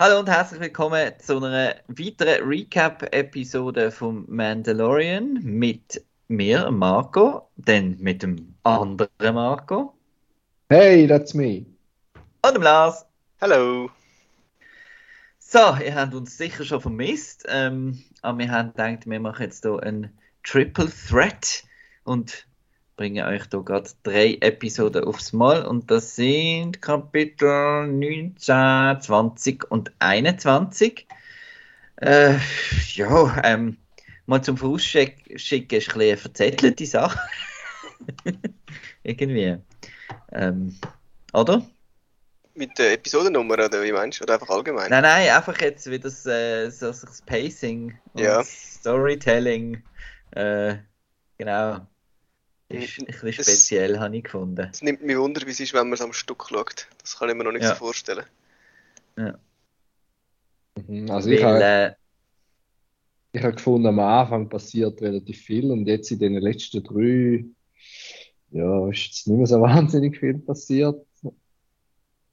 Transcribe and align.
Hallo 0.00 0.20
und 0.20 0.28
herzlich 0.28 0.60
willkommen 0.60 1.12
zu 1.18 1.38
einer 1.38 1.74
weiteren 1.88 2.48
Recap-Episode 2.48 3.90
vom 3.90 4.26
Mandalorian 4.28 5.40
mit 5.42 6.04
mir, 6.28 6.70
Marco, 6.70 7.50
dann 7.56 7.96
mit 7.98 8.22
dem 8.22 8.54
anderen 8.62 9.34
Marco. 9.34 9.98
Hey, 10.68 11.08
that's 11.08 11.34
me. 11.34 11.66
Und 12.42 12.54
dem 12.54 12.62
Lars. 12.62 13.06
Hallo. 13.40 13.90
So, 15.40 15.58
ihr 15.84 15.96
habt 15.96 16.14
uns 16.14 16.38
sicher 16.38 16.64
schon 16.64 16.80
vermisst, 16.80 17.44
ähm, 17.48 18.00
aber 18.22 18.38
wir 18.38 18.52
haben 18.52 18.68
gedacht, 18.68 19.04
wir 19.04 19.18
machen 19.18 19.42
jetzt 19.42 19.64
hier 19.64 19.82
ein 19.82 20.16
Triple 20.44 20.92
Threat 21.08 21.64
und 22.04 22.46
bringen 22.98 23.24
euch 23.24 23.44
hier 23.48 23.62
gerade 23.62 23.88
drei 24.02 24.36
Episoden 24.40 25.04
aufs 25.04 25.32
Mal 25.32 25.64
und 25.64 25.88
das 25.88 26.16
sind 26.16 26.82
Kapitel 26.82 27.86
19, 27.86 29.00
20 29.00 29.70
und 29.70 29.92
21. 30.00 31.06
Äh, 32.00 32.34
ja, 32.94 33.40
ähm, 33.44 33.76
mal 34.26 34.42
zum 34.42 34.56
Vorausschicken 34.56 35.36
ist 35.36 35.52
ein 35.52 35.68
bisschen 35.68 36.00
eine 36.00 36.16
verzettelte 36.16 36.86
Sache. 36.86 37.20
Irgendwie. 39.04 39.58
Ähm, 40.32 40.76
oder? 41.32 41.64
Mit 42.54 42.76
der 42.78 42.94
Episodennummer 42.94 43.54
oder 43.54 43.80
wie 43.80 43.92
meinst 43.92 44.18
du? 44.18 44.24
Oder 44.24 44.34
einfach 44.34 44.50
allgemein? 44.50 44.90
Nein, 44.90 45.02
nein, 45.02 45.30
einfach 45.30 45.60
jetzt 45.60 45.88
wie 45.88 46.00
das, 46.00 46.26
äh, 46.26 46.68
so 46.70 46.88
das 46.88 47.22
Pacing 47.24 47.96
und 48.14 48.22
Ja. 48.24 48.42
Storytelling. 48.42 49.84
Äh, 50.32 50.78
genau. 51.36 51.86
Ist 52.70 52.98
ein 52.98 53.06
bisschen 53.06 53.28
Es- 53.28 53.34
speziell, 53.34 53.98
habe 53.98 54.16
ich 54.16 54.24
gefunden. 54.24 54.68
Es 54.70 54.82
nimmt 54.82 55.02
mich 55.02 55.16
wunder, 55.16 55.46
wie 55.46 55.50
es 55.50 55.60
ist, 55.60 55.72
wenn 55.72 55.86
man 55.86 55.94
es 55.94 56.02
am 56.02 56.12
Stück 56.12 56.44
schaut. 56.48 56.86
Das 57.00 57.18
kann 57.18 57.28
ich 57.30 57.34
mir 57.34 57.44
noch 57.44 57.52
nicht 57.52 57.62
Ja. 57.62 57.70
so 57.70 57.76
vorstellen. 57.76 58.24
Mhm, 59.16 61.10
Also 61.10 61.30
ich 61.30 61.42
habe 61.42 61.62
äh, 61.64 61.94
ich 63.32 63.42
habe 63.42 63.54
gefunden, 63.54 63.86
am 63.86 63.98
Anfang 64.00 64.48
passiert 64.48 65.00
relativ 65.02 65.38
viel 65.42 65.70
und 65.70 65.86
jetzt 65.86 66.10
in 66.10 66.18
den 66.18 66.34
letzten 66.34 66.82
drei, 66.82 67.44
ja, 68.50 68.88
ist 68.90 69.06
jetzt 69.06 69.26
nicht 69.28 69.36
mehr 69.36 69.46
so 69.46 69.60
wahnsinnig 69.60 70.18
viel 70.18 70.38
passiert. 70.38 71.06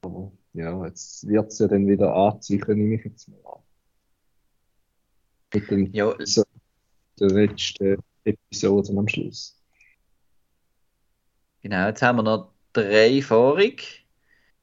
Aber 0.01 0.31
ja, 0.53 0.85
jetzt 0.85 1.27
wird 1.27 1.51
es 1.51 1.59
ja 1.59 1.67
dann 1.67 1.87
wieder 1.87 2.13
anziehen, 2.13 2.63
nehme 2.67 2.95
ich 2.95 3.03
jetzt 3.05 3.27
mal 3.27 3.39
an. 3.45 3.61
Mit 5.53 5.71
den, 5.71 5.93
ja, 5.93 6.15
so, 6.19 6.43
der 7.19 7.29
letzten 7.29 7.97
Episoden 8.23 8.97
am 8.97 9.07
Schluss. 9.07 9.57
Genau, 11.65 11.87
jetzt 11.87 12.01
haben 12.01 12.17
wir 12.17 12.23
noch 12.23 12.53
drei 12.73 13.21
vorig. 13.21 14.07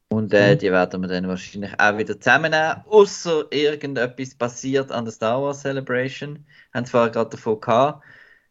Und 0.08 0.34
äh, 0.34 0.56
Mhm. 0.56 0.58
die 0.58 0.72
werden 0.72 1.02
wir 1.02 1.08
dann 1.08 1.28
wahrscheinlich 1.28 1.72
auch 1.80 1.98
wieder 1.98 2.20
zusammennehmen, 2.20 2.84
außer 2.86 3.46
irgendetwas 3.52 4.34
passiert 4.36 4.92
an 4.92 5.04
der 5.06 5.12
Star 5.12 5.42
Wars 5.42 5.62
Celebration. 5.62 6.46
Haben 6.74 6.86
zwar 6.86 7.10
gerade 7.10 7.30
davon 7.30 7.60
gehabt, 7.60 8.04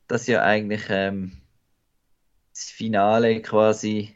dass 0.08 0.28
ja 0.28 0.44
eigentlich 0.44 0.84
ähm, 0.90 1.42
das 2.54 2.70
Finale 2.72 3.42
quasi 3.42 4.16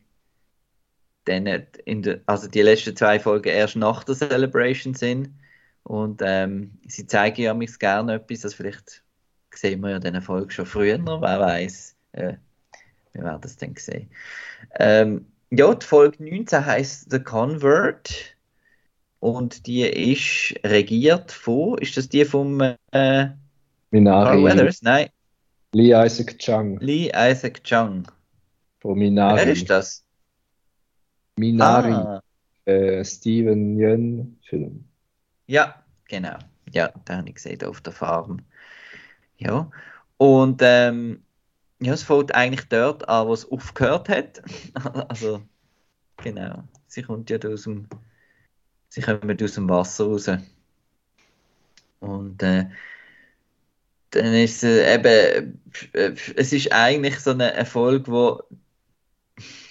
dann 1.25 1.47
in 1.85 2.01
der, 2.03 2.21
also 2.27 2.47
die 2.47 2.61
letzten 2.61 2.95
zwei 2.95 3.19
Folgen 3.19 3.49
erst 3.49 3.75
nach 3.75 4.03
der 4.03 4.15
Celebration 4.15 4.93
sind. 4.93 5.29
Und 5.83 6.21
ähm, 6.23 6.79
sie 6.87 7.07
zeigen 7.07 7.41
ja 7.41 7.53
mich 7.53 7.77
gerne 7.79 8.15
etwas, 8.15 8.41
das 8.41 8.53
vielleicht 8.55 9.03
sehen 9.53 9.81
wir 9.81 9.91
ja 9.91 9.95
in 9.97 10.01
dieser 10.03 10.21
Folge 10.21 10.51
schon 10.53 10.65
früher, 10.65 10.99
wer 10.99 11.39
weiß. 11.39 11.97
Äh, 12.13 12.37
wir 13.15 13.23
werden 13.23 13.41
es 13.43 13.57
dann 13.57 13.75
sehen. 13.77 14.09
Ähm, 14.79 15.27
ja, 15.51 15.73
die 15.73 15.85
Folge 15.85 16.23
19 16.23 16.65
heißt 16.65 17.11
The 17.11 17.19
Convert 17.19 18.35
und 19.19 19.67
die 19.67 19.83
ist 19.83 20.55
regiert 20.65 21.31
von, 21.31 21.77
ist 21.79 21.97
das 21.97 22.09
die 22.09 22.25
vom 22.25 22.61
äh, 22.61 22.75
Carl 22.91 23.37
Minari, 23.91 24.43
Weathers? 24.43 24.81
Nein, 24.81 25.09
Lee 25.73 25.93
Isaac 25.93 26.37
Chung 26.39 26.79
Lee 26.79 27.11
Isaac 27.15 27.63
Chung. 27.63 28.07
von 28.81 28.97
Wer 28.97 28.99
Minari. 28.99 29.51
ist 29.51 29.69
das? 29.69 30.03
Minari, 31.37 31.93
Ah, 31.93 32.21
äh, 32.65 33.03
Steven 33.03 33.77
Yeun 33.79 34.39
Film. 34.49 34.85
ja, 35.47 35.83
genau. 36.07 36.37
Ja, 36.71 36.87
den 36.89 37.17
habe 37.17 37.29
ich 37.29 37.35
gesehen 37.35 37.63
auf 37.63 37.81
der 37.81 37.93
Farm. 37.93 38.41
Ja, 39.37 39.69
und 40.17 40.61
ähm, 40.63 41.24
ja, 41.79 41.93
es 41.93 42.03
fängt 42.03 42.33
eigentlich 42.33 42.67
dort 42.69 43.07
an, 43.09 43.27
wo 43.27 43.33
es 43.33 43.49
aufgehört 43.49 44.09
hat. 44.09 44.41
Also, 45.09 45.41
genau. 46.17 46.63
Sie 46.87 47.03
kommt 47.03 47.29
ja 47.29 47.37
aus 47.39 47.63
dem, 47.63 47.87
sie 48.89 49.01
kommen 49.01 49.37
aus 49.41 49.53
dem 49.53 49.69
Wasser 49.69 50.05
raus. 50.05 50.29
Und 51.99 52.43
äh, 52.43 52.69
dann 54.11 54.33
ist 54.33 54.63
es 54.63 54.95
eben, 54.95 55.61
äh, 55.93 56.13
es 56.35 56.53
ist 56.53 56.71
eigentlich 56.71 57.19
so 57.19 57.31
eine 57.31 57.53
Erfolg, 57.53 58.07
wo, 58.07 58.41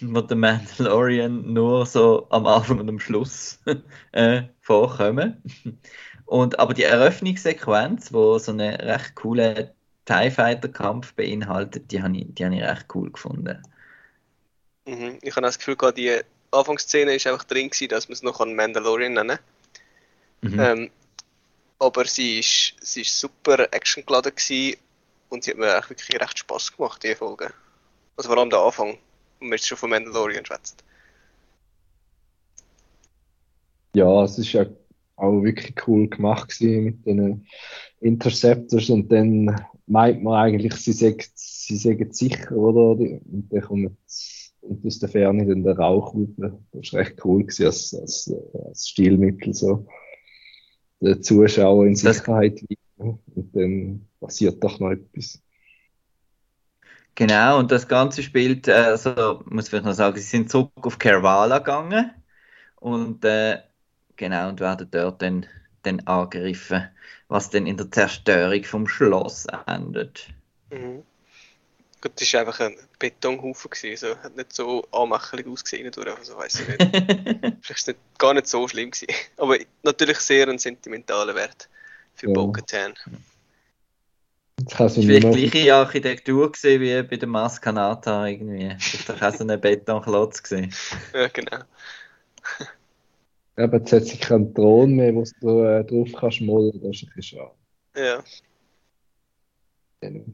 wo 0.01 0.21
der 0.21 0.37
Mandalorian 0.37 1.53
nur 1.53 1.87
so 1.87 2.27
am 2.31 2.47
Anfang 2.47 2.81
und 2.81 2.89
am 2.89 3.01
Schluss 3.01 3.61
äh, 4.13 4.43
vorkommen. 4.61 5.43
Und, 6.27 6.59
aber 6.59 6.75
die 6.75 6.85
Eröffnungssequenz, 6.85 8.13
wo 8.13 8.39
so 8.39 8.53
einen 8.53 8.75
recht 8.75 9.15
coolen 9.15 9.71
TIE 10.07 10.31
Fighter 10.31 10.69
Kampf 10.69 11.15
beinhaltet, 11.15 11.91
die 11.91 12.03
habe 12.03 12.17
ich, 12.17 12.27
die 12.35 12.45
habe 12.45 12.55
ich 12.57 12.63
recht 12.63 12.87
cool 12.95 13.11
gefunden. 13.11 13.63
Mhm. 14.87 15.19
Ich 15.23 15.35
habe 15.37 15.47
das 15.47 15.59
Gefühl, 15.59 15.77
gehabt, 15.77 15.99
die 15.99 16.21
Anfangsszene 16.51 17.15
ist 17.15 17.27
einfach 17.27 17.45
drin 17.45 17.71
gewesen, 17.71 17.89
dass 17.89 18.09
man 18.09 18.15
es 18.15 18.23
noch 18.23 18.41
an 18.41 18.55
Mandalorian 18.55 19.15
nennen 19.15 19.39
Mhm. 20.43 20.61
ähm, 20.61 20.91
Aber 21.79 22.05
sie 22.05 22.39
ist, 22.41 22.75
sie 22.81 23.01
ist 23.03 23.19
super 23.19 23.61
actiongeladen 23.73 24.35
gewesen 24.35 24.79
und 25.31 25.45
sie 25.45 25.51
hat 25.53 25.59
mir 25.59 25.75
eigentlich 25.75 25.91
wirklich 25.91 26.21
recht 26.21 26.39
Spaß 26.39 26.77
gemacht, 26.77 27.03
die 27.03 27.15
Folge. 27.15 27.53
Also 28.17 28.29
vor 28.29 28.39
allem 28.39 28.51
der 28.51 28.61
Anfang, 28.61 28.99
wenn 29.41 29.49
wir 29.49 29.57
jetzt 29.57 29.67
schon 29.69 29.79
von 29.79 29.91
Mandalorian 29.91 30.45
schwätzen. 30.47 30.77
Ja, 33.95 34.25
es 34.25 34.39
ist 34.39 34.53
ja 34.53 34.67
auch 35.17 35.43
wirklich 35.43 35.75
cool 35.87 36.09
gemacht 36.09 36.51
gewesen 36.51 36.85
mit 36.85 37.07
den 37.07 37.47
Interceptors 38.01 38.91
und 38.91 39.11
dann 39.11 39.65
meint 39.87 40.23
man 40.23 40.35
eigentlich, 40.35 40.75
sie 40.75 40.93
sagen, 40.93 41.23
sie 41.35 41.77
sagen 41.77 42.13
sicher, 42.13 42.57
oder? 42.57 42.91
Und 42.93 43.49
dann 43.51 43.61
kommt, 43.61 43.97
kommt 44.61 44.87
aus 44.87 44.99
der 44.99 45.09
Ferne 45.09 45.47
dann 45.47 45.63
der 45.63 45.77
Rauch 45.79 46.15
raus. 46.15 46.29
Das 46.37 46.53
ist 46.73 46.95
recht 46.95 47.25
cool 47.25 47.43
gewesen 47.43 47.67
als, 47.67 47.95
als, 47.95 48.33
als 48.67 48.89
Stilmittel 48.89 49.55
so. 49.55 49.87
Der 51.01 51.21
Zuschauer 51.21 51.87
in 51.87 51.97
Sicherheit 51.97 52.63
wiegen. 52.63 53.19
und 53.35 53.55
dann 53.55 54.09
passiert 54.21 54.63
doch 54.63 54.79
noch 54.81 54.91
etwas. 54.91 55.43
Genau, 57.17 57.61
und 57.61 57.71
das 57.71 57.87
Ganze 57.87 58.23
spielt, 58.23 58.69
also 58.69 59.43
muss 59.47 59.73
ich 59.73 59.83
noch 59.83 59.93
sagen, 59.93 60.17
sie 60.17 60.23
sind 60.23 60.51
zurück 60.51 60.73
auf 60.83 60.99
Kervala 60.99 61.59
gegangen 61.59 62.11
und 62.81 63.25
äh, 63.25 63.59
genau, 64.17 64.49
und 64.49 64.59
werden 64.59 64.89
dort 64.91 65.23
dann, 65.23 65.47
dann 65.87 66.01
angegriffen, 66.01 66.89
was 67.29 67.51
dann 67.51 67.67
in 67.67 67.77
der 67.77 67.91
Zerstörung 67.91 68.65
vom 68.65 68.89
Schloss 68.89 69.47
endet. 69.67 70.29
Mhm. 70.71 71.03
Gut, 72.01 72.21
das 72.21 72.33
war 72.35 72.41
einfach 72.41 72.61
ein 72.61 72.77
Betonhaufen, 72.99 73.71
gewesen, 73.71 73.97
so. 73.97 74.17
hat 74.19 74.37
nicht 74.37 74.53
so 74.53 74.87
anmächerlich 74.93 75.47
ausgesehen, 75.47 75.91
durch, 75.91 76.15
also 76.15 76.37
weiß 76.37 76.61
ich 76.61 76.69
nicht. 76.69 76.81
Vielleicht 77.63 77.71
ist 77.71 77.81
es 77.81 77.87
nicht, 77.87 77.99
gar 78.19 78.35
nicht 78.35 78.47
so 78.47 78.69
schlimm 78.69 78.91
gewesen. 78.91 79.09
Aber 79.39 79.57
natürlich 79.83 80.19
sehr 80.19 80.49
ein 80.49 80.59
sentimentaler 80.59 81.35
Wert 81.35 81.69
für 82.15 82.27
Ja. 82.27 82.35
Bo-Katan. 82.35 82.95
Vielleicht 84.69 85.31
gleiche 85.33 85.75
Architektur 85.75 86.53
gewesen 86.53 86.81
wie 86.81 87.03
bei 87.03 87.17
der 87.17 87.29
Maskanata 87.29 88.27
irgendwie. 88.27 88.77
Ist 88.77 89.09
doch 89.09 89.21
auch 89.21 89.35
so 89.35 89.47
ein 89.47 89.61
Betonklotz. 89.61 90.43
Ja, 90.51 91.29
genau. 91.29 91.59
Eben, 93.57 93.73
jetzt 93.73 93.93
hat 93.93 94.05
sie 94.05 94.17
keinen 94.19 94.55
Thron 94.55 94.95
mehr, 94.97 95.15
wo 95.15 95.25
du 95.41 95.63
äh, 95.63 95.85
drauf 95.85 96.09
kannst 96.17 96.41
mollen. 96.41 96.73
Das 96.83 96.97
ist 96.97 97.05
ein 97.05 97.13
bisschen 97.15 97.39
schade. 97.39 97.51
Ja. 97.97 98.25
Genau. 100.01 100.25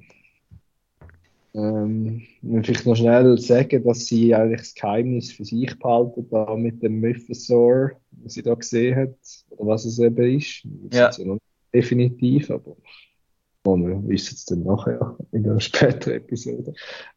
Ähm, 1.53 2.23
vielleicht 2.63 2.87
noch 2.87 2.95
schnell 2.95 3.37
sagen, 3.39 3.83
dass 3.85 4.07
sie 4.07 4.35
eigentlich 4.35 4.61
das 4.61 4.75
Geheimnis 4.75 5.33
für 5.33 5.45
sich 5.45 5.77
behalten, 5.79 6.27
da 6.31 6.55
mit 6.57 6.81
dem 6.83 7.01
Mythosaur, 7.01 7.93
was 8.13 8.35
sie 8.35 8.43
da 8.43 8.55
gesehen 8.55 8.97
hat, 8.97 9.17
oder 9.51 9.67
was 9.67 9.85
es 9.85 9.99
eben 9.99 10.39
ist. 10.39 10.63
Das 10.91 10.99
Ja. 10.99 11.09
ist 11.09 11.19
ja 11.19 11.25
noch 11.25 11.35
nicht 11.35 11.45
definitiv, 11.75 12.51
aber 12.51 12.77
wir 13.65 14.09
wissen 14.09 14.35
es 14.35 14.45
dann 14.45 14.63
nachher 14.63 15.17
in 15.33 15.45
einer 15.45 15.61
späteren 15.61 16.15
Episode. 16.15 16.73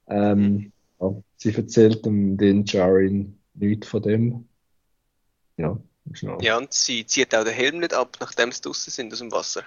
Ähm, 0.08 0.72
ja, 1.00 1.16
sie 1.38 1.54
erzählt 1.54 2.04
dem 2.06 2.36
den 2.38 2.66
Jarin 2.66 3.38
nichts 3.54 3.88
von 3.88 4.02
dem. 4.02 4.48
Ja, 5.58 5.80
ist 6.12 6.24
noch, 6.24 6.42
ja, 6.42 6.58
und 6.58 6.74
sie 6.74 7.06
zieht 7.06 7.34
auch 7.34 7.44
den 7.44 7.54
Helm 7.54 7.80
nicht 7.80 7.94
ab, 7.94 8.18
nachdem 8.20 8.52
sie 8.52 8.62
draußen 8.62 8.92
sind 8.92 9.12
aus 9.14 9.20
dem 9.20 9.32
Wasser. 9.32 9.64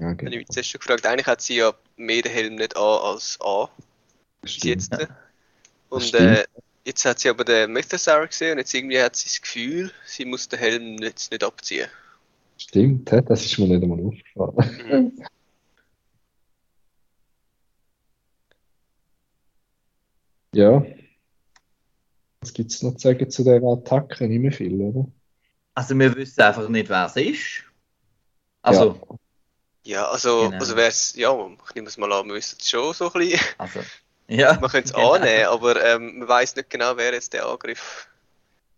ja, 0.00 0.06
Habe 0.06 0.16
genau. 0.16 0.30
ich 0.32 0.38
mich 0.38 0.48
zuerst 0.48 0.70
schon 0.70 0.78
gefragt. 0.80 1.06
Eigentlich 1.06 1.26
hat 1.26 1.40
sie 1.40 1.56
ja 1.56 1.72
mehr 1.96 2.22
den 2.22 2.32
Helm 2.32 2.54
nicht 2.56 2.76
an 2.76 2.82
als 2.82 3.38
an. 3.40 3.68
Stimmt. 4.44 4.64
jetzt. 4.64 5.08
Und 5.88 6.02
stimmt. 6.02 6.38
äh, 6.38 6.44
jetzt 6.84 7.04
hat 7.04 7.20
sie 7.20 7.28
aber 7.28 7.44
den 7.44 7.72
Mythosaur 7.72 8.26
gesehen 8.26 8.52
und 8.52 8.58
jetzt 8.58 8.74
irgendwie 8.74 9.00
hat 9.00 9.16
sie 9.16 9.28
das 9.28 9.40
Gefühl, 9.40 9.92
sie 10.06 10.24
muss 10.24 10.48
den 10.48 10.58
Helm 10.58 10.98
jetzt 10.98 11.30
nicht 11.30 11.44
abziehen. 11.44 11.88
Stimmt, 12.56 13.10
das 13.12 13.44
ist 13.44 13.58
mir 13.58 13.66
nicht 13.66 13.82
einmal 13.82 14.00
aufgefallen. 14.00 15.12
Mhm. 15.18 15.24
Ja. 20.54 20.84
Was 22.40 22.52
gibt 22.52 22.70
es 22.70 22.82
noch 22.82 22.92
zu 22.94 23.08
sagen 23.08 23.28
zu 23.28 23.42
dieser 23.42 23.62
Attacke? 23.66 24.28
Nicht 24.28 24.40
mehr 24.40 24.52
viel, 24.52 24.80
oder? 24.80 25.10
Also 25.74 25.98
wir 25.98 26.14
wissen 26.14 26.40
einfach 26.40 26.68
nicht, 26.68 26.88
wer 26.88 27.06
es 27.06 27.16
ist. 27.16 27.64
Also, 28.62 29.18
Ja, 29.84 30.06
also, 30.06 30.44
Genau. 30.48 30.58
also 30.58 30.76
wär's, 30.76 31.14
ja, 31.16 31.30
ich 31.68 31.74
nehme 31.74 31.88
es 31.88 31.98
mal 31.98 32.12
an, 32.12 32.26
wir 32.26 32.34
wissen 32.34 32.56
es 32.58 32.70
schon 32.70 32.94
so 32.94 33.12
ein 33.12 33.20
bisschen. 33.20 33.40
also, 33.58 33.80
ja. 34.28 34.54
Man 34.54 34.70
könnte 34.70 34.88
es 34.88 34.92
genau. 34.92 35.12
annehmen, 35.12 35.46
aber 35.46 35.84
ähm, 35.84 36.18
man 36.20 36.28
weiß 36.28 36.56
nicht 36.56 36.70
genau, 36.70 36.96
wer 36.96 37.12
jetzt 37.12 37.32
den 37.32 37.42
Angriff 37.42 38.08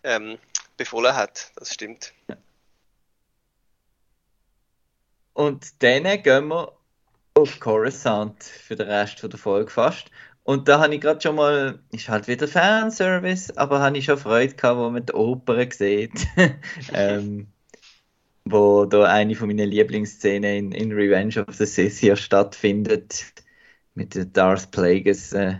ähm, 0.03 0.39
befohlen 0.77 1.15
hat. 1.15 1.53
Das 1.57 1.73
stimmt. 1.73 2.13
Und 5.35 5.83
dann 5.83 6.23
gehen 6.23 6.49
wir 6.49 6.73
auf 7.35 7.61
Coruscant 7.61 8.43
für 8.43 8.75
den 8.75 8.89
Rest 8.89 9.21
von 9.21 9.31
der 9.31 9.39
Folge 9.39 9.71
fast. 9.71 10.07
Und 10.47 10.69
da 10.69 10.81
habe 10.81 10.95
ich 10.95 11.01
gerade 11.01 11.21
schon 11.21 11.35
mal, 11.35 11.81
ist 11.91 12.09
halt 12.09 12.29
wieder 12.29 12.47
Fanservice, 12.47 13.57
aber 13.57 13.81
habe 13.81 13.99
ich 13.99 14.05
schon 14.05 14.17
Freude 14.17 14.55
gehabt, 14.55 14.79
wo 14.79 14.89
man 14.91 15.05
die 15.05 15.13
Oper 15.13 15.67
sieht. 15.73 16.25
ähm, 16.93 17.49
wo 18.45 18.85
da 18.85 19.05
eine 19.05 19.35
von 19.35 19.49
meinen 19.49 19.69
Lieblingsszenen 19.69 20.71
in, 20.71 20.73
in 20.73 20.93
Revenge 20.93 21.45
of 21.45 21.57
the 21.57 21.67
Sith 21.67 21.99
hier 21.99 22.15
stattfindet. 22.15 23.25
Mit 23.95 24.15
der 24.15 24.27
Darth 24.27 24.71
Plagueis 24.71 25.33
äh, 25.33 25.57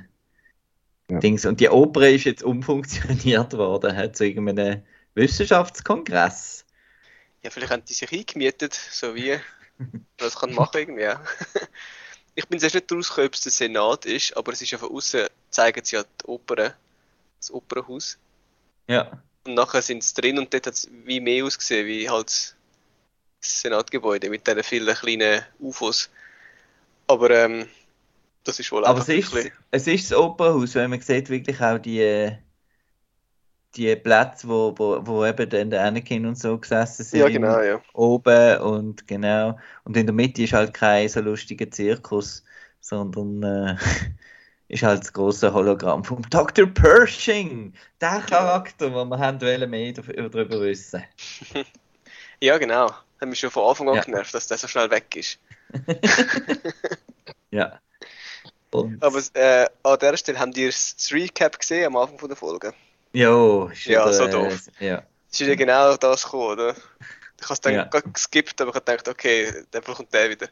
Ja. 1.11 1.19
Dings. 1.19 1.47
Und 1.47 1.59
die 1.59 1.69
Oper 1.69 2.09
ist 2.09 2.25
jetzt 2.25 2.45
umfunktioniert 2.45 3.55
worden, 3.55 3.97
hat 3.97 4.17
zu 4.17 4.25
irgendeinem 4.25 4.83
Wissenschaftskongress. 5.15 6.65
Ja, 7.43 7.51
vielleicht 7.51 7.73
haben 7.73 7.85
die 7.89 7.93
sich 7.93 8.13
eingemietet, 8.13 8.75
so 8.75 9.17
wie 9.17 9.37
man 9.79 10.07
das 10.17 10.37
kann 10.37 10.55
machen 10.55 10.79
irgendwie. 10.79 11.09
Ich 12.39 12.47
bin 12.47 12.61
zuerst 12.61 12.75
nicht 12.75 12.93
rausgekommen, 12.93 13.29
ob 13.29 13.35
es 13.35 13.41
der 13.41 13.53
Senat 13.53 14.05
ist, 14.07 14.37
aber 14.37 14.53
es 14.53 14.63
ist 14.63 14.71
ja 14.71 14.79
von 14.79 14.91
außen, 14.95 15.27
zeigen 15.51 15.85
sie 15.85 15.97
ja 15.97 16.03
die 16.05 16.27
Oper, 16.27 16.75
das 17.39 17.51
Opernhaus. 17.51 18.19
Ja. 18.87 19.21
Und 19.45 19.55
nachher 19.55 19.81
sind 19.83 20.05
sie 20.05 20.15
drin 20.15 20.39
und 20.39 20.53
dort 20.53 20.67
hat 20.67 20.75
es 20.75 20.89
wie 21.05 21.19
mehr 21.21 21.45
ausgesehen, 21.45 21.87
wie 21.87 22.09
halt 22.11 22.29
das 22.29 23.61
Senatgebäude 23.63 24.29
mit 24.29 24.47
diesen 24.47 24.63
vielen 24.63 24.95
kleinen 24.95 25.43
UFOs. 25.59 26.11
Aber 27.07 27.31
ähm, 27.31 27.67
das 28.45 28.61
ist 28.61 28.71
wohl 28.71 28.85
Aber 28.85 29.01
es 29.01 29.09
ist, 29.09 29.29
ein 29.29 29.43
bisschen- 29.43 29.53
es 29.71 29.87
ist 29.87 30.11
das 30.11 30.19
Opernhaus, 30.19 30.75
weil 30.75 30.89
man 30.89 31.01
sieht 31.01 31.31
wirklich 31.31 31.61
auch 31.61 31.79
die, 31.79 32.37
die 33.77 33.95
Plätze, 33.97 34.49
wo, 34.49 34.75
wo, 34.77 35.07
wo 35.07 35.25
eben 35.27 35.49
dann 35.51 35.71
der 35.71 35.85
Anakin 35.85 36.27
und 36.27 36.39
so 36.39 36.59
gesessen 36.59 37.05
sind, 37.05 37.21
Ja, 37.21 37.29
genau, 37.29 37.61
ja. 37.61 37.81
oben 37.93 38.59
und 38.61 39.07
genau. 39.07 39.59
Und 39.85 39.97
in 39.97 40.07
der 40.07 40.15
Mitte 40.15 40.43
ist 40.43 40.53
halt 40.53 40.73
kein 40.75 41.09
so 41.09 41.21
lustiger 41.21 41.71
Zirkus, 41.71 42.45
sondern 42.81 43.43
äh, 43.43 43.77
ist 44.69 44.83
halt 44.83 45.01
das 45.03 45.13
große 45.13 45.53
Hologramm 45.53 46.05
vom 46.05 46.23
Dr. 46.31 46.67
Pershing, 46.67 47.75
der 48.01 48.21
Charakter, 48.23 48.93
wo 48.93 49.05
wir 49.05 49.19
haben 49.19 49.41
wollen 49.41 49.71
mehr 49.71 49.93
darüber 49.93 50.29
darüber 50.29 50.61
wissen. 50.63 51.05
Ja, 52.41 52.59
genau. 52.59 52.91
Hat 53.19 53.29
mich 53.29 53.39
schon 53.39 53.51
von 53.51 53.65
Anfang 53.71 53.89
an 53.89 53.95
Ja. 53.97 54.03
genervt, 54.03 54.35
dass 54.35 54.47
der 54.47 54.59
so 54.59 54.69
schnell 54.69 54.91
weg 54.91 55.17
ist. 55.17 55.39
Ja. 57.51 57.81
Und, 58.71 59.03
Aber 59.03 59.23
äh, 59.35 59.67
an 59.83 59.99
dieser 59.99 60.17
Stelle 60.17 60.39
haben 60.39 60.53
die 60.53 60.67
das 60.67 61.09
Recap 61.13 61.59
gesehen 61.59 61.87
am 61.87 61.97
Anfang 61.97 62.19
von 62.19 62.29
der 62.29 62.37
Folge. 62.37 62.75
Jo, 63.21 63.67
ist 63.73 63.87
Ja, 63.87 64.13
so 64.13 64.25
äh, 64.25 64.31
doof. 64.31 64.67
Ja. 64.81 65.03
Es 65.31 65.41
ist 65.41 65.47
ja 65.49 65.55
genau 65.55 65.97
das 65.97 66.25
gekommen, 66.25 66.53
oder? 66.53 66.75
Ich 67.39 67.45
habe 67.45 67.53
es 67.55 67.61
dann 67.61 67.75
Ja. 67.75 67.85
gerade 67.85 68.11
geskippt, 68.11 68.61
aber 68.61 68.71
ich 68.71 68.77
habe 68.77 68.85
gedacht, 68.85 69.09
okay, 69.09 69.49
dann 69.71 69.83
kommt 69.83 70.13
der 70.15 70.31
wieder. 70.31 70.49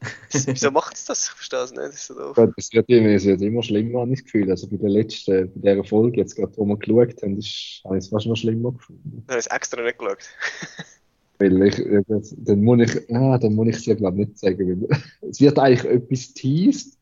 Wieso 0.46 0.70
macht 0.70 0.94
es 0.96 1.04
das? 1.04 1.26
Ich 1.28 1.32
verstehe 1.34 1.60
es 1.60 1.70
nicht, 1.70 1.82
das 1.82 1.94
ist 1.94 2.06
so 2.08 2.14
doof. 2.14 2.34
Gott, 2.36 2.50
Es 2.56 2.72
wird, 2.72 2.88
immer, 2.88 3.08
es 3.10 3.24
wird 3.24 3.40
immer 3.40 3.62
schlimmer, 3.62 4.00
habe 4.00 4.12
ich 4.12 4.18
das 4.18 4.24
Gefühl. 4.24 4.50
Also 4.50 4.66
bei 4.68 4.76
der 4.76 4.90
letzten, 4.90 5.52
bei 5.54 5.70
dieser 5.72 5.84
Folge, 5.84 6.18
jetzt 6.18 6.34
gerade, 6.34 6.52
wo 6.56 6.64
wir 6.64 6.76
geschaut 6.76 7.22
haben, 7.22 7.38
ist, 7.38 7.80
habe 7.84 7.98
ich 7.98 8.04
es 8.04 8.08
fast 8.10 8.26
noch 8.26 8.36
schlimmer 8.36 8.72
gefunden. 8.72 9.22
Ich 9.24 9.30
habe 9.30 9.38
es 9.38 9.46
extra 9.46 9.80
nicht 9.82 9.98
geschaut. 9.98 10.18
Weil 11.38 11.62
ich, 11.62 11.76
das- 12.08 12.34
dann 12.38 12.62
muss 12.62 12.80
ich, 12.82 13.14
ah, 13.14 13.38
dann 13.38 13.54
muss 13.54 13.68
ich 13.68 13.76
es 13.76 13.86
ja 13.86 13.94
glaube 13.94 14.18
nicht 14.18 14.38
sagen, 14.38 14.86
weil 14.88 14.98
es 15.30 15.40
wird 15.40 15.58
eigentlich 15.58 15.84
etwas 15.84 16.34
teased, 16.34 16.98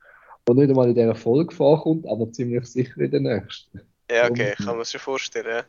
was 0.47 0.57
nicht 0.57 0.71
einmal 0.71 0.89
in 0.89 0.95
dieser 0.95 1.15
Folge 1.15 1.55
vorkommt, 1.55 2.07
aber 2.07 2.31
ziemlich 2.33 2.65
sicher 2.67 2.99
in 3.01 3.11
der 3.11 3.21
nächsten. 3.21 3.81
Ja, 4.11 4.27
okay, 4.27 4.53
ich 4.59 4.65
kann 4.65 4.75
mir 4.75 4.81
das 4.81 4.93
schon 4.93 5.01
vorstellen. 5.01 5.65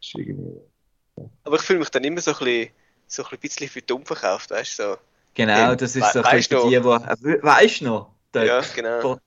Ist 0.00 0.14
irgendwie, 0.14 0.60
Aber 1.44 1.56
ich 1.56 1.62
fühle 1.62 1.78
mich 1.80 1.90
dann 1.90 2.04
immer 2.04 2.20
so 2.20 2.32
ein 2.32 2.38
bisschen, 2.38 2.70
so 3.06 3.24
ein 3.24 3.38
bisschen 3.38 3.68
für 3.68 3.82
dumm 3.82 4.04
verkauft, 4.04 4.50
weißt 4.50 4.78
du? 4.78 4.82
So. 4.82 4.98
Genau, 5.34 5.74
das 5.74 5.96
ist 5.96 6.02
we- 6.06 6.12
so 6.12 6.22
ein 6.22 6.36
bisschen 6.36 6.58
die, 6.70 6.70
die. 6.70 7.28
äh, 7.28 7.42
Weißt 7.42 7.80
du 7.80 7.84
noch? 7.84 8.14
Dort. 8.32 8.46
Ja, 8.46 8.60
genau. 8.74 9.18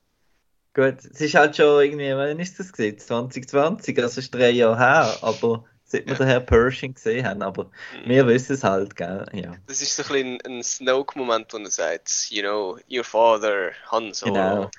Gut, 0.73 0.99
es 0.99 1.21
ist 1.21 1.33
halt 1.35 1.55
schon 1.55 1.83
irgendwie, 1.83 2.11
wann 2.15 2.39
ist 2.39 2.59
das 2.59 2.71
gewesen? 2.71 2.99
2020, 2.99 3.97
also 3.99 4.19
ist 4.19 4.33
drei 4.33 4.51
Jahre 4.51 4.77
her, 4.77 5.17
aber 5.21 5.65
seit 5.85 6.05
wir 6.05 6.13
Ja. 6.13 6.19
den 6.19 6.27
Herrn 6.27 6.45
Pershing 6.45 6.93
gesehen 6.93 7.25
haben, 7.25 7.41
aber 7.41 7.71
Mhm. 8.05 8.09
wir 8.09 8.27
wissen 8.27 8.53
es 8.53 8.63
halt, 8.63 8.95
gell? 8.95 9.25
Ja, 9.33 9.55
Das 9.65 9.81
ist 9.81 9.95
so 9.95 10.03
ein 10.03 10.07
bisschen 10.09 10.41
ein 10.45 10.63
Snoke-Moment, 10.63 11.51
wo 11.51 11.57
er 11.57 11.71
sagt, 11.71 12.27
you 12.29 12.41
know, 12.43 12.77
your 12.91 13.03
father, 13.03 13.71
Han 13.91 14.13
Solo. 14.13 14.33
Genau. 14.33 14.71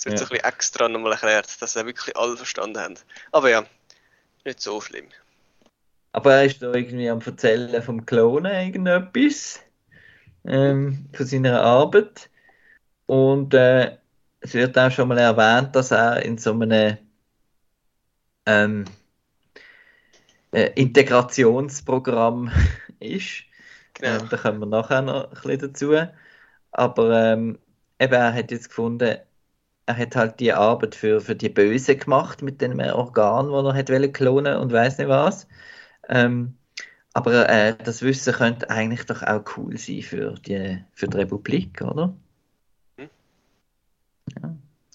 Es 0.00 0.06
wird 0.06 0.18
so 0.18 0.24
Ja. 0.24 0.26
ein 0.26 0.30
bisschen 0.30 0.46
extra 0.46 0.88
nochmal 0.90 1.12
erklärt, 1.12 1.62
dass 1.62 1.76
er 1.76 1.86
wirklich 1.86 2.16
alle 2.18 2.36
verstanden 2.36 2.78
haben. 2.80 2.96
Aber 3.32 3.50
ja, 3.50 3.64
nicht 4.44 4.60
so 4.62 4.80
schlimm. 4.82 5.08
aber 6.12 6.34
er 6.34 6.44
ist 6.46 6.62
da 6.62 6.72
irgendwie 6.74 7.08
am 7.10 7.20
Erzählen 7.20 7.82
vom 7.82 8.04
Klonen 8.06 8.52
irgendetwas, 8.52 9.60
ähm, 10.46 11.08
von 11.14 11.26
seiner 11.26 11.62
Arbeit. 11.62 12.30
Und 13.06 13.54
äh, 13.54 13.98
es 14.40 14.54
wird 14.54 14.78
auch 14.78 14.90
schon 14.92 15.08
mal 15.08 15.18
erwähnt, 15.18 15.76
dass 15.76 15.92
er 15.92 16.22
in 16.24 16.38
so 16.38 16.52
einem 16.52 16.98
ähm, 18.46 18.84
äh, 20.52 20.70
Integrationsprogramm 20.80 22.50
ist. 23.00 23.44
Genau. 23.94 24.20
Ähm, 24.22 24.28
da 24.30 24.36
kommen 24.36 24.60
wir 24.60 24.66
nachher 24.66 25.02
noch 25.02 25.24
ein 25.26 25.30
bisschen 25.30 25.58
dazu. 25.60 25.94
Aber 26.72 27.32
ähm, 27.34 27.58
eben, 28.00 28.14
er 28.14 28.34
hat 28.34 28.52
jetzt 28.52 28.70
gefunden, 28.70 29.18
er 29.90 29.96
hat 29.96 30.16
halt 30.16 30.40
die 30.40 30.52
Arbeit 30.52 30.94
für, 30.94 31.20
für 31.20 31.34
die 31.34 31.48
Böse 31.48 31.96
gemacht 31.96 32.42
mit 32.42 32.60
dem 32.60 32.78
Organ, 32.78 33.50
das 33.50 33.64
er 33.64 33.74
hat 33.74 33.90
wollen 33.90 34.12
klonen 34.12 34.56
und 34.56 34.72
weiß 34.72 34.98
nicht 34.98 35.08
was. 35.08 35.48
Ähm, 36.08 36.56
aber 37.12 37.48
äh, 37.48 37.76
das 37.76 38.02
Wissen 38.02 38.32
könnte 38.34 38.70
eigentlich 38.70 39.04
doch 39.06 39.22
auch 39.22 39.42
cool 39.56 39.76
sein 39.76 40.02
für 40.02 40.34
die, 40.46 40.84
für 40.94 41.08
die 41.08 41.16
Republik, 41.16 41.82
oder? 41.82 42.14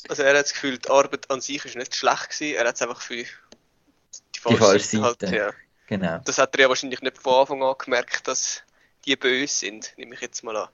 Also 0.08 0.24
er 0.24 0.38
hat 0.38 0.46
das 0.46 0.54
Gefühl, 0.54 0.78
die 0.78 0.90
Arbeit 0.90 1.30
an 1.30 1.42
sich 1.42 1.66
ist 1.66 1.76
nicht 1.76 1.96
schlecht 1.96 2.30
gewesen, 2.30 2.56
er 2.56 2.68
hat 2.68 2.76
es 2.76 2.82
einfach 2.82 3.02
für 3.02 3.16
die 3.16 4.40
falsche 4.40 4.60
falsche 4.60 5.02
halt, 5.02 5.20
Seite. 5.20 5.36
ja. 5.36 5.52
Genau. 5.88 6.20
Das 6.26 6.38
hat 6.38 6.56
er 6.56 6.62
ja 6.62 6.70
wahrscheinlich 6.70 7.02
nicht 7.02 7.18
von 7.18 7.42
Anfang 7.42 7.64
an 7.64 7.76
gemerkt, 7.78 8.28
dass 8.28 8.64
die 9.06 9.16
böse 9.16 9.54
sind, 9.54 9.94
nehme 9.98 10.16
ich 10.16 10.22
jetzt 10.22 10.44
mal 10.44 10.56
an. 10.56 10.70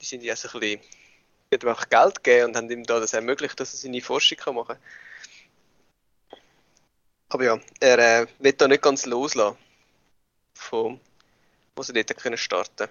Die 0.00 0.06
sind 0.06 0.22
ja 0.22 0.34
so 0.34 0.48
ein 0.48 0.60
bisschen, 0.60 0.80
haben 1.52 1.62
ihm 1.62 1.68
einfach 1.68 1.88
Geld 1.88 2.22
gegeben 2.22 2.48
und 2.48 2.56
haben 2.56 2.70
ihm 2.70 2.84
da 2.84 3.00
das 3.00 3.12
ermöglicht, 3.12 3.58
dass 3.58 3.74
er 3.74 3.78
seine 3.78 4.00
Forschung 4.00 4.38
kann 4.38 4.54
machen 4.54 4.76
kann. 4.76 6.40
Aber 7.28 7.44
ja, 7.44 7.60
er 7.80 7.98
äh, 7.98 8.26
will 8.38 8.52
da 8.52 8.68
nicht 8.68 8.82
ganz 8.82 9.06
loslassen, 9.06 9.56
von 10.54 11.00
wo 11.76 11.82
sie 11.82 11.92
dort 11.92 12.16
können 12.16 12.36
starten 12.36 12.88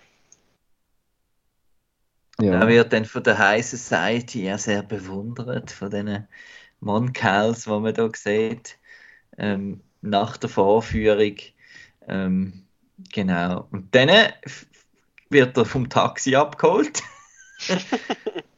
ja. 2.42 2.54
Er 2.62 2.68
wird 2.70 2.94
dann 2.94 3.04
von 3.04 3.22
der 3.24 3.38
High 3.38 3.66
Society 3.66 4.46
ja 4.46 4.58
sehr 4.58 4.82
bewundert, 4.82 5.72
von 5.72 5.92
diesen 5.92 6.28
Monkerls, 6.80 7.66
die 7.66 7.70
man 7.70 7.94
da 7.94 8.10
sieht, 8.16 8.78
ähm, 9.38 9.82
nach 10.02 10.38
der 10.38 10.50
Vorführung. 10.50 11.36
Ähm, 12.08 12.66
genau. 13.12 13.68
Und 13.72 13.94
dann 13.94 14.32
wird 15.30 15.58
er 15.58 15.66
vom 15.66 15.90
Taxi 15.90 16.36
abgeholt. 16.36 17.04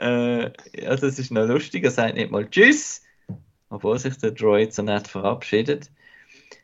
äh, 0.00 0.50
ja, 0.74 0.96
das 0.96 1.18
ist 1.18 1.30
noch 1.30 1.46
lustig. 1.46 1.84
Er 1.84 1.90
sagt 1.90 2.14
nicht 2.16 2.30
mal 2.30 2.48
Tschüss, 2.48 3.02
obwohl 3.68 3.98
sich 3.98 4.16
der 4.18 4.32
Droid 4.32 4.72
so 4.74 4.82
nett 4.82 5.06
verabschiedet. 5.08 5.90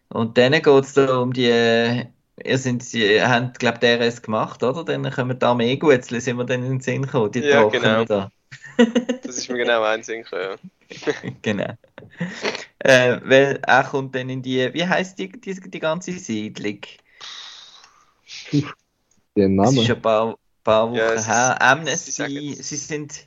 Und 0.08 0.36
dann 0.38 0.52
geht 0.52 0.66
es 0.66 0.92
da 0.94 1.18
um 1.18 1.32
die. 1.32 2.04
Ihr 2.44 2.58
sind, 2.58 2.82
sie 2.82 3.22
haben, 3.22 3.52
glaube 3.54 3.78
ich, 3.82 3.98
DRS 3.98 4.20
gemacht, 4.20 4.62
oder? 4.62 4.84
Dann 4.84 5.10
kommen 5.10 5.38
die 5.38 5.44
Armeegutzli, 5.46 6.20
sind 6.20 6.36
wir 6.36 6.44
dann 6.44 6.62
in 6.62 6.68
den 6.72 6.80
Sinn 6.80 7.02
gekommen, 7.02 7.32
die 7.32 7.40
Ja, 7.40 7.64
genau. 7.68 8.04
da. 8.04 8.30
Das 9.22 9.38
ist 9.38 9.48
mir 9.48 9.56
genau 9.56 9.82
einsehen 9.82 10.24
ja. 10.30 10.56
Genau. 11.42 11.72
Äh, 12.80 13.18
weil 13.24 13.58
er 13.66 13.84
kommt 13.84 14.14
dann 14.14 14.28
in 14.28 14.42
die, 14.42 14.72
wie 14.74 14.86
heißt 14.86 15.18
die, 15.18 15.32
die, 15.32 15.54
die 15.54 15.80
ganze 15.80 16.12
Siedlung? 16.12 16.80
Den 19.36 19.56
Das 19.56 19.74
ist 19.74 19.90
ein 19.90 20.02
paar, 20.02 20.36
paar 20.62 20.88
Wochen 20.90 20.96
Ja, 20.98 21.12
es 21.12 21.22
ist- 21.22 21.28
her. 21.28 21.56
sie 21.58 21.60
Amnesty, 21.64 22.10
sagen- 22.12 22.54
sie 22.62 22.76
sind, 22.76 23.25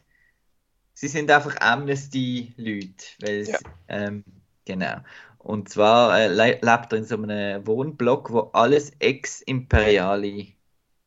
sie 1.00 1.08
sind 1.08 1.32
einfach 1.32 1.56
Amnesty-Leute, 1.62 3.50
Ja. 3.52 3.60
ähm, 3.88 4.24
genau. 4.66 4.98
Und 5.38 5.70
zwar 5.70 6.20
äh, 6.20 6.28
le 6.28 6.60
lebt 6.62 6.92
er 6.92 6.98
in 6.98 7.06
so 7.06 7.16
einem 7.16 7.66
Wohnblock, 7.66 8.32
wo 8.32 8.40
alles 8.54 8.92
Ex-Imperiale 9.00 10.48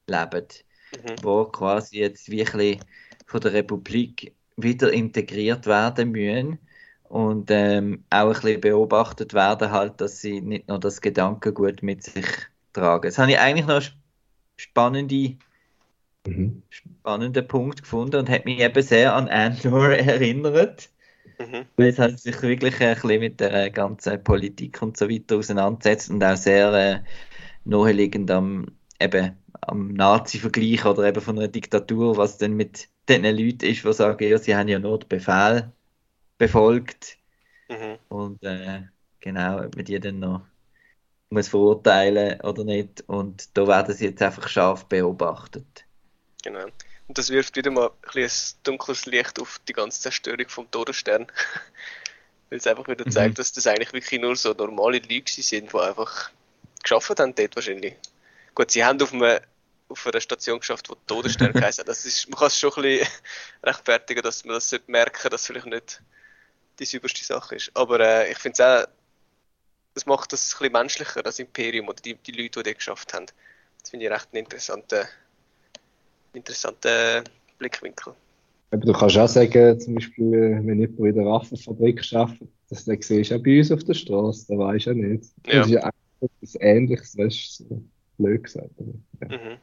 leben, 0.06 0.46
Mhm. 0.96 1.16
wo 1.22 1.44
quasi 1.44 1.98
jetzt 1.98 2.30
wirklich 2.30 2.80
von 3.26 3.40
der 3.40 3.52
Republik 3.52 4.34
wieder 4.56 4.92
integriert 4.92 5.66
werden 5.66 6.10
müssen 6.12 6.58
und 7.04 7.50
ähm, 7.50 8.04
auch 8.10 8.28
ein 8.28 8.32
bisschen 8.32 8.60
beobachtet 8.60 9.34
werden, 9.34 9.70
halt, 9.70 10.00
dass 10.00 10.20
sie 10.20 10.40
nicht 10.40 10.68
nur 10.68 10.80
das 10.80 11.00
Gedankengut 11.02 11.82
mit 11.82 12.02
sich 12.02 12.26
tragen. 12.72 13.08
Das 13.08 13.18
habe 13.18 13.32
ich 13.32 13.38
eigentlich 13.38 13.66
noch 13.66 13.80
sp- 13.84 13.96
spannende 14.56 15.36
Mhm. 16.26 16.62
spannenden 16.70 17.46
Punkt 17.48 17.82
gefunden 17.82 18.16
und 18.16 18.28
hat 18.30 18.44
mich 18.44 18.60
eben 18.60 18.82
sehr 18.82 19.14
an 19.14 19.28
Andor 19.28 19.90
erinnert, 19.90 20.90
Mhm. 21.38 21.68
weil 21.76 21.88
es 21.88 21.98
halt 22.00 22.20
sich 22.20 22.40
wirklich 22.42 22.80
ein 22.82 22.94
bisschen 22.96 23.20
mit 23.20 23.40
der 23.40 23.70
ganzen 23.70 24.22
Politik 24.24 24.82
und 24.82 24.96
so 24.96 25.08
weiter 25.10 25.36
auseinandersetzt 25.38 26.10
und 26.10 26.24
auch 26.24 26.36
sehr 26.36 26.72
äh, 26.74 27.02
naheliegend 27.64 28.30
am, 28.30 28.66
eben, 29.00 29.36
am 29.62 29.88
Nazi-Vergleich 29.94 30.84
oder 30.86 31.04
eben 31.04 31.20
von 31.22 31.38
einer 31.38 31.48
Diktatur, 31.48 32.16
was 32.16 32.38
denn 32.38 32.54
mit 32.54 32.88
den 33.08 33.24
Leuten 33.24 33.66
ist, 33.66 33.84
die 33.84 33.94
sagen, 33.94 34.28
ja, 34.28 34.38
sie 34.38 34.56
haben 34.56 34.68
ja 34.68 34.78
nur 34.78 34.98
den 35.00 35.08
Befehl 35.08 35.72
befolgt 36.38 37.18
Mhm. 37.68 37.98
und 38.08 38.42
äh, 38.44 38.84
genau, 39.20 39.64
ob 39.66 39.76
man 39.76 39.84
die 39.84 40.00
dann 40.00 40.20
noch 40.20 40.42
muss 41.30 41.48
verurteilen 41.48 42.40
oder 42.42 42.64
nicht 42.64 43.02
und 43.08 43.56
da 43.58 43.66
werden 43.68 43.94
sie 43.94 44.06
jetzt 44.06 44.22
einfach 44.22 44.48
scharf 44.48 44.86
beobachtet. 44.88 45.86
Genau. 46.42 46.64
Und 47.08 47.18
das 47.18 47.30
wirft 47.30 47.56
wieder 47.56 47.70
mal 47.70 47.90
ein, 48.14 48.22
ein 48.22 48.30
dunkles 48.62 49.06
Licht 49.06 49.40
auf 49.40 49.60
die 49.68 49.72
ganze 49.72 50.00
Zerstörung 50.00 50.48
vom 50.48 50.70
Todesstern. 50.70 51.26
Weil 52.50 52.58
es 52.58 52.66
einfach 52.66 52.86
wieder 52.86 53.06
Mhm. 53.06 53.10
zeigt, 53.10 53.38
dass 53.38 53.52
das 53.52 53.66
eigentlich 53.66 53.92
wirklich 53.92 54.20
nur 54.20 54.36
so 54.36 54.52
normale 54.52 54.98
Leute 54.98 55.42
sind, 55.42 55.72
die 55.72 55.78
einfach 55.78 56.30
geschafft 56.82 57.18
haben 57.18 57.34
dort 57.34 57.56
wahrscheinlich. 57.56 57.96
Gut, 58.54 58.70
sie 58.70 58.84
haben 58.84 59.00
auf, 59.00 59.12
einem, 59.12 59.40
auf 59.88 60.06
einer 60.06 60.20
Station 60.20 60.60
geschafft, 60.60 60.90
wo 60.90 60.94
Todesstern 61.06 61.54
hat. 61.62 61.88
Das 61.88 62.04
ist, 62.04 62.28
man 62.28 62.38
kann 62.38 62.48
es 62.48 62.58
schon 62.58 62.72
ein 62.74 62.82
bisschen 62.82 63.08
rechtfertigen, 63.62 64.22
dass 64.22 64.44
man 64.44 64.54
das 64.54 64.74
merken 64.86 65.30
dass 65.30 65.42
es 65.42 65.46
vielleicht 65.46 65.66
nicht 65.66 66.02
die 66.78 66.84
sauberste 66.84 67.24
Sache 67.24 67.54
ist. 67.56 67.70
Aber 67.74 68.00
äh, 68.00 68.30
ich 68.32 68.38
finde 68.38 68.54
es 68.54 68.60
auch, 68.60 68.88
das 69.94 70.06
macht 70.06 70.32
das 70.32 70.54
ein 70.54 70.58
bisschen 70.58 70.72
menschlicher, 70.72 71.22
das 71.22 71.38
Imperium 71.38 71.88
oder 71.88 72.00
die, 72.02 72.14
die 72.14 72.32
Leute, 72.32 72.62
die 72.62 72.64
dort 72.64 72.78
geschafft 72.78 73.12
haben. 73.14 73.26
Das 73.80 73.90
finde 73.90 74.06
ich 74.06 74.12
recht 74.12 74.28
einen 74.32 74.44
interessanten, 74.44 75.06
interessanten 76.34 77.24
Blickwinkel. 77.58 78.14
Aber 78.70 78.86
du 78.86 78.92
kannst 78.92 79.18
auch 79.18 79.28
sagen, 79.28 79.78
zum 79.78 79.94
Beispiel, 79.96 80.60
wenn 80.64 80.80
jemand 80.80 80.98
in 80.98 81.14
der 81.14 81.26
Waffenfabrik 81.26 82.02
arbeitet, 82.14 82.48
das 82.70 82.84
den 82.86 83.02
siehst 83.02 83.30
du 83.30 83.36
auch 83.36 83.42
bei 83.42 83.58
uns 83.58 83.70
auf 83.70 83.84
der 83.84 83.94
Straße, 83.94 84.46
da 84.48 84.58
du 84.86 84.90
ja 84.90 84.94
nicht. 84.94 85.24
Ja. 85.46 85.58
Das 85.58 85.66
ist 85.66 85.72
ja 85.72 85.80
eigentlich 85.82 86.30
etwas 86.40 86.54
Ähnliches, 86.60 87.18
weißt 87.18 87.60
du, 87.60 87.64
so 87.64 87.82
blöd 88.18 88.44
gesagt. 88.44 88.70
ja. 88.78 89.28
Mhm. 89.28 89.58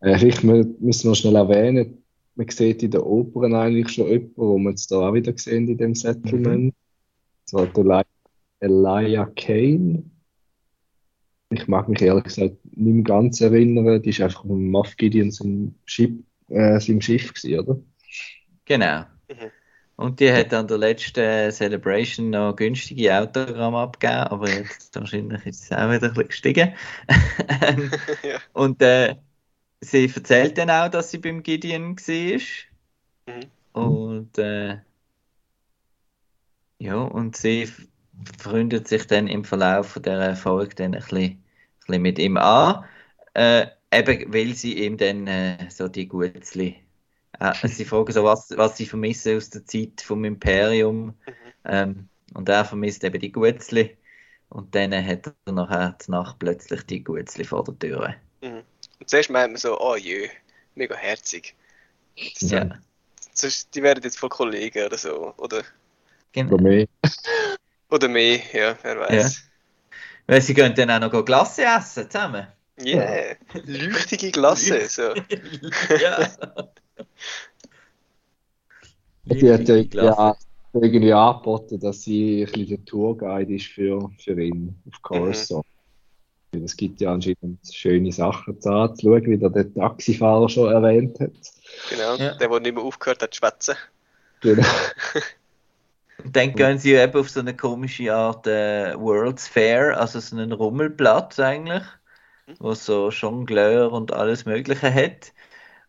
Äh, 0.00 0.16
vielleicht 0.18 0.42
mü- 0.42 0.74
müssen 0.78 1.10
wir 1.10 1.14
schnell 1.16 1.34
erwähnen, 1.36 2.04
man 2.36 2.48
sieht 2.48 2.84
in 2.84 2.92
den 2.92 3.00
Opern 3.00 3.52
eigentlich 3.54 3.88
schon 3.88 4.06
jemanden, 4.06 4.32
wo 4.36 4.58
wir 4.58 4.70
jetzt 4.70 4.90
da 4.92 5.08
auch 5.08 5.14
wieder 5.14 5.36
sehen 5.36 5.66
in 5.66 5.76
dem 5.76 5.94
Settlement. 5.96 6.72
Das 7.44 7.54
war 7.54 7.66
der 7.66 7.84
Eli- 7.84 8.04
Elijah 8.60 9.26
Kane. 9.34 10.04
Ich 11.50 11.66
mag 11.66 11.88
mich 11.88 12.02
ehrlich 12.02 12.24
gesagt 12.24 12.56
nicht 12.76 12.94
mehr 12.94 13.04
ganz 13.04 13.40
erinnern, 13.40 14.02
die 14.02 14.10
ist 14.10 14.20
einfach 14.20 14.44
mit 14.44 14.58
Moff 14.58 14.96
Gideon 14.96 15.30
seinem 15.30 15.74
Schiff, 15.86 16.10
äh, 16.48 16.78
seinem 16.78 17.00
Schiff 17.00 17.32
gewesen, 17.32 17.60
oder? 17.60 17.80
Genau. 18.66 19.00
Mhm. 19.28 19.50
Und 19.96 20.20
die 20.20 20.32
hat 20.32 20.54
an 20.54 20.68
der 20.68 20.78
letzten 20.78 21.50
Celebration 21.50 22.30
noch 22.30 22.54
günstige 22.54 23.18
Autogramme 23.18 23.78
abgegeben, 23.78 24.28
aber 24.28 24.48
jetzt 24.48 24.94
wahrscheinlich 24.94 25.44
ist 25.44 25.64
es 25.64 25.72
auch 25.72 25.90
wieder 25.90 26.08
ein 26.08 26.14
bisschen 26.14 26.28
gestiegen. 26.28 26.74
Ja. 28.22 28.38
Und 28.52 28.80
äh, 28.82 29.16
sie 29.80 30.10
erzählt 30.14 30.58
dann 30.58 30.70
auch, 30.70 30.88
dass 30.88 31.10
sie 31.10 31.18
beim 31.18 31.42
Gideon 31.42 31.96
war. 31.96 32.40
Mhm. 33.26 33.50
Und 33.72 34.38
äh, 34.38 34.78
ja, 36.78 36.96
und 36.96 37.36
sie 37.36 37.68
freundet 38.38 38.88
sich 38.88 39.06
dann 39.06 39.28
im 39.28 39.44
Verlauf 39.44 39.88
von 39.88 40.02
dieser 40.02 40.36
Folge 40.36 40.74
dann 40.74 40.94
ein 40.94 41.00
bisschen, 41.00 41.18
ein 41.18 41.42
bisschen 41.86 42.02
mit 42.02 42.18
ihm 42.18 42.36
an. 42.36 42.84
Äh, 43.34 43.66
eben, 43.92 44.32
weil 44.32 44.54
sie 44.54 44.84
ihm 44.84 44.96
dann 44.96 45.26
äh, 45.26 45.70
so 45.70 45.88
die 45.88 46.08
Gutzli. 46.08 46.76
Äh, 47.38 47.52
sie 47.68 47.84
fragen 47.84 48.12
so, 48.12 48.24
was, 48.24 48.50
was 48.56 48.76
sie 48.76 48.86
vermissen 48.86 49.36
aus 49.36 49.50
der 49.50 49.64
Zeit 49.64 50.00
vom 50.00 50.24
Imperium. 50.24 51.06
Mhm. 51.06 51.14
Ähm, 51.64 52.08
und 52.34 52.48
er 52.48 52.64
vermisst 52.64 53.04
eben 53.04 53.20
die 53.20 53.32
Gutzli. 53.32 53.96
Und 54.50 54.74
dann 54.74 54.92
hat 54.92 55.32
er 55.44 55.52
nachher 55.52 55.96
Nacht 56.08 56.38
plötzlich 56.38 56.82
die 56.84 57.04
Gutzli 57.04 57.44
vor 57.44 57.64
der 57.64 57.78
Tür. 57.78 58.14
Mhm. 58.42 58.62
Und 59.00 59.08
zuerst 59.08 59.30
meint 59.30 59.52
man 59.52 59.60
so, 59.60 59.78
oh 59.78 59.96
jö, 59.96 60.26
mega 60.74 60.96
herzig. 60.96 61.54
Das, 62.16 62.50
Ja, 62.50 62.78
Sonst, 63.38 63.72
die 63.72 63.84
werden 63.84 64.02
jetzt 64.02 64.18
voll 64.18 64.30
Kollegen 64.30 64.84
oder 64.84 64.98
so. 64.98 65.32
Oder, 65.36 65.62
genau. 66.32 66.56
oder 67.90 68.08
mehr, 68.08 68.40
ja, 68.52 68.76
wer 68.82 69.00
weiß. 69.00 69.42
Weil 70.26 70.42
sie 70.42 70.54
gehen 70.54 70.74
dann 70.74 70.90
auch 70.90 71.12
noch 71.12 71.24
Glasse 71.24 71.64
essen 71.64 72.10
zusammen. 72.10 72.46
Yeah, 72.80 73.34
leuchtige 73.64 74.30
Glasse. 74.30 74.88
So. 74.88 75.02
ja. 76.00 76.28
Die 79.24 79.52
hat 79.52 79.68
ja, 79.68 79.76
ja 79.76 80.36
irgendwie 80.72 81.12
angeboten, 81.12 81.80
dass 81.80 82.02
sie 82.02 82.42
ein 82.42 82.52
bisschen 82.52 82.68
der 82.68 82.84
Tourguide 82.84 83.54
ist 83.54 83.66
für, 83.66 84.10
für 84.18 84.40
ihn 84.40 84.74
auf 84.86 85.02
Coruscant. 85.02 85.66
Weil 86.52 86.64
Es 86.64 86.76
gibt 86.76 87.00
ja 87.00 87.12
anscheinend 87.12 87.58
schöne 87.70 88.10
Sachen 88.12 88.58
zu 88.60 88.70
anzuschauen, 88.70 89.26
wie 89.26 89.36
der, 89.36 89.50
der 89.50 89.72
Taxifahrer 89.74 90.48
schon 90.48 90.72
erwähnt 90.72 91.20
hat. 91.20 91.32
Genau, 91.90 92.14
Ja. 92.16 92.34
der, 92.36 92.48
der 92.48 92.60
nicht 92.60 92.74
mehr 92.74 92.84
aufgehört 92.84 93.22
hat 93.22 93.34
zu 93.34 93.38
schwätzen. 93.38 93.74
Genau. 94.40 94.62
Und 96.24 96.34
dann 96.36 96.54
gehen 96.54 96.78
sie 96.78 96.94
eben 96.94 97.18
auf 97.18 97.30
so 97.30 97.40
eine 97.40 97.56
komische 97.56 98.14
Art 98.14 98.46
äh, 98.46 98.94
World's 98.98 99.48
Fair, 99.48 99.98
also 100.00 100.20
so 100.20 100.36
einen 100.36 100.52
Rummelplatz 100.52 101.38
eigentlich, 101.38 101.84
Mhm. 102.46 102.56
wo 102.58 102.74
so 102.74 103.10
Jongleur 103.10 103.92
und 103.92 104.12
alles 104.12 104.44
Mögliche 104.46 104.92
hat. 104.92 105.32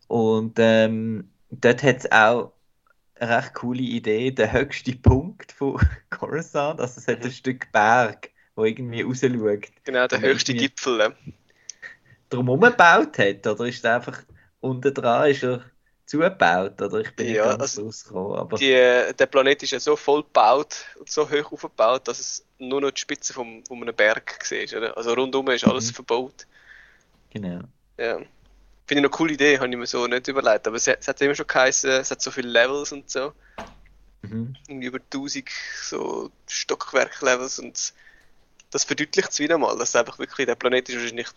Und 0.08 0.58
ähm, 0.60 1.32
dort 1.52 1.84
hat 1.84 1.98
es 2.00 2.12
auch 2.12 2.54
eine 3.16 3.38
recht 3.38 3.54
coole 3.56 3.82
Idee, 3.82 4.32
der 4.32 4.52
höchste 4.54 4.96
Punkt 4.96 5.52
von 5.52 5.80
Coruscant, 6.12 6.82
also 6.82 7.00
es 7.00 7.08
hat 7.08 7.20
Mhm. 7.20 7.26
ein 7.26 7.32
Stück 7.32 7.72
Berg, 7.72 8.32
wo 8.56 8.66
irgendwie 8.66 9.02
rausschaut, 9.04 9.72
Genau, 9.84 10.08
der 10.08 10.22
höchste 10.22 10.54
Gipfel. 10.54 11.02
äh. 11.02 11.12
drumherum 12.30 12.62
gebaut 12.62 13.18
hat, 13.20 13.46
oder 13.48 13.66
ist 13.66 13.86
einfach 13.86 14.24
unten 14.60 14.94
dran, 14.94 15.30
ist 15.30 15.44
er 15.44 15.64
zugebaut, 16.10 16.82
oder 16.82 17.00
ich 17.02 17.16
bin 17.16 17.28
nicht 17.28 17.36
Ja, 17.38 17.44
ganz 17.44 17.62
also 17.62 17.84
rausgekommen, 17.86 18.38
aber 18.38 18.58
Die, 18.58 18.72
äh, 18.72 19.14
der 19.14 19.28
Planet 19.28 19.64
ist 19.64 19.72
ja 19.72 19.80
so 19.80 19.96
voll 19.96 20.24
gebaut 20.24 20.86
und 21.00 21.10
so 21.10 21.30
hoch 21.30 21.52
aufgebaut, 21.52 22.08
dass 22.08 22.20
es 22.20 22.46
nur 22.58 22.82
noch 22.82 22.92
die 22.92 23.02
Spitze 23.02 23.34
vom, 23.34 23.64
von 23.66 23.82
einem 23.82 23.96
Berg 23.96 24.40
siehst. 24.44 24.74
Oder? 24.74 24.98
Also 24.98 25.14
rundum 25.14 25.50
ist 25.50 25.64
alles 25.66 25.92
Mhm. 25.92 25.96
verbaut. 25.96 26.48
genau. 27.30 27.62
Ja. 27.98 28.16
Finde 28.18 28.28
ich 28.90 28.98
eine 28.98 29.10
coole 29.10 29.34
Idee, 29.34 29.58
habe 29.60 29.70
ich 29.70 29.78
mir 29.78 29.88
so 29.88 30.08
nicht 30.08 30.28
überlegt. 30.28 30.68
Aber 30.68 30.78
es, 30.78 30.88
hat- 30.88 31.00
es 31.02 31.08
hat 31.08 31.22
immer 31.22 31.36
schon 31.36 31.48
geheißen, 31.48 31.92
es 31.92 32.12
hat 32.12 32.22
so 32.22 32.32
viele 32.32 32.50
Levels 32.50 32.92
und 32.92 33.10
so. 33.10 33.34
Mhm. 34.22 34.56
Über 34.68 35.00
1000 35.00 35.50
so 35.84 36.32
Stockwerk-Levels 36.48 37.60
und 37.60 37.94
das 38.72 38.84
verdeutlicht 38.86 39.32
es 39.32 39.40
wieder 39.40 39.58
mal, 39.58 39.78
dass 39.78 39.96
einfach 39.96 40.20
wirklich 40.20 40.48
der 40.48 40.56
Planet 40.56 40.90
ist 40.90 40.98
wahrscheinlich 41.00 41.28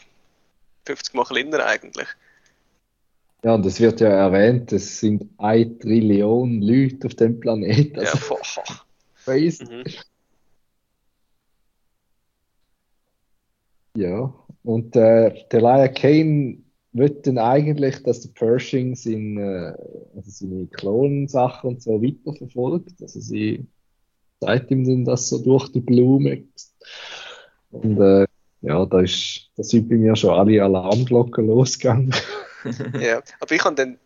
50 0.87 1.15
Mal 1.15 1.25
kleiner 1.25 1.65
eigentlich. 1.67 2.09
Ja, 3.45 3.55
und 3.57 3.67
es 3.67 3.81
wird 3.81 4.01
ja 4.01 4.09
erwähnt, 4.09 4.73
es 4.73 5.01
sind 5.01 5.29
eine 5.37 5.79
Trillion 5.79 6.63
Leute 6.63 7.09
auf 7.09 7.15
dem 7.15 7.41
Planeten. 7.41 7.97
Ja, 7.97 8.01
Also 8.13 8.19
boah. 8.29 8.63
crazy. 9.25 9.65
Mhm. 9.65 9.85
Ja, 13.97 14.33
und 14.63 14.97
äh, 14.97 15.35
der 15.51 15.61
Elijah 15.61 15.89
Kane 15.89 16.59
will 16.93 17.11
dann 17.11 17.39
eigentlich, 17.39 18.03
dass 18.03 18.21
der 18.21 18.31
Pershing 18.31 18.95
sein, 18.95 19.37
äh, 19.37 19.75
also 20.15 20.31
seine 20.31 20.67
Klonsachen 20.69 21.71
und 21.71 21.83
so 21.83 22.01
weiterverfolgt. 22.03 23.03
Also 23.03 23.21
sie 23.21 23.67
zeigt 24.41 24.71
ihm 24.71 24.85
dann 24.85 25.05
das 25.05 25.29
so 25.29 25.43
durch 25.43 25.69
die 25.73 25.81
Blume. 25.81 26.45
Und 27.71 28.01
äh, 28.01 28.27
ja, 28.63 28.87
da 28.87 29.01
ist, 29.01 29.51
da 29.57 29.63
sind 29.63 29.89
bei 29.89 29.97
mir 29.97 30.17
schon 30.17 30.31
alle 30.31 30.63
Alarmglocken 30.63 31.47
losgegangen. 31.47 32.15
Ja, 33.01 33.23
aber 33.41 33.55
ich 33.55 33.65
habe 33.65 33.75
dann 33.75 33.99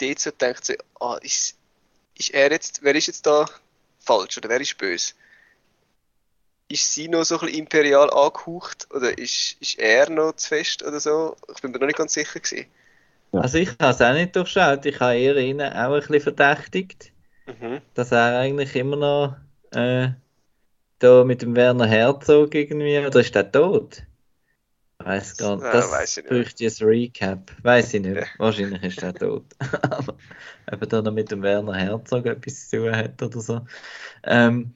dort 0.00 0.18
so 0.18 0.30
gedacht, 0.30 0.64
so, 0.64 0.74
ah, 1.00 1.18
ist, 1.22 1.56
ist 2.18 2.30
er 2.30 2.50
jetzt, 2.50 2.82
wer 2.82 2.94
ist 2.94 3.06
jetzt 3.06 3.26
da 3.26 3.46
falsch 3.98 4.38
oder 4.38 4.48
wer 4.48 4.60
ist 4.60 4.78
böse? 4.78 5.14
Ist 6.68 6.92
sie 6.92 7.08
noch 7.08 7.24
so 7.24 7.36
ein 7.36 7.46
bisschen 7.46 7.58
imperial 7.60 8.10
angehaucht 8.10 8.86
oder 8.94 9.16
ist, 9.18 9.56
ist 9.60 9.78
er 9.78 10.08
noch 10.08 10.36
zu 10.36 10.48
fest 10.48 10.82
oder 10.82 11.00
so? 11.00 11.36
Ich 11.54 11.60
bin 11.60 11.72
mir 11.72 11.78
noch 11.78 11.86
nicht 11.86 11.98
ganz 11.98 12.12
sicher 12.12 12.38
gewesen. 12.38 12.66
Also 13.32 13.58
ich 13.58 13.70
habe 13.80 13.92
es 13.92 14.00
auch 14.00 14.12
nicht 14.12 14.34
durchschaut, 14.34 14.86
ich 14.86 14.98
habe 15.00 15.16
eher 15.16 15.36
ihn 15.36 15.60
auch 15.60 15.94
ein 15.94 16.00
bisschen 16.00 16.20
verdächtigt. 16.20 17.12
Mhm. 17.46 17.80
dass 17.94 18.12
er 18.12 18.38
eigentlich 18.38 18.74
immer 18.76 18.96
noch 18.96 19.36
äh, 19.72 20.10
da 20.98 21.24
mit 21.24 21.42
dem 21.42 21.56
Werner 21.56 21.86
Herzog 21.86 22.54
irgendwie, 22.54 22.98
oder 22.98 23.20
ist 23.20 23.34
der 23.34 23.50
tot? 23.50 24.02
Ich 25.00 25.06
weiß 25.06 25.36
gar 25.38 25.56
nicht. 25.56 25.64
Ja, 25.64 25.72
Das 25.72 25.90
weiss 25.90 26.16
ich 26.16 26.24
nicht. 26.24 26.30
bräuchte 26.30 26.64
ich 26.66 26.80
ein 26.80 26.86
Recap. 26.86 27.52
Weiß 27.62 27.94
ich 27.94 28.02
nicht. 28.02 28.16
Ja. 28.16 28.26
Wahrscheinlich 28.38 28.82
ist 28.82 29.00
der 29.00 29.14
tot. 29.14 29.44
Aber 29.82 30.16
ob 30.70 30.80
er 30.80 30.86
da 30.86 31.02
noch 31.02 31.12
mit 31.12 31.30
dem 31.30 31.42
Werner 31.42 31.74
Herzog 31.74 32.26
etwas 32.26 32.68
zu 32.68 32.78
tun 32.78 32.94
hat 32.94 33.22
oder 33.22 33.40
so. 33.40 33.60
Ähm, 34.24 34.74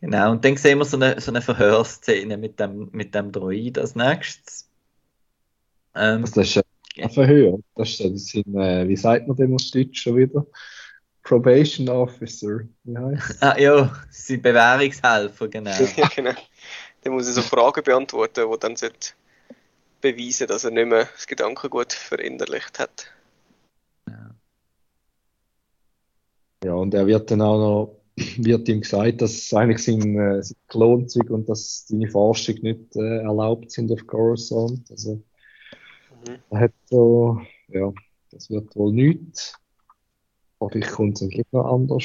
genau, 0.00 0.32
und 0.32 0.44
dann 0.44 0.56
sehen 0.56 0.78
wir 0.78 0.84
so 0.84 0.96
eine, 0.96 1.20
so 1.20 1.30
eine 1.30 1.42
Verhörszene 1.42 2.36
mit 2.36 2.58
dem, 2.58 2.88
mit 2.92 3.14
dem 3.14 3.30
Droid 3.30 3.78
als 3.78 3.94
nächstes. 3.94 4.68
Ähm, 5.94 6.22
das 6.22 6.36
ist 6.36 6.54
ja 6.56 6.62
ein 7.00 7.10
Verhör. 7.10 7.58
Das 7.76 7.90
ist 7.90 8.00
ja 8.00 8.10
sind, 8.16 8.56
äh, 8.56 8.88
wie 8.88 8.96
sagt 8.96 9.28
man 9.28 9.36
dem 9.36 9.54
auf 9.54 9.62
Deutsch 9.72 10.02
schon 10.02 10.16
wieder? 10.16 10.44
Probation 11.22 11.88
Officer. 11.88 12.60
Wie 12.84 12.96
heißt 12.96 13.42
ah, 13.42 13.58
ja, 13.58 13.92
sein 14.10 14.42
Bewährungshelfer, 14.42 15.48
genau. 15.48 15.70
ja, 15.96 16.08
genau. 16.14 16.32
Dann 17.02 17.12
muss 17.12 17.26
er 17.26 17.34
so 17.34 17.42
Fragen 17.42 17.82
beantworten, 17.82 18.44
die 18.50 18.58
dann 18.58 18.76
sollte 18.76 19.12
beweisen, 20.14 20.46
dass 20.46 20.64
er 20.64 20.70
nicht 20.70 20.88
mehr 20.88 21.08
das 21.12 21.26
Gedankengut 21.26 21.92
verinnerlicht 21.92 22.78
hat. 22.78 23.12
Ja, 26.64 26.74
und 26.74 26.94
er 26.94 27.06
wird 27.06 27.30
dann 27.30 27.42
auch 27.42 27.58
noch, 27.58 28.00
wird 28.38 28.68
ihm 28.68 28.80
gesagt, 28.80 29.20
dass 29.20 29.52
eigentlich 29.52 29.84
sein, 29.84 30.18
äh, 30.18 30.42
sein 30.42 30.56
Klon 30.68 31.08
sei 31.08 31.20
und 31.28 31.48
dass 31.48 31.86
seine 31.86 32.08
Forschung 32.10 32.56
nicht 32.62 32.96
äh, 32.96 33.18
erlaubt 33.18 33.70
sind 33.70 33.92
auf 33.92 34.06
Coruscant. 34.06 34.90
Also, 34.90 35.22
Mhm. 36.26 36.38
er 36.50 36.60
hat 36.60 36.72
so, 36.86 37.40
ja, 37.68 37.92
das 38.30 38.48
wird 38.50 38.74
wohl 38.74 38.92
nichts. 38.92 39.54
Aber 40.58 40.74
ich 40.74 40.86
kommt 40.88 41.20
es 41.20 41.28
gleich 41.28 41.46
noch 41.52 41.66
anders. 41.66 42.04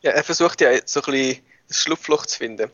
Ja, 0.00 0.12
er 0.12 0.22
versucht 0.22 0.60
ja 0.60 0.70
so 0.84 1.00
ein 1.00 1.12
bisschen 1.12 1.42
ein 1.68 1.74
Schlupfloch 1.74 2.26
zu 2.26 2.38
finden. 2.38 2.70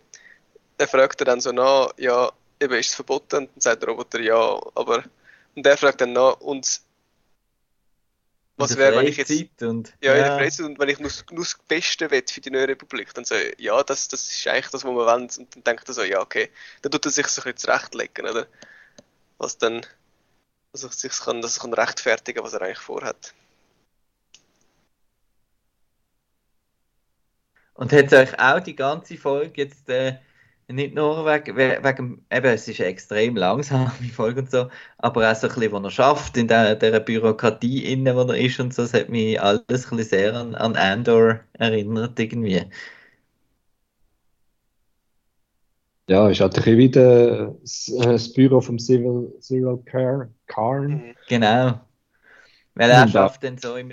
Er 0.77 0.89
fragt 0.89 1.27
dann 1.27 1.41
so 1.41 1.53
nach, 1.53 1.95
ja, 1.97 2.31
eben 2.65 2.75
ist 2.75 2.91
es 2.91 2.95
verboten? 2.95 3.37
Und 3.37 3.51
dann 3.55 3.61
sagt 3.61 3.83
der 3.83 3.91
Roboter 3.91 4.21
ja, 4.21 4.61
aber. 4.75 5.05
Und 5.55 5.67
er 5.67 5.77
fragt 5.77 6.01
dann 6.01 6.13
nach, 6.13 6.41
und 6.41 6.81
was 8.57 8.77
wäre, 8.77 8.97
wenn 8.97 9.07
ich 9.07 9.17
jetzt. 9.17 9.63
Und, 9.63 9.93
Ja, 10.01 10.15
in 10.15 10.23
der 10.23 10.37
Freizeit 10.37 10.67
und 10.67 10.79
wenn 10.79 10.89
ich 10.89 11.01
nur, 11.01 11.11
nur 11.33 11.45
das 11.45 11.59
Beste 11.67 12.11
will 12.11 12.23
für 12.29 12.41
die 12.41 12.51
neue 12.51 12.69
Republik, 12.69 13.13
dann 13.15 13.25
so, 13.25 13.35
ja, 13.59 13.83
das, 13.83 14.07
das 14.09 14.31
ist 14.31 14.47
eigentlich 14.47 14.69
das, 14.69 14.85
was 14.85 14.91
wir 14.91 14.95
wollen. 14.95 15.23
Und 15.23 15.57
dann 15.57 15.65
denkt 15.65 15.89
er 15.89 15.95
so, 15.95 16.03
ja, 16.05 16.21
okay. 16.21 16.51
Dann 16.83 16.93
tut 16.93 17.05
er 17.05 17.11
sich 17.11 17.27
so 17.27 17.43
ein 17.43 17.53
bisschen 17.53 17.69
zurechtlegen, 17.69 18.29
oder? 18.29 18.47
Was 19.39 19.59
dann, 19.59 19.85
er 20.73 20.79
sich 20.79 21.19
kann, 21.19 21.43
dass 21.43 21.57
er 21.59 21.63
kann 21.63 21.75
rechtfertigen 21.75 22.45
was 22.45 22.53
er 22.53 22.63
eigentlich 22.63 22.79
vorhat. 22.79 23.35
Und 27.75 27.93
hat 27.93 28.13
euch 28.13 28.39
auch 28.39 28.61
die 28.61 28.77
ganze 28.77 29.17
Folge 29.17 29.63
jetzt 29.63 29.89
äh, 29.89 30.19
nicht 30.69 30.95
nur 30.95 31.25
wegen, 31.27 31.57
we- 31.57 31.79
wegen, 31.83 32.27
eben, 32.31 32.47
es 32.47 32.69
ist 32.69 32.81
eine 32.81 32.89
extrem 32.91 33.37
langsame 33.37 33.91
Folge 34.15 34.41
und 34.43 34.51
so, 34.51 34.69
aber 34.99 35.31
auch 35.31 35.35
so 35.37 35.49
ein 35.49 35.55
bisschen, 35.55 35.73
was 35.73 35.83
er 35.85 35.91
schafft 35.91 36.37
in 36.37 36.49
der, 36.49 36.75
der 36.77 37.01
Bürokratie 37.01 37.85
innen, 37.93 38.17
wo 38.17 38.23
er 38.23 38.37
ist 38.39 38.61
und 38.61 38.75
so, 38.75 38.83
das 38.83 38.95
hat 38.95 39.09
mich 39.11 39.41
alles 39.41 39.63
ein 39.69 39.97
bisschen 39.97 40.03
sehr 40.05 40.35
an, 40.35 40.55
an 40.55 40.77
Andor 40.77 41.41
erinnert 41.55 42.19
irgendwie. 42.19 42.63
Ja, 46.09 46.29
ist 46.29 46.41
halt 46.41 46.55
ein 46.55 46.57
bisschen 46.57 46.79
wie 46.79 46.91
der- 46.91 47.55
das, 47.63 47.89
äh, 47.89 48.05
das 48.13 48.33
Büro 48.33 48.61
vom 48.61 48.79
Civil, 48.79 49.33
Civil 49.41 49.79
Car, 49.87 50.29
Karn. 50.47 50.89
Mhm. 50.89 51.15
Genau. 51.29 51.81
Weil 52.75 52.91
er 52.91 53.09
schafft 53.09 53.45
dann 53.45 53.59
so 53.59 53.77
im 53.77 53.93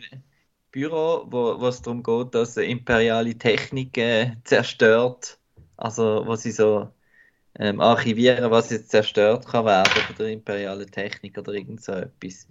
Büro, 0.71 1.27
wo, 1.31 1.59
wo 1.61 1.67
es 1.69 1.81
darum 1.83 2.03
geht, 2.03 2.35
dass 2.35 2.57
er 2.57 2.65
imperiale 2.65 3.37
Technik 3.37 3.97
äh, 3.99 4.37
zerstört. 4.45 5.39
Also, 5.81 6.23
wo 6.27 6.35
sie 6.35 6.51
so 6.51 6.89
ähm, 7.55 7.81
archivieren, 7.81 8.51
was 8.51 8.69
jetzt 8.69 8.91
zerstört 8.91 9.47
kann 9.47 9.65
werden 9.65 9.91
von 9.91 10.15
der 10.15 10.27
imperialen 10.27 10.89
Technik 10.89 11.37
oder 11.37 11.53
irgend 11.53 11.83
so 11.83 11.93
etwas. 11.93 12.47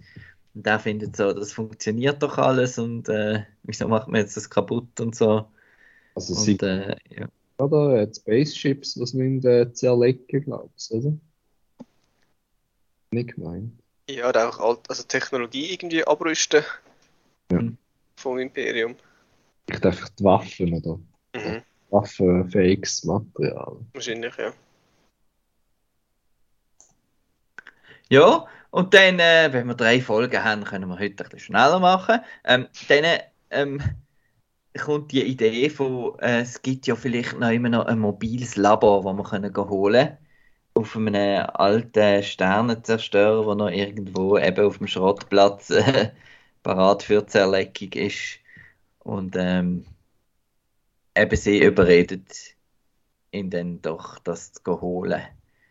Und 0.53 0.67
er 0.67 0.79
findet 0.79 1.15
so, 1.15 1.31
das 1.31 1.53
funktioniert 1.53 2.21
doch 2.21 2.37
alles 2.37 2.77
und 2.77 3.07
äh, 3.07 3.43
wieso 3.63 3.87
macht 3.87 4.09
man 4.09 4.19
jetzt 4.19 4.35
das 4.35 4.49
kaputt 4.49 4.99
und 4.99 5.15
so. 5.15 5.47
Also 6.13 6.33
sie, 6.33 6.51
Und 6.51 6.63
äh, 6.63 6.95
ja. 7.09 7.27
oder? 7.57 7.95
Er 7.95 8.01
hat 8.01 8.17
Spaceships, 8.17 8.99
was 8.99 9.13
müssen 9.13 9.47
äh, 9.47 9.71
zerlegen, 9.71 10.43
glaubst 10.43 10.91
du, 10.91 10.97
oder? 10.97 11.13
Nicht 13.11 13.35
gemeint. 13.35 13.71
Ja, 14.09 14.27
oder 14.27 14.49
auch 14.49 14.59
alt, 14.59 14.89
also 14.89 15.03
Technologie 15.03 15.71
irgendwie 15.71 16.05
abrüsten 16.05 16.63
Ja. 17.49 17.61
vom 18.17 18.39
Imperium. 18.39 18.95
Vielleicht 19.67 19.85
einfach 19.85 20.09
die 20.09 20.23
Waffen, 20.25 20.73
oder? 20.73 20.99
Mhm. 21.33 21.61
Waffenfähiges 21.91 23.03
Material. 23.05 23.77
Wahrscheinlich, 23.93 24.35
ja. 24.37 24.53
Ja, 28.09 28.45
und 28.71 28.93
dann, 28.93 29.19
äh, 29.19 29.49
wenn 29.51 29.67
wir 29.67 29.75
drei 29.75 30.01
Folgen 30.01 30.43
haben, 30.43 30.63
können 30.63 30.89
wir 30.89 30.99
heute 30.99 31.23
ein 31.23 31.29
bisschen 31.29 31.39
schneller 31.39 31.79
machen. 31.79 32.19
Ähm, 32.45 32.67
dann 32.89 33.19
ähm, 33.51 33.81
kommt 34.79 35.11
die 35.11 35.23
Idee 35.23 35.69
von, 35.69 36.17
äh, 36.19 36.41
es 36.41 36.61
gibt 36.61 36.87
ja 36.87 36.95
vielleicht 36.95 37.39
noch 37.39 37.49
immer 37.49 37.69
noch 37.69 37.85
ein 37.85 37.99
mobiles 37.99 38.55
Labor, 38.55 39.03
das 39.03 39.15
wir 39.17 39.23
können 39.23 39.55
holen 39.55 40.17
auf 40.73 40.95
einem 40.95 41.45
alten 41.53 42.23
Sternenzerstörer, 42.23 43.45
der 43.45 43.55
noch 43.55 43.69
irgendwo 43.69 44.37
eben 44.37 44.65
auf 44.65 44.77
dem 44.77 44.87
Schrottplatz 44.87 45.69
äh, 45.69 46.11
parat 46.63 47.03
für 47.03 47.25
Zerleckung 47.27 47.91
ist. 47.93 48.39
Und 48.99 49.35
ähm, 49.37 49.85
eben 51.15 51.35
sie 51.37 51.63
überredet 51.63 52.55
ihn 53.31 53.49
dann 53.49 53.81
doch, 53.81 54.19
das 54.19 54.53
zu 54.53 54.81
holen 54.81 55.21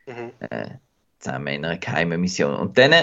Mhm. 0.06 0.32
äh, 0.40 0.70
zusammen 1.18 1.48
in 1.48 1.64
einer 1.64 1.78
geheimen 1.78 2.20
Mission. 2.20 2.54
Und 2.54 2.78
dann 2.78 2.94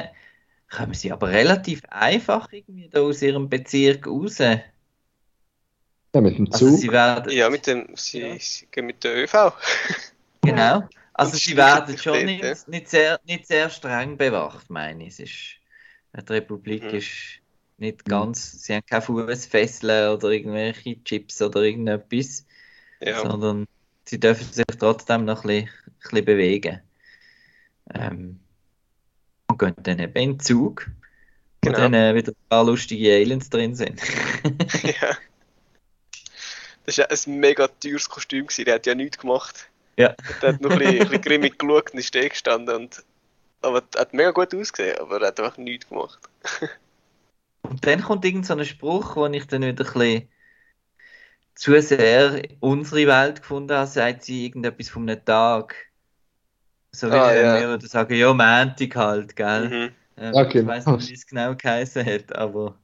kommen 0.69 0.93
sie 0.93 1.11
aber 1.11 1.29
relativ 1.29 1.83
einfach 1.89 2.51
irgendwie 2.51 2.89
da 2.89 3.01
aus 3.01 3.21
ihrem 3.21 3.49
Bezirk 3.49 4.07
raus. 4.07 4.39
Ja, 4.39 4.61
mit 6.21 6.37
dem 6.37 6.51
Also 6.51 6.69
Zug. 6.69 6.79
sie 6.79 6.91
werden, 6.91 7.31
Ja, 7.31 7.49
mit 7.49 7.67
dem, 7.67 7.95
sie, 7.95 8.19
Ja. 8.21 8.39
sie 8.39 8.67
gehen 8.71 8.85
mit 8.85 9.03
der 9.03 9.23
ÖV. 9.23 9.53
genau. 10.41 10.83
Also 11.13 11.31
Und 11.31 11.39
sie 11.39 11.57
werden 11.57 11.97
schon 11.97 12.25
nicht, 12.25 12.67
nicht, 12.67 12.89
sehr, 12.89 13.19
nicht 13.25 13.47
sehr 13.47 13.71
streng 13.71 14.17
bewacht, 14.17 14.69
meine 14.69 15.03
ich. 15.07 15.13
Es 15.13 15.19
ist, 15.19 16.27
die 16.29 16.33
Republik 16.33 16.83
Mhm. 16.83 16.89
ist 16.97 17.36
nicht 17.77 18.05
ganz, 18.05 18.63
sie 18.63 18.73
haben 18.73 18.85
keine 18.85 19.01
Fußfesseln 19.01 20.15
oder 20.15 20.29
irgendwelche 20.29 21.03
Chips 21.03 21.41
oder 21.41 21.61
irgendetwas, 21.61 22.45
Ja. 22.99 23.21
sondern 23.21 23.67
sie 24.05 24.19
dürfen 24.19 24.51
sich 24.51 24.65
trotzdem 24.79 25.25
noch 25.25 25.43
ein 25.43 25.47
bisschen, 25.47 25.69
ein 25.69 25.99
bisschen 26.01 26.25
bewegen. 26.25 26.81
Ähm, 27.93 28.39
und 29.47 29.59
gehen 29.59 29.75
dann 29.83 29.99
eben 29.99 30.15
in 30.15 30.31
den 30.33 30.39
Zug, 30.39 30.89
wo 31.63 31.69
Genau. 31.69 31.77
dann 31.79 31.93
äh, 31.93 32.15
wieder 32.15 32.31
ein 32.31 32.49
paar 32.49 32.65
lustige 32.65 33.13
Aliens 33.13 33.49
drin 33.49 33.75
sind. 33.75 34.01
ja. 34.83 35.17
Das 36.85 36.97
war 36.97 37.11
ein 37.11 37.39
mega 37.39 37.67
teures 37.67 38.09
Kostüm. 38.09 38.47
Gewesen. 38.47 38.65
Der 38.65 38.75
hat 38.75 38.85
ja 38.85 38.95
nichts 38.95 39.17
gemacht. 39.17 39.69
Ja. 39.97 40.15
Der 40.41 40.53
hat 40.53 40.61
noch 40.61 40.71
ein 40.71 40.79
bisschen, 40.79 40.93
ein 40.93 40.99
bisschen 40.99 41.21
grimmig 41.21 41.59
geschaut 41.59 41.91
und 41.91 41.99
ist 41.99 42.07
stehen 42.07 42.29
gestanden. 42.29 42.75
Und, 42.75 43.03
aber 43.61 43.83
er 43.93 44.01
hat 44.01 44.13
mega 44.13 44.31
gut 44.31 44.53
ausgesehen, 44.55 44.97
aber 44.99 45.21
er 45.21 45.27
hat 45.27 45.39
einfach 45.39 45.57
nichts 45.57 45.89
gemacht. 45.89 46.19
Und 47.69 47.85
dann 47.85 48.01
kommt 48.01 48.25
irgend 48.25 48.45
so 48.45 48.53
ein 48.55 48.65
Spruch, 48.65 49.15
wo 49.15 49.25
ich 49.27 49.47
dann 49.47 49.61
wieder 49.61 49.69
ein 49.85 49.93
bisschen 49.93 50.29
zu 51.55 51.81
sehr 51.81 52.41
unsere 52.61 53.05
Welt 53.07 53.41
gefunden 53.41 53.75
habe, 53.75 53.87
sagt 53.87 54.23
sie 54.23 54.45
irgendetwas 54.45 54.87
von 54.89 55.09
einem 55.09 55.23
Tag. 55.25 55.75
So 56.91 57.11
wie 57.13 57.19
Ah, 57.19 57.31
ja. 57.33 57.63
wir 57.63 57.67
würden 57.67 57.87
sagen, 57.87 58.15
ja, 58.15 58.33
Montag 58.33 58.95
halt, 58.95 59.35
gell? 59.35 59.71
Mhm. 59.71 59.95
Ähm, 60.17 60.35
Ja, 60.35 60.43
Ich 60.49 60.53
genau. 60.53 60.65
weiß 60.65 60.87
nicht, 60.89 61.07
wie 61.07 61.13
es 61.13 61.25
genau 61.27 61.55
geheißen 61.55 62.05
hat, 62.05 62.35
aber 62.35 62.79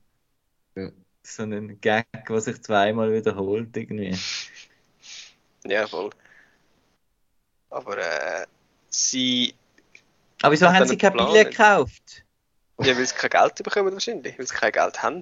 Ja. 0.76 0.92
so 1.24 1.44
ein 1.44 1.80
Gag, 1.82 2.08
der 2.28 2.42
sich 2.42 2.62
zweimal 2.64 3.12
wiederholt 3.14 3.76
irgendwie. 3.76 4.26
Ja, 5.66 5.88
voll. 5.88 6.10
Aber 7.70 7.98
äh, 7.98 8.46
sie. 8.90 9.54
Aber 10.44 10.54
wieso 10.54 10.72
haben 10.72 10.86
sie 10.86 10.98
dann 10.98 10.98
kein 10.98 11.16
ein 11.16 11.26
Billett 11.26 11.52
Plan, 11.52 11.52
gekauft? 11.52 12.23
Ja, 12.82 12.98
weil 12.98 13.06
sie 13.06 13.16
kein 13.16 13.30
Geld 13.30 13.56
bekommen 13.64 13.94
wahrscheinlich. 13.94 14.38
Weil 14.38 14.48
sie 14.48 14.54
kein 14.56 14.72
Geld 14.72 15.02
haben. 15.04 15.22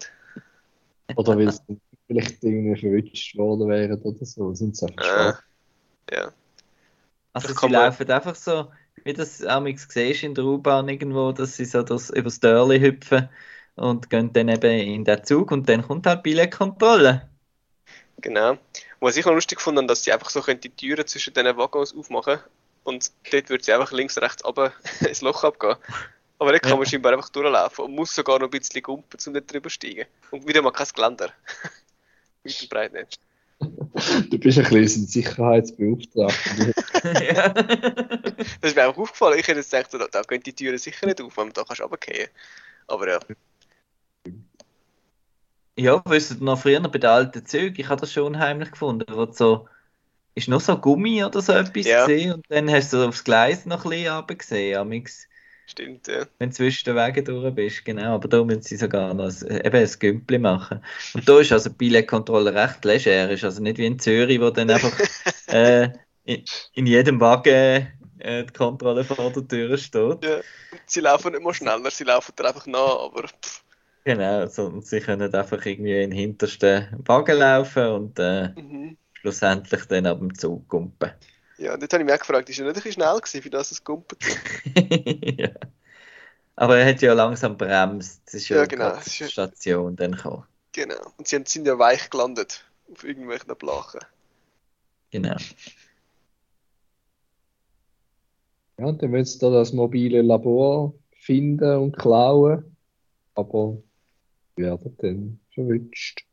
Oder 1.15 1.37
weil 1.37 1.51
sie 1.51 1.79
vielleicht 2.07 2.43
irgendwie 2.43 2.79
verwünscht 2.79 3.37
worden 3.37 3.67
wären 3.69 4.01
oder 4.01 4.25
so. 4.25 4.53
Sind 4.53 4.75
sie 4.77 4.85
einfach 4.87 5.03
Äh, 5.03 5.07
schwach. 5.33 5.43
ja. 6.11 6.31
Also 7.33 7.47
Das 7.47 7.55
sie 7.55 7.61
kann 7.61 7.71
man- 7.71 7.85
laufen 7.85 8.09
einfach 8.11 8.35
so, 8.35 8.71
wie 9.03 9.13
das 9.13 9.43
amix 9.43 9.87
siehst 9.89 10.23
in 10.23 10.35
der 10.35 10.43
U-Bahn 10.45 10.89
irgendwo, 10.89 11.31
dass 11.31 11.55
sie 11.57 11.65
so 11.65 11.81
das, 11.83 12.09
übers 12.09 12.39
Dörli 12.39 12.79
hüpfen 12.79 13.29
und 13.75 14.09
gehen 14.09 14.31
dann 14.33 14.49
eben 14.49 14.79
in 14.79 15.05
den 15.05 15.23
Zug 15.23 15.51
und 15.51 15.67
dann 15.69 15.81
kommt 15.81 16.05
halt 16.05 16.23
Billetkontrolle. 16.23 17.29
Genau. 18.17 18.57
Was 18.99 19.17
ich 19.17 19.25
noch 19.25 19.33
lustig 19.33 19.59
fand, 19.61 19.89
dass 19.89 20.03
sie 20.03 20.11
einfach 20.13 20.29
so 20.29 20.41
können 20.41 20.59
die 20.61 20.69
Türen 20.69 21.07
zwischen 21.07 21.33
diesen 21.33 21.57
Waggons 21.57 21.95
aufmachen 21.95 22.39
und 22.83 23.11
dort 23.31 23.49
wird 23.49 23.63
sie 23.63 23.73
einfach 23.73 23.91
links, 23.91 24.17
rechts 24.19 24.43
runter 24.45 24.73
ins 25.07 25.21
Loch 25.21 25.43
abgehen. 25.43 25.77
Aber 26.41 26.53
dort 26.53 26.63
kann 26.63 26.71
Ja. 26.71 26.77
man 26.77 26.87
scheinbar 26.87 27.13
einfach 27.13 27.29
durchlaufen 27.29 27.85
und 27.85 27.93
muss 27.93 28.15
sogar 28.15 28.39
noch 28.39 28.47
ein 28.47 28.49
bisschen 28.59 28.81
gumpen, 28.81 29.19
um 29.27 29.33
dort 29.35 29.53
drüber 29.53 29.69
zu 29.69 29.75
steigen. 29.75 30.07
Und 30.31 30.47
wieder 30.47 30.63
mal 30.63 30.71
kein 30.71 30.87
Geländer. 30.91 31.31
Weit 32.43 32.61
und 32.63 32.69
breit 32.71 32.93
nicht. 32.93 33.19
Du 34.31 34.39
bist 34.39 34.57
ein 34.57 34.63
bisschen 34.63 35.03
ein 35.03 35.07
Sicherheitsbeauftragter. 35.07 36.73
ja. 37.21 37.49
Das 38.59 38.71
ist 38.71 38.75
mir 38.75 38.87
auch 38.87 38.97
aufgefallen. 38.97 39.37
Ich 39.37 39.47
hätte 39.47 39.59
jetzt 39.59 39.69
gedacht, 39.69 39.93
da, 39.93 40.07
da 40.07 40.21
gehen 40.23 40.41
die 40.41 40.53
Türen 40.53 40.79
sicher 40.79 41.05
nicht 41.05 41.21
auf, 41.21 41.37
wenn 41.37 41.53
da 41.53 41.63
kannst 41.63 41.79
du 41.79 41.83
runterfallen. 41.83 42.29
Aber 42.87 43.07
ja. 43.07 43.19
Ja, 45.77 46.01
wisst 46.05 46.31
ihr 46.31 46.37
noch 46.43 46.59
früher 46.59 46.79
bei 46.81 46.97
den 46.97 47.09
alten 47.09 47.45
Zügen, 47.45 47.79
ich 47.79 47.87
habe 47.87 48.01
das 48.01 48.11
schon 48.11 48.23
unheimlich 48.23 48.71
gefunden, 48.71 49.05
wo 49.15 49.27
du 49.27 49.33
so, 49.33 49.69
ist 50.33 50.47
noch 50.47 50.59
so 50.61 50.75
Gummi 50.75 51.23
oder 51.23 51.39
so 51.39 51.53
etwas 51.53 51.85
Ja. 51.85 52.07
gesehen 52.07 52.33
und 52.33 52.45
dann 52.49 52.67
hast 52.71 52.91
du 52.93 53.07
aufs 53.07 53.23
Gleis 53.23 53.67
noch 53.67 53.85
ein 53.85 53.91
bisschen 53.91 54.15
runtergesehen, 54.15 54.77
amix, 54.79 55.27
Stimmt, 55.71 56.07
ja. 56.07 56.25
wenn 56.37 56.49
du 56.49 56.55
zwischen 56.55 56.83
den 56.83 56.95
Wegen 56.97 57.23
durch 57.23 57.55
bist, 57.55 57.85
genau, 57.85 58.15
aber 58.15 58.27
da 58.27 58.43
müssen 58.43 58.61
sie 58.61 58.75
sogar 58.75 59.13
noch 59.13 59.25
ein, 59.25 59.65
eben 59.65 59.75
ein 59.77 59.89
Gümpli 59.99 60.37
machen. 60.37 60.83
Und 61.13 61.29
da 61.29 61.39
ist 61.39 61.53
also 61.53 61.69
die 61.69 61.75
Billetkontrolle 61.75 62.53
recht 62.53 62.83
leger, 62.83 63.29
ist 63.29 63.45
also 63.45 63.61
nicht 63.63 63.77
wie 63.77 63.85
in 63.85 63.97
Zürich, 63.97 64.41
wo 64.41 64.49
dann 64.49 64.69
einfach 64.69 64.91
äh, 65.47 65.89
in, 66.25 66.43
in 66.73 66.87
jedem 66.87 67.21
Wagen 67.21 67.87
äh, 68.19 68.43
die 68.43 68.51
Kontrolle 68.51 69.05
vor 69.05 69.31
der 69.31 69.47
Tür 69.47 69.77
steht. 69.77 70.25
ja. 70.25 70.41
Sie 70.85 70.99
laufen 70.99 71.31
nicht 71.31 71.41
mal 71.41 71.53
schneller, 71.53 71.89
sie 71.89 72.03
laufen 72.03 72.33
dir 72.37 72.45
einfach 72.45 72.67
nach, 72.67 72.99
aber 72.99 73.29
pff, 73.29 73.63
Genau, 74.03 74.47
sondern 74.47 74.81
sie 74.81 74.99
können 74.99 75.33
einfach 75.33 75.65
irgendwie 75.65 76.03
in 76.03 76.09
den 76.09 76.11
hintersten 76.11 76.87
Wagen 77.05 77.37
laufen 77.37 77.87
und 77.87 78.19
äh, 78.19 78.49
mhm. 78.49 78.97
schlussendlich 79.13 79.85
dann 79.85 80.07
ab 80.07 80.19
dem 80.19 80.33
Zug 80.33 80.67
kumpen. 80.67 81.11
Ja, 81.61 81.77
dort 81.77 81.93
habe 81.93 82.01
ich 82.01 82.05
mich 82.07 82.15
auch 82.15 82.19
gefragt, 82.19 82.49
ist 82.49 82.57
er 82.57 82.65
nicht 82.65 82.71
ein 82.71 82.73
bisschen 82.81 82.93
schnell 82.93 83.15
gewesen, 83.19 83.41
für 83.43 83.49
das 83.51 83.69
es 83.71 83.83
gumpert? 83.83 84.19
ja. 85.37 85.51
Aber 86.55 86.77
er 86.79 86.87
hat 86.87 87.01
ja 87.03 87.13
langsam 87.13 87.55
bremst. 87.55 88.23
Es 88.25 88.33
ist 88.33 88.49
ja, 88.49 88.57
Ja, 88.57 88.65
genau. 88.65 88.97
die 88.97 89.09
Station 89.29 89.95
dann 89.95 90.13
gekommen. 90.13 90.43
Genau. 90.71 90.95
Und 91.17 91.27
sie 91.27 91.35
haben- 91.35 91.45
sind 91.45 91.67
ja 91.67 91.77
weich 91.77 92.09
gelandet 92.09 92.65
auf 92.91 93.03
irgendwelchen 93.03 93.55
Blachen. 93.55 93.99
Genau. 95.11 95.35
Ja, 98.79 98.85
und 98.87 99.03
dann 99.03 99.11
müssen 99.11 99.33
sie 99.33 99.39
da 99.39 99.51
das 99.51 99.71
mobile 99.71 100.23
Labor 100.23 100.95
finden 101.11 101.77
und 101.77 101.95
klauen. 101.95 102.75
Aber 103.35 103.77
werden 104.55 104.97
dann 104.97 105.39
verwünscht. 105.53 106.25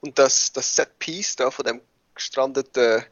Und 0.00 0.18
das, 0.18 0.52
das 0.52 0.76
Set-Piece 0.76 1.34
da 1.36 1.50
von 1.50 1.64
dem 1.64 1.80
gestrandeten 2.14 3.02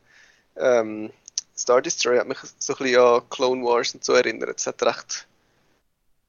ähm, 0.58 1.10
Star 1.56 1.80
Destroyer 1.80 2.20
hat 2.20 2.28
mich 2.28 2.38
so 2.58 2.74
ein 2.74 2.78
bisschen 2.78 3.00
an 3.00 3.22
Clone 3.30 3.62
Wars 3.64 3.94
und 3.94 4.04
so 4.04 4.12
erinnert. 4.12 4.58
Es 4.58 4.66
hat 4.66 4.82
recht 4.82 5.26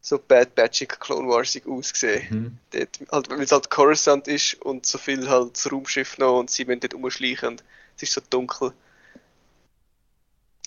so 0.08 0.18
Bad 0.18 0.56
Batchig 0.56 1.00
Clone 1.00 1.28
Warsig 1.28 1.68
ausgesehen. 1.68 2.28
Mhm. 2.30 2.58
Dort, 2.72 3.00
halt, 3.12 3.30
weil 3.30 3.42
es 3.42 3.52
halt 3.52 3.70
Coruscant 3.70 4.28
ist 4.28 4.54
und 4.62 4.86
so 4.86 4.98
viel 4.98 5.30
halt 5.30 5.56
das 5.56 5.72
Raumschiff 5.72 6.18
noch 6.18 6.40
und 6.40 6.50
sie 6.50 6.64
müssen 6.66 6.80
dort 6.80 6.94
rumschleichen 6.94 7.50
und 7.50 7.64
es 7.98 8.04
ist 8.04 8.14
so 8.14 8.22
dunkel. 8.30 8.72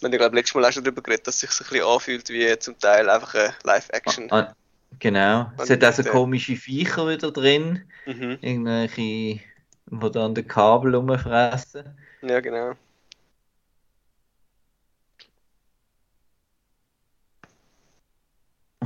Und 0.03 0.12
ich 0.12 0.18
glaube, 0.18 0.37
letztes 0.37 0.55
Mal 0.55 0.66
hast 0.66 0.77
du 0.77 0.81
darüber 0.83 1.03
geredet, 1.03 1.27
dass 1.27 1.37
es 1.37 1.40
sich 1.40 1.51
so 1.51 1.64
ein 1.64 1.70
bisschen 1.70 1.87
anfühlt 1.87 2.29
wie 2.31 2.59
zum 2.59 2.79
Teil 2.79 3.09
einfach 3.09 3.35
eine 3.35 3.55
Live-Action. 3.64 4.31
Ah, 4.31 4.55
genau. 4.99 5.53
Es 5.59 5.70
hat 5.70 5.85
auch 5.85 5.92
so 5.92 6.03
komische 6.05 6.57
Viecher 6.57 7.09
wieder 7.09 7.31
drin. 7.31 7.85
Mhm. 8.07 8.38
Irgendwelche, 8.40 9.01
die 9.01 9.42
da 9.87 10.25
an 10.25 10.35
den 10.35 10.49
Kabel 10.49 10.94
rumfressen. 10.94 11.99
Ja, 12.23 12.40
genau. 12.40 12.75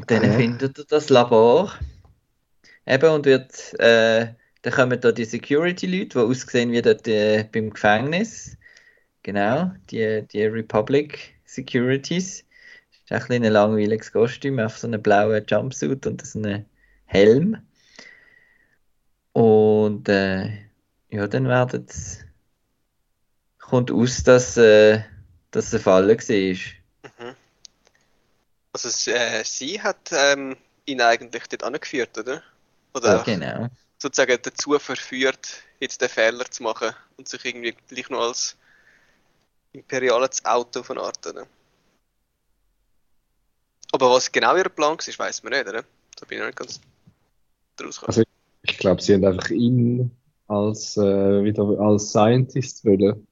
Und 0.05 0.11
dann 0.11 0.25
Ja. 0.25 0.37
findet 0.37 0.79
er 0.79 0.85
das 0.85 1.09
Labor. 1.09 1.73
Eben, 2.87 3.11
und 3.11 3.25
wird, 3.25 3.73
äh, 3.81 4.35
dann 4.61 4.73
kommen 4.75 5.01
da 5.01 5.13
die 5.13 5.25
Security-Leute, 5.25 6.09
die 6.09 6.19
aussehen 6.19 6.73
wie 6.73 6.83
dort 6.83 7.09
äh, 7.09 7.45
beim 7.51 7.71
Gefängnis. 7.71 8.59
Genau, 9.23 9.73
die, 9.91 10.27
die 10.31 10.45
Republic 10.45 11.35
Securities. 11.47 12.41
ist 12.41 13.13
ein 13.13 13.19
bisschen 13.21 13.45
ein 13.45 13.53
langweiliges 13.53 14.13
Kostüm, 14.13 14.59
auf 14.59 14.77
so 14.77 14.87
einen 14.87 15.01
blauen 15.03 15.43
Jumpsuit 15.49 16.07
und 16.07 16.27
so 16.27 16.39
einen 16.39 16.67
Helm. 17.07 17.57
Und 19.33 20.07
äh, 20.11 20.51
ja, 21.09 21.27
dann 21.29 21.49
werden 21.49 21.87
kommt 23.59 23.91
aus, 23.91 24.23
dass, 24.23 24.59
äh, 24.59 25.01
dass 25.51 25.69
es 25.69 25.75
ein 25.77 25.81
Fall 25.81 26.09
war. 26.09 26.84
Also 28.75 28.89
äh, 29.13 29.45
sie 29.45 29.81
hat 29.81 30.11
ähm, 30.11 30.57
ihn 30.85 31.01
eigentlich 31.01 31.47
dort 31.47 31.63
angeführt, 31.63 32.19
oder? 32.19 32.43
Oder 32.93 33.17
Ja, 33.19 33.23
genau. 33.23 33.69
sozusagen 33.99 34.37
dazu 34.43 34.77
verführt, 34.81 35.63
jetzt 35.79 36.03
den 36.03 36.09
Fehler 36.09 36.45
zu 36.51 36.65
machen 36.65 36.91
und 37.17 37.29
sich 37.29 37.45
irgendwie 37.45 37.77
gleich 37.89 38.11
noch 38.11 38.23
als 38.23 38.57
imperiales 39.73 40.45
Auto 40.45 40.83
von 40.83 40.99
Art, 40.99 41.25
oder? 41.25 41.47
Aber 43.93 44.11
was 44.11 44.33
genau 44.33 44.57
ihr 44.57 44.69
Plan 44.69 44.99
war, 44.99 45.19
weiß 45.27 45.45
man 45.45 45.53
nicht, 45.53 45.69
oder? 45.69 45.85
Da 46.17 46.27
bin 46.27 46.39
ich 46.39 46.41
noch 46.41 46.47
nicht 46.47 46.59
ganz 46.59 46.81
draus 47.77 48.01
gekommen. 48.01 48.09
Also 48.09 48.23
ich 48.63 48.79
glaube, 48.79 49.01
sie 49.01 49.15
haben 49.15 49.25
einfach 49.25 49.51
ihn 49.51 50.11
als 50.49 50.97
äh, 50.97 51.45
wieder 51.45 51.63
als 51.79 52.09
Scientist 52.11 52.85
wollen. 52.85 53.25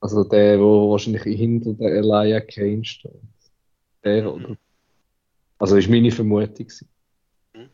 Also 0.00 0.24
der, 0.24 0.58
wo 0.58 0.90
wahrscheinlich 0.90 1.22
hinter 1.22 1.72
der 1.74 1.92
Elia 1.92 2.40
Kane 2.40 2.84
steht. 2.84 3.12
Der, 4.04 4.22
Mhm. 4.22 4.28
oder? 4.28 4.56
Also 5.58 5.76
ist 5.76 5.88
meine 5.88 6.10
Vermutung. 6.10 6.68
Mhm. 7.54 7.68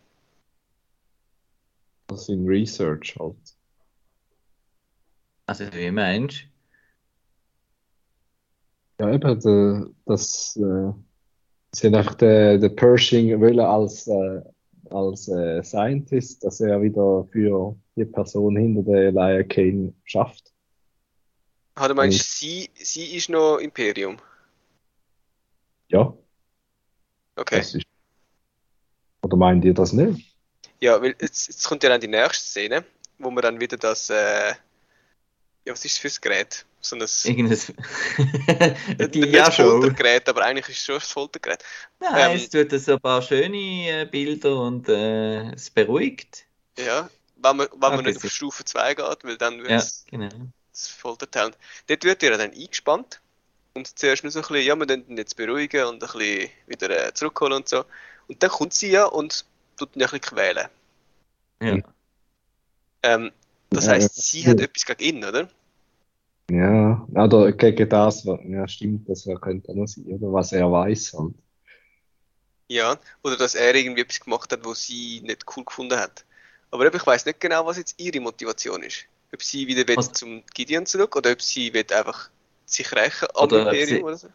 Also 2.09 2.33
in 2.33 2.47
Research 2.47 3.17
halt. 3.19 3.37
Also, 5.47 5.65
wie 5.73 5.91
meinst 5.91 6.45
du? 8.99 9.05
Ja, 9.05 9.13
eben, 9.13 9.41
der, 9.41 9.87
das, 10.07 10.57
äh, 10.57 10.93
sie 11.73 11.87
haben 11.89 11.95
einfach 11.97 12.15
den, 12.15 12.61
den 12.61 12.77
Pershing 12.77 13.41
wollen 13.41 13.61
als, 13.61 14.07
äh, 14.07 14.41
als 14.91 15.29
äh, 15.29 15.63
Scientist, 15.63 16.45
dass 16.45 16.61
er 16.61 16.81
wieder 16.81 17.27
für 17.33 17.77
die 17.97 18.05
Person 18.05 18.57
hinter 18.57 18.83
der 18.83 19.09
Elia 19.09 19.43
Kane 19.43 19.93
schafft. 20.05 20.53
Ah, 21.75 21.89
du 21.89 21.95
meinst, 21.95 22.39
sie, 22.39 22.71
sie 22.75 23.17
ist 23.17 23.29
noch 23.29 23.59
Imperium? 23.59 24.17
Ja, 25.89 26.15
Okay. 27.39 27.61
das 27.61 27.75
ist. 27.75 27.87
Oder 29.25 29.37
meint 29.37 29.65
ihr 29.65 29.75
das 29.75 29.93
nicht? 29.93 30.37
Ja, 30.81 31.01
weil 31.03 31.17
jetzt, 31.21 31.49
jetzt 31.49 31.65
kommt 31.67 31.83
ja 31.83 31.89
dann 31.89 32.01
die 32.01 32.07
nächste 32.09 32.45
Szene, 32.47 32.85
wo 33.19 33.31
man 33.31 33.43
dann 33.43 33.61
wieder 33.61 33.77
das, 33.77 34.11
äh, 34.11 34.55
ja, 35.65 35.73
was 35.73 35.85
ist 35.85 35.97
das 35.97 36.13
für 36.13 36.19
ein 36.19 36.21
Gerät? 36.23 36.67
So 36.81 36.97
ein, 36.97 37.03
Irgendein 37.25 37.59
nicht 39.21 39.35
das 39.37 39.51
Dia-Show. 39.51 39.55
Foltergerät, 39.57 40.29
aber 40.29 40.43
eigentlich 40.45 40.69
ist 40.69 40.79
es 40.81 40.85
schon 40.85 40.95
ein 40.97 41.01
Foltergerät. 41.01 41.65
Nein, 42.01 42.37
Ähm, 42.37 42.37
es 42.37 42.51
tut 42.51 42.71
so 42.73 42.93
ein 42.95 43.01
paar 43.01 43.23
schöne 43.23 44.03
äh, 44.03 44.07
Bilder 44.11 44.61
und 44.61 44.89
äh, 44.89 45.53
es 45.55 45.71
beruhigt. 45.71 46.47
Ja, 46.79 47.11
wenn 47.37 47.57
man, 47.57 47.69
wenn 47.73 47.95
man 47.95 48.01
Okay, 48.01 48.05
nicht 48.05 48.25
auf 48.25 48.31
Stufe 48.31 48.65
2 48.65 48.95
geht, 48.95 49.25
weil 49.25 49.37
dann 49.39 49.59
wird 49.63 49.71
Ja, 49.71 49.79
es 49.81 50.05
genau. 50.07 50.29
das 50.73 50.89
Foltertalent. 50.89 51.57
Dort 51.89 52.05
wird 52.05 52.23
ihr 52.23 52.37
dann 52.39 52.53
eingespannt 52.53 53.21
und 53.75 53.99
zuerst 53.99 54.23
nur 54.25 54.31
so 54.31 54.41
ein 54.41 54.43
bisschen, 54.43 54.67
ja, 54.67 54.77
wir 54.77 54.87
können 54.87 55.07
ihn 55.09 55.17
jetzt 55.19 55.37
beruhigen 55.37 55.85
und 55.87 55.95
ein 55.95 55.99
bisschen 56.01 56.51
wieder 56.67 57.09
äh, 57.09 57.15
zurückholen 57.15 57.55
und 57.55 57.69
so. 57.69 57.85
Und 58.29 58.43
dann 58.43 58.51
kommt 58.51 58.75
sie 58.75 58.91
ja 58.91 59.05
und 59.07 59.45
tut 59.77 59.97
ihn 59.97 60.03
ein 60.03 60.11
bisschen 60.11 60.21
quälen. 60.23 60.69
Ja. 61.61 61.95
Ähm, 63.05 63.31
das 63.73 63.87
Ja, 63.87 63.89
heisst, 63.89 64.17
ja. 64.17 64.23
sie 64.31 64.47
hat 64.49 64.59
etwas 64.61 64.85
gegen 64.85 65.03
ihn, 65.19 65.25
oder? 65.25 65.49
Ja, 66.51 67.07
oder 67.15 67.53
gegen 67.53 67.89
das, 67.89 68.25
was- 68.27 68.41
ja, 68.45 68.67
stimmt, 68.69 69.09
das 69.09 69.25
könnte 69.43 69.73
auch 69.73 69.75
noch 69.77 69.87
sein, 69.87 70.05
oder 70.07 70.33
was 70.33 70.53
er 70.53 70.71
weiß 70.71 71.13
halt. 71.15 71.35
Ja, 72.69 72.99
oder 73.23 73.37
dass 73.37 73.55
er 73.55 73.75
irgendwie 73.75 74.03
etwas 74.03 74.21
gemacht 74.21 74.51
hat, 74.53 74.65
was 74.65 74.85
sie 74.87 75.21
nicht 75.23 75.45
cool 75.57 75.65
gefunden 75.65 75.99
hat. 75.99 76.25
Aber 76.71 76.93
ich 76.93 77.07
weiß 77.07 77.27
nicht 77.27 77.41
genau, 77.41 77.67
was 77.67 77.77
jetzt 77.79 77.95
ihre 78.01 78.21
Motivation 78.21 78.83
ist. 78.83 79.07
Ob 79.33 79.43
sie 79.43 79.67
wieder 79.67 79.87
will 79.89 79.99
zum 80.01 80.43
Gideon 80.55 80.87
zurück 80.87 81.17
oder 81.17 81.33
ob 81.33 81.43
sie 81.43 81.73
will 81.73 81.87
einfach 81.93 82.31
sich 82.65 82.93
rächen 82.93 83.29
am 83.35 83.45
Oder 83.45 83.67
ob 83.67 83.73
Imperium 83.73 83.87
sie- 83.89 84.03
oder 84.03 84.17
so. 84.17 84.29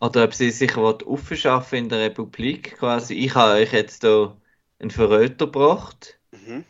Oder 0.00 0.24
ob 0.24 0.34
sie 0.34 0.50
sich 0.50 0.76
aufschaffen 0.76 1.78
in 1.78 1.88
der 1.88 2.00
Republik 2.00 2.76
quasi. 2.78 3.14
Ich 3.14 3.34
habe 3.36 3.52
euch 3.60 3.72
jetzt 3.72 4.02
hier 4.02 4.36
einen 4.80 4.90
Verräter 4.90 5.46
gebracht 5.46 6.18
Mhm. 6.32 6.64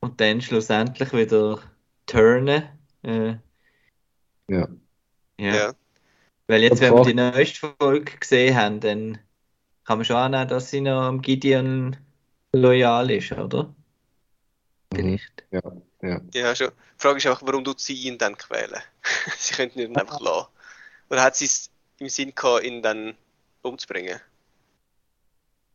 und 0.00 0.20
dann 0.20 0.42
schlussendlich 0.42 1.12
wieder 1.14 1.58
turnen. 2.06 2.64
Äh, 3.02 3.36
Ja. 4.48 4.68
ja. 5.38 5.54
Ja. 5.54 5.72
Weil 6.48 6.62
jetzt, 6.64 6.80
wenn 6.80 6.92
wir 6.94 7.04
die 7.04 7.14
neueste 7.14 7.72
Folge 7.78 8.16
gesehen 8.18 8.56
haben, 8.56 8.80
dann 8.80 9.18
kann 9.84 9.98
man 9.98 10.04
schon 10.04 10.16
annehmen, 10.16 10.48
dass 10.48 10.68
sie 10.70 10.80
noch 10.82 11.00
am 11.02 11.22
Gideon 11.22 11.96
loyal 12.52 13.10
ist, 13.10 13.32
oder? 13.32 13.64
Mhm. 13.64 13.74
Vielleicht. 14.92 15.44
Ja, 15.50 15.62
ja. 16.02 16.20
Ja, 16.34 16.54
schon. 16.54 16.68
Die 16.68 17.02
Frage 17.02 17.18
ist 17.18 17.26
einfach, 17.26 17.42
warum 17.44 17.64
tut 17.64 17.80
sie 17.80 17.94
ihn 17.94 18.18
dann 18.18 18.36
quälen? 18.36 18.80
sie 19.38 19.54
könnten 19.54 19.80
ihn 19.80 19.96
einfach 19.96 20.20
lassen. 20.20 20.48
Oder 21.08 21.22
hat 21.22 21.36
sie 21.36 21.46
es 21.46 21.70
im 21.98 22.08
Sinn 22.08 22.32
gehabt, 22.34 22.64
ihn 22.64 22.82
dann 22.82 23.16
umzubringen? 23.62 24.20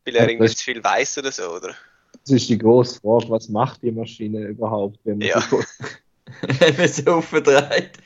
Weil 0.06 0.16
er 0.16 0.30
irgendwie 0.30 0.48
das- 0.48 0.58
zu 0.58 0.64
viel 0.66 0.84
weiß 0.84 1.18
oder 1.20 1.32
so, 1.32 1.50
oder? 1.56 1.76
Das 2.22 2.32
ist 2.32 2.50
die 2.50 2.58
große 2.58 3.00
Frage, 3.02 3.30
was 3.30 3.50
macht 3.50 3.82
die 3.84 3.92
Maschine 3.92 4.48
überhaupt, 4.48 5.00
wenn 5.04 5.18
man 5.20 5.28
Ja. 5.28 5.42
sie 5.42 5.58
Wenn 6.60 6.78
man 6.78 6.88
sie 6.88 7.08
aufdreht. 7.08 7.98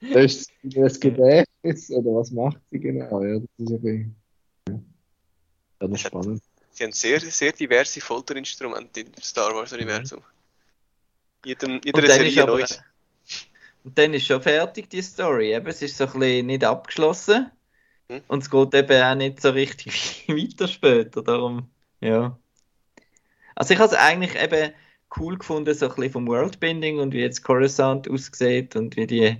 löscht 0.00 0.46
sie 0.62 0.68
das 0.68 1.00
Gedächtnis 1.00 1.90
oder 1.90 2.14
was 2.14 2.30
macht 2.30 2.58
sie 2.70 2.78
genau? 2.78 3.22
Ja, 3.22 3.38
das 3.38 3.48
ist 3.58 3.82
bisschen, 3.82 4.16
ja. 4.68 4.80
Das 5.80 5.90
ist 5.90 6.00
spannend. 6.06 6.42
Sie 6.70 6.84
haben 6.84 6.92
sehr, 6.92 7.20
sehr 7.20 7.52
diverse 7.52 8.00
Folterinstrumente 8.00 9.00
im 9.00 9.12
Star 9.20 9.54
Wars-Universum. 9.54 10.22
Jedem, 11.44 11.80
jeder 11.84 11.98
Und 11.98 12.08
dann, 12.08 12.26
ist 12.26 12.34
Serie 12.34 12.42
aber, 12.42 12.66
und 13.84 13.98
dann 13.98 14.14
ist 14.14 14.26
schon 14.26 14.42
fertig, 14.42 14.88
die 14.88 15.02
Story. 15.02 15.54
Eben, 15.54 15.66
es 15.66 15.82
ist 15.82 15.98
so 15.98 16.06
ein 16.06 16.18
bisschen 16.18 16.46
nicht 16.46 16.64
abgeschlossen. 16.64 17.50
Hm. 18.08 18.22
Und 18.28 18.42
es 18.42 18.50
geht 18.50 18.74
eben 18.74 19.02
auch 19.02 19.14
nicht 19.14 19.40
so 19.40 19.50
richtig 19.50 20.24
weiter 20.28 20.66
später. 20.68 21.22
Darum, 21.22 21.68
ja. 22.00 22.38
Also 23.54 23.74
ich 23.74 23.80
habe 23.80 23.92
es 23.92 23.98
eigentlich 23.98 24.40
eben 24.42 24.72
cool 25.16 25.38
gefunden, 25.38 25.74
so 25.74 25.86
ein 25.86 25.94
bisschen 25.94 26.12
vom 26.12 26.26
Worldbuilding 26.26 26.98
und 26.98 27.12
wie 27.12 27.20
jetzt 27.20 27.44
Coruscant 27.44 28.08
aussieht 28.10 28.74
und 28.74 28.96
wie 28.96 29.06
die, 29.06 29.36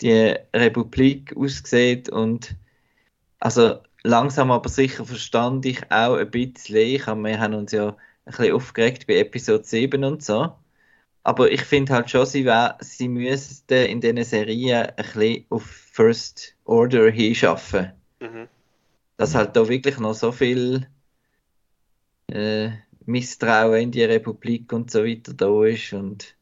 die 0.00 0.34
Republik 0.54 1.36
aussieht. 1.36 2.08
Und 2.08 2.54
also 3.40 3.80
langsam 4.04 4.50
aber 4.50 4.68
sicher 4.68 5.04
verstand 5.04 5.66
ich 5.66 5.90
auch 5.90 6.16
ein 6.16 6.30
bisschen. 6.30 6.76
Ich 6.76 7.06
hab, 7.06 7.18
wir 7.18 7.40
haben 7.40 7.54
uns 7.54 7.72
ja 7.72 7.88
ein 7.88 7.96
bisschen 8.24 8.54
aufgeregt 8.54 9.06
bei 9.08 9.16
Episode 9.16 9.64
7 9.64 10.04
und 10.04 10.22
so. 10.22 10.54
Aber 11.24 11.50
ich 11.50 11.62
finde 11.62 11.94
halt 11.94 12.10
schon, 12.10 12.26
sie, 12.26 12.44
wär, 12.44 12.76
sie 12.80 13.08
müssten 13.08 13.86
in 13.86 14.00
diesen 14.00 14.22
Serien 14.24 14.90
ein 14.90 14.96
bisschen 14.96 15.46
auf 15.48 15.64
First 15.64 16.54
Order 16.64 17.10
hinschaffen. 17.10 17.92
Mhm. 18.20 18.46
Dass 19.16 19.34
halt 19.34 19.56
da 19.56 19.66
wirklich 19.66 19.98
noch 19.98 20.14
so 20.14 20.32
viel 20.32 20.86
äh, 22.30 22.70
Misstrauen 23.06 23.80
in 23.80 23.90
die 23.90 24.04
Republik 24.04 24.72
und 24.72 24.90
so 24.90 25.02
weiter 25.04 25.32
da 25.32 25.64
ist 25.64 25.94
und 25.94 26.36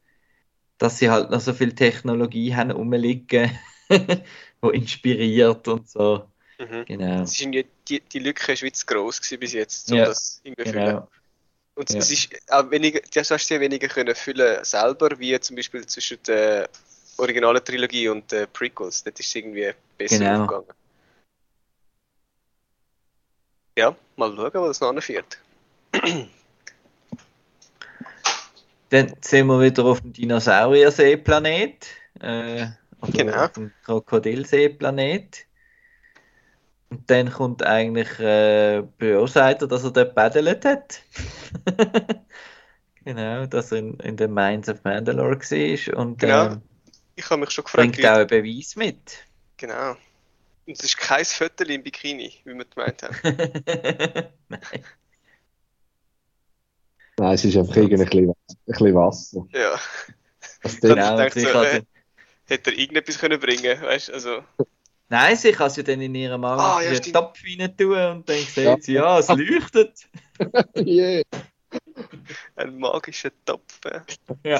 dass 0.77 0.97
sie 0.97 1.09
halt 1.09 1.31
noch 1.31 1.39
so 1.39 1.53
viel 1.53 1.73
Technologie 1.73 2.53
haben 2.53 2.71
rumliegen, 2.71 3.57
wo 4.61 4.69
inspiriert 4.69 5.65
und 5.69 5.89
so. 5.89 6.27
Mhm. 6.59 6.85
Genau. 6.85 7.23
Die, 7.87 8.01
die 8.01 8.19
Lücke 8.19 8.51
ist 8.51 8.63
wie 8.63 8.71
zu 8.71 8.85
gross 8.85 9.21
bis 9.39 9.53
jetzt, 9.53 9.89
um 9.91 9.97
Ja, 9.97 10.05
das 10.05 10.41
irgendwie 10.43 10.69
füllen. 10.69 11.03
Und 11.75 11.89
Ja. 11.89 11.97
es 11.99 12.11
ist 12.11 12.29
auch 12.51 12.69
weniger, 12.69 12.99
das 13.13 13.31
hast 13.31 13.45
du 13.45 13.47
sehr 13.47 13.59
weniger 13.59 13.87
können 13.87 14.13
füllen 14.15 14.63
selber, 14.63 15.09
wie 15.17 15.39
zum 15.39 15.55
Beispiel 15.55 15.85
zwischen 15.87 16.21
der 16.23 16.69
originalen 17.17 17.63
Trilogie 17.63 18.09
und 18.09 18.31
den 18.31 18.47
Prequels. 18.53 19.03
Dort 19.03 19.19
ist 19.19 19.35
irgendwie 19.35 19.73
besser 19.97 20.19
Genau. 20.19 20.43
aufgegangen. 20.43 20.67
Ja, 23.77 23.95
mal 24.17 24.35
schauen, 24.35 24.51
wo 24.53 24.67
das 24.67 24.79
noch 24.79 24.89
anführt. 24.89 25.39
Dann 28.89 29.15
sind 29.21 29.47
wir 29.47 29.59
wieder 29.59 29.85
auf 29.85 30.01
dem 30.01 30.13
Dinosaurierseeplanet. 30.13 31.87
Äh, 32.19 32.67
oder 33.01 33.11
Genau. 33.11 33.45
auf 33.45 33.53
dem 33.53 33.73
Krokodilseeplanet. 33.83 35.47
Und 36.93 37.09
dann 37.09 37.31
kommt 37.31 37.63
eigentlich 37.63 38.19
äh, 38.19 38.83
Bro 38.99 39.25
sagt 39.25 39.63
er, 39.63 39.67
dass 39.67 39.83
er 39.83 39.89
dort 39.89 40.13
paddelt 40.13 40.63
hat. 40.63 41.01
genau, 43.03 43.47
dass 43.47 43.71
er 43.71 43.79
in, 43.79 43.99
in 44.01 44.15
den 44.15 44.31
Mines 44.31 44.69
of 44.69 44.83
Mandalore 44.83 45.39
war. 45.39 45.97
Und 45.97 46.19
Genau. 46.19 46.49
ähm, 46.49 46.61
Ich 47.15 47.27
habe 47.31 47.41
mich 47.41 47.49
schon 47.49 47.63
gefragt, 47.63 47.93
bringt 47.93 48.05
auch 48.05 48.17
einen 48.17 48.27
Beweis 48.27 48.75
mit. 48.75 49.25
genau. 49.57 49.95
Und 50.67 50.77
es 50.77 50.83
ist 50.83 50.97
kein 50.97 51.25
Viertel 51.25 51.71
im 51.71 51.81
Bikini, 51.81 52.31
wie 52.45 52.53
wir 52.53 52.65
gemeint 52.65 53.01
haben. 53.01 53.15
Nein. 54.49 54.85
Nein, 57.17 57.33
es 57.33 57.45
ist 57.45 57.57
einfach 57.57 57.75
irgendwie 57.75 58.03
ein 58.03 58.35
bisschen, 58.67 58.95
Wasser. 58.95 59.47
Ja, 59.51 59.79
Das 60.61 60.75
Ich 60.75 60.79
Genau, 60.81 61.17
dachte 61.17 61.39
sie 61.39 61.45
so, 61.47 61.63
äh, 61.63 61.81
hätte 62.45 62.71
er 62.71 62.77
irgendetwas 62.77 63.17
können 63.17 63.39
bringen, 63.39 63.81
weißt 63.81 64.09
du? 64.09 64.13
Also, 64.13 64.43
Nein, 65.13 65.35
sie 65.37 65.51
kann 65.51 65.69
sie 65.69 65.83
dann 65.83 66.01
in 66.01 66.15
ihrem 66.15 66.41
Magen 66.41 66.59
Ah, 66.59 66.81
ja. 66.81 66.99
Topf 66.99 67.39
rein 67.45 67.77
tun 67.77 67.95
und 68.17 68.27
dann 68.27 68.37
sieht 68.55 68.63
Ja. 68.65 68.77
sie, 68.81 68.93
ja, 68.93 69.19
es 69.19 69.27
leuchtet. 69.29 70.07
yeah. 70.77 71.21
ein 72.55 72.79
magischer 72.79 73.29
Topf. 73.45 73.79
Ja. 74.43 74.59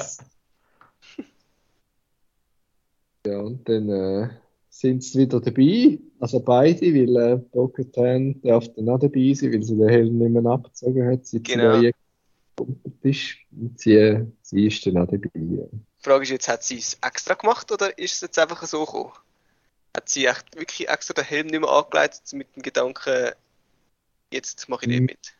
Ja, 3.26 3.38
und 3.40 3.68
dann 3.68 3.88
äh, 3.88 4.28
sind 4.68 5.02
sie 5.02 5.18
wieder 5.20 5.40
dabei. 5.40 5.98
Also 6.20 6.38
beide, 6.38 6.82
weil 6.82 7.16
äh, 7.16 7.36
Bo-Katan 7.36 8.40
darf 8.42 8.68
dann 8.74 8.88
auch 8.90 9.00
dabei 9.00 9.32
sein, 9.34 9.52
weil 9.52 9.62
sie 9.64 9.76
den 9.76 9.88
Helm 9.88 10.18
nicht 10.18 10.30
mehr 10.30 10.52
abgezogen 10.52 11.04
hat, 11.10 11.20
Genau. 11.32 11.80
sie 11.80 11.92
eingekommen 12.56 12.80
ist. 13.02 13.36
Und 13.50 13.80
sie, 13.80 13.94
äh, 13.94 14.24
sie 14.42 14.66
ist 14.68 14.86
dann 14.86 14.98
auch 14.98 15.06
dabei. 15.06 15.30
ja. 15.34 15.64
Die 15.72 16.04
Frage 16.10 16.22
ist 16.22 16.30
jetzt, 16.30 16.48
hat 16.48 16.62
sie 16.62 16.78
es 16.78 16.96
extra 17.04 17.34
gemacht 17.34 17.72
oder 17.72 17.98
ist 17.98 18.12
es 18.14 18.20
jetzt 18.20 18.38
einfach 18.38 18.62
so 18.66 18.84
gekommen? 18.84 19.10
Hat 19.96 20.08
sie 20.08 20.26
echt 20.26 20.56
wirklich 20.56 20.88
extra 20.88 21.14
den 21.14 21.24
Helm 21.24 21.46
nicht 21.46 21.60
mehr 21.60 21.70
angelegt 21.70 22.32
mit 22.32 22.54
dem 22.56 22.62
Gedanken, 22.62 23.30
jetzt 24.32 24.68
mache 24.68 24.84
ich 24.84 24.88
nicht 24.88 25.00
Mhm. 25.00 25.06
mit? 25.06 25.34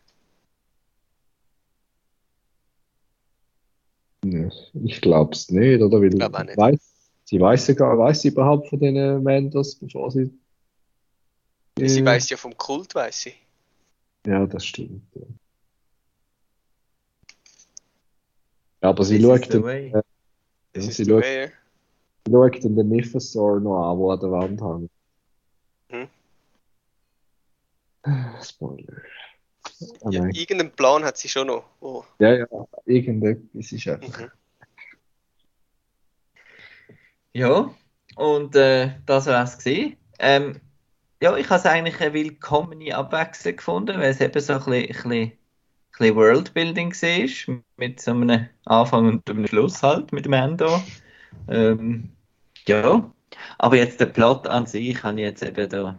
Ja, 4.24 4.50
Ich 4.84 5.00
glaube 5.00 5.32
es 5.34 5.50
nicht, 5.50 5.82
oder? 5.82 6.00
Weil 6.00 6.10
Glaub 6.10 6.34
auch 6.34 6.44
nicht. 6.44 6.56
Weiß, 6.56 6.78
sie 7.24 7.40
weiß 7.40 7.66
ja 7.68 7.74
gar, 7.74 7.98
weiß 7.98 8.22
sie 8.22 8.28
überhaupt 8.28 8.68
von 8.68 8.78
den 8.78 9.22
Manders, 9.22 9.74
bevor 9.74 10.10
sie. 10.10 10.32
Sie 11.76 12.00
äh, 12.00 12.04
weiß 12.04 12.30
ja 12.30 12.36
vom 12.36 12.56
Kult, 12.56 12.94
weiß 12.94 13.22
sie. 13.22 13.34
Ja, 14.26 14.46
das 14.46 14.64
stimmt. 14.64 15.02
Ja. 15.14 15.22
Ja, 18.82 18.88
aber 18.90 19.04
sie 19.04 19.18
This 19.18 19.26
schaut, 19.26 19.48
ja, 19.92 20.02
ist 20.74 20.94
sie 20.94 21.04
schaut, 21.04 21.22
Way. 21.22 21.52
Schaut 22.30 22.64
dann 22.64 22.76
den 22.76 22.88
Mythosaur 22.88 23.60
noch 23.60 23.90
an, 23.90 23.98
wo 23.98 24.10
an 24.10 24.20
der 24.20 24.30
Wand 24.30 24.60
hängt. 24.60 24.90
Mhm. 25.90 26.08
Spoiler. 28.42 29.02
Ah, 30.02 30.10
Ja, 30.10 30.24
irgendeinen 30.26 30.70
Plan 30.72 31.04
hat 31.04 31.16
sie 31.16 31.28
schon 31.28 31.46
noch. 31.46 31.64
Oh. 31.80 32.04
Ja, 32.18 32.34
ja, 32.34 32.46
irgendetwas 32.84 33.72
ist 33.72 33.88
einfach. 33.88 34.20
Mhm. 34.20 34.30
Ja, 37.32 37.74
und 38.16 38.54
äh, 38.54 38.92
das 39.06 39.26
war 39.26 39.42
es. 39.42 39.58
Ähm, 40.18 40.60
ja, 41.20 41.36
ich 41.36 41.48
habe 41.48 41.58
es 41.58 41.66
eigentlich 41.66 42.00
eine 42.00 42.12
willkommene 42.12 42.94
Abwechslung 42.94 43.56
gefunden, 43.56 43.98
weil 43.98 44.10
es 44.10 44.20
eben 44.20 44.40
so 44.40 44.52
ein 44.52 44.58
bisschen, 44.60 44.74
ein 44.74 44.86
bisschen, 44.88 45.12
ein 45.12 45.32
bisschen 45.98 46.16
Worldbuilding 46.16 46.92
war, 46.92 47.62
mit 47.76 48.00
so 48.00 48.10
einem 48.12 48.48
Anfang 48.66 49.08
und 49.08 49.28
einem 49.28 49.46
Schluss 49.46 49.82
halt, 49.82 50.12
mit 50.12 50.26
dem 50.26 50.34
Endo. 50.34 50.80
Ähm, 51.48 52.10
ja, 52.66 53.12
aber 53.58 53.76
jetzt 53.76 54.00
der 54.00 54.06
Plot 54.06 54.46
an 54.46 54.66
sich 54.66 55.02
habe 55.02 55.20
ich 55.20 55.26
jetzt 55.26 55.42
eben 55.42 55.68
da, 55.68 55.98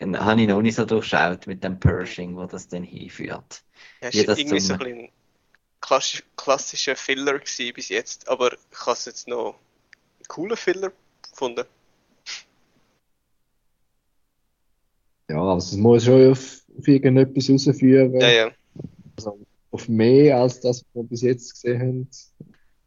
habe 0.00 0.40
ich 0.40 0.48
noch 0.48 0.62
nicht 0.62 0.76
so 0.76 0.84
durchschaut 0.84 1.46
mit 1.46 1.62
dem 1.64 1.78
Pershing, 1.78 2.36
wo 2.36 2.46
das 2.46 2.68
dann 2.68 2.82
hinführt. 2.82 3.62
Ja, 4.00 4.08
es 4.08 4.14
Wie 4.14 4.18
ist 4.20 4.28
das 4.28 4.38
irgendwie 4.38 4.60
so 4.60 4.72
ein 4.74 4.78
bisschen 4.78 5.08
klassisch, 5.80 6.24
klassischer 6.36 6.96
Filler 6.96 7.38
gewesen 7.38 7.72
bis 7.74 7.88
jetzt, 7.88 8.28
aber 8.28 8.52
ich 8.52 8.80
habe 8.80 8.92
es 8.92 9.04
jetzt 9.04 9.28
noch 9.28 9.54
einen 10.16 10.28
coolen 10.28 10.56
Filler 10.56 10.92
gefunden. 11.30 11.64
Ja, 15.28 15.42
also 15.42 15.74
es 15.74 15.76
muss 15.76 16.04
schon 16.04 16.32
auf, 16.32 16.62
auf 16.78 16.88
irgendetwas 16.88 17.50
rausführen. 17.50 18.18
Ja, 18.20 18.30
ja. 18.30 18.50
Also 19.16 19.38
auf 19.70 19.88
mehr 19.88 20.38
als 20.38 20.60
das, 20.60 20.84
was 20.84 20.94
wir 20.94 21.02
bis 21.04 21.22
jetzt 21.22 21.52
gesehen 21.52 21.80
haben. 21.80 22.08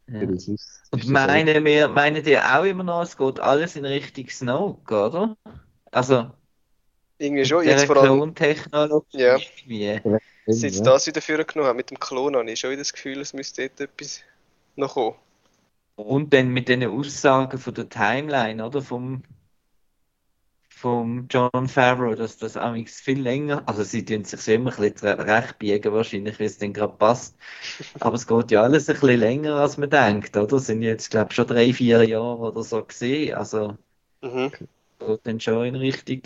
Ja. 0.08 0.20
Und 0.20 0.34
ist 0.34 0.82
das 0.90 1.06
meinen 1.06 1.64
wir, 1.64 1.88
meinen 1.88 2.22
die 2.22 2.38
auch 2.38 2.64
immer 2.64 2.84
noch, 2.84 3.02
es 3.02 3.16
geht 3.16 3.40
alles 3.40 3.76
in 3.76 3.84
Richtung 3.84 4.28
Snoke, 4.28 4.94
oder? 4.94 5.36
Also, 5.90 6.30
Irgendwie 7.18 7.44
schon. 7.44 7.64
Jetzt 7.64 7.86
vor 7.86 7.96
allem, 7.96 8.06
Klontechnologie 8.18 9.18
Ja. 9.18 9.36
irgendwie. 9.38 10.00
seit 10.46 10.72
sie 10.72 10.78
ja. 10.78 10.84
das 10.84 11.06
wieder 11.06 11.22
vorgenommen 11.22 11.68
haben 11.68 11.76
mit 11.76 11.90
dem 11.90 11.98
Klon, 12.00 12.36
habe 12.36 12.50
ich 12.50 12.60
schon 12.60 12.70
wieder 12.70 12.80
das 12.80 12.92
Gefühl, 12.92 13.20
es 13.20 13.32
müsste 13.32 13.68
dort 13.68 13.80
etwas 13.80 14.22
noch 14.76 14.94
kommen. 14.94 15.16
Und 15.96 16.32
dann 16.32 16.48
mit 16.50 16.68
den 16.68 16.84
Aussagen 16.84 17.58
von 17.58 17.74
der 17.74 17.88
Timeline, 17.88 18.64
oder? 18.64 18.82
Vom, 18.82 19.22
vom 20.74 21.26
John 21.30 21.68
Favreau, 21.68 22.14
dass 22.14 22.36
das 22.38 22.56
amigs 22.56 23.00
viel 23.00 23.20
länger, 23.20 23.62
also 23.68 23.82
sie 23.84 24.04
tun 24.04 24.24
sich 24.24 24.40
so 24.40 24.52
immer 24.52 24.70
ein 24.78 24.92
bisschen 24.92 25.20
recht 25.20 25.58
biegen, 25.58 25.92
wahrscheinlich, 25.92 26.38
wie 26.38 26.44
es 26.44 26.58
dann 26.58 26.72
gerade 26.72 26.94
passt. 26.96 27.36
Aber 28.00 28.14
es 28.16 28.26
geht 28.26 28.50
ja 28.50 28.62
alles 28.62 28.88
ein 28.88 28.94
bisschen 28.94 29.20
länger, 29.20 29.56
als 29.56 29.78
man 29.78 29.90
denkt, 29.90 30.36
oder? 30.36 30.56
Es 30.56 30.66
sind 30.66 30.82
jetzt, 30.82 31.10
glaube 31.10 31.28
ich, 31.30 31.36
schon 31.36 31.46
drei, 31.46 31.72
vier 31.72 32.04
Jahre 32.04 32.38
oder 32.38 32.62
so 32.62 32.84
gesehen. 32.84 33.34
Also, 33.36 33.76
Mhm. 34.22 34.52
geht 34.98 35.26
dann 35.26 35.40
schon 35.40 35.66
in 35.66 35.74
Richtung, 35.76 36.22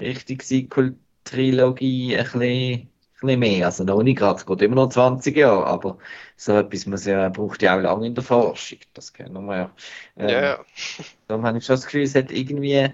Richtung 0.00 0.40
Sequel-Trilogie 0.40 2.16
ein 2.16 2.24
bisschen, 2.24 2.90
bisschen 3.20 3.40
mehr. 3.40 3.66
Also 3.66 3.84
noch 3.84 4.02
nicht 4.02 4.18
gerade, 4.18 4.38
es 4.38 4.46
geht 4.46 4.62
immer 4.62 4.76
noch 4.76 4.88
20 4.90 5.36
Jahre, 5.36 5.66
aber 5.66 5.98
so 6.36 6.56
etwas 6.58 6.86
muss 6.86 7.04
ja, 7.06 7.28
braucht 7.28 7.62
ja 7.62 7.76
auch 7.76 7.82
lange 7.82 8.06
in 8.06 8.14
der 8.14 8.24
Forschung. 8.24 8.78
Das 8.94 9.12
kennen 9.12 9.44
wir 9.46 9.56
ja. 9.56 9.74
Ähm, 10.16 10.28
Ja, 10.28 10.40
ja. 10.42 10.64
Darum 11.28 11.46
habe 11.46 11.58
ich 11.58 11.64
schon 11.64 11.76
das 11.76 11.84
Gefühl, 11.86 12.02
es 12.02 12.14
hat 12.14 12.30
irgendwie 12.32 12.88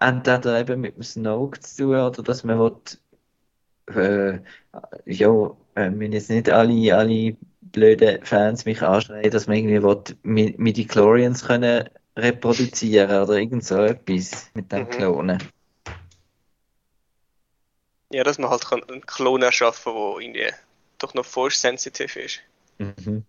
entweder 0.00 0.60
eben 0.60 0.80
mit 0.80 0.96
dem 0.96 1.02
Snoke 1.02 1.60
zu 1.60 1.84
tun 1.84 1.96
oder 1.96 2.22
dass 2.22 2.44
man 2.44 2.58
will, 2.58 2.76
äh, 3.88 4.40
ja, 5.06 5.56
äh, 5.76 5.90
müssen 5.90 6.12
jetzt 6.12 6.30
nicht 6.30 6.48
alle, 6.50 6.96
alle 6.96 7.36
blöden 7.60 8.24
Fans 8.24 8.64
mich 8.64 8.82
anschreien, 8.82 9.30
dass 9.30 9.46
man 9.46 9.56
irgendwie 9.58 9.82
will, 9.82 10.02
Mi- 10.22 10.54
Midi-Chlorians 10.58 11.44
können 11.46 11.88
reproduzieren 12.16 13.22
oder 13.22 13.34
irgend 13.38 13.64
so 13.64 13.76
etwas 13.82 14.50
mit 14.54 14.72
dem 14.72 14.84
Mhm. 14.84 14.90
Klonen. 14.90 15.38
Ja, 18.12 18.24
dass 18.24 18.38
man 18.38 18.50
halt 18.50 18.66
kann 18.66 18.82
einen 18.84 19.06
Klon 19.06 19.42
erschaffen 19.42 19.92
kann, 19.92 20.02
der 20.02 20.22
irgendwie 20.22 20.54
doch 20.98 21.14
noch 21.14 21.24
force-sensitive 21.24 22.20
ist. 22.20 22.40
Mhm. 22.78 23.24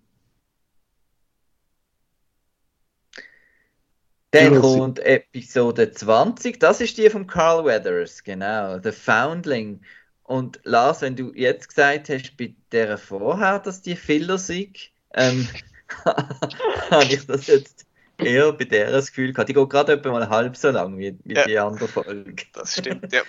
Dann 4.32 4.62
kommt 4.62 5.00
Episode 5.00 5.92
20, 5.92 6.58
das 6.60 6.80
ist 6.80 6.98
die 6.98 7.10
von 7.10 7.28
Carl 7.28 7.66
Weathers, 7.66 8.24
genau, 8.24 8.80
The 8.82 8.94
Foundling. 8.94 9.82
Und 10.24 10.62
Lars, 10.64 11.02
wenn 11.02 11.18
du 11.18 11.34
jetzt 11.36 11.68
gesagt 11.68 12.08
hast, 12.08 12.38
bei 12.38 12.56
der 12.72 12.98
vorher, 12.98 13.60
dass 13.60 13.82
die 13.82 13.98
Filler 13.98 14.38
sind, 14.38 14.92
ähm, 15.14 15.50
habe 16.06 17.04
ich 17.04 17.28
das 17.28 17.48
jetzt 17.48 17.86
eher 18.18 18.54
bei 18.54 18.64
der 18.64 18.92
das 18.92 19.08
Gefühl 19.08 19.34
gehabt. 19.34 19.50
Die 19.50 19.54
geht 19.54 19.70
gerade 19.70 19.94
etwa 19.94 20.12
mal 20.12 20.30
halb 20.30 20.56
so 20.56 20.70
lang 20.70 20.98
wie, 20.98 21.18
wie 21.26 21.34
Ja. 21.34 21.46
die 21.46 21.60
andere 21.60 21.90
Folge. 21.90 22.46
Das 22.54 22.78
stimmt, 22.78 23.12
ja. 23.12 23.24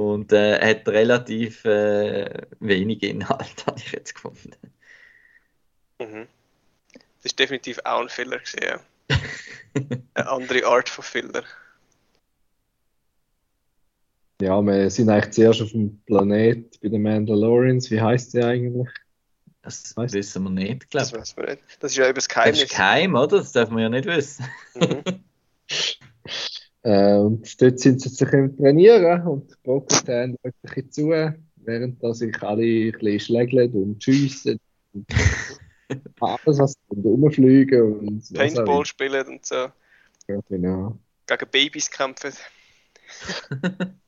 Und 0.00 0.32
äh, 0.32 0.58
hat 0.58 0.88
relativ 0.88 1.62
äh, 1.66 2.46
wenig 2.58 3.02
Inhalt, 3.02 3.54
habe 3.66 3.78
ich 3.78 3.92
jetzt 3.92 4.14
gefunden. 4.14 4.52
Mhm. 6.00 6.26
Das 6.90 7.32
ist 7.32 7.38
definitiv 7.38 7.78
auch 7.84 8.00
ein 8.00 8.08
Filler 8.08 8.38
gewesen, 8.38 8.60
ja. 8.62 8.80
Eine 10.14 10.28
andere 10.30 10.64
Art 10.66 10.88
von 10.88 11.04
Filler. 11.04 11.44
Ja, 14.40 14.62
wir 14.62 14.88
sind 14.90 15.10
eigentlich 15.10 15.32
zuerst 15.34 15.60
auf 15.60 15.72
dem 15.72 16.00
Planet 16.06 16.80
bei 16.80 16.88
den 16.88 17.02
Mandalorians. 17.02 17.90
Wie 17.90 18.00
heißt 18.00 18.32
der 18.32 18.46
eigentlich? 18.46 18.88
Das 19.60 19.94
Weißt- 19.94 20.14
wissen 20.14 20.42
wir 20.44 20.50
nicht, 20.50 20.82
Das 20.94 21.10
glaube 21.10 21.18
ich. 21.18 21.20
weiß 21.20 21.36
man 21.36 21.46
nicht. 21.50 21.62
Das 21.80 21.90
ist 21.92 21.98
ja 21.98 22.04
über 22.06 22.14
das 22.14 22.26
Das 22.28 22.58
ist 22.62 22.70
geheim, 22.70 23.14
oder? 23.14 23.36
Das 23.38 23.52
darf 23.52 23.68
man 23.68 23.82
ja 23.82 23.88
nicht 23.90 24.06
wissen. 24.06 24.46
Mhm. 24.74 25.02
Äh, 26.82 27.16
und 27.16 27.60
dort 27.60 27.78
sind 27.78 28.00
sie 28.00 28.08
sich 28.08 28.32
am 28.32 28.56
Trainieren 28.56 29.26
und 29.26 29.62
Bo-Katan 29.62 30.36
schaut 30.42 30.54
ein 30.54 30.60
bisschen 30.62 30.90
zu, 30.90 31.08
während 31.56 32.02
da 32.02 32.14
sich 32.14 32.42
alle 32.42 32.62
ein 32.62 32.92
bisschen 32.92 33.20
schlägeln 33.20 33.72
und 33.72 34.02
schiessen 34.02 34.58
und 34.94 35.06
alles, 36.20 36.58
was 36.58 36.74
und 36.88 37.04
rumfliegen 37.04 37.98
und 37.98 38.32
Paintball 38.32 38.86
spielen 38.86 39.26
und 39.26 39.44
so. 39.44 39.66
immer. 40.26 40.42
Genau. 40.48 40.98
Gegen 41.26 41.50
Babys 41.50 41.90
kämpfen. 41.90 42.32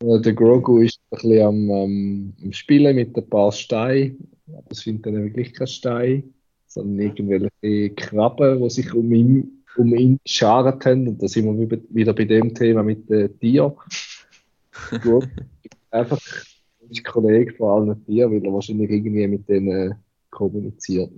Ja, 0.00 0.18
Der 0.18 0.32
Grogu 0.32 0.78
ist 0.82 1.00
ein 1.10 1.16
bisschen 1.16 1.42
am, 1.42 1.70
am, 1.70 2.34
am 2.40 2.52
Spielen 2.52 2.94
mit 2.94 3.16
ein 3.16 3.28
paar 3.28 3.50
Steinen. 3.50 4.30
Aber 4.46 4.70
es 4.70 4.80
sind 4.80 5.04
dann 5.04 5.24
wirklich 5.24 5.52
keine 5.52 5.66
Steine, 5.66 6.22
sondern 6.66 7.00
irgendwelche 7.00 7.94
Krabben, 7.94 8.62
die 8.62 8.70
sich 8.70 8.94
um 8.94 9.12
ihn, 9.12 9.57
um 9.78 9.94
ihn 9.94 10.20
geschart 10.24 10.84
haben. 10.84 11.08
Und 11.08 11.22
da 11.22 11.28
sind 11.28 11.46
wir 11.46 11.80
wieder- 11.90 12.12
bei 12.12 12.24
dem 12.24 12.54
Thema 12.54 12.82
mit 12.82 13.08
den 13.08 13.38
Tieren. 13.38 13.74
Grogu 15.02 15.26
ist 15.62 15.72
einfach 15.90 16.20
ein 16.82 17.02
Kollege 17.04 17.54
von 17.54 17.88
allen 17.88 18.04
Tieren, 18.06 18.32
weil 18.32 18.44
er 18.44 18.52
wahrscheinlich 18.52 18.90
irgendwie 18.90 19.26
mit 19.26 19.48
denen 19.48 19.94
kommuniziert. 20.30 21.10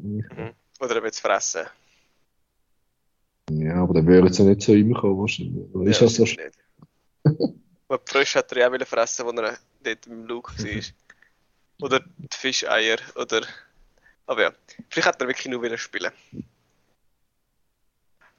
Oder 0.81 0.97
er 0.97 1.03
will 1.03 1.11
es 1.11 1.21
fressen. 1.21 1.67
Ja, 3.51 3.83
aber 3.83 3.95
dann 3.95 4.07
würden 4.07 4.33
sie 4.33 4.45
nicht 4.45 4.63
zu 4.63 4.75
ihm 4.75 4.95
kommen, 4.95 5.19
wahrscheinlich. 5.19 5.75
Oder 5.75 5.91
ist 5.91 6.01
das 6.01 6.15
so 6.15 6.23
nicht. 6.23 6.39
Und 7.25 8.01
die 8.07 8.13
Frösche 8.13 8.39
hat 8.39 8.53
er 8.53 8.59
ja 8.59 8.69
auch 8.69 8.87
fressen, 8.87 9.27
als 9.27 9.39
er 9.39 9.59
dort 9.83 10.07
im 10.07 10.25
Luke 10.25 10.53
war. 10.57 10.83
Oder 11.83 12.01
die 12.01 12.29
Fischeier. 12.31 12.99
Oder... 13.17 13.43
Aber 14.27 14.43
ja, 14.43 14.53
vielleicht 14.89 15.09
hat 15.09 15.21
er 15.21 15.27
wirklich 15.27 15.49
nur 15.49 15.61
wollen 15.61 15.77
spielen. 15.77 16.13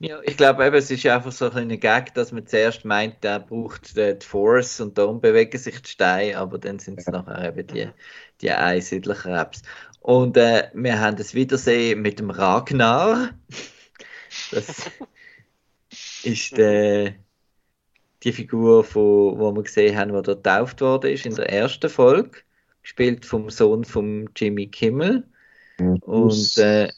Ja, 0.03 0.19
ich 0.23 0.35
glaube 0.35 0.65
eben, 0.65 0.75
es 0.77 0.89
ist 0.89 1.05
einfach 1.05 1.31
so 1.31 1.45
ein 1.45 1.51
kleiner 1.51 1.77
Gag, 1.77 2.15
dass 2.15 2.31
man 2.31 2.47
zuerst 2.47 2.85
meint, 2.85 3.23
der 3.23 3.39
braucht 3.39 3.95
äh, 3.97 4.17
die 4.17 4.25
Force 4.25 4.81
und 4.81 4.97
darum 4.97 5.21
bewegen 5.21 5.59
sich 5.59 5.79
die 5.79 5.89
Steine, 5.91 6.39
aber 6.39 6.57
dann 6.57 6.79
sind 6.79 6.99
es 6.99 7.05
nachher 7.05 7.49
eben 7.49 7.67
die, 7.67 7.87
die 8.41 8.49
Einsiedler-Krebs. 8.49 9.61
Und 9.99 10.37
äh, 10.37 10.71
wir 10.73 10.99
haben 10.99 11.17
das 11.17 11.35
Wiedersehen 11.35 12.01
mit 12.01 12.17
dem 12.17 12.31
Ragnar. 12.31 13.29
Das 14.49 14.89
ist 16.23 16.57
der, 16.57 17.13
die 18.23 18.33
Figur, 18.33 18.83
von, 18.83 19.37
wo 19.37 19.51
wir 19.51 19.61
gesehen 19.61 19.95
haben, 19.95 20.13
die 20.13 20.21
dort 20.23 20.43
getauft 20.43 20.81
worden 20.81 21.11
ist 21.11 21.27
in 21.27 21.35
der 21.35 21.51
ersten 21.51 21.91
Folge, 21.91 22.39
gespielt 22.81 23.23
vom 23.23 23.51
Sohn 23.51 23.85
von 23.85 24.27
Jimmy 24.35 24.65
Kimmel 24.65 25.29
und 25.77 26.57
äh. 26.57 26.89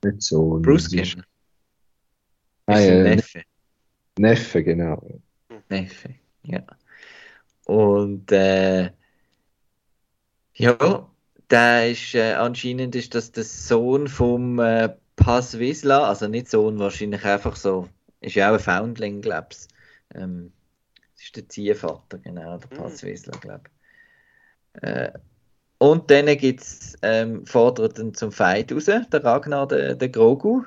Bruce 0.00 0.88
Kimmel. 0.88 1.24
Ah, 2.70 2.78
ist 2.78 2.88
ja, 2.88 3.02
Neffe. 3.02 3.42
Neffe, 4.18 4.64
genau. 4.64 5.20
Neffe, 5.68 6.14
ja. 6.42 6.62
Und 7.64 8.30
äh, 8.32 8.90
ja, 10.54 11.10
der 11.50 11.90
ist 11.90 12.14
äh, 12.14 12.34
anscheinend 12.34 12.94
ist 12.94 13.14
das 13.14 13.32
der 13.32 13.44
Sohn 13.44 14.08
vom 14.08 14.58
äh, 14.58 14.90
Paz 15.16 15.58
Vizsla, 15.58 16.08
also 16.08 16.28
nicht 16.28 16.48
Sohn, 16.48 16.78
wahrscheinlich 16.78 17.24
einfach 17.24 17.56
so, 17.56 17.88
ist 18.20 18.34
ja 18.34 18.50
auch 18.50 18.54
ein 18.54 18.60
Foundling, 18.60 19.20
glaub's. 19.20 19.68
Ähm, 20.14 20.52
das 21.14 21.24
ist 21.24 21.36
der 21.36 21.48
Ziehvater, 21.48 22.18
genau, 22.18 22.58
der 22.58 22.68
Paz 22.68 23.02
Vizsla, 23.02 23.36
glaub. 23.38 23.68
Äh, 24.82 25.12
und 25.78 26.10
dann 26.10 26.26
gibt's 26.36 26.94
ähm, 27.02 27.46
fordert 27.46 27.98
ihn 27.98 28.14
zum 28.14 28.32
Fight 28.32 28.72
raus, 28.72 28.84
der 28.84 29.24
Ragnar, 29.24 29.66
der, 29.66 29.94
der 29.94 30.08
Grogu. 30.08 30.64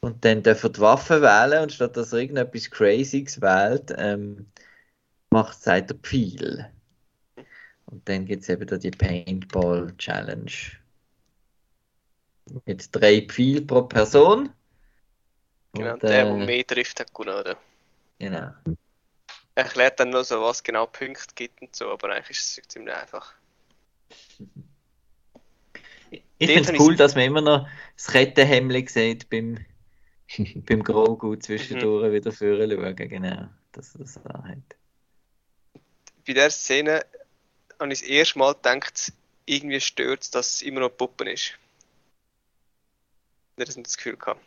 Und 0.00 0.24
dann 0.24 0.42
darf 0.42 0.62
er 0.62 0.70
die 0.70 0.80
Waffe 0.80 1.22
wählen 1.22 1.62
und 1.62 1.72
statt 1.72 1.96
dass 1.96 2.12
er 2.12 2.20
irgendetwas 2.20 2.70
Crazyes 2.70 3.40
wählt, 3.40 3.92
ähm, 3.96 4.46
macht 5.30 5.62
sagt 5.62 5.90
er 5.90 5.96
Pfeil. 5.96 6.70
Und 7.86 8.08
dann 8.08 8.26
gibt 8.26 8.42
es 8.42 8.48
eben 8.48 8.66
da 8.66 8.76
die 8.76 8.90
Paintball 8.90 9.92
Challenge. 9.96 10.52
Mit 12.66 12.88
drei 12.92 13.22
Pfeil 13.22 13.62
pro 13.62 13.82
Person. 13.82 14.50
Genau, 15.72 15.94
Und, 15.94 16.02
der, 16.02 16.10
der 16.10 16.26
äh, 16.26 16.46
mehr 16.46 16.66
trifft, 16.66 17.00
hat 17.00 17.12
gewonnen, 17.12 17.38
oder? 17.38 17.56
genau. 18.18 18.52
Er 19.54 19.64
erklärt 19.64 19.98
dann 19.98 20.10
noch 20.10 20.22
so, 20.22 20.40
was 20.40 20.62
genau 20.62 20.86
Punkte 20.86 21.34
gibt 21.34 21.60
und 21.60 21.74
so, 21.74 21.90
aber 21.90 22.10
eigentlich 22.10 22.38
ist 22.38 22.58
es 22.58 22.68
ziemlich 22.68 22.94
einfach. 22.94 23.34
Ich 26.38 26.50
finde 26.50 26.72
es 26.72 26.80
cool, 26.80 26.94
dass 26.94 27.16
man 27.16 27.24
immer 27.24 27.40
noch 27.40 27.68
das 27.96 28.06
Kettenhemmli 28.06 28.86
sieht 28.88 29.28
beim, 29.28 29.58
beim 30.66 30.82
Grogu 30.82 31.36
zwischendurch 31.36 32.12
wieder 32.12 32.32
vorne 32.32 32.70
schauen. 32.70 32.96
Genau, 32.96 33.48
dass 33.72 33.94
er 33.94 33.98
das 34.00 34.16
hat. 34.16 34.58
Bei 36.26 36.32
der 36.34 36.50
Szene 36.50 37.04
habe 37.80 37.92
ich 37.92 38.00
das 38.00 38.08
erste 38.08 38.38
Mal 38.38 38.54
gedacht, 38.54 39.12
irgendwie 39.46 39.80
stört 39.80 40.22
es, 40.22 40.30
dass 40.30 40.56
es 40.56 40.62
immer 40.62 40.80
noch 40.80 40.90
Puppen 40.90 41.28
ist. 41.28 41.58
Ich 43.56 43.66
habe 43.68 43.82
das 43.82 43.96
Gefühl 43.96 44.16
gehabt. 44.16 44.40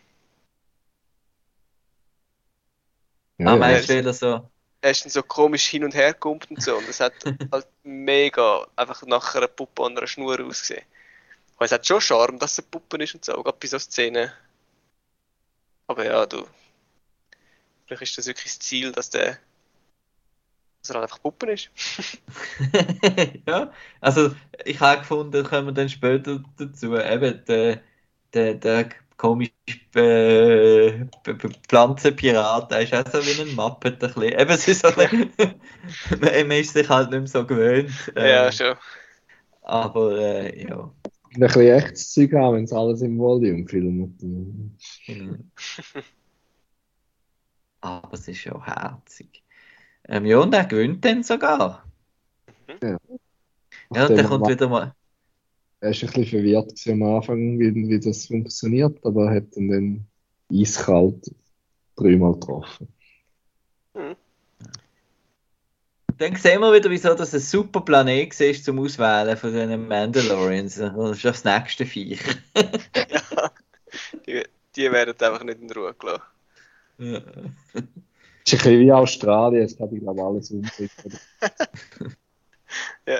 Ja, 3.39 3.47
ah, 3.47 3.51
ja. 3.53 3.57
meinst 3.57 3.89
du 3.89 3.97
wieder 3.97 4.13
so? 4.13 4.49
Er 4.81 4.91
ist 4.91 5.03
dann 5.03 5.11
so 5.11 5.23
komisch 5.23 5.67
hin 5.67 5.83
und 5.83 5.95
her 5.95 6.13
gekumpelt 6.13 6.51
und 6.51 6.61
so. 6.61 6.77
Und 6.77 6.87
es 6.87 6.99
hat 6.99 7.13
halt 7.51 7.67
mega 7.83 8.67
einfach 8.75 9.03
nach 9.05 9.35
einer 9.35 9.47
Puppe 9.47 9.83
an 9.83 9.97
einer 9.97 10.07
Schnur 10.07 10.39
ausgesehen. 10.39 10.83
Aber 11.55 11.65
es 11.65 11.71
hat 11.71 11.85
schon 11.85 12.01
Charme, 12.01 12.37
dass 12.37 12.53
es 12.53 12.59
eine 12.59 12.67
Puppe 12.69 12.97
ist 13.03 13.15
und 13.15 13.25
so, 13.25 13.33
gerade 13.41 13.57
bei 13.59 13.67
so 13.67 13.79
Szenen. 13.79 14.31
Aber 15.91 16.05
ja, 16.05 16.25
du. 16.25 16.47
Vielleicht 17.85 18.03
ist 18.03 18.17
das 18.17 18.27
wirklich 18.27 18.45
das 18.45 18.59
Ziel, 18.59 18.93
dass 18.93 19.09
der. 19.09 19.39
dass 20.81 20.89
er 20.89 20.95
halt 20.95 21.03
einfach 21.03 21.21
Puppen 21.21 21.49
ist. 21.49 21.69
ja, 23.45 23.73
also 23.99 24.33
ich 24.63 24.79
habe 24.79 24.99
gefunden, 24.99 25.43
kommen 25.43 25.67
wir 25.67 25.73
dann 25.73 25.89
später 25.89 26.41
dazu, 26.57 26.95
eben 26.95 27.43
der, 27.45 27.81
der, 28.33 28.53
der 28.53 28.89
komische 29.17 29.51
äh, 29.95 31.07
Pflanzenpirat, 31.67 32.71
der 32.71 32.79
ist 32.83 32.93
auch 32.93 33.11
so 33.11 33.25
wie 33.25 33.41
ein 33.41 33.53
Muppet. 33.53 34.01
Ein 34.01 34.13
bisschen. 34.13 34.39
Eben, 34.39 34.51
es 34.51 34.67
ist 34.69 34.83
so 34.83 34.87
ein 34.87 34.95
bisschen, 35.35 35.61
man, 36.21 36.47
man 36.47 36.57
ist 36.57 36.71
sich 36.71 36.87
halt 36.87 37.09
nicht 37.09 37.19
mehr 37.19 37.27
so 37.27 37.45
gewöhnt. 37.45 37.91
Ja, 38.15 38.45
ähm, 38.45 38.51
schon. 38.53 38.77
Aber 39.63 40.17
äh, 40.17 40.69
ja. 40.69 40.89
Ein 41.33 41.39
bisschen 41.39 41.61
echtes 41.61 42.11
Zeug 42.11 42.33
haben, 42.33 42.57
wenn 42.57 42.63
es 42.65 42.73
alles 42.73 43.01
im 43.01 43.17
Volume 43.17 43.65
filmt. 43.67 44.21
Aber 47.81 48.13
es 48.13 48.27
ist 48.27 48.37
schon 48.39 48.63
herzig. 48.63 49.43
Ähm, 50.07 50.25
ja, 50.25 50.39
und 50.39 50.53
er 50.53 50.65
gewinnt 50.65 51.03
dann 51.05 51.23
sogar. 51.23 51.85
Ja, 52.81 52.97
und 53.89 53.97
dann 53.97 54.25
kommt 54.25 54.45
er- 54.45 54.49
wieder 54.49 54.67
mal. 54.69 54.93
Er 55.79 55.89
war 55.89 56.03
ein 56.03 56.09
bisschen 56.13 56.25
verwirrt 56.25 56.87
am 56.87 57.03
Anfang, 57.03 57.59
wie, 57.59 57.73
wie 57.73 57.99
das 57.99 58.27
funktioniert, 58.27 59.03
aber 59.03 59.25
er 59.31 59.37
hat 59.37 59.55
dann, 59.55 59.67
dann 59.69 60.07
eiskalt 60.51 61.33
dreimal 61.95 62.33
getroffen. 62.33 62.87
Dann 66.21 66.35
sehen 66.35 66.61
wir 66.61 66.73
wieder, 66.73 66.89
wieso 66.89 67.13
das 67.15 67.33
ein 67.33 67.39
super 67.39 67.81
Planet 67.81 68.39
ist 68.39 68.65
zum 68.65 68.79
Auswählen 68.79 69.35
von 69.35 69.53
den 69.53 69.87
Mandalorians. 69.87 70.75
Das 70.75 70.93
ist 71.17 71.25
das 71.25 71.43
nächste 71.43 71.85
Viech. 71.85 72.21
ja. 72.55 73.51
Die, 74.25 74.41
die 74.73 74.89
werden 74.89 75.13
einfach 75.19 75.43
nicht 75.43 75.59
in 75.59 75.69
Ruhe 75.71 75.93
gelassen. 75.93 76.23
Ja. 76.97 77.17
ist 77.17 77.25
ein 77.73 77.87
bisschen 78.45 78.79
wie 78.79 78.91
Australien, 78.91 79.63
jetzt 79.63 79.79
habe 79.81 79.95
ich 79.95 80.01
glaube 80.01 80.23
alles 80.23 80.51
umgesetzt. 80.51 81.03
Ja. 83.05 83.19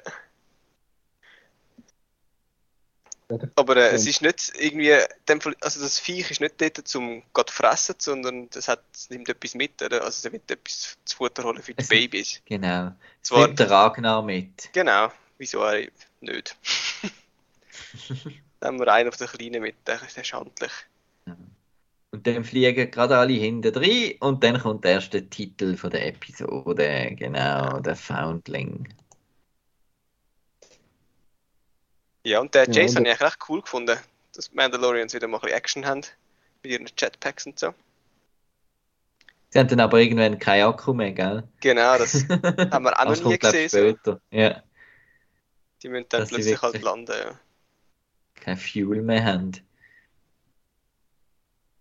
Aber 3.56 3.78
äh, 3.78 3.90
es 3.96 4.06
ist 4.08 4.22
nicht 4.22 4.52
irgendwie, 4.58 4.94
also 5.62 5.82
das 5.82 6.00
Viech 6.00 6.32
ist 6.32 6.42
nicht 6.42 6.60
dort 6.60 6.88
zum 6.88 7.24
Gott 7.34 7.50
fressen, 7.52 7.96
sondern 7.98 8.50
das 8.52 8.68
hat, 8.68 8.84
es 8.94 9.10
nimmt 9.10 9.30
etwas 9.30 9.56
mit, 9.56 9.82
oder? 9.82 10.04
Also 10.04 10.28
es 10.28 10.32
wird 10.34 10.50
etwas 10.50 10.98
zu 11.06 11.18
Futter 11.18 11.44
holen 11.44 11.62
für 11.62 11.74
die 11.74 11.82
Es- 11.82 11.90
Babys. 11.90 12.42
Genau. 12.46 12.92
Es 13.22 13.32
nimmt 13.32 13.60
der 13.60 13.70
Ragnar 13.70 14.22
mit. 14.22 14.70
Genau, 14.74 15.12
wieso 15.38 15.64
auch 15.64 15.74
nicht? 16.22 16.56
Dann 18.60 18.74
haben 18.76 18.80
wir 18.80 18.94
einen 18.94 19.10
auf 19.10 19.18
den 19.18 19.28
Kleinen 19.28 19.62
mit, 19.62 19.76
der 19.88 20.02
ist 20.02 20.16
der 20.16 20.24
ist 20.24 20.34
handlich. 20.34 20.72
Und 22.14 22.28
dann 22.28 22.44
fliegen 22.44 22.92
gerade 22.92 23.18
alle 23.18 23.32
hinten 23.34 23.74
rein 23.74 24.16
und 24.20 24.44
dann 24.44 24.60
kommt 24.60 24.84
erst 24.86 25.14
der 25.14 25.30
Titel 25.30 25.78
von 25.78 25.90
der 25.92 26.08
Episode. 26.08 27.16
Genau, 27.18 27.80
der 27.80 27.96
Foundling. 27.96 28.94
Ja, 32.24 32.40
und 32.40 32.54
der 32.54 32.66
Ja, 32.70 32.72
Jason 32.74 33.04
und- 33.04 33.08
habe 33.08 33.16
ich 33.16 33.22
eigentlich 33.22 33.22
recht 33.22 33.50
cool 33.50 33.62
gefunden, 33.62 33.98
dass 34.36 34.54
Mandalorians 34.54 35.14
wieder 35.14 35.28
mal 35.28 35.38
ein 35.38 35.42
bisschen 35.42 35.58
Action 35.58 35.86
haben. 35.86 36.02
Mit 36.64 36.72
ihren 36.74 36.88
Jetpacks 36.98 37.48
und 37.48 37.58
so. 37.58 37.74
Sie 39.50 39.60
haben 39.60 39.68
dann 39.68 39.80
aber 39.80 40.00
irgendwann 40.00 40.38
kein 40.40 40.64
Akku 40.64 40.94
mehr, 40.94 41.12
gell? 41.12 41.44
Genau, 41.60 41.98
das 41.98 42.14
haben 42.30 42.84
wir 42.86 42.98
auch 43.00 43.06
noch 43.06 43.24
nie 43.26 43.38
gesehen. 43.40 43.66
ich, 43.66 43.72
So. 43.72 43.78
später. 43.80 44.22
Ja, 44.30 44.64
Die 45.82 45.90
müssen 45.90 46.06
dann 46.10 46.22
Dass 46.22 46.30
plötzlich 46.30 46.62
halt 46.62 46.82
landen. 46.82 47.12
Ja. 47.12 47.40
kein 48.36 48.58
Fuel 48.58 49.02
mehr 49.02 49.26
haben. 49.26 49.52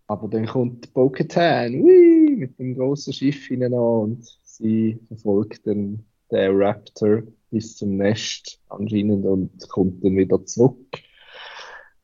Aber 0.07 0.27
dann 0.29 0.47
kommt 0.47 0.93
Bo-Katan, 0.93 1.75
ui, 1.75 2.35
mit 2.37 2.59
dem 2.59 2.75
großen 2.75 3.13
Schiff 3.13 3.47
hinein 3.47 3.73
und 3.75 4.27
sie 4.43 4.99
verfolgt 5.07 5.67
dann 5.67 6.05
den 6.33 6.57
Raptor 6.63 7.23
bis 7.51 7.77
zum 7.77 7.97
Nest 7.97 8.61
anscheinend 8.69 9.25
und 9.27 9.69
kommt 9.69 10.05
dann 10.05 10.17
wieder 10.17 10.45
zurück 10.45 10.99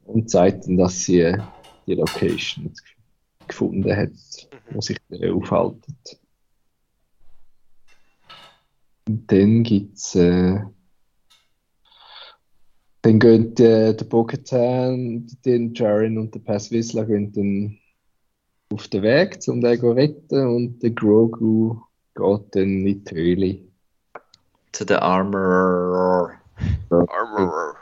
und 0.05 0.31
zeigt 0.31 0.67
dann, 0.67 0.77
dass 0.77 1.05
sie 1.05 1.21
äh, 1.21 1.39
die 1.87 1.95
Location 1.95 2.73
gefunden 3.47 3.97
hat, 3.97 4.11
wo 4.71 4.81
sich 4.81 4.99
der 5.09 5.35
aufhaltet. 5.35 6.21
Und 9.09 9.31
dann 9.31 9.63
gibt's 9.63 10.15
äh, 10.17 10.61
dann 13.07 13.21
gehen 13.21 13.57
äh, 13.61 13.95
der 13.95 14.05
Bo-Katan, 14.05 15.29
den 15.45 15.75
Jaren 15.75 16.19
und 16.19 16.35
der 16.35 16.41
Pass 16.41 16.73
gehen 17.05 17.33
dann 17.33 17.79
auf 18.73 18.89
den 18.89 19.03
Weg, 19.05 19.39
um 19.47 19.61
den 19.61 19.79
zu 19.79 19.93
retten 19.93 20.47
und 20.49 20.83
der 20.83 20.91
Grogu 20.91 21.81
geht 22.17 22.57
dann 22.57 22.85
in 22.85 23.05
die 23.05 23.15
Höhle. 23.15 23.61
Zu 24.77 24.85
der 24.85 25.01
Armorer. 25.01 26.33
Armorer. 26.91 27.77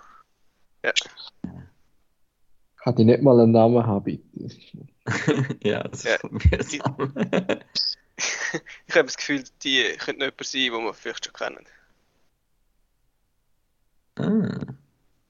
Kann 2.76 2.98
ich 2.98 3.04
nicht 3.04 3.20
mal 3.20 3.40
einen 3.40 3.50
Namen 3.50 3.84
haben, 3.84 4.04
bitte? 4.04 4.22
ja, 5.64 5.82
das 5.88 6.04
Ja. 6.04 6.14
ist 6.14 6.30
mühsam. 6.30 7.12
Ich 8.86 8.94
habe 8.94 9.06
das 9.06 9.16
Gefühl, 9.16 9.42
die 9.64 9.82
könnte 9.98 10.20
noch 10.20 10.26
jemand 10.26 10.46
sein, 10.46 10.60
den 10.70 10.84
wir 10.84 10.94
vielleicht 10.94 11.24
schon 11.24 11.32
kennen. 11.34 11.66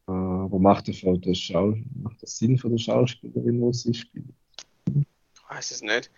ah. 0.06 0.44
Aber 0.46 0.58
macht 0.58 0.86
das, 0.88 0.98
von 0.98 1.18
der 1.18 1.32
Schau 1.34 1.74
macht 2.02 2.22
das 2.22 2.36
Sinn 2.36 2.58
von 2.58 2.72
der 2.72 2.78
Schauspielerin, 2.78 3.58
die 3.58 3.72
sie 3.72 3.94
spielt? 3.94 4.26
Ich 4.86 5.48
weiß 5.48 5.70
es 5.70 5.80
nicht. 5.80 6.10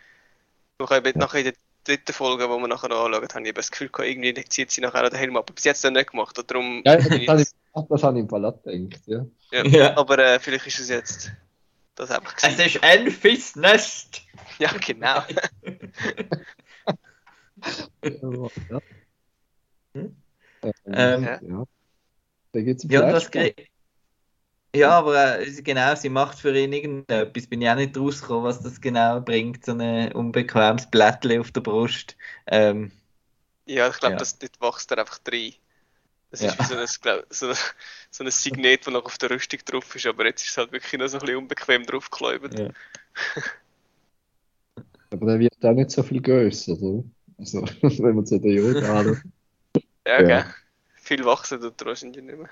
Ich 0.83 0.91
habe 0.91 1.09
Ja. 1.11 1.17
nachher 1.17 1.39
in 1.39 1.45
der 1.45 1.55
dritten 1.87 2.13
Folge, 2.13 2.45
die 2.45 2.51
wir 2.51 2.69
nachher 2.69 2.89
noch 2.89 3.05
anschauen, 3.05 3.15
habe 3.29 3.43
ich 3.43 3.49
eben 3.49 3.55
das 3.57 3.71
Gefühl 3.71 3.89
gehabt, 3.89 4.09
irgendwie 4.09 4.35
zieht 4.45 4.71
sie 4.71 4.81
nachher 4.81 5.05
auch 5.05 5.09
den 5.11 5.19
Helm 5.19 5.37
ab. 5.37 5.45
Aber 5.47 5.55
bis 5.55 5.65
jetzt 5.65 5.85
das 5.85 5.91
nicht 5.93 6.11
gemacht. 6.11 6.39
Und 6.39 6.51
darum 6.51 6.83
Ja, 6.85 6.97
das 6.97 7.07
ich 7.07 7.29
habe 7.29 7.41
ich, 7.43 7.49
jetzt- 7.49 7.57
ach, 7.73 7.83
das 7.89 8.03
habe 8.03 8.19
ich 8.19 8.25
im 8.25 8.31
auch 8.45 8.63
gedacht, 8.63 9.03
ja. 9.07 9.27
ja. 9.53 9.65
Ja. 9.67 9.97
Aber 9.97 10.19
äh, 10.19 10.39
vielleicht 10.41 10.67
ist 10.67 10.81
es 10.81 10.89
jetzt 10.89 11.31
das 11.95 12.11
einfach 12.11 12.35
Es 12.37 12.43
gewesen. 12.57 12.67
ist 12.67 12.83
Enfys 12.83 13.57
Nest. 13.57 14.23
Ja, 14.59 14.71
genau. 14.73 15.23
ja. 18.03 18.81
Hm? 19.95 20.17
Ähm, 20.87 21.23
ja. 21.25 21.65
Da 22.53 22.61
gibt 22.63 22.83
es 22.85 22.91
Ja, 22.91 23.07
und 23.07 23.13
was 23.13 23.31
ge- 23.31 23.55
ja, 24.77 24.91
aber 24.99 25.41
äh, 25.41 25.51
genau, 25.63 25.95
sie 25.95 26.09
macht 26.09 26.39
für 26.39 26.57
ihn 26.57 26.73
irgendetwas. 26.73 27.47
Bin 27.47 27.63
ich 27.63 27.69
auch 27.69 27.75
nicht 27.77 27.97
rausgekommen, 27.97 28.45
was 28.45 28.61
das 28.63 28.81
genau 28.81 29.21
bringt, 29.21 29.65
so 29.65 29.73
ein 29.73 30.13
unbequemes 30.13 30.91
Blättchen 30.91 31.41
auf 31.41 31.51
der 31.53 31.61
Brust. 31.63 32.17
Ähm, 32.47 32.93
Ja, 33.67 33.89
ich 33.89 33.99
glaube, 33.99 34.15
Ja. 34.15 34.19
das 34.19 34.39
dort 34.39 34.61
wächst 34.61 34.91
er 34.93 34.99
einfach 34.99 35.21
rein. 35.31 35.55
Das 36.31 36.43
Ja. 36.43 36.49
ist 36.49 36.59
wie 36.61 36.65
so 36.65 36.77
ein, 36.77 36.87
glaub, 37.03 37.27
so, 37.31 37.53
so 38.11 38.25
ein 38.25 38.31
Signet, 38.31 38.87
das 38.87 38.93
noch 38.95 39.05
auf 39.07 39.19
der 39.19 39.31
Rüstung 39.31 39.61
drauf 39.67 39.95
ist, 39.97 40.07
aber 40.07 40.27
jetzt 40.27 40.45
ist 40.45 40.51
es 40.53 40.57
halt 40.59 40.73
wirklich 40.73 41.01
noch 41.01 41.09
so 41.09 41.19
ein 41.19 41.21
bisschen 41.23 41.39
unbequem 41.39 41.85
draufgeklebt. 41.87 42.55
Ja. 42.59 42.69
Aber 45.11 45.27
der 45.27 45.39
wird 45.41 45.65
auch 45.65 45.73
nicht 45.73 45.91
so 45.91 46.03
viel 46.03 46.21
größer, 46.21 46.81
oder? 46.81 47.05
Also, 47.39 47.63
wenn 47.83 48.17
man 48.17 48.27
zu 48.27 48.37
Yoda 48.37 49.01
anschaut, 49.01 49.23
Ja, 50.07 50.23
Ja. 50.23 50.23
gell? 50.23 50.45
Viel 50.95 51.25
wachsen 51.25 51.61
tut 51.61 51.81
er 51.83 51.87
wahrscheinlich 51.89 52.25
nicht 52.25 52.39
mehr. 52.39 52.49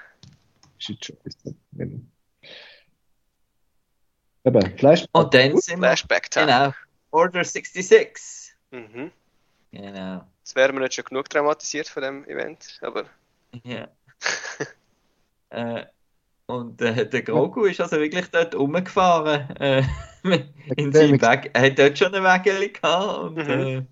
ist 0.78 0.90
es 0.90 0.96
schon 1.06 1.16
so. 1.42 2.13
Eben, 4.44 4.78
Fleisch. 4.78 5.06
und 5.12 5.32
dann 5.34 5.56
sind 5.58 5.80
wir, 5.80 5.88
Flashback 5.88 6.30
Time. 6.30 6.46
genau, 6.46 6.72
Order 7.10 7.44
66. 7.44 8.54
Mhm. 8.70 9.10
Genau. 9.72 10.24
Jetzt 10.40 10.54
wären 10.54 10.74
wir 10.76 10.80
nicht 10.80 10.94
schon 10.94 11.04
genug 11.06 11.30
traumatisiert 11.30 11.88
von 11.88 12.02
dem 12.02 12.24
Event, 12.26 12.78
aber 12.82 13.04
Ja. 13.64 13.88
äh, 15.50 15.86
und 16.46 16.80
äh, 16.82 17.08
der 17.08 17.22
Grogu 17.22 17.64
ist 17.64 17.80
also 17.80 17.96
wirklich 17.98 18.26
dort 18.30 18.54
rumgefahren. 18.54 19.56
Äh, 19.56 19.82
in 20.76 20.92
seinem 20.92 21.20
Weg. 21.20 21.50
Er 21.54 21.62
hat 21.62 21.78
dort 21.78 21.98
schon 21.98 22.14
ein 22.14 22.22
Wägeli 22.22 22.68
gehabt 22.68 23.18
und 23.18 23.34
Mhm. 23.36 23.50
äh, 23.50 23.86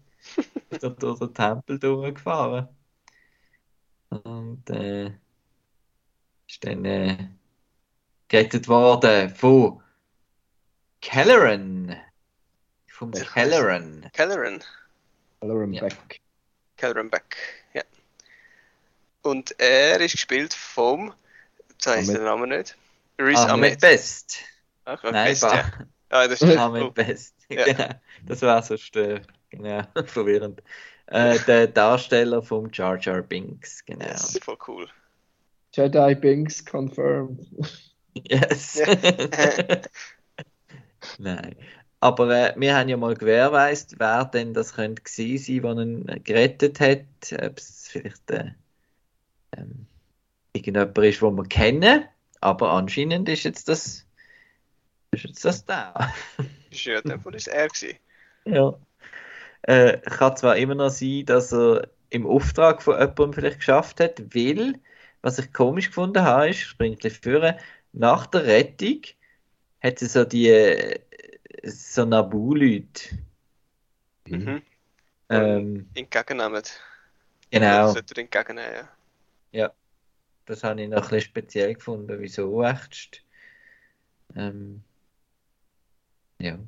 ist 0.70 0.82
dort 0.82 1.02
durch 1.02 1.18
den 1.18 1.32
Tempel 1.34 1.78
durchgefahren. 1.78 2.68
Und 4.10 4.68
äh, 4.68 5.06
ist 6.46 6.62
dann 6.64 6.84
äh, 6.84 7.16
gerettet 8.28 8.68
worden 8.68 9.30
von 9.30 9.82
Kelleran. 11.02 11.96
Vom 12.86 13.12
weiss 13.12 13.30
Kelleran. 13.32 14.08
Kelleran, 14.12 14.62
Colorum 15.40 15.72
Ja. 15.72 15.88
Kelleran 16.76 17.10
Beck, 17.10 17.36
ja. 17.74 17.82
Und 19.22 19.54
er 19.58 20.00
ist 20.00 20.12
gespielt 20.12 20.54
vom, 20.54 21.12
jetzt 21.70 21.86
weiß 21.86 22.08
ich 22.08 22.14
den 22.14 22.24
Namen 22.24 22.48
nicht, 22.48 22.76
Riz 23.18 23.36
Ahmed 23.38 23.50
Ahmed. 23.50 23.80
Best. 23.80 24.38
Ach, 24.84 25.02
Gott, 25.02 25.12
Nein, 25.12 25.32
Best, 25.32 25.42
ja. 25.42 25.72
Ah, 26.10 26.28
das 26.28 26.40
ist 26.40 26.56
Ahmed 26.56 26.82
oh, 26.82 26.90
Best. 26.90 27.34
Ja. 27.48 27.64
Genau. 27.66 27.88
Das 28.24 28.40
war 28.42 28.62
sonst 28.62 28.96
äh, 28.96 29.20
genau, 29.50 29.82
verwirrend. 30.06 30.62
Äh, 31.06 31.38
der 31.40 31.66
Darsteller 31.66 32.42
vom 32.42 32.70
Jar 32.72 32.98
Jar 32.98 33.22
Binks, 33.22 33.84
genau. 33.84 34.06
Das 34.06 34.30
ist 34.30 34.44
voll 34.44 34.56
cool. 34.68 34.88
Jedi 35.72 36.14
Binks 36.14 36.64
confirmed. 36.64 37.46
Yes. 38.14 38.78
Nein. 41.18 41.56
Aber 42.00 42.30
äh, 42.30 42.54
wir 42.56 42.76
haben 42.76 42.88
ja 42.88 42.96
mal 42.96 43.14
gewährleistet, 43.14 44.00
wer 44.00 44.24
denn 44.24 44.54
das 44.54 44.74
könnte 44.74 45.02
gewesen 45.02 45.62
sein, 45.62 45.76
der 45.76 45.84
ihn 45.84 46.24
gerettet 46.24 46.80
hat. 46.80 47.04
Ob 47.40 47.58
es 47.58 47.88
vielleicht 47.88 48.30
äh, 48.30 48.50
ähm, 49.56 49.86
irgendjemand 50.52 50.98
ist, 50.98 51.22
den 51.22 51.36
wir 51.36 51.44
kennen. 51.44 52.04
Aber 52.40 52.72
anscheinend 52.72 53.28
ist 53.28 53.44
jetzt 53.44 53.68
das, 53.68 54.04
ist 55.12 55.24
jetzt 55.24 55.44
das 55.44 55.64
da. 55.64 56.12
Ist 56.70 56.84
ja, 56.84 57.00
Fall 57.02 57.34
ist 57.34 57.46
es 57.46 57.54
er 57.54 57.68
gewesen. 57.68 57.98
Ja. 58.44 58.74
Äh, 59.62 59.98
kann 59.98 60.36
zwar 60.36 60.56
immer 60.56 60.74
noch 60.74 60.90
sein, 60.90 61.24
dass 61.26 61.52
er 61.52 61.88
im 62.10 62.26
Auftrag 62.26 62.82
von 62.82 62.98
jemandem 62.98 63.32
vielleicht 63.32 63.58
geschafft 63.58 64.00
hat, 64.00 64.34
weil, 64.34 64.80
was 65.20 65.38
ich 65.38 65.52
komisch 65.52 65.86
gefunden 65.86 66.24
habe, 66.24 66.48
ist, 66.48 66.58
springe 66.58 66.96
gleich 66.96 67.20
vor, 67.20 67.56
nach 67.92 68.26
der 68.26 68.44
Rettung 68.44 69.02
hat 69.82 70.00
es 70.02 70.12
so 70.12 70.24
die 70.24 70.48
äh, 70.48 71.00
so 71.64 72.04
Nabu-Leute. 72.04 73.18
Mhm. 74.28 74.62
Ähm, 75.28 75.90
Entgegennehmen. 75.94 76.62
genau, 77.50 77.82
Das 77.86 77.92
sollte 77.94 78.14
er 78.14 78.18
entgegennehmen, 78.22 78.88
ja. 79.52 79.72
das 80.46 80.62
habe 80.64 80.82
ich 80.82 80.88
noch 80.88 80.98
ein 80.98 81.02
bisschen 81.02 81.20
speziell 81.20 81.74
gefunden. 81.74 82.20
Wieso 82.20 82.62
echt? 82.62 83.24
Ähm, 84.36 84.82
ja. 86.38 86.58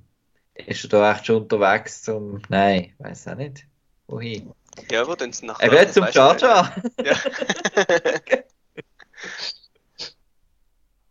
Ist 0.55 0.85
er 0.85 0.89
da 0.91 1.13
echt 1.13 1.27
schon 1.27 1.43
unterwegs 1.43 2.03
zum. 2.03 2.41
Nein, 2.49 2.95
weiß 2.99 3.29
auch 3.29 3.35
nicht. 3.37 3.67
Wohin? 4.07 4.53
Ja, 4.91 5.07
wo 5.07 5.15
denn 5.15 5.33
sie 5.33 5.47
nach 5.47 5.61
Er 5.61 5.71
wird 5.71 5.93
zum 5.93 6.07
Jar 6.11 6.39
Jar. 6.39 6.75
Ja. 7.03 7.17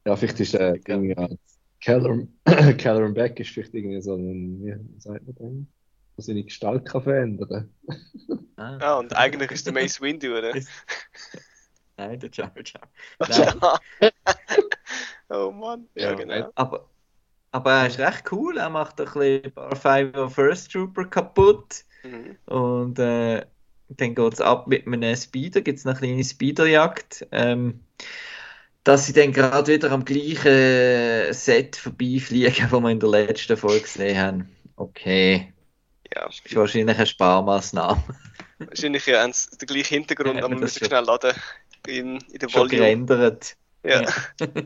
Ja, 0.06 0.18
vielleicht 0.18 0.40
ist 0.42 0.54
äh, 0.54 0.74
irgendwie 0.86 1.16
Callum, 1.84 2.34
Callum 2.78 3.14
Beck 3.16 3.40
ist 3.40 3.50
vielleicht 3.52 3.74
irgendwie 3.74 4.02
so 4.02 4.16
ein, 4.16 4.64
wie 4.64 5.00
sagt 5.00 5.26
man 5.26 5.36
denn? 5.36 5.68
Der 6.18 6.24
seine 6.24 6.44
Gestalt 6.44 6.86
kann 6.86 7.04
verändern. 7.04 7.74
Ah, 8.56 8.78
ja, 8.80 9.00
und 9.00 9.16
eigentlich 9.18 9.50
ist 9.50 9.66
der 9.66 9.74
Mace 9.74 10.00
Windu, 10.00 10.38
oder? 10.38 10.54
nein, 11.98 12.20
der 12.20 12.30
Jar 12.32 12.54
Jar. 12.64 13.80
Oh 15.30 15.52
Mann, 15.52 15.88
ja, 15.96 16.12
Ja, 16.12 16.14
genau. 16.14 16.52
Aber, 16.54 16.88
aber 17.52 17.72
er 17.72 17.88
ist 17.88 17.98
recht 17.98 18.32
cool. 18.32 18.58
Er 18.58 18.70
macht 18.70 19.00
ein 19.02 19.06
bisschen 19.06 19.46
ein 19.46 19.52
paar 19.52 19.76
Five 19.76 20.34
First 20.34 20.72
Trooper 20.72 21.06
kaputt. 21.06 21.84
Mhm. 22.04 22.38
Und 22.46 23.00
äh, 23.00 23.44
dann 23.90 24.16
geht 24.16 24.34
es 24.34 24.42
ab 24.42 24.68
mit 24.68 24.86
einem 24.86 25.16
Speeder. 25.16 25.62
Gibt 25.62 25.80
es 25.80 25.86
eine 25.88 25.98
kleine 25.98 26.24
Speederjagd. 26.24 27.28
Ähm, 27.32 27.84
dass 28.84 29.06
sie 29.06 29.14
dann 29.14 29.32
gerade 29.32 29.72
wieder 29.74 29.92
am 29.92 30.04
gleichen 30.06 31.34
Set 31.34 31.76
vorbeifliegen, 31.78 32.68
wo 32.72 32.80
wir 32.82 32.90
in 32.92 33.00
der 33.00 33.10
letzten 33.10 33.56
Folge 33.58 33.82
gesehen 33.82 34.18
haben. 34.18 34.50
Okay, 34.76 35.54
Ja, 36.14 36.28
ist 36.28 36.56
wahrscheinlich 36.56 36.96
eine 36.98 37.06
Sparmaßnahme. 37.08 38.04
wahrscheinlich 38.60 39.06
ja, 39.06 39.22
haben 39.24 39.34
sie 39.34 39.58
den 39.58 39.68
gleichen 39.68 39.94
Hintergrund, 39.96 40.36
Ja, 40.38 40.46
aber 40.46 40.56
wir 40.56 40.62
das 40.62 40.76
müssen 40.76 40.86
schnell 40.86 41.04
laden 41.04 41.34
in, 41.88 42.18
in 42.32 42.40
der 42.40 42.50
Schon 42.50 42.62
Volume. 42.70 42.70
gerendert. 42.70 43.56
Ja. 43.84 44.02
Ja. 44.02 44.14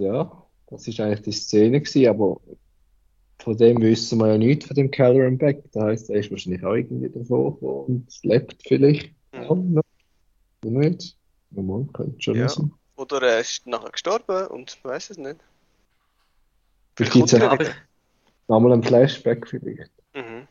Ja, 0.00 0.46
das 0.66 0.88
ist 0.88 0.98
eigentlich 1.00 1.22
die 1.22 1.32
Szene 1.32 1.80
gewesen, 1.80 2.08
aber 2.08 2.40
von 3.40 3.56
dem 3.56 3.80
wissen 3.82 4.18
wir 4.18 4.28
ja 4.32 4.38
nichts, 4.38 4.66
von 4.66 4.74
dem 4.76 4.90
Callum 4.90 5.38
Beck. 5.38 5.62
Das 5.72 5.82
heisst, 5.82 6.10
er 6.10 6.16
ist 6.20 6.30
wahrscheinlich 6.30 6.64
auch 6.64 6.74
irgendwie 6.74 7.08
davor 7.10 7.62
und 7.62 8.06
lebt 8.22 8.56
vielleicht 8.66 9.12
Mhm. 9.34 9.46
Nicht? 10.70 11.16
Normal, 11.50 11.86
könnte 11.92 12.20
schon 12.20 12.36
Ja. 12.36 12.48
sein. 12.48 12.72
Oder 12.96 13.22
er 13.22 13.40
ist 13.40 13.66
nachher 13.66 13.90
gestorben 13.90 14.46
und 14.48 14.78
man 14.84 14.94
weiß 14.94 15.10
es 15.10 15.18
nicht. 15.18 15.36
Vielleicht 16.96 17.12
gibt 17.12 17.32
es 17.32 17.32
ja 17.32 17.58
nochmal 18.48 18.72
einen 18.72 18.82
Flashback 18.82 19.48
vielleicht. 19.48 19.90
Mhm. 20.14 20.46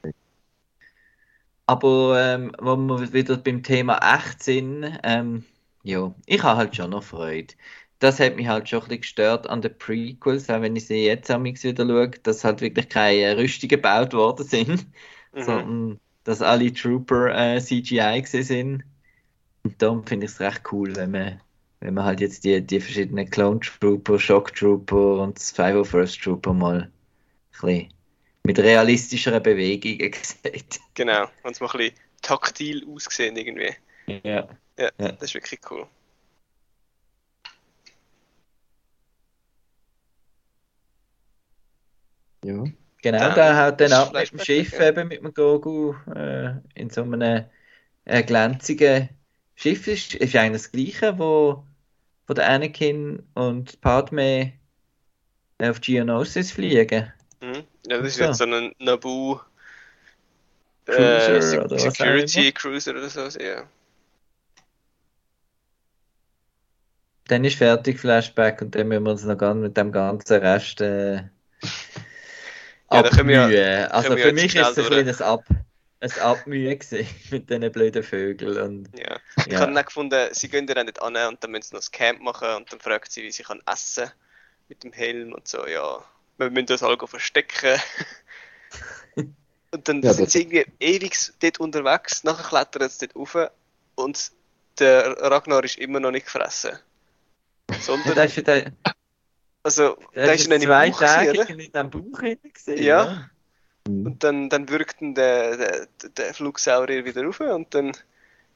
aber 1.67 2.19
ähm, 2.19 2.51
wo 2.59 2.75
wir 2.75 3.13
wieder 3.13 3.37
beim 3.37 3.63
Thema 3.63 3.99
echt 4.17 4.43
sind, 4.43 4.99
ähm, 5.03 5.45
ja, 5.83 6.13
ich 6.25 6.43
habe 6.43 6.57
halt 6.57 6.75
schon 6.75 6.89
noch 6.91 7.03
Freude. 7.03 7.53
Das 7.99 8.19
hat 8.19 8.35
mich 8.35 8.47
halt 8.47 8.67
schon 8.67 8.79
ein 8.81 8.87
bisschen 8.87 9.01
gestört 9.01 9.47
an 9.47 9.61
den 9.61 9.77
Prequels, 9.77 10.49
auch 10.49 10.61
wenn 10.61 10.75
ich 10.75 10.87
sie 10.87 11.05
jetzt 11.05 11.29
amigs 11.29 11.63
wieder 11.63 11.85
schaue, 11.85 12.09
dass 12.09 12.43
halt 12.43 12.61
wirklich 12.61 12.89
keine 12.89 13.37
Rüstungen 13.37 13.69
gebaut 13.69 14.13
worden 14.13 14.45
sind, 14.45 14.87
Mhm. 15.33 15.43
sondern 15.43 15.99
dass 16.23 16.41
alle 16.41 16.73
Trooper 16.73 17.33
äh, 17.33 17.61
CGI 17.61 18.21
gewesen 18.21 18.43
sind. 18.43 18.83
Und 19.63 19.81
darum 19.81 20.05
finde 20.05 20.25
ich 20.25 20.31
es 20.31 20.39
recht 20.39 20.61
cool, 20.71 20.95
wenn 20.95 21.11
man, 21.11 21.41
wenn 21.81 21.93
man 21.93 22.05
halt 22.05 22.19
jetzt 22.21 22.43
die, 22.43 22.61
die 22.61 22.79
verschiedenen 22.79 23.29
Clone 23.29 23.59
Trooper, 23.59 24.19
Shock 24.19 24.55
Trooper 24.55 25.21
und 25.23 25.37
das 25.37 25.53
501st 25.55 26.23
Trooper 26.23 26.53
mal 26.53 26.81
ein 26.83 26.91
bisschen 27.51 27.93
mit 28.43 28.59
realistischeren 28.59 29.43
Bewegungen 29.43 30.13
sieht. 30.23 30.79
Genau, 30.95 31.27
wenn 31.43 31.51
es 31.51 31.59
mal 31.59 31.69
ein 31.71 31.77
bisschen 31.77 31.95
taktil 32.21 32.87
aussehen 32.89 33.37
irgendwie. 33.37 33.73
Ja. 34.07 34.47
Ja, 34.77 34.89
Ja. 34.97 35.11
das 35.11 35.23
ist 35.23 35.33
wirklich 35.35 35.59
cool. 35.69 35.85
Ja. 42.43 42.63
Genau, 43.03 43.17
Dann 43.19 43.35
der 43.35 43.65
haut 43.65 43.81
dann 43.81 43.93
ab 43.93 44.13
mit 44.13 44.31
dem 44.31 44.39
Schiff 44.39 44.73
ja. 44.73 44.89
eben 44.89 45.07
mit 45.07 45.23
dem 45.23 45.33
Gogu 45.33 45.95
äh, 46.15 46.53
in 46.75 46.89
so 46.91 47.01
einem 47.01 47.45
äh, 48.05 48.23
glänzigen 48.23 49.09
Schiff. 49.61 49.87
Ist, 49.87 50.15
ist 50.15 50.35
eigentlich 50.35 50.63
das 50.63 50.71
gleiche, 50.71 51.17
wo, 51.19 51.63
wo 52.27 52.33
der 52.33 52.49
Anakin 52.49 53.21
und 53.35 53.79
Padme 53.81 54.53
auf 55.59 55.79
Geonosis 55.81 56.51
fliegen. 56.51 57.11
Mhm. 57.41 57.63
Ja, 57.87 57.97
das 57.99 58.07
ist 58.07 58.15
So. 58.17 58.23
jetzt 58.25 58.37
so 58.37 58.43
ein 58.45 58.73
Naboo 58.79 59.39
Cruiser 60.85 61.35
äh, 61.37 61.41
Se- 61.41 61.63
oder 61.63 61.77
Security 61.79 62.51
Cruiser 62.51 62.91
oder 62.91 63.09
so. 63.09 63.21
Ja. 63.39 63.63
Dann 67.27 67.45
ist 67.45 67.57
fertig 67.57 67.99
Flashback 67.99 68.61
und 68.61 68.75
dann 68.75 68.87
müssen 68.87 69.03
wir 69.05 69.11
uns 69.11 69.23
noch 69.23 69.37
ganz 69.37 69.61
mit 69.61 69.77
dem 69.77 69.91
ganzen 69.91 70.39
Rest 70.41 70.81
äh, 70.81 71.15
Ja, 71.15 71.21
wir 72.91 73.03
ja- 73.03 73.05
abmühen. 73.45 73.91
Also 73.91 74.17
für 74.17 74.33
mich 74.33 74.55
ist 74.55 74.67
es 74.67 74.77
ein 74.79 74.85
kleines 74.85 75.21
Ab, 75.21 75.45
ein 76.01 76.11
Abmühen 76.19 76.77
gewesen 76.79 77.07
mit 77.31 77.49
diesen 77.49 77.71
blöden 77.71 78.03
Vögeln. 78.03 78.57
Und, 78.61 78.99
Ja. 78.99 79.19
Ich 79.37 79.53
ja. 79.53 79.59
habe 79.61 79.73
dann 79.73 79.85
gefunden, 79.85 80.29
sie 80.33 80.49
gehen 80.49 80.67
ja 80.67 80.73
dann 80.73 80.87
nicht 80.87 81.01
an 81.01 81.15
und 81.15 81.43
dann 81.43 81.51
müssen 81.51 81.69
sie 81.69 81.75
noch 81.75 81.81
das 81.81 81.91
Camp 81.91 82.21
machen 82.21 82.49
und 82.55 82.71
dann 82.71 82.79
fragt 82.79 83.11
sie, 83.11 83.23
wie 83.23 83.31
sie 83.31 83.43
kann 83.43 83.61
essen 83.71 84.11
mit 84.67 84.83
dem 84.83 84.91
Helm 84.93 85.33
und 85.33 85.47
so. 85.47 85.65
Ja, 85.67 86.03
wir 86.37 86.49
müssen 86.49 86.65
das 86.67 86.83
alle 86.83 86.97
verstecken. 87.07 87.79
und 89.15 89.87
dann 89.87 90.01
Ja, 90.01 90.13
sind 90.13 90.25
das- 90.25 90.33
sie 90.33 90.41
irgendwie 90.41 90.65
ewig 90.79 91.13
dort 91.39 91.59
unterwegs, 91.59 92.23
nachher 92.23 92.47
klettern 92.49 92.89
sie 92.89 93.07
dort 93.07 93.15
rauf 93.35 93.51
und 93.95 94.31
der 94.79 95.17
Ragnar 95.21 95.63
ist 95.63 95.77
immer 95.77 95.99
noch 95.99 96.11
nicht 96.11 96.25
gefressen. 96.25 96.77
Sondern, 97.81 98.15
das 98.15 98.35
ist 98.37 98.47
der, 98.47 98.71
also, 99.63 99.97
der 100.15 100.25
der 100.25 100.33
ist 100.35 100.47
ist 100.47 100.61
zwei 100.63 100.89
Tage 100.89 101.41
in 101.51 101.57
diesem 101.59 101.89
Bauch 101.89 102.21
gesehen. 102.53 102.83
Ja. 102.83 103.29
Mhm. 103.87 104.05
Und 104.05 104.23
dann, 104.23 104.49
dann 104.49 104.69
wirkt 104.69 105.01
dann 105.01 105.15
der, 105.15 105.57
der, 105.57 105.87
der 106.17 106.33
Flugsaurier 106.33 107.05
wieder 107.05 107.23
rauf 107.23 107.39
und 107.39 107.73
dann 107.73 107.93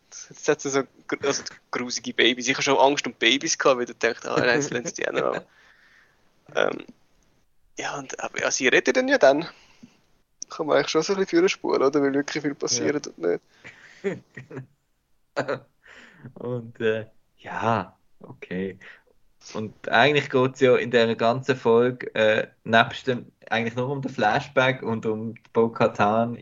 jetzt 0.09 0.47
hat 0.47 0.61
sie 0.61 0.69
so 0.69 0.83
also 1.23 1.43
grusige 1.71 2.13
Babys. 2.13 2.47
Ich 2.47 2.53
habe 2.53 2.63
schon 2.63 2.77
Angst 2.77 3.05
um 3.07 3.13
Babys 3.13 3.57
gehabt, 3.57 3.79
weil 3.79 3.89
ich 3.89 3.97
dachte, 3.97 4.29
ah, 4.31 4.39
nein, 4.39 4.59
jetzt 4.59 4.71
lassen 4.71 4.87
sie 4.87 4.93
die 4.93 5.07
auch 5.07 5.13
noch 5.13 5.35
an. 5.35 5.41
ähm, 6.55 6.85
Ja, 7.77 7.97
und 7.97 8.19
aber 8.19 8.41
ja, 8.41 8.51
sie 8.51 8.67
redet 8.67 8.95
dann 8.95 9.07
ja 9.07 9.17
dann. 9.17 9.47
Kann 10.49 10.67
man 10.67 10.77
eigentlich 10.77 10.89
schon 10.89 11.01
so 11.01 11.13
ein 11.13 11.19
bisschen 11.19 11.49
spulen, 11.49 11.81
oder? 11.81 12.01
Weil 12.01 12.13
wirklich 12.13 12.41
viel 12.43 12.55
passiert 12.55 13.07
und 13.07 13.17
nicht. 13.17 13.41
Und 16.33 16.79
äh, 16.79 17.05
ja, 17.37 17.97
okay. 18.19 18.79
Und 19.53 19.89
eigentlich 19.89 20.29
geht 20.29 20.55
es 20.55 20.59
ja 20.59 20.75
in 20.75 20.89
der 20.91 21.15
ganzen 21.15 21.55
Folge 21.55 22.13
äh, 22.15 22.47
nebst 22.63 23.07
dem 23.07 23.31
eigentlich 23.51 23.75
nur 23.75 23.89
um 23.89 24.01
den 24.01 24.11
Flashback 24.11 24.81
und 24.83 25.05
um 25.05 25.35
Bo-Katan, 25.53 26.37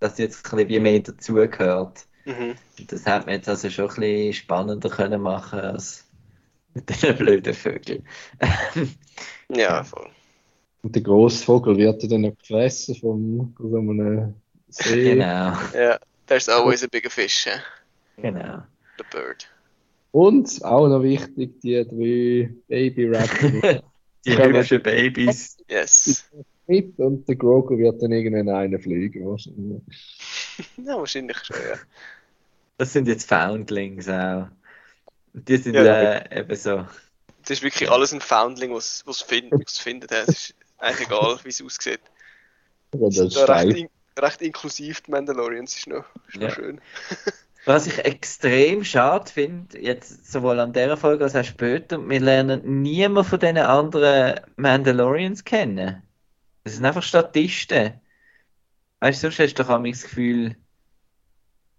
dass 0.00 0.16
sie 0.16 0.22
jetzt 0.22 0.44
ein 0.46 0.50
bisschen 0.56 0.68
wie 0.68 0.80
mehr 0.80 1.00
dazugehört. 1.00 2.06
Mhm. 2.24 2.54
Und 2.78 2.92
das 2.92 3.06
hat 3.06 3.26
man 3.26 3.36
jetzt 3.36 3.48
also 3.48 3.68
schon 3.70 3.90
ein 3.90 3.96
bisschen 3.96 4.32
spannender 4.32 4.88
können 4.90 5.22
machen 5.22 5.60
als 5.60 6.06
mit 6.74 7.02
den 7.02 7.16
blöden 7.18 7.54
Vögeln. 7.54 8.06
Ja, 9.54 9.84
voll. 9.84 10.08
Und 10.82 10.94
der 10.94 11.02
Grossvogel 11.02 11.76
wird 11.76 12.02
ja 12.02 12.08
dann 12.08 12.22
noch 12.22 12.36
gefressen 12.38 12.94
von 12.94 13.54
so 13.58 13.76
einem 13.76 14.34
See. 14.68 15.10
Genau, 15.12 15.52
Ja, 15.74 15.98
there's 16.26 16.48
always 16.48 16.82
a 16.82 16.88
bigger 16.90 17.10
fish, 17.10 17.46
eh? 17.46 17.60
genau. 18.20 18.62
the 18.96 19.04
bird. 19.10 19.46
Und 20.10 20.64
auch 20.64 20.88
noch 20.88 21.02
wichtig, 21.02 21.60
die 21.60 21.84
drei 21.84 22.54
Baby 22.68 23.14
Raptor 23.14 23.82
Die 24.24 24.36
hübschen 24.36 24.82
Babys. 24.82 25.56
Yes. 25.68 26.30
mit 26.66 26.98
und 26.98 27.28
der 27.28 27.36
Grogu 27.36 27.76
wird 27.76 28.00
dann 28.02 28.12
irgendwann 28.12 28.48
einen 28.54 28.80
fliegen. 28.80 29.26
wahrscheinlich. 29.26 29.82
Ja, 30.76 30.96
wahrscheinlich 30.98 31.38
schon, 31.44 31.56
ja. 31.56 31.78
Das 32.78 32.92
sind 32.92 33.08
jetzt 33.08 33.28
Foundlings 33.28 34.08
auch. 34.08 34.48
Und 35.32 35.48
Die 35.48 35.56
sind 35.56 35.74
Ja. 35.74 36.12
äh, 36.18 36.40
eben 36.40 36.54
so. 36.56 36.86
Das 37.42 37.50
ist 37.50 37.62
wirklich 37.62 37.90
alles 37.90 38.12
ein 38.12 38.20
Foundling, 38.20 38.72
was 38.72 39.02
was 39.06 39.22
find, 39.22 39.52
findet. 39.70 40.12
Es 40.12 40.28
ist 40.28 40.54
eigentlich 40.78 41.08
egal, 41.08 41.38
wie 41.42 41.48
es 41.48 41.62
aussieht. 41.62 42.00
Oder 42.92 43.08
der 43.10 43.30
Sind 43.30 43.36
da 43.36 43.56
recht, 43.56 43.76
in, 43.76 43.88
recht 44.18 44.42
inklusiv, 44.42 45.00
die 45.00 45.10
Mandalorians 45.10 45.76
ist 45.76 45.86
noch, 45.88 46.04
ist 46.28 46.36
noch 46.36 46.42
Ja. 46.42 46.50
schön. 46.54 46.80
Was 47.64 47.86
ich 47.86 47.98
extrem 48.04 48.84
schade 48.84 49.30
finde, 49.30 49.80
jetzt 49.80 50.30
sowohl 50.30 50.58
an 50.58 50.72
dieser 50.72 50.96
Folge 50.96 51.24
als 51.24 51.36
auch 51.36 51.44
später, 51.44 51.98
wir 52.08 52.20
lernen 52.20 52.82
niemand 52.82 53.26
von 53.28 53.38
diesen 53.38 53.58
anderen 53.58 54.40
Mandalorians 54.56 55.44
kennen. 55.44 56.02
Das 56.64 56.74
sind 56.74 56.84
einfach 56.84 57.02
Statisten. 57.04 58.00
Weißt 59.00 59.22
du, 59.22 59.28
sonst 59.30 59.38
hast 59.38 59.54
du 59.58 59.62
doch 59.64 59.82
das 59.82 60.02
Gefühl, 60.02 60.56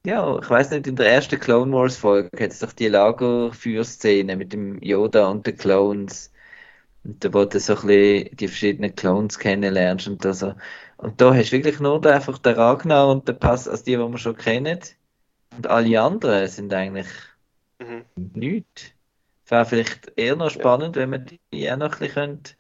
ja, 0.06 0.38
ich 0.40 0.50
weiß 0.50 0.72
nicht, 0.72 0.88
in 0.88 0.96
der 0.98 1.10
ersten 1.12 1.40
Clone 1.40 1.72
Wars 1.74 1.98
Folge 1.98 2.30
hat 2.44 2.52
es 2.52 2.60
doch 2.60 2.74
die 2.74 2.88
Lagerfeuerszene 2.90 4.36
mit 4.36 4.54
dem 4.54 4.82
Yoda 4.82 5.28
und 5.28 5.48
den 5.48 5.58
Clones. 5.58 6.32
Und 7.04 7.24
da 7.24 7.34
wo 7.34 7.46
du 7.46 7.60
so 7.60 7.76
ein 7.76 7.88
bisschen 7.88 8.38
die 8.38 8.48
verschiedenen 8.48 8.96
Clones 8.96 9.40
kennenlernst 9.40 10.08
und 10.08 10.24
so. 10.36 10.56
Und 10.98 11.22
da 11.22 11.34
hast 11.34 11.52
du 11.52 11.58
wirklich 11.58 11.80
nur 11.80 12.06
einfach 12.06 12.38
den 12.38 12.56
Ragnar 12.56 13.10
und 13.10 13.28
den 13.28 13.40
Pass, 13.40 13.68
als 13.68 13.84
die, 13.84 13.92
die 13.94 13.98
wir 14.00 14.18
schon 14.18 14.38
kennen. 14.38 14.80
Und 15.56 15.68
alle 15.68 16.02
anderen 16.02 16.48
sind 16.48 16.74
eigentlich 16.74 17.08
Mhm. 17.80 18.06
nichts. 18.16 18.92
Wäre 19.48 19.66
vielleicht 19.66 20.12
eher 20.18 20.36
noch 20.36 20.50
spannend, 20.52 20.96
wenn 20.96 21.10
man 21.12 21.26
die 21.54 21.72
auch 21.72 21.78
noch 21.78 21.94
ein 21.94 22.00
bisschen 22.00 22.14
könnte. 22.14 22.54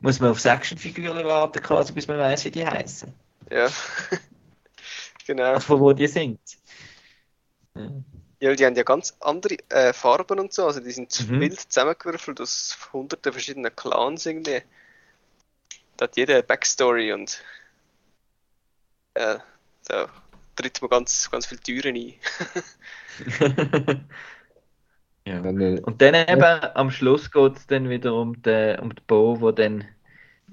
muss 0.00 0.20
man 0.20 0.30
auf 0.32 0.44
Actionfiguren 0.44 1.24
warten, 1.26 1.62
quasi, 1.62 1.92
bis 1.94 2.08
man 2.08 2.18
weiß, 2.18 2.44
wie 2.46 2.52
die 2.52 2.66
heißen. 2.66 3.14
Ja. 3.50 3.68
genau. 5.26 5.54
Also 5.54 5.66
von 5.66 5.80
wo 5.80 5.92
die 5.92 6.06
sind. 6.08 6.40
Ja. 7.74 8.04
Ja, 8.40 8.50
weil 8.50 8.56
die 8.56 8.66
haben 8.66 8.74
ja 8.76 8.82
ganz 8.84 9.16
andere 9.20 9.56
äh, 9.70 9.92
Farben 9.92 10.38
und 10.38 10.52
so, 10.52 10.66
also 10.66 10.80
die 10.80 10.90
sind 10.92 11.28
Mhm. 11.28 11.40
wild 11.40 11.58
zusammengewürfelt 11.60 12.40
aus 12.40 12.76
hunderten 12.92 13.32
verschiedenen 13.32 13.74
Clans 13.74 14.26
irgendwie. 14.26 14.62
Da 15.96 16.04
hat 16.04 16.16
jeder 16.16 16.34
eine 16.34 16.42
Backstory 16.44 17.12
und 17.12 17.42
äh, 19.14 19.38
so 19.82 20.06
tritt 20.56 20.80
man 20.82 20.90
ganz, 20.90 21.30
ganz 21.30 21.46
viele 21.46 21.60
Türen 21.60 21.96
ein. 21.96 22.14
ja. 25.26 25.44
Äh, 25.44 25.80
Und 25.82 26.00
dann 26.02 26.14
eben 26.14 26.42
am 26.74 26.90
Schluss 26.90 27.30
geht 27.30 27.56
es 27.56 27.66
dann 27.66 27.88
wieder 27.88 28.14
um 28.14 28.40
den, 28.42 28.78
um 28.80 28.94
den 28.94 29.04
Bo, 29.06 29.40
wo 29.40 29.50
dann 29.52 29.84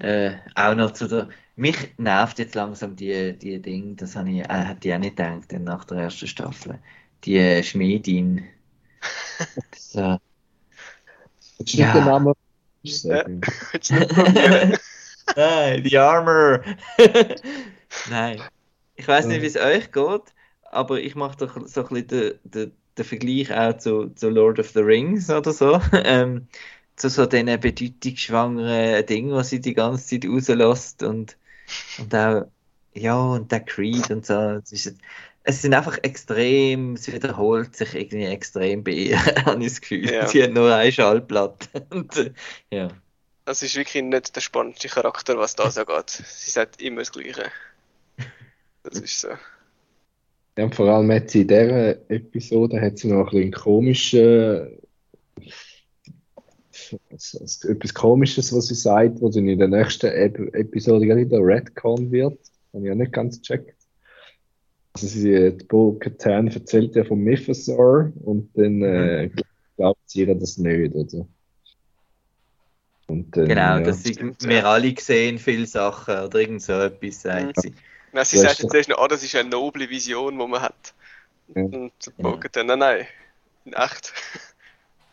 äh, 0.00 0.36
auch 0.54 0.74
noch 0.74 0.92
zu 0.92 1.08
der. 1.08 1.28
Mich 1.56 1.94
nervt 1.98 2.38
jetzt 2.38 2.54
langsam 2.54 2.96
die, 2.96 3.38
die 3.38 3.60
Ding, 3.62 3.96
das 3.96 4.16
habe 4.16 4.30
ich, 4.30 4.40
äh, 4.40 4.64
hätte 4.66 4.88
ich 4.88 4.94
auch 4.94 4.98
nicht 4.98 5.16
gedacht 5.16 5.52
dann 5.52 5.64
nach 5.64 5.84
der 5.84 5.98
ersten 5.98 6.26
Staffel. 6.28 6.80
Die 7.24 7.36
äh, 7.38 7.62
Schmiedin. 7.62 8.46
So. 9.76 10.18
du 11.58 11.76
Ja. 11.76 11.86
nicht 11.86 11.94
den 11.94 12.04
Namen 12.04 12.34
probieren? 12.82 13.40
Nein, 15.36 15.82
die 15.84 15.98
Armor. 15.98 16.60
Nein. 18.04 18.48
Ich 18.96 19.08
weiß 19.08 19.26
nicht, 19.26 19.42
wie 19.42 19.46
es 19.46 19.56
euch 19.56 19.90
geht, 19.92 20.34
aber 20.70 21.00
ich 21.00 21.14
mache 21.14 21.38
doch 21.38 21.66
so 21.66 21.86
ein 21.86 21.88
bisschen 21.88 22.08
den, 22.08 22.32
den, 22.44 22.72
den 22.96 23.04
Vergleich 23.04 23.52
auch 23.52 23.76
zu, 23.78 24.10
zu 24.10 24.28
Lord 24.28 24.58
of 24.58 24.70
the 24.70 24.80
Rings 24.80 25.30
oder 25.30 25.52
so. 25.52 25.80
Ähm, 25.92 26.48
zu 26.96 27.08
so 27.08 27.26
diesen 27.26 27.58
bedeutungsschwangeren 27.58 29.06
Dingen, 29.06 29.36
die 29.36 29.44
sie 29.44 29.60
die 29.60 29.74
ganze 29.74 30.20
Zeit 30.20 30.30
rauslässt 30.30 31.02
und, 31.02 31.36
und 31.98 32.14
auch, 32.14 32.46
ja, 32.94 33.18
und 33.18 33.50
der 33.50 33.60
Creed 33.60 34.10
und 34.10 34.26
so. 34.26 34.60
Es, 34.62 34.72
ist, 34.72 34.96
es 35.44 35.62
sind 35.62 35.74
einfach 35.74 35.98
extrem, 36.02 36.94
es 36.94 37.10
wiederholt 37.10 37.74
sich 37.74 37.94
irgendwie 37.94 38.24
extrem 38.24 38.84
bei 38.84 38.92
ihr, 38.92 39.24
habe 39.46 39.64
ich 39.64 39.72
das 39.72 39.80
Gefühl. 39.80 40.12
Ja. 40.12 40.26
Sie 40.26 40.42
hat 40.42 40.52
nur 40.52 40.72
eine 40.72 40.92
Schallplatte. 40.92 41.68
Und, 41.90 42.32
ja. 42.70 42.88
Das 43.44 43.62
ist 43.62 43.74
wirklich 43.74 44.04
nicht 44.04 44.36
der 44.36 44.40
spannendste 44.40 44.88
Charakter, 44.88 45.36
was 45.36 45.56
da 45.56 45.70
so 45.70 45.84
geht. 45.84 46.10
Sie 46.10 46.50
sagt 46.50 46.80
immer 46.80 47.00
das 47.00 47.10
Gleiche. 47.10 47.50
Das 48.82 48.98
ist 48.98 49.20
so. 49.20 49.28
Ja, 50.58 50.64
und 50.64 50.74
vor 50.74 50.88
allem 50.88 51.10
hat 51.12 51.30
sie 51.30 51.42
in 51.42 51.48
dieser 51.48 52.10
Episode 52.10 52.80
hat 52.80 52.98
sie 52.98 53.08
noch 53.08 53.32
ein 53.32 53.50
bisschen 53.50 53.52
komischen, 53.52 54.78
etwas 57.68 57.94
Komisches, 57.94 58.52
was 58.54 58.66
sie 58.66 58.74
sagt, 58.74 59.22
was 59.22 59.36
in 59.36 59.58
der 59.58 59.68
nächsten 59.68 60.06
Ep 60.06 60.38
Episode 60.54 61.06
wieder 61.16 61.38
Redcon 61.38 62.10
wird. 62.10 62.38
Habe 62.72 62.82
ich 62.84 62.88
ja 62.88 62.94
nicht 62.94 63.12
ganz 63.12 63.40
gecheckt. 63.40 63.76
Also 64.94 65.06
sie, 65.06 65.56
die 65.56 65.64
Bo 65.64 65.92
Katan 65.98 66.48
erzählt 66.48 66.94
ja 66.96 67.04
vom 67.04 67.20
Mythosaur 67.20 68.12
und 68.24 68.50
dann 68.54 68.82
äh, 68.82 69.30
glaubt 69.76 70.00
sie 70.04 70.20
ihr 70.20 70.34
das 70.34 70.58
nicht, 70.58 70.94
oder? 70.94 71.26
Und 73.06 73.34
dann, 73.36 73.48
Genau, 73.48 73.60
ja. 73.60 73.80
das 73.80 74.02
sind, 74.02 74.14
stimmt, 74.16 74.46
wir 74.46 74.66
alle 74.66 74.94
sehen 74.98 75.38
viele 75.38 75.66
Sachen 75.66 76.14
oder 76.24 76.38
irgend 76.40 76.62
so 76.62 76.74
etwas, 76.74 77.22
sagt 77.22 77.56
Mhm. 77.56 77.60
sie. 77.62 77.72
Nein, 78.12 78.24
sie 78.24 78.36
Ja, 78.36 78.42
sagt 78.42 78.60
jetzt 78.60 78.74
erst 78.74 78.88
noch, 78.88 78.98
ah, 78.98 79.08
das 79.08 79.22
ist 79.22 79.34
eine 79.34 79.48
noble 79.48 79.88
Vision, 79.88 80.38
die 80.38 80.46
man 80.46 80.60
hat. 80.60 80.94
Ja. 81.54 81.62
Und 81.62 81.92
der 82.06 82.10
Bogen 82.22 82.48
dann, 82.52 82.66
nein, 82.66 82.78
nein, 82.78 83.06
in 83.64 83.72
echt. 83.72 84.12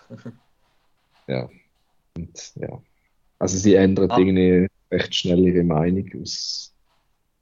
Und, 2.16 2.54
ja. 2.56 2.82
Also 3.38 3.58
sie 3.58 3.76
ändert 3.76 4.12
Ah. 4.12 4.18
irgendwie 4.18 4.68
recht 4.92 5.16
schnell 5.16 5.40
ihre 5.40 5.64
Meinung 5.64 6.10
aus, 6.22 6.74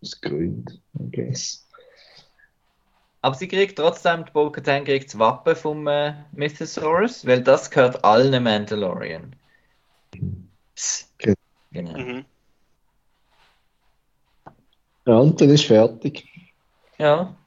aus 0.02 0.22
Gründen, 0.22 0.82
I 1.00 1.10
guess. 1.12 1.68
Aber 3.22 3.36
sie 3.36 3.48
kriegt 3.48 3.78
trotzdem, 3.78 4.26
die 4.26 4.32
Bo-Katan 4.32 4.86
kriegt 4.86 5.08
das 5.08 5.20
Wappen 5.20 5.56
vom 5.56 5.88
äh, 5.88 6.14
Mythosaurus, 6.34 7.26
weil 7.26 7.42
das 7.42 7.72
gehört 7.72 8.04
allen 8.04 8.44
Mandalorian. 8.44 9.36
Psst. 10.76 11.12
Okay. 11.16 11.34
Genau. 11.72 11.98
Mhm. 11.98 12.26
Ja, 15.08 15.20
und 15.20 15.40
dann 15.40 15.50
ist 15.50 15.64
fertig. 15.64 16.28
Ja, 17.00 17.38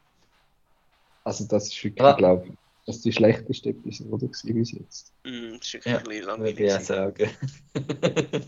Also 1.24 1.46
das 1.46 1.66
ist 1.68 1.84
wirklich, 1.84 2.02
Ja. 2.02 2.12
glaube 2.14 2.46
ich, 2.48 2.54
das 2.86 2.96
ist 2.96 3.04
die 3.04 3.12
schlechteste 3.12 3.68
Episode 3.68 4.26
gewesen 4.28 4.54
bis 4.54 4.72
jetzt. 4.72 5.12
Mhm, 5.24 5.58
Das 5.58 5.66
ist 5.66 5.74
wirklich 5.74 5.92
Ja, 5.92 5.98
ein 5.98 6.04
bisschen 6.04 6.40
würde 6.40 6.64
ich 6.64 6.72
auch 6.72 6.78
langweilig. 6.78 6.86
sagen. 6.86 7.30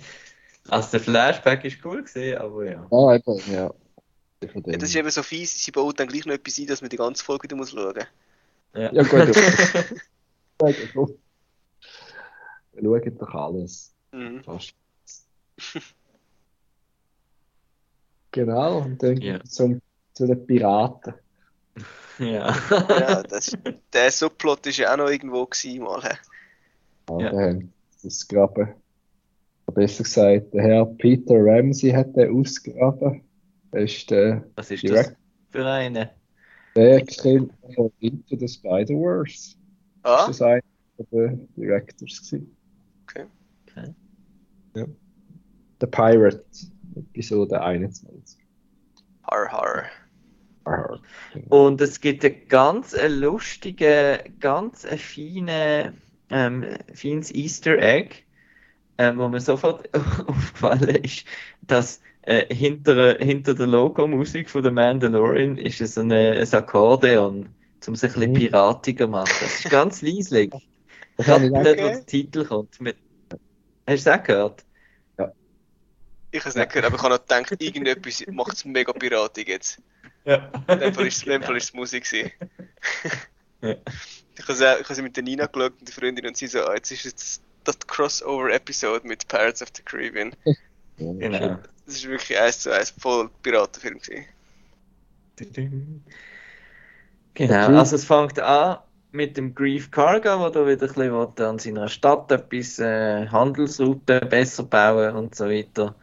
also 0.68 0.90
der 0.92 1.00
Flashback 1.00 1.64
ist 1.66 1.84
cool 1.84 2.02
gesehen, 2.02 2.38
aber 2.38 2.64
ja. 2.64 2.88
Ah, 2.90 3.14
eben, 3.14 3.52
ja. 3.52 3.70
Ja, 4.42 4.76
das 4.78 4.88
ist 4.88 4.96
eben 4.96 5.10
so 5.10 5.22
fies, 5.22 5.62
sie 5.62 5.70
baut 5.70 6.00
dann 6.00 6.08
gleich 6.08 6.24
noch 6.24 6.34
etwas 6.34 6.58
ein, 6.58 6.66
dass 6.66 6.80
man 6.80 6.88
die 6.90 6.96
ganze 6.96 7.22
Folge 7.22 7.44
wieder 7.44 7.56
muss 7.56 7.70
schauen 7.70 8.06
Ja, 8.74 8.92
Ja, 8.92 9.02
gut. 9.02 9.12
Ja, 10.62 10.72
schauen 12.82 13.18
doch 13.18 13.34
alles. 13.34 13.94
Mhm. 14.12 14.42
Fast. 14.42 14.74
Genau, 18.32 18.78
und 18.78 19.02
dann 19.02 19.16
Ja. 19.18 19.42
zum, 19.44 19.80
zu 20.14 20.26
den 20.26 20.46
Piraten. 20.46 21.14
ja. 22.18 22.54
Ja, 22.70 23.22
das, 23.22 23.56
der 23.92 24.10
Subplot 24.10 24.66
ist 24.66 24.78
ja 24.78 24.92
auch 24.92 24.96
noch 24.98 25.08
irgendwo 25.10 25.44
gewesen, 25.46 25.82
mal. 25.84 26.02
hä? 26.02 26.14
Ja, 27.10 27.18
Ja. 27.20 27.30
da 27.30 27.40
haben 27.40 27.72
sie 27.96 28.08
ausgegraben. 28.08 28.68
Oder 29.66 29.74
Besser 29.74 30.02
gesagt, 30.04 30.52
der 30.54 30.62
Herr 30.62 30.86
Peter 30.86 31.34
Ramsey 31.36 31.90
hat 31.90 32.14
den 32.16 32.34
ausgegraben. 32.36 33.22
Er 33.70 33.82
ist 33.82 34.10
der 34.10 34.44
Was 34.56 34.70
ist 34.70 34.82
Direkt- 34.82 35.10
das 35.10 35.16
für 35.50 35.66
eine? 35.66 36.10
Director 36.76 37.46
von 37.74 37.92
Into 38.00 38.36
the 38.38 38.48
Spider-Verse. 38.48 39.56
Ah, 40.02 40.26
Das 40.26 40.40
war 40.40 40.48
einer 40.52 40.62
der 41.12 41.38
Directors. 41.56 42.18
Gewesen. 42.30 42.56
Okay. 43.04 43.24
Okay. 43.68 43.94
Ja. 44.76 44.86
The 45.80 45.86
Pirate, 45.86 46.44
Episode 46.96 47.60
21. 47.62 48.38
har, 49.22 49.48
har. 49.50 49.90
Und 51.48 51.80
es 51.80 52.00
gibt 52.00 52.24
ein 52.24 52.48
ganz 52.48 52.94
ein 52.94 53.12
lustige, 53.20 54.24
ganz 54.40 54.84
ein 54.84 54.98
feine, 54.98 55.94
ähm, 56.30 56.64
feines 56.94 57.32
Easter 57.34 57.78
Egg, 57.78 58.24
ähm, 58.98 59.18
wo 59.18 59.28
mir 59.28 59.40
sofort 59.40 59.88
aufgefallen 60.28 60.88
ist, 61.04 61.26
dass 61.62 62.02
äh, 62.22 62.54
hinter, 62.54 63.18
hinter 63.18 63.54
der 63.54 63.66
Logomusik 63.68 64.50
von 64.50 64.62
der 64.62 64.72
Mandalorian 64.72 65.58
ist 65.58 65.80
es 65.80 65.98
ein, 65.98 66.12
ein 66.12 66.54
Akkordeon, 66.54 67.56
um 67.88 67.96
sich 67.96 68.10
ein 68.10 68.14
bisschen 68.14 68.32
Mhm. 68.32 68.34
piratiger 68.34 69.06
zu 69.06 69.10
machen. 69.10 69.36
Das 69.40 69.60
ist 69.60 69.68
ganz 69.68 70.02
leislich. 70.02 70.70
Gerade 71.18 71.50
Okay. 71.52 71.62
der 71.62 72.06
Titel 72.06 72.44
kommt. 72.46 72.80
Mit... 72.80 72.98
Hast 73.88 74.06
du 74.06 74.10
es 74.12 74.18
auch 74.20 74.24
gehört? 74.24 74.66
Ich 76.32 76.40
habe 76.40 76.48
es 76.48 76.56
nicht 76.56 76.68
gehört, 76.70 76.86
aber 76.86 76.96
ich 76.96 77.02
habe 77.02 77.14
noch 77.14 77.20
gedacht, 77.20 77.62
irgendetwas 77.62 78.24
macht 78.28 78.54
es 78.54 78.64
mega 78.64 78.92
piratig 78.92 79.48
jetzt. 79.48 79.78
Ja. 80.24 80.50
In 80.68 80.80
dem 80.80 80.94
Fall 80.94 81.06
ist, 81.06 81.22
in 81.24 81.30
dem 81.32 81.42
Fall 81.42 81.56
ist 81.56 81.64
es 81.64 81.74
Musik. 81.74 82.06
Ja. 83.60 83.76
Ich 84.34 84.48
habe 84.48 84.84
sie- 84.94 85.02
mit 85.02 85.14
der 85.16 85.22
Nina 85.22 85.46
geschaut 85.46 85.74
und 85.78 85.86
die 85.86 85.92
Freundin 85.92 86.26
und 86.26 86.36
sie 86.36 86.46
so, 86.46 86.64
ah, 86.64 86.74
jetzt 86.74 86.90
ist 86.90 87.04
jetzt 87.04 87.42
das 87.64 87.78
Crossover-Episode 87.78 89.06
mit 89.06 89.28
Pirates 89.28 89.62
of 89.62 89.68
the 89.76 89.82
Caribbean. 89.82 90.34
Genau. 90.96 91.58
Das 91.86 91.94
ist 91.96 92.08
wirklich 92.08 92.38
eins 92.38 92.60
zu 92.60 92.70
eins 92.70 92.94
voll 92.98 93.28
Piratenfilm 93.42 93.98
gewesen. 93.98 94.24
Genau, 97.34 97.78
also 97.78 97.96
es 97.96 98.04
fängt 98.04 98.38
an 98.40 98.78
mit 99.10 99.36
dem 99.36 99.54
Grief 99.54 99.90
Cargo, 99.90 100.40
wo 100.40 100.48
da 100.48 100.66
wieder 100.66 100.86
ein 100.86 100.94
bisschen 100.94 101.46
an 101.46 101.58
seiner 101.58 101.88
Stadt 101.88 102.30
etwas 102.32 102.78
äh, 102.78 103.26
Handelsrouten 103.28 104.28
besser 104.28 104.64
bauen 104.64 105.16
und 105.16 105.34
so 105.34 105.46
weiter. 105.46 105.94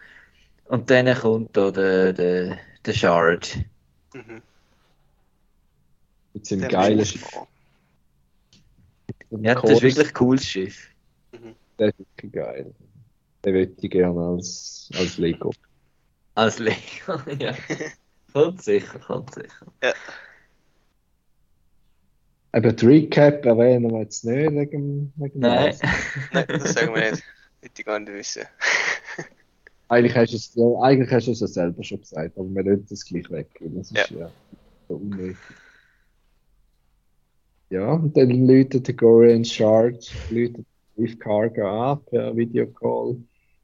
Und 0.69 0.87
dann 0.91 1.11
kommt 1.17 1.57
da 1.57 1.71
der, 1.71 2.13
der, 2.13 2.59
der 2.85 2.93
Shard. 2.93 3.57
Mhm. 4.13 4.43
Mit 6.35 6.45
seinem 6.45 6.69
geilen 6.69 7.03
Schiff. 7.03 7.27
Ja, 9.31 9.55
das 9.55 9.71
ist 9.71 9.81
wirklich 9.81 10.07
ein 10.07 10.13
cooles 10.13 10.45
Schiff. 10.45 10.89
Der 11.79 11.87
ist 11.87 11.97
wirklich 11.97 12.31
geil. 12.31 12.75
Den 13.43 13.53
würde 13.55 13.73
ich 13.81 13.89
gerne 13.89 14.21
als, 14.21 14.91
als 14.95 15.17
Lego. 15.17 15.51
Als 16.35 16.59
Lego, 16.59 17.19
ja. 17.39 17.55
Kommt 18.31 18.61
sicher, 18.61 18.99
kommt 18.99 19.33
sicher. 19.33 19.65
Aber 22.51 22.71
die 22.71 22.85
Recap 22.85 23.43
erwähnen 23.43 23.89
wir 23.89 24.01
jetzt 24.01 24.23
nicht 24.23 24.51
wegen, 24.51 25.11
wegen 25.15 25.39
Nein. 25.39 25.75
dem. 25.81 25.89
Nein, 26.31 26.45
das 26.47 26.73
sagen 26.73 26.93
wir 26.93 27.09
nicht. 27.09 27.23
Hätte 27.61 27.81
ich 27.81 27.85
gar 27.85 27.99
nicht 27.99 28.13
wissen. 28.13 28.43
Eigentlich 29.89 30.15
hast 30.15 30.31
du 30.31 30.37
es, 30.37 30.55
ja, 30.55 30.81
eigentlich 30.81 31.11
hast 31.11 31.27
du 31.27 31.31
es 31.31 31.39
ja 31.39 31.47
selber 31.47 31.83
schon 31.83 31.99
gesagt, 31.99 32.37
aber 32.37 32.47
wir 32.47 32.63
lassen 32.63 32.85
das 32.89 33.03
gleich 33.03 33.29
weg. 33.31 33.47
Das 33.59 33.91
ist 33.91 34.11
ja, 34.11 34.31
so 34.87 34.95
unnötig. 34.95 35.37
Ja, 37.71 37.93
und 37.93 38.15
dann 38.15 38.47
läutet 38.47 38.87
der 38.87 38.95
Gorian 38.95 39.43
Shard, 39.43 40.11
läutet 40.29 40.65
Reef 40.97 41.17
Cargo 41.19 41.91
an 41.91 42.03
per 42.05 42.35
Videocall. 42.35 43.15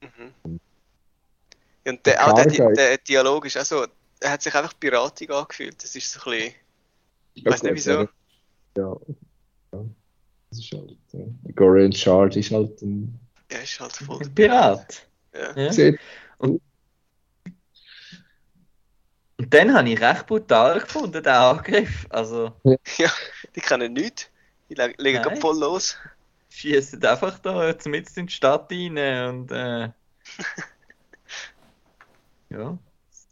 Mhm. 0.01 0.59
Ja, 1.85 1.91
und 1.91 2.05
der, 2.05 2.27
auch 2.27 2.33
der, 2.33 2.71
der 2.71 2.97
Dialog 2.97 3.45
ist 3.45 3.57
auch 3.57 3.65
so, 3.65 3.85
er 4.19 4.31
hat 4.31 4.41
sich 4.41 4.53
einfach 4.55 4.79
piratig 4.79 5.29
angefühlt. 5.29 5.83
Das 5.83 5.95
ist 5.95 6.11
so 6.11 6.19
ein 6.31 6.37
bisschen, 6.37 6.53
ich 7.35 7.45
weiß 7.45 7.61
Ja, 7.61 7.71
nicht 7.71 7.77
wieso. 7.77 7.91
Ja. 8.77 8.97
ja. 9.73 9.85
Das 10.49 10.59
ist 10.59 10.71
halt. 10.71 10.97
Äh, 11.13 11.53
Gorian 11.53 11.93
Shard 11.93 12.35
ist 12.35 12.51
halt 12.51 12.81
ein. 12.81 13.19
Er 13.49 13.61
ist 13.61 13.79
halt 13.79 13.93
voll 13.93 14.19
der 14.19 14.27
Ein 14.27 14.35
Pirat. 14.35 15.07
Ja. 15.35 15.63
Ja. 15.63 15.73
Sieht- 15.73 15.99
Und 16.37 16.61
dann 19.37 19.73
habe 19.73 19.89
ich 19.89 19.99
recht 20.01 20.25
brutal 20.27 20.79
gefunden, 20.79 21.21
den 21.23 21.27
Angriff. 21.27 22.05
Also, 22.09 22.53
ja, 22.97 23.09
die 23.55 23.61
kennen 23.61 23.93
nichts. 23.93 24.29
Die 24.69 24.73
le 24.75 24.93
legen 24.97 25.17
Nein. 25.17 25.23
gerade 25.23 25.41
voll 25.41 25.59
los. 25.59 25.97
schießen 26.49 27.03
einfach 27.05 27.37
da 27.39 27.67
jetzt 27.67 27.85
mit 27.87 28.07
in 28.17 28.27
die 28.27 28.33
Stadt 28.33 28.71
rein 28.71 28.97
und 29.29 29.51
äh, 29.51 29.89
ja, 32.49 32.77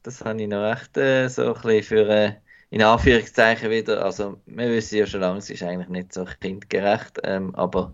das 0.04 0.24
habe 0.24 0.42
ich 0.42 0.48
noch 0.48 0.62
recht 0.64 0.96
äh, 0.98 1.28
so 1.30 1.54
ein 1.56 1.62
bisschen 1.62 1.84
für 1.84 2.10
äh, 2.10 2.34
in 2.70 2.82
Anführungszeichen 2.84 3.70
wieder, 3.70 4.04
also 4.04 4.40
wir 4.46 4.70
wissen 4.70 4.98
ja 4.98 5.06
schon 5.06 5.22
lange, 5.22 5.38
es 5.40 5.50
ist 5.50 5.64
eigentlich 5.64 5.90
nicht 5.90 6.14
so 6.14 6.26
kindgerecht, 6.26 7.20
ähm, 7.24 7.54
aber 7.56 7.94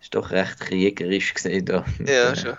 es 0.00 0.06
ist 0.06 0.14
doch 0.14 0.30
recht 0.30 0.58
kriegerisch 0.60 1.34
gesehen 1.34 1.66
da 1.66 1.84
Ja, 2.04 2.34
schon. 2.34 2.56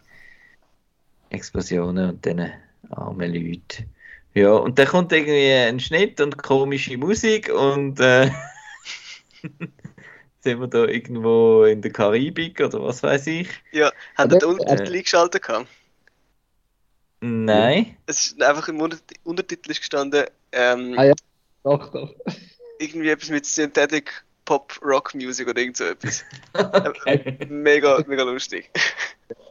Explosionen 1.30 2.10
und 2.12 2.26
den 2.26 2.52
armen 2.90 3.34
Leuten. 3.34 3.90
Ja, 4.34 4.52
und 4.52 4.78
dann 4.78 4.88
kommt 4.88 5.12
irgendwie 5.14 5.52
ein 5.52 5.80
Schnitt 5.80 6.20
und 6.20 6.38
komische 6.38 6.98
Musik 6.98 7.50
und 7.50 8.00
äh, 8.00 8.30
sind 10.42 10.60
wir 10.60 10.68
da 10.68 10.86
irgendwo 10.86 11.64
in 11.64 11.82
der 11.82 11.92
Karibik 11.92 12.60
oder 12.60 12.84
was 12.84 13.02
weiß 13.02 13.28
ich. 13.28 13.48
Ja, 13.72 13.92
hat 14.16 14.32
er 14.34 14.40
den 14.40 14.50
Untertitel 14.50 14.94
eingeschaltet 14.94 15.44
gehabt? 15.44 15.68
Nein. 17.22 17.98
Es 18.06 18.28
ist 18.28 18.44
einfach 18.44 18.68
im 18.68 18.82
Unter 18.82 18.98
Untertitel 19.24 19.72
ist 19.72 19.80
gestanden, 19.80 20.26
ähm, 20.52 20.96
Ah, 20.98 21.06
ja. 21.06 21.14
Doch, 21.64 21.92
doch. 21.92 22.14
irgendwie 22.78 23.10
etwas 23.10 23.30
mit 23.30 23.46
Synthetic 23.46 24.24
Pop 24.44 24.80
Rock 24.84 25.16
Music 25.16 25.48
oder 25.48 25.60
irgend 25.60 25.78
so 25.78 25.86
etwas. 25.86 26.24
Okay. 26.54 27.38
Mega, 27.50 28.04
mega 28.06 28.24
lustig. 28.24 28.70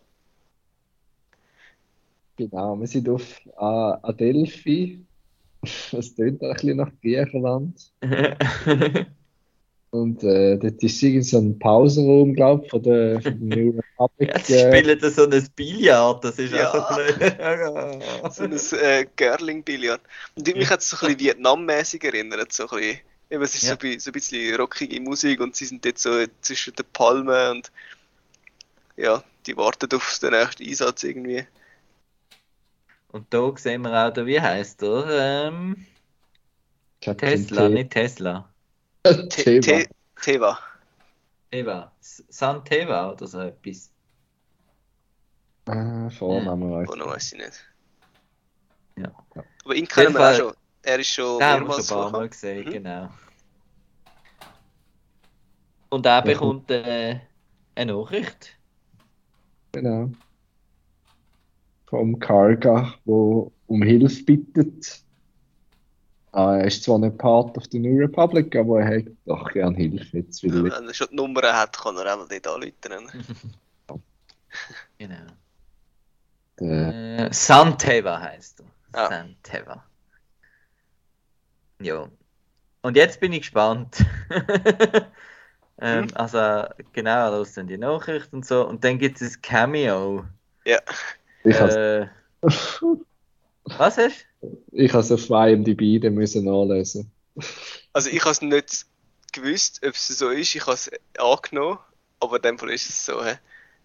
Genau, 2.37 2.79
wir 2.79 2.87
sind 2.87 3.09
auf 3.09 3.41
äh, 3.47 3.53
Adelphi. 3.59 5.01
Das 5.93 6.15
tönt 6.15 6.43
ein 6.43 6.53
bisschen 6.53 6.77
nach 6.77 6.91
Griechenland. 7.01 7.91
Und 9.93 10.23
äh, 10.25 10.59
dort 10.59 10.83
ist 10.83 11.03
irgendwie 11.03 11.23
so 11.23 11.39
ein 11.39 11.59
Pausenraum, 11.59 12.35
glaube 12.35 12.65
ich, 12.65 12.71
von 12.71 12.83
der, 12.83 13.23
von 13.23 13.39
New 13.39 13.71
Republic. 13.99 14.29
Ja, 14.29 14.39
sie 14.41 14.55
äh, 14.55 14.79
spielen 14.81 14.99
da 14.99 15.09
so 15.09 15.23
ein 15.27 15.49
Billard, 15.55 16.25
das 16.25 16.39
ist 16.39 16.53
Ja. 16.53 16.71
einfach 16.71 16.99
nicht. 16.99 17.19
So 18.35 18.43
ein 18.43 18.83
äh, 18.83 19.07
Girling-Billard. 19.17 20.01
Und 20.35 20.55
mich 20.55 20.69
hat 20.69 20.81
es 20.81 20.91
so 20.91 20.97
ein 20.97 21.15
bisschen 21.17 21.21
Vietnam-mäßig 21.21 22.03
erinnert. 22.05 22.53
So 22.53 22.65
ein 22.65 22.69
bisschen, 22.81 22.99
eben, 23.31 23.43
es 23.45 23.55
ist 23.55 23.63
Ja. 23.63 23.77
so, 23.81 23.87
ein, 23.87 24.01
so 24.01 24.11
ein 24.11 24.13
bisschen 24.13 24.57
rockige 24.57 25.01
Musik 25.01 25.41
und 25.41 25.55
sie 25.57 25.65
sind 25.67 25.85
jetzt 25.85 26.03
so 26.03 26.11
zwischen 26.43 26.75
den 26.75 26.87
Palmen 26.93 27.53
und 27.53 27.73
ja, 28.97 29.23
die 29.47 29.57
warten 29.57 29.89
auf 29.95 30.19
den 30.21 30.33
nächsten 30.33 30.65
Einsatz 30.67 31.05
irgendwie. 31.05 31.45
Und 33.15 33.33
da 33.33 33.57
sehen 33.57 33.83
wir 33.83 34.09
auch, 34.09 34.13
da, 34.13 34.27
wie 34.27 34.41
heißt 34.41 34.83
er? 34.83 35.47
Ähm, 35.47 35.87
Tesla, 36.99 37.69
nicht 37.69 37.91
Tesla. 37.91 38.53
Te- 39.05 39.87
Teva. 40.21 40.59
Eva. 41.53 41.93
S- 42.01 42.25
San 42.29 42.65
Teva 42.65 43.13
oder 43.13 43.25
so 43.29 43.39
etwas. 43.39 43.93
Ah, 45.67 46.11
Vorname 46.11 46.73
weiß 46.73 46.89
Oh, 46.91 46.97
noch 46.97 47.07
weiß 47.07 47.35
ich 47.35 47.39
nicht. 47.39 47.65
Ja. 48.99 49.13
Aber 49.65 49.75
ihn 49.77 49.87
kennen 49.87 50.13
wir 50.13 50.31
auch 50.33 50.35
schon. 50.37 50.55
Er 50.83 50.99
ist 50.99 51.07
schon 51.11 51.39
mehrmals 51.39 51.87
schon 51.87 51.97
ein 51.99 52.03
paar 52.03 52.11
Mal 52.11 52.29
gesehen, 52.29 52.65
Mhm. 52.67 52.71
genau. 52.73 53.11
Und 55.91 56.05
er 56.05 56.23
bekommt 56.23 56.69
äh, 56.73 57.21
eine 57.77 57.93
Nachricht. 57.95 58.59
Genau. 59.71 60.11
Vom 61.95 62.19
Karga, 62.19 62.93
wo 63.05 63.53
um 63.69 63.81
Hilfe 63.81 64.25
bittet. 64.25 65.01
Ah, 66.33 66.57
er 66.57 66.65
ist 66.65 66.83
zwar 66.83 66.99
nicht 66.99 67.17
Part 67.19 67.57
of 67.57 67.67
the 67.71 67.79
New 67.79 67.97
Republic, 68.01 68.57
aber 68.57 68.81
er 68.81 68.87
hätte 68.87 69.17
doch 69.27 69.49
gern 69.53 69.77
Hilfe 69.77 70.19
jetzt, 70.19 70.43
Ja, 70.43 70.53
wenn 70.53 70.89
er 70.89 70.93
schon 70.93 71.07
die 71.13 71.15
Nummer 71.15 71.41
hat, 71.43 71.79
kann 71.79 71.97
er 71.97 72.17
auch 72.17 72.27
dort 72.29 72.47
anrufen. 72.49 73.55
Genau. 74.99 75.15
der, 76.59 77.29
Äh, 77.29 77.33
Santeva 77.33 78.21
heißt 78.21 78.61
er. 78.61 78.67
Ah. 79.01 79.09
Santeva. 79.09 79.85
Jo. 81.81 82.09
Und 82.83 82.97
jetzt 82.97 83.21
bin 83.21 83.33
ich 83.33 83.43
gespannt. 83.43 84.05
ähm, 85.79 86.07
Mhm. 86.07 86.11
Also, 86.15 86.65
genau, 86.93 87.43
ist 87.43 87.57
dann 87.57 87.69
die 87.69 87.79
Nachricht 87.79 88.33
und 88.33 88.45
so. 88.45 88.67
Und 88.67 88.83
dann 88.83 88.99
gibt 88.99 89.21
es 89.21 89.37
ein 89.37 89.43
Cameo. 89.43 90.25
Ja, 90.65 90.79
ich 91.45 91.61
Äh, 91.61 92.09
was 93.79 93.97
hast 93.99 94.27
ich 94.73 94.93
has 94.93 95.11
auf 95.13 95.31
IMDb 95.31 96.01
den 96.01 96.15
müssen 96.15 96.45
nachlesen. 96.45 97.11
also 97.93 98.11
ich 98.11 98.21
habe 98.21 98.31
es 98.33 98.43
nicht 98.43 98.87
gewusst, 99.33 99.81
ob 99.85 99.95
es 99.95 100.07
so 100.09 100.31
ist. 100.31 100.55
Ich 100.55 100.63
habe 100.63 100.75
es 100.75 100.91
angenommen, 101.19 101.79
aber 102.21 102.37
in 102.37 102.43
dem 102.43 102.59
Fall 102.59 102.71
ist 102.71 102.89
es 102.89 103.05
so. 103.05 103.25
hä? 103.25 103.39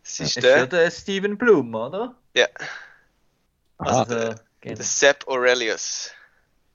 Es 0.04 0.20
du? 0.20 0.24
ist 0.24 0.38
Ist 0.38 0.44
der, 0.44 0.58
ja 0.58 0.68
der 0.68 0.92
Steven 0.92 1.38
Blum, 1.38 1.74
oder? 1.76 2.16
ja, 2.36 2.48
Ah, 3.78 4.04
Also, 4.04 4.06
der- 4.06 4.36
genau. 4.62 4.76
der 4.78 4.86
Sepp 4.86 5.28
Aurelius. 5.28 6.12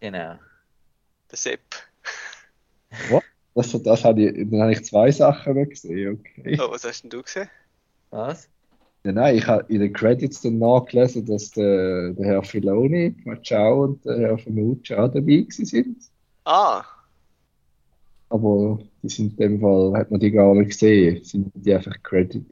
genau. 0.01 0.39
Der 1.31 1.37
Sepp. 1.39 1.75
das, 3.55 3.73
das 3.83 4.05
habe 4.05 4.23
ich, 4.23 4.51
dann 4.51 4.63
habe 4.63 4.73
ich 4.73 4.85
zwei 4.85 5.11
Sachen 5.11 5.69
gesehen, 5.69 6.21
okay. 6.21 6.59
Oh, 6.59 6.71
was 6.71 6.85
hast 6.85 7.03
denn 7.03 7.11
du 7.11 7.23
gesehen? 7.23 7.49
Was? 8.11 8.49
Ja, 9.07 9.13
nein, 9.13 9.37
ich 9.37 9.47
habe 9.47 9.71
in 9.73 9.81
den 9.81 9.93
Credits 9.93 10.41
dann 10.41 10.59
nachgelesen, 10.59 11.27
dass 11.27 11.51
der, 11.51 12.13
der 12.15 12.25
Herr 12.27 12.43
Filoni, 12.43 13.15
Machao 13.25 13.85
und 13.85 14.05
der 14.05 14.19
Herr 14.19 14.39
Fanucci 14.39 14.95
auch 14.95 15.13
dabei 15.13 15.47
sind. 15.51 15.99
Ah, 16.45 16.83
Aber 18.29 18.79
die 19.03 19.09
sind 19.09 19.33
in 19.33 19.37
dem 19.37 19.61
Fall, 19.61 19.93
hat 19.97 20.11
man 20.11 20.21
die 20.21 20.31
gar 20.31 20.55
nicht 20.55 20.71
gesehen, 20.71 21.23
sind 21.25 21.51
die 21.55 21.75
einfach 21.75 21.95
credited. 22.03 22.45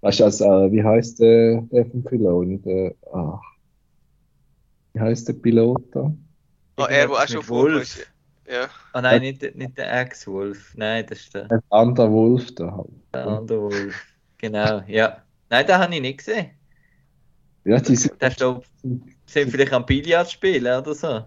Weißt 0.00 0.20
du, 0.20 0.24
also, 0.24 0.44
äh, 0.44 0.72
wie 0.72 0.82
heißt 0.84 1.20
der, 1.20 1.62
der 1.62 1.86
von 1.86 2.04
Filoni? 2.04 2.58
Der, 2.62 2.94
ah, 3.12 3.40
wie 4.92 5.00
heißt 5.00 5.28
der 5.28 5.32
Pilot 5.34 5.82
da? 5.94 6.12
ah 6.76 6.86
er, 6.86 7.06
der 7.08 7.16
auch 7.16 7.28
schon 7.28 7.42
vorkommt. 7.42 7.74
Wolf. 7.74 8.12
Ja, 8.48 8.68
Ah 8.92 9.02
nein, 9.02 9.20
nicht, 9.22 9.42
nicht 9.56 9.76
der 9.76 9.92
Ex-Wolf. 10.00 10.74
Nein, 10.76 11.04
das 11.08 11.20
ist 11.20 11.34
der, 11.34 11.48
Der 11.48 11.62
andere 11.70 12.10
Wolf 12.10 12.54
da 12.54 12.72
halt. 12.76 12.88
der 13.12 13.26
andere 13.26 13.60
Wolf. 13.62 14.16
Genau, 14.38 14.82
ja. 14.86 15.22
Nein, 15.50 15.66
den 15.66 15.78
habe 15.78 15.94
ich 15.94 16.00
nicht 16.00 16.18
gesehen. 16.18 16.50
Ja, 17.64 17.78
die 17.80 17.96
sind, 17.96 18.20
Der 18.20 18.30
steht, 18.30 18.56
sind 19.26 19.50
vielleicht 19.50 19.72
am 19.72 19.84
Billard 19.86 20.30
spielen 20.30 20.78
oder 20.80 20.94
so. 20.94 21.24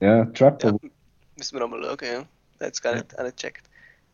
ja, 0.00 0.24
Trapper. 0.26 0.68
Ja. 0.82 0.88
müssen 1.36 1.54
wir 1.54 1.60
nochmal 1.60 1.82
schauen, 1.84 1.98
ja. 2.02 2.26
Er 2.60 2.66
hat 2.66 2.74
es 2.74 2.82
gar 2.82 2.94
nicht, 2.94 3.12
nicht 3.16 3.36
gecheckt. 3.36 3.70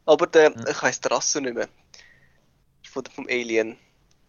Aber 0.06 0.26
der, 0.26 0.52
Ja. 0.52 0.68
ich 0.70 0.82
weiss 0.82 1.00
die 1.00 1.08
Rasse 1.08 1.40
nicht 1.40 1.54
mehr. 1.54 1.68
Von, 2.90 3.04
vom 3.06 3.26
Alien, 3.28 3.76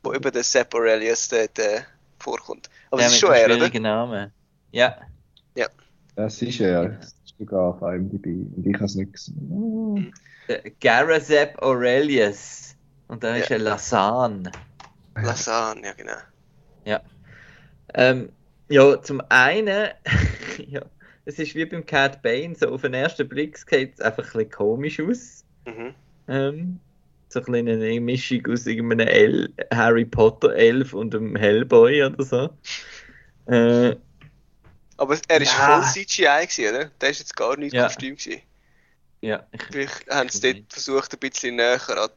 wo 0.04 0.14
eben 0.14 0.32
der 0.32 0.44
Sepp 0.44 0.74
Aurelius 0.74 1.28
dort 1.30 1.60
äh, 1.60 1.82
vorkommt. 2.20 2.70
Aber 2.90 3.00
Der 3.00 3.08
es 3.08 3.14
ist 3.14 3.20
schon 3.20 3.34
er, 3.34 3.46
oder? 3.46 3.56
schwierigen 3.56 3.84
Namen. 3.84 4.32
Ja. 4.72 4.98
Das 6.18 6.42
ist 6.42 6.62
er. 6.62 6.90
Das 6.92 7.08
ist 7.26 7.36
sogar 7.38 7.76
auf 7.76 7.82
IMDb. 7.82 8.26
Und 8.56 8.66
ich 8.66 8.74
habe 8.76 8.86
es 8.86 8.96
nicht 8.96 9.12
gesehen. 9.12 10.14
Der 10.48 10.62
Garazep 10.80 11.62
Aurelius. 11.62 12.74
Und 13.10 13.22
da 13.22 13.36
ist 13.36 13.50
Ja. 13.50 13.58
ein 13.58 13.64
Lasan. 13.64 14.44
Lasan, 14.46 14.52
ja 15.84 15.94
genau. 15.94 16.18
Ähm, 17.94 18.30
ja, 18.70 19.02
zum 19.02 19.22
einen, 19.30 19.90
ja, 20.68 20.82
es 21.26 21.40
ist 21.40 21.56
wie 21.56 21.66
beim 21.66 21.86
Cat 21.86 22.22
Bane, 22.22 22.56
so 22.56 22.70
auf 22.70 22.82
den 22.82 22.94
ersten 22.94 23.28
Blick 23.28 23.58
sieht 23.58 23.94
es 23.96 24.02
einfach 24.02 24.24
ein 24.24 24.32
bisschen 24.32 24.52
komisch 24.52 25.00
aus. 25.00 25.44
Mhm. 25.66 25.96
Ähm, 26.28 26.80
so 27.30 27.40
ein 27.40 27.46
bisschen 27.46 27.68
eine 27.70 28.02
Mischung 28.02 28.46
aus 28.52 28.66
irgendeinem 28.66 29.08
El 29.08 29.54
Harry 29.74 30.06
Potter 30.06 30.54
Elf 30.56 30.94
und 30.94 31.16
einem 31.16 31.36
Hellboy 31.36 32.04
oder 32.04 32.24
so. 32.24 32.50
Äh, 33.48 33.96
Aber 34.98 35.18
er 35.28 35.42
ist 35.42 35.52
Ja. 35.52 35.82
voll 35.82 36.04
CGI 36.04 36.48
gewesen, 36.48 36.76
oder? 36.76 36.86
Der 37.02 37.10
ist 37.10 37.20
jetzt 37.20 37.36
gar 37.36 37.58
nicht 37.58 37.74
Ja. 37.74 37.88
Kostüm 37.88 38.16
gewesen. 38.16 38.42
ja, 39.22 39.46
ich, 39.52 39.62
Vielleicht 39.64 40.10
haben 40.10 40.30
sie 40.30 40.54
dort 40.54 40.74
versucht, 40.74 41.14
ein 41.14 41.20
bisschen 41.20 41.56
näher 41.56 41.80
an 41.90 42.10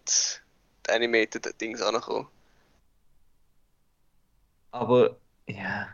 die 0.86 0.92
Animated 0.92 1.60
Dings 1.60 1.82
anzukommen. 1.82 2.28
Aber 4.70 5.16
ja, 5.48 5.88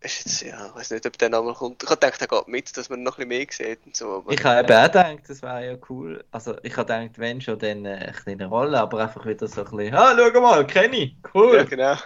Ist 0.00 0.24
jetzt, 0.24 0.40
ja, 0.42 0.66
ich 0.68 0.74
weiß 0.76 0.90
nicht, 0.92 1.06
ob 1.06 1.18
der 1.18 1.28
Name 1.28 1.52
kommt. 1.54 1.82
Ich 1.82 1.90
habe 1.90 1.98
gedacht, 2.00 2.20
er 2.20 2.28
geht 2.28 2.48
mit, 2.48 2.76
dass 2.76 2.88
man 2.88 3.02
noch 3.02 3.18
ein 3.18 3.28
bisschen 3.28 3.64
mehr 3.64 3.74
sieht 3.76 3.84
und 3.86 3.96
so. 3.96 4.24
Ich 4.28 4.42
habe 4.44 4.60
eben 4.60 4.72
auch 4.78 4.84
gedacht, 4.86 5.28
das 5.28 5.42
wäre 5.42 5.66
ja 5.72 5.78
cool. 5.88 6.24
Also 6.30 6.56
ich 6.62 6.76
habe 6.76 6.86
gedacht, 6.92 7.18
wenn 7.18 7.40
schon, 7.40 7.58
dann 7.58 7.84
äh, 7.84 7.94
eine 7.96 8.12
kleine 8.12 8.46
Rolle, 8.46 8.78
aber 8.80 9.00
einfach 9.00 9.26
wieder 9.26 9.48
so 9.48 9.64
ein 9.64 9.70
bisschen, 9.76 9.94
ah, 9.94 10.14
schau 10.16 10.40
mal, 10.40 10.66
kenne 10.66 10.96
ich, 10.96 11.16
cool. 11.34 11.56
ja, 11.56 11.64
genau. 11.64 11.96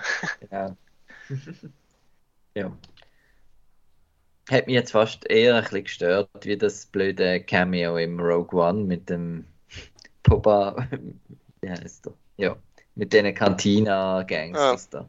Genau. 0.40 0.76
Ja. 2.54 2.70
Hat 4.50 4.66
mich 4.66 4.74
jetzt 4.74 4.92
fast 4.92 5.24
eher 5.30 5.54
ein 5.56 5.62
bisschen 5.62 5.84
gestört, 5.84 6.28
wie 6.42 6.56
das 6.58 6.84
blöde 6.86 7.40
Cameo 7.42 7.96
im 7.96 8.18
Rogue 8.20 8.60
One 8.60 8.84
mit 8.84 9.08
dem 9.08 9.46
Popa. 10.22 10.88
Wie 11.62 11.70
heißt 11.70 12.04
der? 12.06 12.12
Ja, 12.36 12.56
mit 12.94 13.12
den 13.12 13.32
Cantina-Gangs 13.34 14.58
Ah. 14.58 14.76
da. 14.90 15.08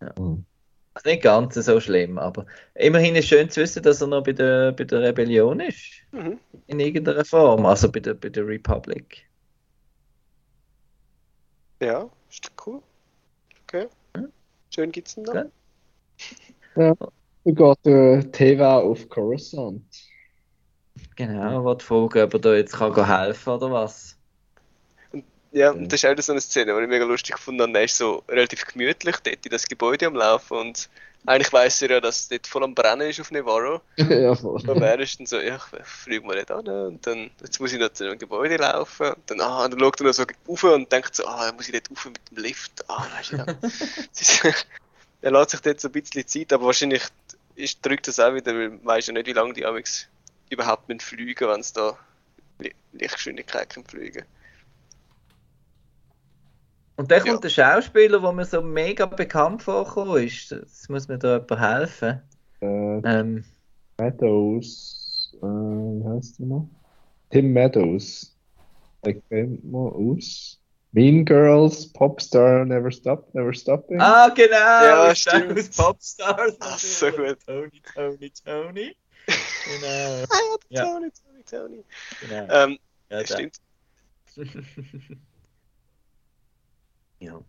Mhm. 0.00 0.44
Also 0.94 1.08
nicht 1.08 1.22
ganz 1.22 1.54
so 1.54 1.80
schlimm, 1.80 2.18
aber 2.18 2.46
immerhin 2.74 3.14
ist 3.14 3.28
schön 3.28 3.48
zu 3.48 3.60
wissen, 3.60 3.82
dass 3.82 4.00
er 4.00 4.08
noch 4.08 4.24
bei 4.24 4.32
der, 4.32 4.72
bei 4.72 4.84
der 4.84 5.02
Rebellion 5.02 5.60
ist. 5.60 6.02
Mhm. 6.12 6.38
In 6.66 6.80
irgendeiner 6.80 7.24
Form, 7.24 7.64
also 7.64 7.90
bei 7.90 8.00
der, 8.00 8.14
bei 8.14 8.28
der 8.28 8.46
Republic. 8.46 9.28
Ja, 11.80 12.10
ist 12.28 12.50
cool. 12.66 12.82
Okay. 13.62 13.86
Hm? 14.16 14.32
Schön 14.74 14.92
gibt's 14.92 15.16
ihn 15.16 15.24
da. 15.24 15.34
Ja. 15.34 16.94
Dann 17.44 17.54
geht 17.54 17.78
der 17.84 18.32
Teva 18.32 18.78
auf 18.78 19.08
Coruscant. 19.08 19.84
Genau, 21.16 21.64
wollte 21.64 21.84
fragen, 21.84 22.22
ob 22.22 22.34
er 22.34 22.40
da 22.40 22.54
jetzt 22.54 22.74
kann 22.74 23.06
helfen 23.06 23.50
oder 23.50 23.70
was. 23.70 24.19
Ja, 25.52 25.72
Mhm. 25.72 25.80
und 25.80 25.92
das 25.92 26.02
ist 26.04 26.08
auch 26.10 26.22
so 26.22 26.32
eine 26.32 26.40
Szene, 26.40 26.74
die 26.76 26.82
ich 26.82 26.88
mega 26.88 27.04
lustig 27.04 27.34
gefunden 27.34 27.62
habe. 27.62 27.78
Er 27.78 27.84
ist 27.84 27.96
so 27.96 28.22
relativ 28.28 28.64
gemütlich 28.66 29.16
dort 29.16 29.44
in 29.44 29.50
das 29.50 29.66
Gebäude 29.66 30.06
am 30.06 30.14
Laufen 30.14 30.56
und 30.58 30.88
eigentlich 31.26 31.52
weiß 31.52 31.82
er 31.82 31.90
ja, 31.90 32.00
dass 32.00 32.20
es 32.20 32.28
dort 32.28 32.46
voll 32.46 32.64
am 32.64 32.74
Brennen 32.74 33.10
ist 33.10 33.20
auf 33.20 33.30
Nevarro. 33.30 33.82
ja, 33.96 34.34
voll. 34.34 34.62
Und 34.68 34.82
er 34.82 34.98
ist 35.00 35.18
dann 35.18 35.26
so, 35.26 35.38
ja, 35.38 35.56
ich 35.56 35.86
fliege 35.86 36.24
mal 36.26 36.36
nicht 36.36 36.50
an 36.50 36.66
und 36.66 37.06
dann, 37.06 37.30
jetzt 37.42 37.60
muss 37.60 37.72
ich 37.72 37.78
noch 37.80 37.92
zu 37.92 38.04
einem 38.04 38.18
Gebäude 38.18 38.56
laufen 38.56 39.08
und 39.12 39.30
dann, 39.30 39.40
ah, 39.40 39.64
und 39.64 39.72
dann 39.72 39.80
schaut 39.80 40.00
er 40.00 40.06
noch 40.06 40.14
so 40.14 40.24
rauf 40.48 40.64
und 40.64 40.90
denkt 40.90 41.14
so, 41.14 41.26
ah, 41.26 41.46
dann 41.46 41.56
muss 41.56 41.68
ich 41.68 41.72
dort 41.72 41.90
rauf 41.90 42.04
mit 42.06 42.20
dem 42.30 42.42
Lift, 42.42 42.88
ah, 42.88 43.06
weißt 43.18 43.32
du, 43.32 44.54
er 45.22 45.30
lässt 45.30 45.50
sich 45.50 45.60
dort 45.60 45.80
so 45.80 45.88
ein 45.88 45.92
bisschen 45.92 46.26
Zeit, 46.26 46.52
aber 46.52 46.66
wahrscheinlich 46.66 47.02
ist, 47.56 47.84
drückt 47.84 48.08
das 48.08 48.18
auch 48.20 48.34
wieder, 48.34 48.54
weil 48.54 48.70
man 48.70 48.84
weiß 48.86 49.08
ja 49.08 49.12
nicht, 49.12 49.26
wie 49.26 49.32
lange 49.32 49.52
die 49.52 49.66
Amix 49.66 50.06
überhaupt 50.48 50.88
mit 50.88 51.02
fliegen, 51.02 51.48
wenn 51.48 51.60
es 51.60 51.72
da 51.72 51.98
Li- 52.58 52.74
Lichtgeschwindigkeit 52.92 53.68
kann 53.68 53.84
fliegen. 53.84 54.24
Und 57.00 57.10
dann 57.10 57.24
Ja. 57.24 57.32
kommt 57.32 57.44
der 57.44 57.48
Schauspieler, 57.48 58.20
der 58.20 58.32
mir 58.32 58.44
so 58.44 58.60
mega 58.60 59.06
bekannt 59.06 59.62
vorgekommen 59.62 60.22
ist. 60.22 60.52
Das 60.52 60.86
muss 60.90 61.08
mir 61.08 61.16
da 61.16 61.38
jemand 61.38 61.58
helfen. 61.58 62.22
Äh, 62.60 62.66
Ähm, 62.66 63.42
Meadows, 63.98 65.32
äh, 65.40 65.46
wie 65.46 66.04
heißt 66.06 66.40
der 66.40 66.46
noch? 66.46 66.68
Tim 67.30 67.54
Meadows. 67.54 68.36
Der 69.02 69.14
kennt 69.14 69.64
man 69.64 69.92
aus. 69.92 70.60
Mean 70.92 71.24
Girls, 71.24 71.90
Popstar, 71.90 72.66
Never 72.66 72.90
Stop, 72.90 73.34
Never 73.34 73.54
Stopping. 73.54 73.98
ah, 73.98 74.28
genau! 74.28 74.54
Ja, 74.54 75.14
stimmt. 75.14 75.58
Aus 75.58 75.70
Popstars. 75.70 76.56
Ah, 76.60 76.76
so 76.76 77.10
gut. 77.12 77.38
Tony, 77.46 77.80
Tony, 77.94 78.30
Tony. 78.44 78.96
Genau. 79.26 80.24
Ah 80.30 80.56
ja. 80.68 80.84
Tony, 80.84 81.10
Tony, 81.10 81.44
Tony. 81.50 81.84
genau. 82.20 82.46
Ähm, 82.50 82.78
Ja, 83.08 83.24
stimmt. 83.24 83.56
ja. 87.20 87.40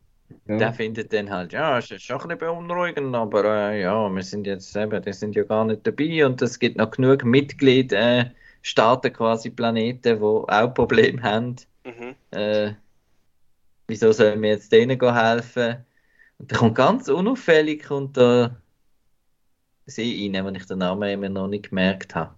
Ja. 0.48 0.58
Der 0.58 0.74
findet 0.74 1.12
dann 1.12 1.30
halt, 1.30 1.52
ja, 1.52 1.78
es 1.78 1.92
ist 1.92 2.04
schon 2.04 2.22
ein 2.22 2.38
bisschen 2.38 2.40
beunruhigend, 2.40 3.14
aber 3.14 3.44
äh, 3.44 3.82
ja, 3.82 4.10
wir 4.10 4.24
sind 4.24 4.48
jetzt 4.48 4.76
eben, 4.76 5.02
die 5.02 5.14
sind 5.14 5.36
ja 5.36 5.44
gar 5.44 5.66
nicht 5.66 5.86
dabei 5.86 6.26
und 6.26 6.42
es 6.42 6.58
gibt 6.58 6.78
noch 6.78 6.92
genug 6.92 7.26
Mitglieder, 7.26 8.00
äh, 8.00 8.32
Staaten 8.62 9.12
quasi, 9.12 9.50
Planeten, 9.50 10.20
die 10.20 10.24
auch 10.24 10.74
Probleme 10.74 11.22
haben. 11.22 11.58
Mhm. 11.84 12.16
Äh, 12.32 12.74
wieso 13.88 14.12
sollen 14.14 14.42
wir 14.42 14.52
jetzt 14.52 14.72
denen 14.72 15.00
helfen? 15.00 15.86
Und 16.38 16.52
da 16.52 16.58
kommt 16.58 16.76
ganz 16.76 17.10
unauffällig 17.10 17.84
kommt 17.84 18.18
da 18.18 18.56
sie 19.86 20.32
rein, 20.34 20.46
wenn 20.46 20.56
ich 20.56 20.66
den 20.66 20.80
Namen 20.80 21.10
immer 21.10 21.30
noch 21.30 21.48
nicht 21.48 21.70
gemerkt 21.70 22.16
habe. 22.16 22.34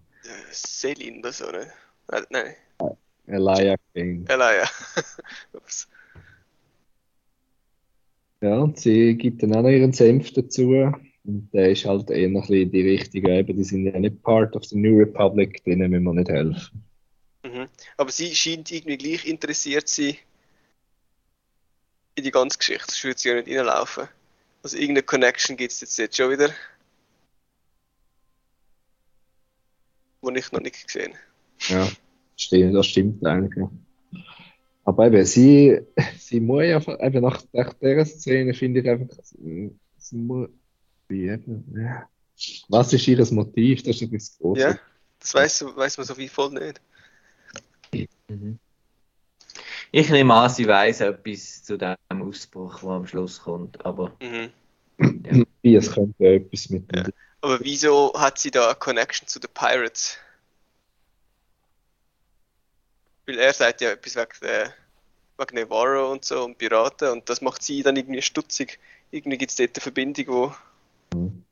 Selin 0.51 1.19
oder 1.19 1.31
so, 1.31 1.51
ne? 1.51 1.67
Äh, 2.11 2.21
nein, 2.29 2.55
Elijah 3.27 3.75
King. 3.93 4.25
Elia. 4.27 4.67
Ups. 5.53 5.87
Ja, 8.43 8.57
und 8.57 8.77
sie 8.77 9.15
gibt 9.15 9.41
dann 9.41 9.55
auch 9.55 9.61
noch 9.61 9.69
ihren 9.69 9.93
Senf 9.93 10.33
dazu. 10.33 10.91
Und 11.23 11.49
der 11.53 11.71
ist 11.71 11.85
halt 11.85 12.09
eher 12.09 12.27
noch 12.27 12.41
ein 12.41 12.47
bisschen 12.49 12.71
die 12.71 12.89
Richtung, 12.89 13.25
eben, 13.25 13.55
die 13.55 13.63
sind 13.63 13.85
ja 13.85 13.97
nicht 13.97 14.21
part 14.21 14.53
of 14.57 14.65
the 14.65 14.77
New 14.77 14.97
Republic, 14.97 15.63
denen 15.63 15.89
müssen 15.89 16.03
wir 16.03 16.13
nicht 16.13 16.29
helfen. 16.29 16.83
Mhm. 17.45 17.69
Aber 17.95 18.11
sie 18.11 18.35
scheint 18.35 18.69
irgendwie 18.69 18.97
gleich 18.97 19.25
interessiert 19.25 19.87
zu 19.87 20.03
sein 20.03 20.17
in 22.15 22.23
die 22.25 22.31
ganze 22.31 22.57
Geschichte. 22.57 22.83
Sonst 22.87 23.03
würde 23.05 23.19
sie 23.19 23.29
ja 23.29 23.35
nicht 23.35 23.57
reinlaufen. 23.57 24.09
Also 24.61 24.75
irgendeine 24.75 25.03
Connection 25.03 25.55
gibt 25.55 25.71
es 25.71 25.79
jetzt, 25.79 25.97
jetzt 25.97 26.17
schon 26.17 26.31
wieder. 26.31 26.49
Die 30.21 30.37
ich 30.37 30.51
noch 30.51 30.59
nicht 30.59 30.85
gesehen 30.85 31.13
Ja, 31.69 31.89
stimmt, 32.35 32.75
das 32.75 32.87
stimmt 32.87 33.25
eigentlich. 33.25 33.69
Ja. 34.85 34.89
Aber 34.91 35.07
eben, 35.07 35.25
sie, 35.25 35.81
sie 36.17 36.39
muss 36.39 36.63
ja, 36.63 36.79
eben 36.99 37.21
nach, 37.21 37.43
nach 37.53 37.73
dieser 37.73 38.05
Szene 38.05 38.53
finde 38.53 38.81
ich 38.81 38.89
einfach, 38.89 39.17
sie 39.23 40.15
muss, 40.15 40.49
wie 41.07 41.29
eben, 41.29 41.65
ja. 41.75 42.07
Was 42.67 42.91
ist 42.91 43.07
ihr 43.07 43.25
Motiv? 43.31 43.83
Das 43.83 43.95
ist 43.95 44.01
ein 44.01 44.09
bisschen 44.09 44.37
groß. 44.39 44.59
Ja, 44.59 44.77
das 45.19 45.33
weiß, 45.33 45.65
weiß 45.75 45.97
man 45.97 46.07
so 46.07 46.17
wie 46.17 46.27
voll 46.27 46.51
nicht. 46.51 46.81
Mhm. 48.27 48.59
Ich 49.91 50.09
nehme 50.09 50.33
an, 50.33 50.49
sie 50.49 50.67
weiß 50.67 51.01
etwas 51.01 51.63
zu 51.63 51.77
dem 51.77 51.95
Ausbruch, 52.09 52.79
der 52.79 52.89
am 52.89 53.05
Schluss 53.05 53.41
kommt, 53.43 53.85
aber 53.85 54.17
Mhm. 54.19 55.45
Wie, 55.61 55.75
es 55.75 55.91
könnte 55.91 56.25
etwas 56.25 56.69
mit 56.69 56.85
Ja. 56.95 57.05
Aber 57.41 57.59
wieso 57.61 58.13
hat 58.15 58.39
sie 58.39 58.51
da 58.51 58.67
eine 58.67 58.75
Connection 58.75 59.27
zu 59.27 59.39
den 59.39 59.49
Pirates? 59.53 60.17
Weil 63.25 63.39
er 63.39 63.53
sagt 63.53 63.81
ja 63.81 63.91
etwas 63.91 64.15
wegen, 64.15 64.39
der, 64.41 64.73
wegen 65.37 65.55
Navarro 65.55 66.11
und 66.11 66.25
so 66.25 66.43
und 66.43 66.57
Piraten 66.57 67.09
und 67.09 67.29
das 67.29 67.41
macht 67.41 67.63
sie 67.63 67.83
dann 67.83 67.95
irgendwie 67.95 68.21
stutzig. 68.21 68.79
Irgendwie 69.11 69.37
gibt 69.37 69.51
es 69.51 69.57
dort 69.57 69.75
eine 69.75 69.81
Verbindung, 69.81 70.25
wo. 70.27 70.55
Hm. 71.13 71.43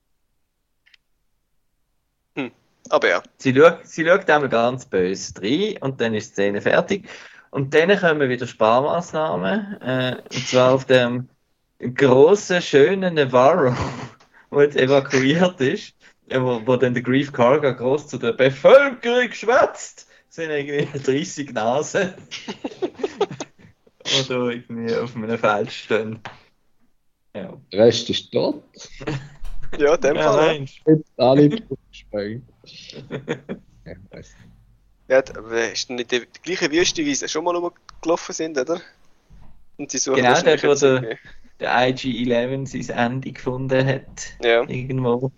Aber 2.89 3.07
ja. 3.07 3.24
sie 3.38 3.55
schaut, 3.55 3.88
sie 3.88 4.05
schaut 4.05 4.30
einmal 4.30 4.49
ganz 4.49 4.86
böse 4.86 5.34
rein 5.41 5.78
und 5.82 6.01
dann 6.01 6.13
ist 6.13 6.32
die 6.32 6.34
Szene 6.34 6.61
fertig. 6.61 7.07
Und 7.51 7.74
dann 7.74 7.97
kommen 7.97 8.30
wieder 8.30 8.47
Sparmaßnahmen, 8.47 9.82
äh, 9.82 10.15
und 10.24 10.47
zwar 10.47 10.74
auf 10.74 10.86
dem 10.86 11.30
großen, 11.80 12.61
schönen 12.61 13.15
Navarro, 13.15 13.76
wo 14.49 14.61
jetzt 14.61 14.78
evakuiert 14.78 15.59
ist, 15.61 15.93
äh, 16.30 16.39
wo, 16.39 16.65
wo 16.65 16.76
dann 16.78 16.93
der 16.93 17.03
Grief 17.03 17.32
Karga 17.32 17.72
groß 17.72 18.07
zu 18.07 18.17
der 18.17 18.34
Bevölkerung 18.34 19.32
schwätzt. 19.32 20.07
Das 20.34 20.36
sind 20.38 20.50
irgendwie 20.50 21.00
30 21.04 21.52
Nasen. 21.52 22.14
Oder 24.30 24.50
irgendwie 24.52 24.96
auf 24.96 25.14
einem 25.16 25.38
Feld 25.38 25.72
stehen. 25.72 26.20
Ja. 27.36 27.58
Der 27.72 27.80
Rest 27.86 28.10
ist 28.10 28.32
tot. 28.32 28.64
Ja, 29.78 29.98
dem 29.98 30.16
Ja, 30.16 30.32
Fall. 30.34 30.60
nein. 30.86 31.04
Alle 31.18 31.50
gesprengt. 31.50 32.44
Ja, 33.84 33.94
ich 33.94 34.12
weiss 34.12 34.36
nicht. 34.38 34.52
Ja, 35.08 35.18
Ja, 35.18 35.24
aber 35.38 35.72
ist 35.72 35.90
denn 35.90 35.96
nicht 35.96 36.12
die, 36.12 36.22
gleiche 36.44 36.72
Wüste, 36.72 37.04
wie 37.04 37.16
sie 37.16 37.28
schon 37.28 37.44
mal 37.44 37.56
rumgelaufen 37.56 38.34
sind, 38.36 38.58
oder? 38.60 38.80
Und 39.78 39.90
sie 39.90 39.98
suchen 39.98 40.18
Genau, 40.18 40.40
dort, 40.40 40.64
wo 40.64 40.76
der- 40.76 41.18
Der 41.60 41.88
IG-11 41.90 42.84
sein 42.84 42.98
Ende 42.98 43.32
gefunden 43.32 43.86
hat. 43.86 44.34
Ja. 44.44 44.62
Irgendwo. 44.70 45.32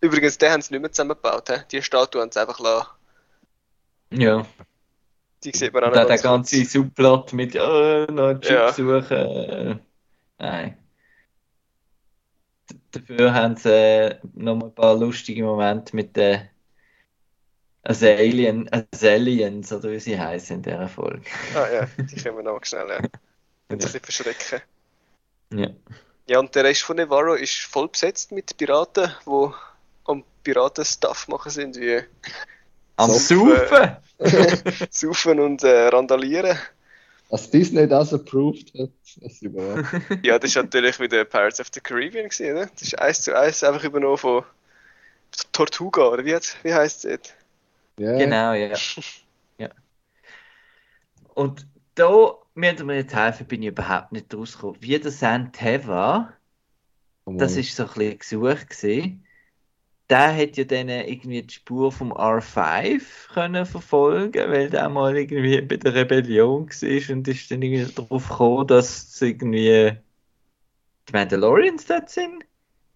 Übrigens, 0.00 0.38
den 0.38 0.50
haben 0.50 0.62
sie 0.62 0.72
nicht 0.72 0.80
mehr 0.80 0.90
zusammengebaut. 0.92 1.48
He? 1.50 1.56
Die 1.70 1.82
Statue 1.82 2.22
haben 2.22 2.32
sie 2.32 2.40
einfach 2.40 2.58
lassen. 2.58 2.88
Ja. 4.12 4.46
Die 5.44 5.52
sieht 5.56 5.72
man 5.72 5.84
auch 5.84 5.88
noch 5.88 5.94
der 5.94 6.06
ganz 6.06 6.22
ganze. 6.22 6.64
Subplot 6.64 7.32
mit 7.32 7.54
äh, 7.54 7.58
noch 8.06 8.28
einen 8.28 8.40
Chip 8.42 8.52
Ja. 8.52 8.72
suchen. 8.72 9.16
Äh, 9.16 9.76
nein. 10.38 10.76
D 12.70 12.76
dafür 12.92 13.32
haben 13.34 13.56
sie 13.56 13.70
äh, 13.70 14.18
noch 14.34 14.56
mal 14.56 14.66
ein 14.66 14.74
paar 14.74 14.96
lustige 14.96 15.44
Momente 15.44 15.94
mit 15.96 16.16
den 16.16 16.48
Azalien, 17.82 18.68
Azaliens, 18.72 19.72
oder 19.72 19.90
wie 19.90 20.00
sie 20.00 20.18
heißen 20.20 20.56
in 20.56 20.62
dieser 20.62 20.88
Folge. 20.88 21.22
Ah 21.54 21.68
ja, 21.72 21.86
die 21.96 22.16
können 22.16 22.36
wir 22.36 22.42
noch 22.42 22.62
schnell 22.64 22.88
ja. 22.88 22.98
Ein 23.68 23.78
bisschen 23.78 24.00
verschrecken. 24.00 24.60
Ja. 25.54 25.68
Ja, 26.28 26.38
und 26.38 26.54
der 26.54 26.64
Rest 26.64 26.82
von 26.82 26.96
Nevarro 26.96 27.34
ist 27.34 27.60
voll 27.62 27.88
besetzt 27.88 28.30
mit 28.32 28.56
Piraten, 28.56 29.10
die 29.26 29.52
am 30.04 30.24
Piraten-Stuff 30.44 31.28
machen 31.28 31.50
sind, 31.50 31.76
wie 31.76 32.02
Am 33.00 33.10
So, 33.10 33.46
Saufen! 33.46 33.96
Saufen 34.90 35.40
und 35.40 35.64
äh, 35.64 35.88
Randalieren. 35.88 36.58
Dass 37.30 37.50
Disney 37.50 37.86
das 37.88 38.12
approved 38.12 38.72
hat, 38.78 38.90
das 39.20 39.32
ist 39.32 39.42
überrascht. 39.42 39.94
Ja, 40.24 40.38
das 40.38 40.50
ist 40.50 40.56
natürlich 40.56 41.00
wieder 41.00 41.24
Pirates 41.24 41.60
of 41.60 41.68
the 41.72 41.80
Caribbean 41.80 42.28
gewesen, 42.28 42.54
ne? 42.54 42.70
Das 42.74 42.82
ist 42.82 42.98
eins 42.98 43.20
zu 43.22 43.38
eins 43.38 43.64
einfach 43.64 43.84
übernommen 43.84 44.18
von 44.18 44.44
Tortuga, 45.52 46.08
oder 46.08 46.24
wie, 46.24 46.34
hat's- 46.34 46.56
wie 46.62 46.74
heisst 46.74 47.04
es 47.04 47.10
jetzt? 47.10 47.34
Ja, 47.96 48.12
Genau, 48.18 48.52
ja. 48.54 48.76
ja. 49.58 49.70
Und 51.34 51.66
da 51.94 52.34
müssen 52.54 52.86
wir 52.88 52.94
jetzt 52.96 53.14
helfen, 53.14 53.46
bin 53.46 53.62
ich 53.62 53.68
überhaupt 53.68 54.12
nicht 54.12 54.32
rausgekommen. 54.34 54.80
Wie 54.82 54.98
der 54.98 55.10
Santeva 55.10 56.34
das 57.36 57.56
ist 57.56 57.74
so 57.74 57.84
ein 57.84 57.88
bisschen 57.88 58.18
gesucht 58.18 58.68
gesehen. 58.70 59.26
Der 60.10 60.36
hat 60.36 60.56
ja 60.56 60.64
dann 60.64 60.88
irgendwie 60.88 61.42
die 61.42 61.54
Spur 61.54 61.92
vom 61.92 62.12
R5 62.12 63.28
können 63.32 63.64
verfolgen, 63.64 64.50
weil 64.50 64.68
der 64.68 64.88
mal 64.88 65.16
irgendwie 65.16 65.60
bei 65.62 65.76
der 65.76 65.94
Rebellion 65.94 66.68
war 66.68 67.14
und 67.16 67.28
ist 67.28 67.50
dann 67.50 67.62
irgendwie 67.62 67.92
darauf 67.94 68.28
gekommen, 68.28 68.66
dass 68.66 69.04
es 69.14 69.22
irgendwie 69.22 69.96
die 71.08 71.12
Mandalorians 71.12 71.86
dort 71.86 72.10
sind. 72.10 72.44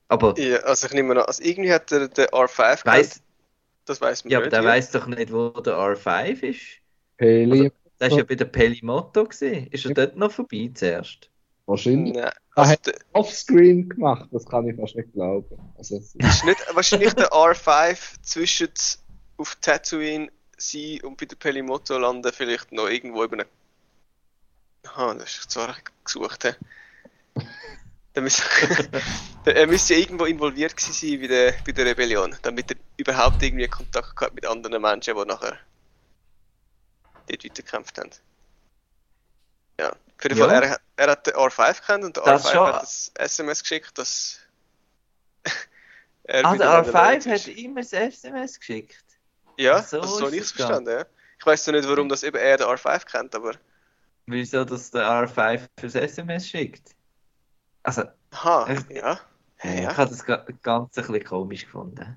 Aber 0.09 0.35
Ja, 0.39 0.59
also 0.59 0.87
ich 0.87 0.93
nehme 0.93 1.13
an, 1.13 1.19
also 1.19 1.43
irgendwie 1.43 1.73
hat 1.73 1.91
der, 1.91 2.09
der 2.09 2.33
R5 2.33 2.85
weiss, 2.85 3.23
das 3.85 4.01
weiß 4.01 4.25
man 4.25 4.33
ja, 4.33 4.39
aber 4.39 4.47
nicht. 4.47 4.53
der 4.53 4.63
ja. 4.63 4.69
weiß 4.71 4.91
doch 4.91 5.07
nicht, 5.07 5.33
wo 5.33 5.51
der 5.51 5.75
R5 5.75 6.43
ist. 6.43 6.83
Peli, 7.17 7.71
Der 8.01 8.11
war 8.11 8.19
ja 8.19 8.25
bei 8.25 8.35
der 8.35 8.47
Pelimotto 8.47 9.25
gesehen. 9.25 9.69
Ist 9.69 9.85
er 9.85 9.93
dort 9.93 10.17
noch 10.17 10.33
vorbei 10.33 10.71
zuerst? 10.75 11.31
Wahrscheinlich 11.67 12.17
Ah, 12.23 12.33
also 12.57 12.71
hat- 12.73 12.87
der, 12.87 12.95
offscreen 13.13 13.89
gemacht, 13.89 14.29
das 14.33 14.45
kann 14.47 14.69
ich 14.69 14.77
fast 14.77 14.95
nicht 14.97 15.13
glauben. 15.13 15.59
Also, 15.77 15.97
ist- 15.97 16.15
nicht 16.45 16.75
wahrscheinlich 16.75 17.13
der 17.15 17.31
R5 17.33 18.21
zwischen 18.23 18.69
auf 19.37 19.57
Tatooine 19.57 20.31
sein 20.57 21.01
und 21.03 21.17
bei 21.17 21.27
der 21.27 21.37
Pelimoto 21.37 21.99
landen, 21.99 22.33
vielleicht 22.33 22.71
noch 22.73 22.89
irgendwo 22.89 23.25
über 23.25 23.35
eine. 23.35 23.47
Aha, 24.87 25.15
das 25.15 25.39
ist 25.39 25.51
zwar 25.51 25.75
gesucht. 26.05 26.45
he. 26.45 26.53
Der 28.15 28.23
müsste, 28.23 28.43
der- 29.45 29.57
er 29.57 29.67
müsste 29.67 29.95
ja 29.95 30.01
irgendwo 30.01 30.27
involviert 30.27 30.77
gewesen 30.77 30.93
sein 30.93 31.21
bei 31.21 31.27
der, 31.27 31.55
bei 31.67 31.73
der 31.73 31.87
Rebellion, 31.87 32.37
damit 32.43 32.71
er 32.71 32.77
überhaupt 32.97 33.43
irgendwie 33.43 33.67
Kontakt 33.67 34.15
gehabt 34.15 34.35
mit 34.37 34.47
anderen 34.47 34.81
Menschen, 34.81 35.17
die 35.17 35.25
nachher 35.25 35.59
dort 37.27 37.43
weitergekämpft 37.43 37.99
haben. 37.99 38.11
Ja, 39.81 39.97
auf 40.19 40.25
jeden 40.25 40.39
Ja. 40.39 40.47
Fall, 40.47 40.63
er, 40.63 40.71
hat- 40.71 40.81
er 40.97 41.11
hat 41.11 41.27
den 41.27 41.35
R5 41.35 41.81
gekannt 41.81 42.05
und 42.05 42.17
der 42.17 42.25
Das 42.25 42.45
R5 42.47 42.53
schon. 42.53 42.67
hat 42.69 42.83
das 42.83 43.13
SMS 43.19 43.61
geschickt, 43.63 43.99
dass 43.99 44.39
er 46.25 46.45
Ah, 46.45 46.57
der 46.57 46.67
Mandalorians 46.69 47.27
R5 47.27 47.33
ist. 47.35 47.47
hat 47.49 47.55
ihm 47.57 47.77
ein 47.77 47.85
SMS 47.85 48.59
geschickt. 48.59 49.05
Ja, 49.57 49.83
so 49.83 50.01
das 50.01 50.17
so 50.19 50.27
ist 50.27 50.35
ich 50.35 50.41
es 50.41 50.53
verstanden, 50.53 50.91
ja. 50.91 51.05
Ich 51.39 51.47
weiß 51.47 51.65
zwar 51.65 51.75
nicht, 51.75 51.89
warum 51.89 52.09
das 52.09 52.23
eben 52.23 52.37
er 52.37 52.57
den 52.57 52.67
R5 52.67 53.05
kennt, 53.07 53.35
aber. 53.35 53.53
Wieso, 54.27 54.65
dass 54.65 54.91
der 54.91 55.03
R5 55.07 55.67
fürs 55.79 55.95
SMS 55.95 56.49
schickt? 56.49 56.91
Also, 57.83 58.05
Aha, 58.31 58.67
Äh, 58.69 58.97
ja. 58.97 59.21
Ich 59.63 59.81
ja. 59.81 59.97
habe 59.97 60.11
das 60.11 60.25
ga- 60.25 60.45
ganz 60.63 60.97
ein 60.99 61.07
bisschen 61.07 61.25
komisch 61.25 61.65
gefunden. 61.67 62.17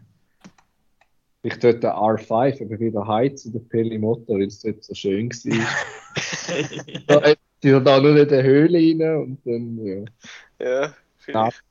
Ich 1.43 1.59
dort 1.59 1.83
den 1.83 1.91
R5 1.91 2.59
eben 2.61 2.79
wieder 2.79 3.05
heim 3.07 3.35
zu 3.37 3.51
der 3.51 3.59
Pelimoto, 3.59 4.33
weil 4.33 4.47
es 4.47 4.59
dort 4.61 4.83
so 4.83 4.93
schön 4.95 5.29
war. 5.29 5.67
da 7.07 7.35
hat 7.58 7.64
sie 7.64 7.84
da 7.84 7.99
nur 7.99 8.16
in 8.18 8.28
der 8.28 8.43
Höhle 8.43 8.78
rein 8.78 9.18
und 9.18 9.39
dann, 9.45 9.86
ja. 9.86 10.05
Ja, 10.60 10.93
vielleicht. 11.18 11.64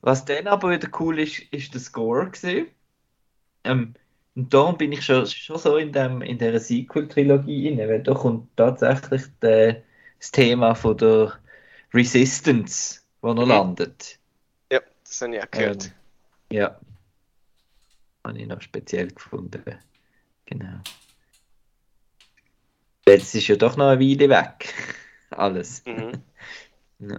Was 0.00 0.24
dann 0.24 0.46
aber 0.46 0.70
wieder 0.70 0.88
cool 1.00 1.18
ist, 1.18 1.40
ist 1.50 1.74
der 1.74 1.80
Score 1.80 2.30
gewesen. 2.30 2.68
Ähm, 3.64 3.94
und 4.34 4.52
darum 4.52 4.76
bin 4.76 4.92
ich 4.92 5.04
schon, 5.04 5.26
schon 5.26 5.58
so 5.58 5.76
in, 5.78 5.92
dem, 5.92 6.22
in 6.22 6.38
dieser 6.38 6.60
Sequel-Trilogie 6.60 7.68
inne, 7.68 7.88
weil 7.88 8.02
da 8.02 8.14
kommt 8.14 8.54
tatsächlich 8.56 9.22
der, 9.40 9.82
das 10.18 10.30
Thema 10.30 10.74
von 10.74 10.96
der 10.96 11.38
Resistance, 11.92 13.00
wo 13.22 13.28
er 13.28 13.34
Mhm. 13.34 13.48
landet. 13.48 14.18
Ja, 14.70 14.80
das 15.04 15.20
habe 15.22 15.36
ich 15.36 15.42
auch 15.42 15.50
gehört. 15.50 15.86
Ähm, 16.50 16.56
ja. 16.56 16.80
Habe 18.24 18.38
ich 18.38 18.46
noch 18.46 18.60
speziell 18.60 19.08
gefunden. 19.08 19.62
Genau. 20.44 20.80
Jetzt 23.08 23.34
ist 23.34 23.46
ja 23.48 23.56
doch 23.56 23.76
noch 23.76 23.88
eine 23.88 24.00
Weile 24.00 24.28
weg. 24.28 24.74
Alles. 25.30 25.82
Mhm. 25.86 26.12
Ja. 26.98 27.18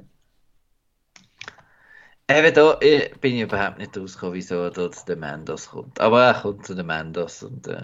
Eben 2.30 2.54
da 2.56 2.78
äh, 2.82 3.10
bin 3.22 3.36
ich 3.36 3.42
überhaupt 3.44 3.78
nicht 3.78 3.96
rausgekommen, 3.96 4.34
wieso 4.34 4.56
er 4.56 4.72
da 4.72 4.92
zu 4.92 5.06
den 5.06 5.20
Mandos 5.20 5.70
kommt. 5.70 6.02
Aber 6.02 6.24
er 6.24 6.34
kommt 6.34 6.66
zu 6.66 6.74
den 6.74 6.88
Mandos 6.88 7.44
und 7.44 7.68
äh, 7.68 7.84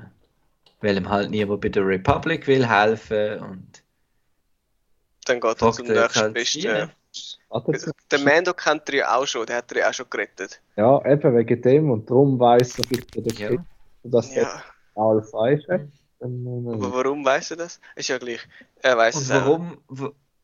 weil 0.82 0.98
ihm 0.98 1.08
halt 1.08 1.30
niemand 1.30 1.62
bei 1.62 1.70
der 1.70 1.86
Republic 1.86 2.48
will 2.48 2.68
helfen 2.68 3.40
und 3.42 3.84
Dann 5.26 5.40
geht 5.40 5.62
er 5.62 5.72
zum 5.72 5.86
er 5.86 6.02
nächsten 6.02 6.20
halt. 6.20 6.54
Ja. 6.56 6.90
Er 7.52 7.62
Den 8.12 8.24
Mando 8.24 8.54
kennt 8.54 8.90
er 8.90 8.96
ja 8.96 9.16
auch 9.16 9.28
schon, 9.28 9.46
der 9.46 9.58
hat 9.58 9.72
er 9.72 9.78
ja 9.82 9.90
auch 9.90 9.94
schon 9.94 10.10
gerettet. 10.10 10.60
Ja, 10.76 11.06
eben 11.06 11.36
wegen 11.36 11.62
dem 11.62 11.92
und 11.92 12.10
darum 12.10 12.40
weiss 12.40 12.78
er 12.80 12.86
vielleicht 12.86 13.16
der 13.16 13.34
Ja. 13.34 13.48
Kind, 13.50 13.62
dass 14.04 14.34
Ja, 14.36 14.64
R5 14.96 15.62
hat. 15.70 15.70
Dann, 15.70 15.92
aber 16.70 16.92
warum 16.94 17.26
weiß 17.26 17.52
er 17.52 17.58
das? 17.58 17.80
Ist 17.96 18.10
ja 18.10 18.18
gleich. 18.18 18.42
Er 18.82 18.98
weiß 18.98 19.16
Und 19.16 19.30
es 19.30 19.32
warum, 19.32 19.82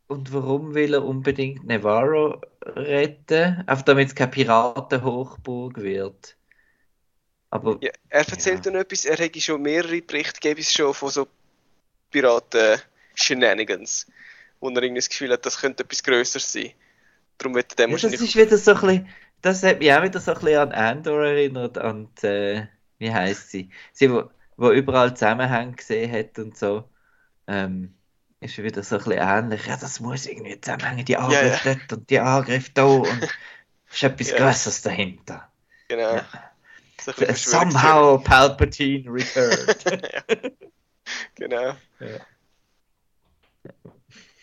und 0.07 0.31
warum 0.33 0.73
will 0.73 0.93
er 0.93 1.03
unbedingt 1.03 1.65
Navarro 1.65 2.39
retten? 2.65 3.63
Einfach 3.67 3.83
damit 3.83 4.07
es 4.09 4.15
keine 4.15 4.31
Piratenhochburg 4.31 5.77
wird. 5.81 6.37
Aber 7.51 7.81
Ja, 7.81 7.91
er 8.09 8.27
erzählt 8.29 8.65
dann 8.65 8.75
etwas, 8.75 9.05
er 9.05 9.17
hätte 9.17 9.39
schon 9.41 9.61
mehrere 9.61 10.01
Berichte 10.01 10.39
gegeben, 10.39 10.59
es 10.61 10.73
schon 10.73 10.93
von 10.93 11.09
so 11.09 11.27
Piraten-Shenanigans, 12.11 14.07
wo 14.61 14.69
er 14.69 14.83
irgendwie 14.83 14.99
das 15.01 15.09
Gefühl 15.09 15.33
hat, 15.33 15.45
das 15.45 15.59
könnte 15.59 15.83
etwas 15.83 16.03
Größeres 16.03 16.51
sein. 16.53 16.73
Darum 17.39 17.55
wird 17.55 17.73
er 17.73 17.87
dem 17.87 17.91
Ja, 17.91 17.97
das 17.97 18.21
ist 18.21 18.35
wieder 18.35 18.57
so 18.57 18.71
ein 18.73 18.79
bisschen, 18.81 19.07
das 19.41 19.63
hat 19.63 19.79
mich 19.79 19.91
auch 19.93 20.03
wieder 20.03 20.19
so 20.19 20.31
ein 20.33 20.39
bisschen 20.39 20.59
an 20.59 20.71
Andor 20.73 21.25
erinnert, 21.25 21.77
an 21.77 22.13
die, 22.21 22.27
äh, 22.27 22.67
wie 22.99 23.11
heißt 23.11 23.49
sie? 23.49 23.69
Sie, 23.93 24.11
wo, 24.11 24.29
wo 24.59 24.71
überall 24.71 25.15
Zusammenhänge 25.15 25.73
gesehen 25.73 26.11
hat 26.11 26.37
und 26.37 26.57
so. 26.57 26.83
Ähm, 27.47 27.95
ist 28.41 28.57
wieder 28.57 28.83
so 28.83 28.97
ein 28.97 29.03
bisschen 29.03 29.19
ähnlich. 29.19 29.65
Ja, 29.65 29.77
das 29.77 29.99
muss 29.99 30.25
irgendwie 30.25 30.59
zusammenhängen, 30.59 31.05
die 31.05 31.17
Angriff 31.17 31.65
ja. 31.65 31.73
dort 31.73 31.93
und 31.93 32.09
die 32.09 32.19
Angriff 32.19 32.73
da 32.73 32.85
und 32.85 33.07
ist 33.91 34.03
etwas 34.03 34.31
Ja. 34.31 34.37
Größeres 34.37 34.81
dahinter. 34.81 35.51
Genau. 35.87 36.15
Ja. 36.15 37.33
Somehow 37.33 38.21
Palpatine 38.23 39.11
returned. 39.11 40.55
Genau. 41.35 41.73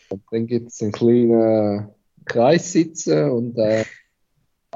Und 0.09 0.23
dann 0.33 0.47
gibt 0.49 0.73
es 0.73 0.83
einen 0.83 0.91
kleinen 0.91 1.95
Kreis 2.25 2.73
sitzen 2.73 3.31
und 3.31 3.57
äh, 3.57 3.85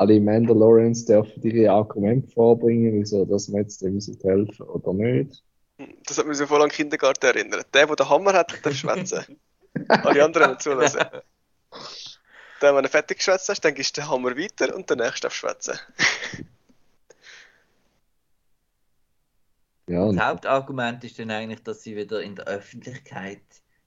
alle 0.01 0.19
Mandalorians 0.19 1.05
dürfen 1.05 1.43
ihre 1.43 1.71
Argumente 1.71 2.31
vorbringen, 2.31 2.95
wieso 2.95 3.27
dass 3.27 3.53
wir 3.53 3.61
jetzt 3.61 3.83
dem 3.83 3.95
müssen 3.95 4.19
helfen 4.23 4.67
oder 4.67 4.95
nicht. 4.95 5.45
Das 6.07 6.17
hat 6.17 6.27
mich 6.27 6.39
so 6.39 6.47
voll 6.47 6.63
an 6.63 6.71
den 6.71 6.75
Kindergarten 6.75 7.27
erinnert. 7.27 7.67
Der, 7.75 7.87
der 7.87 7.97
den 7.97 8.09
Hammer 8.09 8.33
hat, 8.33 8.65
darf 8.65 8.75
schwätzen. 8.75 9.39
Alle 9.89 10.25
anderen 10.25 10.53
nicht 10.53 10.63
zulassen. 10.63 11.01
Dann, 12.61 12.77
wenn 12.77 12.83
du 12.83 12.89
fertig 12.89 13.19
geschwätzt 13.19 13.51
hast, 13.51 13.61
dann 13.61 13.75
gibst 13.75 13.95
du 13.95 14.01
den 14.01 14.09
Hammer 14.09 14.31
weiter 14.39 14.75
und 14.75 14.89
der 14.89 14.97
nächste 14.97 15.23
darf 15.23 15.35
schwätzen. 15.35 15.79
Ja, 19.87 20.11
Das 20.13 20.25
Hauptargument 20.25 21.05
ist 21.05 21.19
dann 21.19 21.31
eigentlich, 21.31 21.63
dass 21.63 21.83
sie 21.83 21.95
wieder 21.95 22.23
in 22.23 22.37
der 22.37 22.47
Öffentlichkeit, 22.47 23.43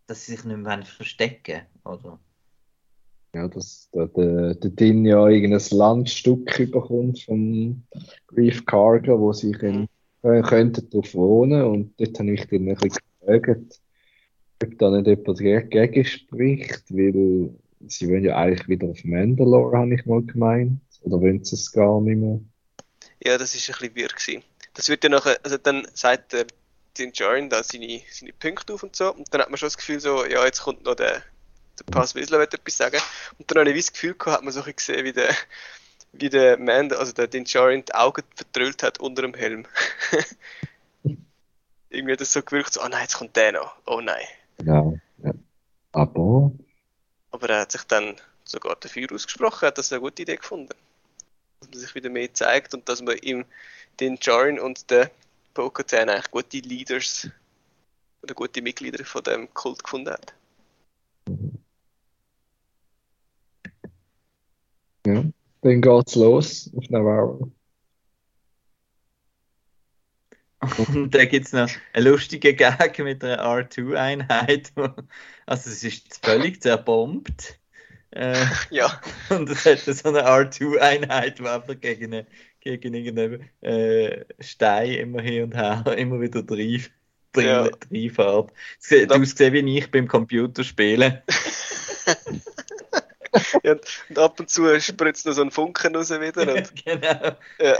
dass 0.06 0.26
sie 0.26 0.34
sich 0.36 0.46
nicht 0.46 0.58
mehr 0.58 0.86
verstecken 0.86 1.64
oder? 1.86 2.20
Ja, 3.34 3.48
dass 3.48 3.90
der, 3.94 4.08
der, 4.08 4.56
der 4.56 4.70
Din 4.72 5.06
ja 5.06 5.28
irgendein 5.28 5.78
Landstück 5.78 6.60
überkommt 6.60 7.22
vom 7.22 7.84
Grief 8.28 8.66
Cargo, 8.66 9.20
wo 9.20 9.34
sie 9.34 9.52
können, 9.52 9.88
äh, 10.22 10.42
könnten 10.42 10.90
drauf 10.90 11.14
wohnen 11.16 11.64
und 11.64 12.00
dort 12.00 12.20
habe 12.20 12.32
ich 12.32 12.48
dann 12.48 12.68
ein 12.68 12.76
bisschen 12.76 13.04
gefragt, 13.20 13.82
ob 14.64 14.78
da 14.78 14.92
nicht 14.92 15.08
jemand 15.08 15.28
dagegen 15.28 16.06
spricht, 16.06 16.84
weil 16.90 17.50
sie 17.88 18.10
wollen 18.10 18.24
ja 18.24 18.38
eigentlich 18.38 18.68
wieder 18.68 18.88
auf 18.88 19.04
Mandalore, 19.04 19.78
habe 19.78 19.96
ich 19.96 20.06
mal 20.06 20.22
gemeint. 20.22 20.80
Oder 21.02 21.20
wollen 21.20 21.44
sie 21.44 21.56
es 21.56 21.72
gar 21.72 22.00
nicht 22.02 22.18
mehr? 22.18 22.40
Ja, 23.24 23.38
das 23.38 23.56
ist 23.56 23.70
ein 23.70 23.74
bisschen 23.74 23.96
wirr 23.96 24.08
gewesen. 24.08 24.44
Das 24.74 24.90
wird 24.90 25.04
ja 25.04 25.10
nachher, 25.10 25.38
also 25.44 25.58
dann 25.58 25.88
sagt 25.94 26.34
der 26.34 26.46
Din 26.98 27.12
Djarin 27.12 27.50
da 27.50 27.64
seine, 27.64 28.02
seine 28.10 28.34
Punkte 28.34 28.74
auf 28.74 28.84
und 28.84 28.96
so, 28.96 29.14
und 29.14 29.34
dann 29.34 29.42
hat 29.42 29.50
man 29.50 29.58
schon 29.58 29.68
das 29.68 29.78
Gefühl 29.78 30.00
so, 30.00 30.26
ja, 30.26 30.46
jetzt 30.46 30.62
kommt 30.62 30.86
noch 30.86 30.96
der, 30.96 31.24
der 31.80 31.86
Pass 31.92 32.16
Wiesler 32.16 32.40
wird 32.40 32.54
etwas 32.54 32.78
sagen, 32.78 33.00
und 33.38 33.50
dann 33.50 33.60
habe 33.60 33.72
ich 33.72 33.86
das 33.86 33.94
Gefühl 33.94 34.14
gehabt, 34.14 34.38
hat 34.38 34.44
man 34.44 34.54
so 34.54 34.62
ein 34.62 34.74
bisschen 34.74 34.96
gesehen, 34.96 35.06
wie 35.06 35.14
der, 35.14 35.36
wie 36.12 36.30
der 36.30 36.58
Man, 36.58 36.92
also 36.94 37.12
der 37.14 37.28
Din 37.28 37.46
Djarin 37.46 37.84
die 37.86 37.96
Augen 37.96 38.24
vertrüllt 38.36 38.84
hat 38.84 39.00
unter 39.00 39.24
dem 39.24 39.34
Helm. 39.34 39.66
Irgendwie 41.90 42.14
hat 42.14 42.22
das 42.22 42.34
so 42.34 42.42
gewirkt, 42.42 42.74
so, 42.74 42.82
oh 42.82 42.88
nein, 42.88 43.04
jetzt 43.04 43.18
kommt 43.18 43.36
der 43.36 43.52
noch, 43.52 43.76
oh 43.86 44.02
nein. 44.02 44.26
Ja, 44.64 44.94
ja. 45.24 45.34
Aber 45.92 46.52
Aber 47.32 47.50
er 47.50 47.62
hat 47.62 47.72
sich 47.72 47.84
dann 47.84 48.16
sogar 48.46 48.76
dafür 48.76 49.12
ausgesprochen, 49.12 49.68
hat 49.68 49.78
das 49.78 49.92
eine 49.92 50.02
gute 50.02 50.22
Idee 50.22 50.38
gefunden. 50.38 50.74
Dass 51.60 51.70
man 51.70 51.80
sich 51.80 51.96
wieder 51.96 52.10
mehr 52.10 52.34
zeigt 52.34 52.74
und 52.74 52.88
dass 52.90 53.02
man 53.02 53.18
ihm 53.18 53.46
den 54.00 54.18
Jarin 54.22 54.60
und 54.60 54.90
den 54.90 55.10
Bo-Katan 55.54 56.10
eigentlich 56.10 56.32
gute 56.32 56.58
Leaders 56.58 57.28
oder 58.22 58.34
gute 58.34 58.62
Mitglieder 58.62 59.04
von 59.06 59.24
dem 59.24 59.54
Kult 59.54 59.84
gefunden 59.84 60.12
hat. 60.12 60.34
Ja, 65.06 65.24
dann 65.62 65.82
geht's 65.82 66.16
los 66.16 66.72
auf 66.76 66.90
Navarro. 66.90 67.52
Und 70.78 71.14
da 71.14 71.26
gibt 71.26 71.48
es 71.48 71.54
noch 71.54 71.70
einen 71.94 72.06
lustigen 72.08 72.56
Gag 72.56 72.98
mit 73.00 73.24
einer 73.24 73.44
R2-Einheit. 73.44 74.72
Also 75.46 75.70
es 75.70 75.84
ist 75.84 76.24
völlig 76.26 76.62
zerbombt. 76.62 77.60
Äh, 78.12 78.46
Ja, 78.72 79.02
und 79.30 79.50
es 79.50 79.66
hat 79.66 79.80
so 79.80 80.10
eine 80.10 80.26
R2-Einheit, 80.26 81.40
die 81.40 81.48
einfach 81.48 81.80
gegen, 81.82 82.14
eine, 82.14 82.28
gegen 82.62 82.94
irgendeinen 82.94 83.50
äh, 83.62 84.26
Stein 84.40 84.92
immer 84.94 85.22
hin 85.22 85.44
und 85.44 85.56
her, 85.56 85.84
immer 85.98 86.22
wieder 86.22 86.44
rein, 86.50 86.86
Ja. 87.36 87.64
rein, 87.64 87.72
reinfährt. 87.92 88.52
Es 88.80 88.90
sieht 88.90 89.12
ausgesehen 89.12 89.54
wie 89.66 89.80
ich 89.80 89.92
beim 89.92 90.08
Computerspielen. 90.08 91.22
ja 93.64 93.74
und, 93.74 94.18
ab 94.18 94.40
und 94.40 94.50
zu 94.50 94.80
spritzt 94.80 95.26
noch 95.26 95.34
so 95.34 95.42
ein 95.42 95.52
Funken 95.52 95.96
raus 95.96 96.10
wieder. 96.10 96.54
Und, 96.54 96.76
genau. 96.86 97.36
ja. 97.60 97.80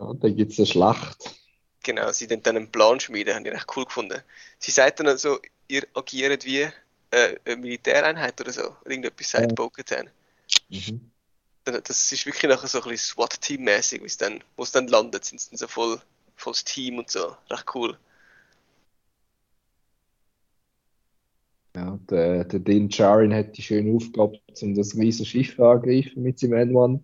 Ja, 0.00 0.14
dann 0.14 0.36
gibt 0.36 0.52
es 0.52 0.58
eine 0.58 0.66
Schlacht. 0.66 1.36
Genau, 1.82 2.10
sie 2.12 2.26
dann 2.26 2.40
einen 2.44 2.70
Plan 2.70 3.00
schmieden, 3.00 3.34
habe 3.34 3.48
ich 3.48 3.54
recht 3.54 3.76
cool 3.76 3.84
gefunden. 3.84 4.20
Sie 4.58 4.70
sagt 4.70 5.00
dann 5.00 5.08
also, 5.08 5.38
ihr 5.68 5.86
agiert 5.94 6.44
wie 6.44 6.68
äh, 7.10 7.36
eine 7.44 7.56
Militäreinheit 7.56 8.40
oder 8.40 8.52
so, 8.52 8.76
irgendetwas 8.84 9.30
sagt 9.30 9.50
Ja. 9.50 9.54
Bo-Katan. 9.54 10.10
Mhm. 10.68 11.10
Das 11.64 12.12
ist 12.12 12.26
wirklich 12.26 12.50
nachher 12.50 12.66
so 12.66 12.82
ein 12.82 12.88
bisschen 12.88 13.14
SWAT-Team-mäßig, 13.14 14.00
wo 14.00 14.62
es 14.62 14.72
dann 14.72 14.88
landet, 14.88 15.24
sind 15.24 15.40
sie 15.40 15.50
dann 15.50 15.58
so 15.58 15.68
voll, 15.68 16.00
voll 16.36 16.52
das 16.54 16.64
Team 16.64 16.98
und 16.98 17.10
so. 17.10 17.36
Recht 17.50 17.66
cool. 17.74 17.98
Ja, 21.76 21.98
der, 22.10 22.44
der 22.44 22.60
Din 22.60 22.88
Djarin 22.88 23.32
hat 23.32 23.56
die 23.56 23.62
schöne 23.62 23.94
Aufgabe, 23.94 24.38
um 24.60 24.74
das 24.74 24.96
riesige 24.96 25.28
Schiff 25.28 25.60
angreifen 25.60 26.22
mit 26.22 26.38
seinem 26.38 26.74
N1. 26.74 27.00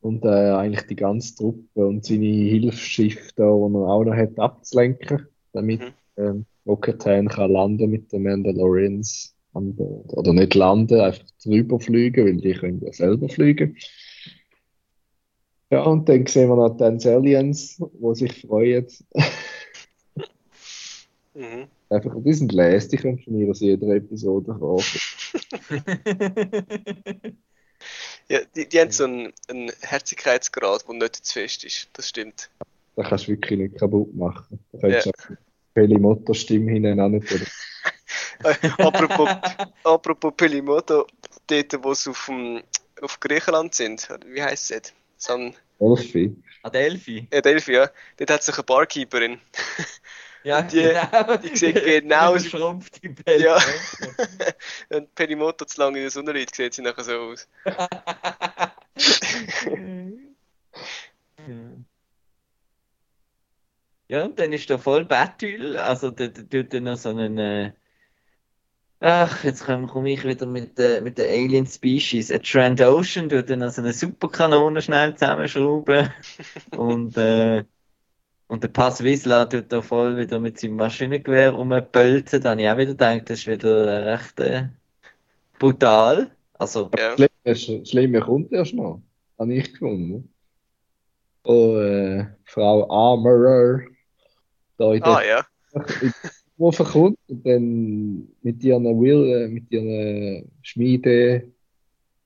Und 0.00 0.24
äh, 0.24 0.50
eigentlich 0.50 0.86
die 0.86 0.96
ganze 0.96 1.34
Truppe 1.34 1.86
und 1.86 2.04
seine 2.04 2.26
Hilfsschiffe 2.26 3.32
da, 3.36 3.44
die 3.44 3.74
er 3.74 3.88
auch 3.88 4.04
noch 4.04 4.14
hat, 4.14 4.38
abzulenken, 4.38 5.26
damit 5.52 5.80
Mhm. 5.80 5.94
ähm, 6.16 6.46
Bo-Katan 6.64 7.28
kann 7.28 7.50
landen 7.52 7.90
mit 7.90 8.12
den 8.12 8.22
Mandalorians 8.22 9.34
an 9.54 9.74
Bord. 9.74 10.12
Oder 10.12 10.32
nicht 10.32 10.54
landen, 10.54 11.00
einfach 11.00 11.24
drüber 11.42 11.80
fliegen, 11.80 12.26
weil 12.26 12.36
die 12.36 12.52
können 12.52 12.82
ja 12.84 12.92
selber 12.92 13.28
fliegen. 13.28 13.76
Ja, 15.70 15.82
und 15.82 16.08
dann 16.08 16.26
sehen 16.26 16.48
wir 16.50 16.56
noch 16.56 16.76
die 16.76 17.08
Aliens, 17.08 17.78
die 17.78 18.14
sich 18.14 18.42
freuen. 18.42 18.86
Mhm. 21.34 21.66
Einfach, 21.94 22.12
die 22.16 22.32
sind 22.32 22.52
die 22.52 22.96
können 22.96 23.18
von 23.18 23.32
mir 23.36 23.50
aus 23.50 23.60
jeder 23.60 23.88
Episode 23.94 24.54
fragen. 24.58 24.82
Ja, 28.28 28.40
die, 28.56 28.68
die 28.68 28.80
haben 28.80 28.90
so 28.90 29.04
einen, 29.04 29.32
einen 29.48 29.70
Herzigkeitsgrad, 29.82 30.88
der 30.88 30.94
nicht 30.94 31.16
zu 31.16 31.32
fest 31.34 31.64
ist. 31.64 31.88
Das 31.92 32.08
stimmt. 32.08 32.50
Das 32.96 33.08
kannst 33.08 33.26
du 33.26 33.32
wirklich 33.32 33.58
nicht 33.58 33.78
kaputt 33.78 34.14
machen. 34.14 34.58
Da 34.72 34.78
könntest 34.78 35.06
du 35.06 35.10
auch 35.10 35.36
Pelimoto-Stimme 35.74 36.72
hinein 36.72 37.00
auch 37.00 37.08
nicht. 37.08 37.30
Oder? 37.30 37.44
Äh, 38.44 38.68
apropos, 38.82 39.28
apropos 39.82 40.32
Pelimoto, 40.36 41.06
dort, 41.46 41.84
wo 41.84 41.92
sie 41.94 42.10
auf, 42.10 42.26
dem, 42.26 42.62
auf 43.02 43.20
Griechenland 43.20 43.74
sind, 43.74 44.08
wie 44.26 44.42
heisst 44.42 44.70
es? 44.70 44.92
San. 45.16 45.54
Adelphi. 46.62 47.26
äh, 47.30 47.42
Delphi, 47.42 47.72
ja. 47.72 47.90
Dort 48.16 48.30
hat 48.30 48.42
sich 48.42 48.54
eine 48.54 48.64
Barkeeperin. 48.64 49.38
Ja, 50.44 50.60
Die- 50.62 50.82
genau. 50.82 51.36
die 51.38 51.56
sieht 51.56 51.74
genau 51.84 52.34
aus- 52.34 52.46
Verschrumpfte 52.46 53.08
Bälle. 53.08 53.44
Ja. 53.44 53.58
Wenn 54.90 55.08
Pelimoto 55.14 55.64
zu 55.64 55.80
lange 55.80 55.98
in 55.98 56.04
der 56.04 56.10
Sonne 56.10 56.32
liegt, 56.32 56.54
sieht 56.54 56.74
sie 56.74 56.82
nachher 56.82 57.04
so 57.04 57.12
aus. 57.18 57.48
Ja, 64.08 64.24
und 64.24 64.38
dann 64.38 64.52
ist 64.52 64.68
da 64.70 64.78
voll 64.78 65.04
Betül, 65.04 65.76
also 65.78 66.10
da 66.10 66.28
tut 66.28 66.72
dann 66.74 66.84
noch 66.84 66.96
so 66.96 67.10
einen, 67.10 67.38
äh, 67.38 67.72
ach, 69.00 69.44
jetzt 69.44 69.64
komme 69.64 69.86
komm 69.86 70.06
ich 70.06 70.24
wieder 70.24 70.46
mit, 70.46 70.78
äh, 70.78 71.00
mit 71.00 71.18
der 71.18 71.28
Alien 71.28 71.66
Species, 71.66 72.30
ein 72.30 72.42
Trandocean 72.42 73.28
tut 73.28 73.50
dann 73.50 73.60
noch 73.60 73.70
so 73.70 73.82
eine 73.82 73.92
Superkanone 73.92 74.82
schnell 74.82 75.14
zusammenschrauben 75.14 76.10
und, 76.76 77.16
äh, 77.16 77.64
und 78.46 78.62
der 78.62 78.68
Pass 78.68 79.02
Wisla 79.02 79.46
tut 79.46 79.72
da 79.72 79.82
voll 79.82 80.16
wieder 80.16 80.38
mit 80.40 80.58
seinem 80.58 80.76
Maschinengewehr 80.76 81.52
rumpölzen, 81.52 82.40
da 82.40 82.50
habe 82.50 82.62
ich 82.62 82.68
auch 82.68 82.76
wieder 82.76 82.92
gedacht, 82.92 83.30
das 83.30 83.40
ist 83.40 83.46
wieder 83.46 84.06
recht 84.06 84.40
äh, 84.40 84.68
brutal, 85.58 86.30
also, 86.58 86.90
Ja. 86.96 87.16
Das 87.44 87.60
Schlimme 87.60 88.20
kommt 88.20 88.52
erst 88.52 88.74
noch. 88.74 89.02
Habe 89.38 89.54
ich 89.54 89.72
gefunden. 89.72 90.32
Oh, 91.44 91.76
äh, 91.76 92.26
Frau 92.44 92.88
Armorer. 92.90 93.82
Da 94.78 94.94
in 94.94 95.02
Ah 95.02 95.20
der 95.20 95.28
ja. 95.28 95.46
wo 96.56 96.70
verkommt 96.70 97.18
und 97.28 97.44
dann 97.44 98.28
mit 98.42 98.62
ihren 98.62 98.84
Will, 98.84 99.26
äh, 99.26 99.48
mit 99.48 99.70
ihren 99.70 100.50
Schmiede 100.62 101.50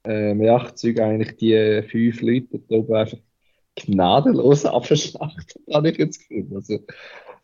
äh, 0.05 0.39
Werkzeugen 0.39 1.03
eigentlich 1.03 1.37
die 1.37 1.83
fünf 1.91 2.21
Leute 2.21 2.61
da 2.69 2.77
oben 2.77 2.95
einfach 2.95 3.19
gnadenlos 3.87 4.65
abgeschlachtet, 4.65 5.61
habe 5.73 5.91
ich 5.91 5.99
jetzt 5.99 6.21
gefunden. 6.29 6.57
Also, 6.57 6.79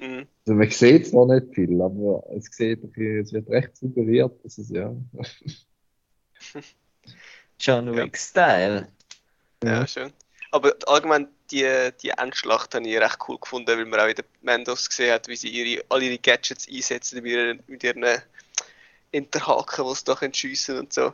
Mhm. 0.01 0.26
also 0.45 0.55
man 0.59 0.70
sieht 0.70 1.07
zwar 1.07 1.26
nicht 1.26 1.55
viel, 1.55 1.80
aber 1.80 2.24
es 2.37 2.47
sieht, 2.47 2.82
es 2.82 3.32
wird 3.32 3.49
recht 3.49 3.76
suggeriert, 3.76 4.32
dass 4.45 4.59
es 4.59 4.68
ja. 4.70 4.93
John 7.61 7.87
Ja. 7.87 7.95
Wick-Style. 7.95 8.89
Ja, 9.62 9.87
schön. 9.87 10.12
Aber 10.51 10.74
allgemein 10.87 11.28
die, 11.51 11.91
die 12.03 12.11
Endschlacht 12.11 12.74
habe 12.74 12.89
ich 12.89 12.99
recht 12.99 13.18
cool 13.28 13.39
gefunden, 13.39 13.68
weil 13.68 13.85
man 13.87 14.01
auch 14.01 14.09
in 14.09 14.16
den 14.16 14.24
Mandos 14.43 14.89
gesehen 14.89 15.12
hat, 15.12 15.28
wie 15.28 15.37
sie 15.37 15.49
ihre, 15.49 15.85
all 15.89 16.03
ihre 16.03 16.18
Gadgets 16.18 16.68
einsetzen 16.68 17.22
mit 17.22 17.32
ihren, 17.32 17.62
mit 17.66 17.85
ihren 17.85 18.05
Interhaken, 19.11 19.85
die 19.89 19.95
sie 19.95 20.05
da 20.05 20.14
können 20.14 20.35
schiessen 20.35 20.78
und 20.78 20.93
so. 20.93 21.12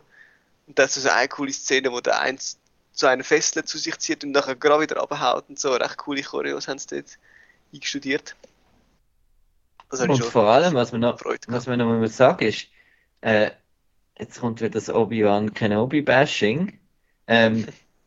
Und 0.67 0.79
das 0.79 0.97
ist 0.97 1.03
so 1.05 1.11
eine 1.11 1.29
coole 1.29 1.53
Szene, 1.53 1.91
wo 1.93 2.01
der 2.01 2.21
eins 2.21 2.59
so 2.93 3.07
einen 3.07 3.25
Fesseln 3.25 3.67
zu 3.67 3.79
sich 3.79 3.99
zieht 3.99 4.25
und 4.25 4.33
nachher 4.33 4.57
gerade 4.57 4.83
wieder 4.83 5.03
abhaut 5.03 5.49
und 5.49 5.59
so. 5.59 5.73
Recht 5.73 5.97
coole 5.97 6.23
Choreos 6.23 6.69
haben 6.69 6.79
sie 6.79 6.87
dort 6.89 7.19
eingestudiert. 7.73 8.37
Und 9.91 10.25
vor 10.25 10.45
allem, 10.45 10.75
was 10.75 10.93
man 10.93 11.01
noch, 11.01 11.21
was 11.49 11.67
man 11.67 11.79
noch 11.79 11.87
mal 11.87 12.07
sagen 12.09 12.47
ist, 12.47 12.69
äh, 13.23 13.51
jetzt 14.19 14.41
kommt 14.41 14.61
wieder 14.61 14.71
das 14.71 14.89
Obi-Wan 14.89 15.53
Kenobi-Bashing. 15.53 16.79
Ähm, 17.27 17.67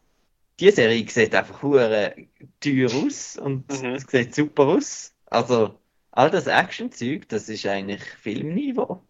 die 0.59 0.71
Serie 0.71 1.07
sieht 1.09 1.35
einfach 1.35 1.61
hure 1.61 2.15
teuer 2.61 2.89
aus 2.93 3.37
und 3.37 3.69
Mhm. 3.69 3.95
es 3.95 4.05
sieht 4.07 4.35
super 4.35 4.63
aus. 4.63 5.13
Also, 5.25 5.77
all 6.11 6.29
das 6.29 6.47
Action-Zeug, 6.47 7.27
das 7.27 7.49
ist 7.49 7.65
eigentlich 7.65 8.03
Filmniveau. 8.03 9.03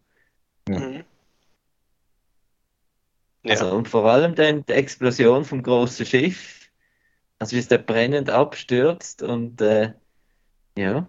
Mhm. 0.67 1.03
Ja. 3.43 3.51
Also, 3.51 3.71
und 3.71 3.87
vor 3.89 4.05
allem 4.05 4.35
dann 4.35 4.65
die 4.65 4.73
Explosion 4.73 5.43
vom 5.45 5.61
großen 5.63 6.05
Schiff, 6.05 6.69
also 7.39 7.55
wie 7.55 7.59
es 7.59 7.67
da 7.67 7.77
brennend 7.77 8.29
abstürzt 8.29 9.21
und 9.21 9.59
äh, 9.61 9.93
ja, 10.77 11.07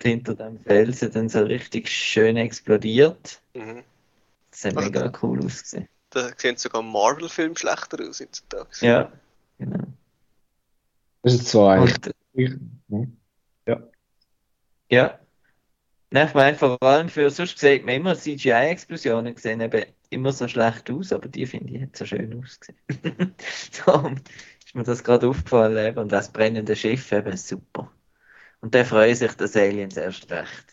hinter 0.00 0.34
dem 0.34 0.60
Felsen 0.60 1.12
dann 1.12 1.28
so 1.28 1.40
richtig 1.40 1.88
schön 1.88 2.36
explodiert. 2.36 3.42
Mhm. 3.54 3.82
Das 4.50 4.64
hat 4.64 4.76
Also 4.76 4.88
mega 4.90 5.08
da- 5.08 5.18
cool 5.22 5.44
ausgesehen. 5.44 5.88
Da 6.10 6.30
sehen 6.36 6.56
sogar 6.56 6.82
Marvel-Filme 6.82 7.56
schlechter 7.56 8.06
aus 8.08 8.20
heutzutage. 8.20 8.68
Ja, 8.80 9.12
genau. 9.58 9.84
Das 11.22 11.34
ist 11.34 11.48
zwar 11.48 11.74
eigentlich. 11.74 12.12
Und, 12.34 12.70
Hm? 12.90 13.16
ja. 14.90 15.18
Nein, 16.10 16.28
ich 16.28 16.34
meine, 16.34 16.56
vor 16.58 16.82
allem 16.82 17.08
für, 17.08 17.30
sonst 17.30 17.58
sieht 17.58 17.86
man 17.86 17.94
immer 17.94 18.14
CGI-Explosionen 18.14 19.36
sehen 19.36 19.62
eben 19.62 19.86
immer 20.12 20.32
so 20.32 20.48
schlecht 20.48 20.90
aus, 20.90 21.12
aber 21.12 21.28
die 21.28 21.46
finde 21.46 21.74
ich 21.74 21.82
hat 21.82 21.96
so 21.96 22.04
schön 22.04 22.38
ausgesehen. 22.38 22.78
Darum 23.86 24.14
ist 24.64 24.74
mir 24.74 24.84
das 24.84 25.04
gerade 25.04 25.28
aufgefallen 25.28 25.86
eben. 25.86 25.98
und 25.98 26.12
das 26.12 26.32
brennende 26.32 26.76
Schiff 26.76 27.10
eben 27.12 27.36
super. 27.36 27.90
Und 28.60 28.74
da 28.74 28.84
freuen 28.84 29.14
sich 29.14 29.32
das 29.32 29.56
Aliens 29.56 29.96
erst 29.96 30.30
recht. 30.30 30.72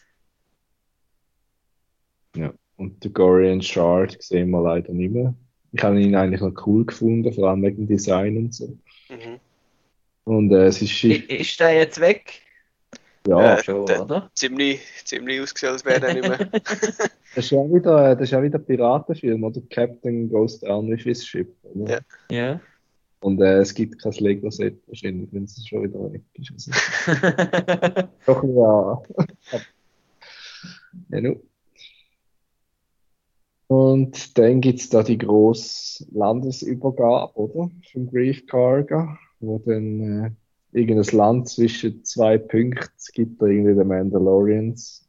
Und 2.80 3.04
den 3.04 3.14
Gorian 3.14 3.62
Shard 3.62 4.16
sehen 4.22 4.52
wir 4.52 4.62
leider 4.62 4.94
nicht 4.94 5.12
mehr. 5.12 5.34
Ich 5.74 5.84
habe 5.84 6.00
ihn 6.02 6.16
eigentlich 6.16 6.40
noch 6.40 6.66
cool 6.66 6.86
gefunden, 6.86 7.32
vor 7.34 7.50
allem 7.50 7.62
wegen 7.62 7.76
dem 7.76 7.88
Design 7.88 8.38
und 8.38 8.56
so. 8.56 8.78
Mhm. 9.10 9.40
Und 10.24 10.52
äh, 10.54 10.68
es 10.68 10.82
ist 10.82 11.04
Ist 11.04 11.60
der 11.60 11.74
jetzt 11.74 12.00
weg? 12.00 12.42
Ja, 13.28 13.56
Äh, 13.58 13.64
Schon, 13.64 13.86
der- 13.86 14.02
oder? 14.04 14.32
Ziemlich, 14.34 14.82
ziemlich 15.06 15.42
ausgesehen, 15.42 15.74
als 15.74 15.86
wäre 15.86 16.08
er 16.08 16.14
nicht 16.14 16.28
mehr. 16.28 16.38
das 17.36 17.46
ist 17.46 17.52
ja 17.52 17.60
wieder, 17.72 18.16
das 18.16 18.24
ist 18.24 18.32
ja 18.32 18.42
wieder 18.42 18.60
ein 18.60 18.66
Piratenfilm, 18.66 19.44
oder? 19.44 19.62
Captain 19.70 20.30
Goes 20.30 20.60
Down 20.60 20.90
with 20.90 21.02
his 21.04 21.26
ship, 21.26 21.54
oder? 21.64 22.02
Ja. 22.30 22.36
Ja. 22.36 22.62
Und 23.22 23.42
äh, 23.42 23.60
es 23.60 23.74
gibt 23.74 24.02
kein 24.02 24.14
Lego-Set 24.14 24.82
wahrscheinlich, 24.88 25.28
wenn 25.34 25.44
es 25.44 25.68
schon 25.68 25.84
wieder 25.84 26.12
weg 26.14 26.22
ist. 26.36 26.52
Also, 26.54 26.72
doch, 28.26 28.44
ja. 28.44 29.02
ja, 31.10 31.22
nu. 31.22 31.42
Und 33.68 34.38
dann 34.38 34.62
gibt 34.62 34.80
es 34.80 34.90
da 34.90 35.04
die 35.04 35.18
grosse 35.18 36.06
Landesübergabe, 36.12 37.36
oder? 37.36 37.70
Vom 37.92 38.10
Grief 38.10 38.48
Cargo, 38.48 39.10
wo 39.42 39.60
dann 39.60 40.24
äh, 40.26 40.32
irgendein 40.72 41.18
Land 41.18 41.50
zwischen 41.50 42.04
zwei 42.06 42.38
Punkten 42.38 42.90
gibt, 43.14 43.42
da 43.42 43.46
irgendwie 43.48 43.74
die 43.74 43.84
Mandalorians 43.88 45.08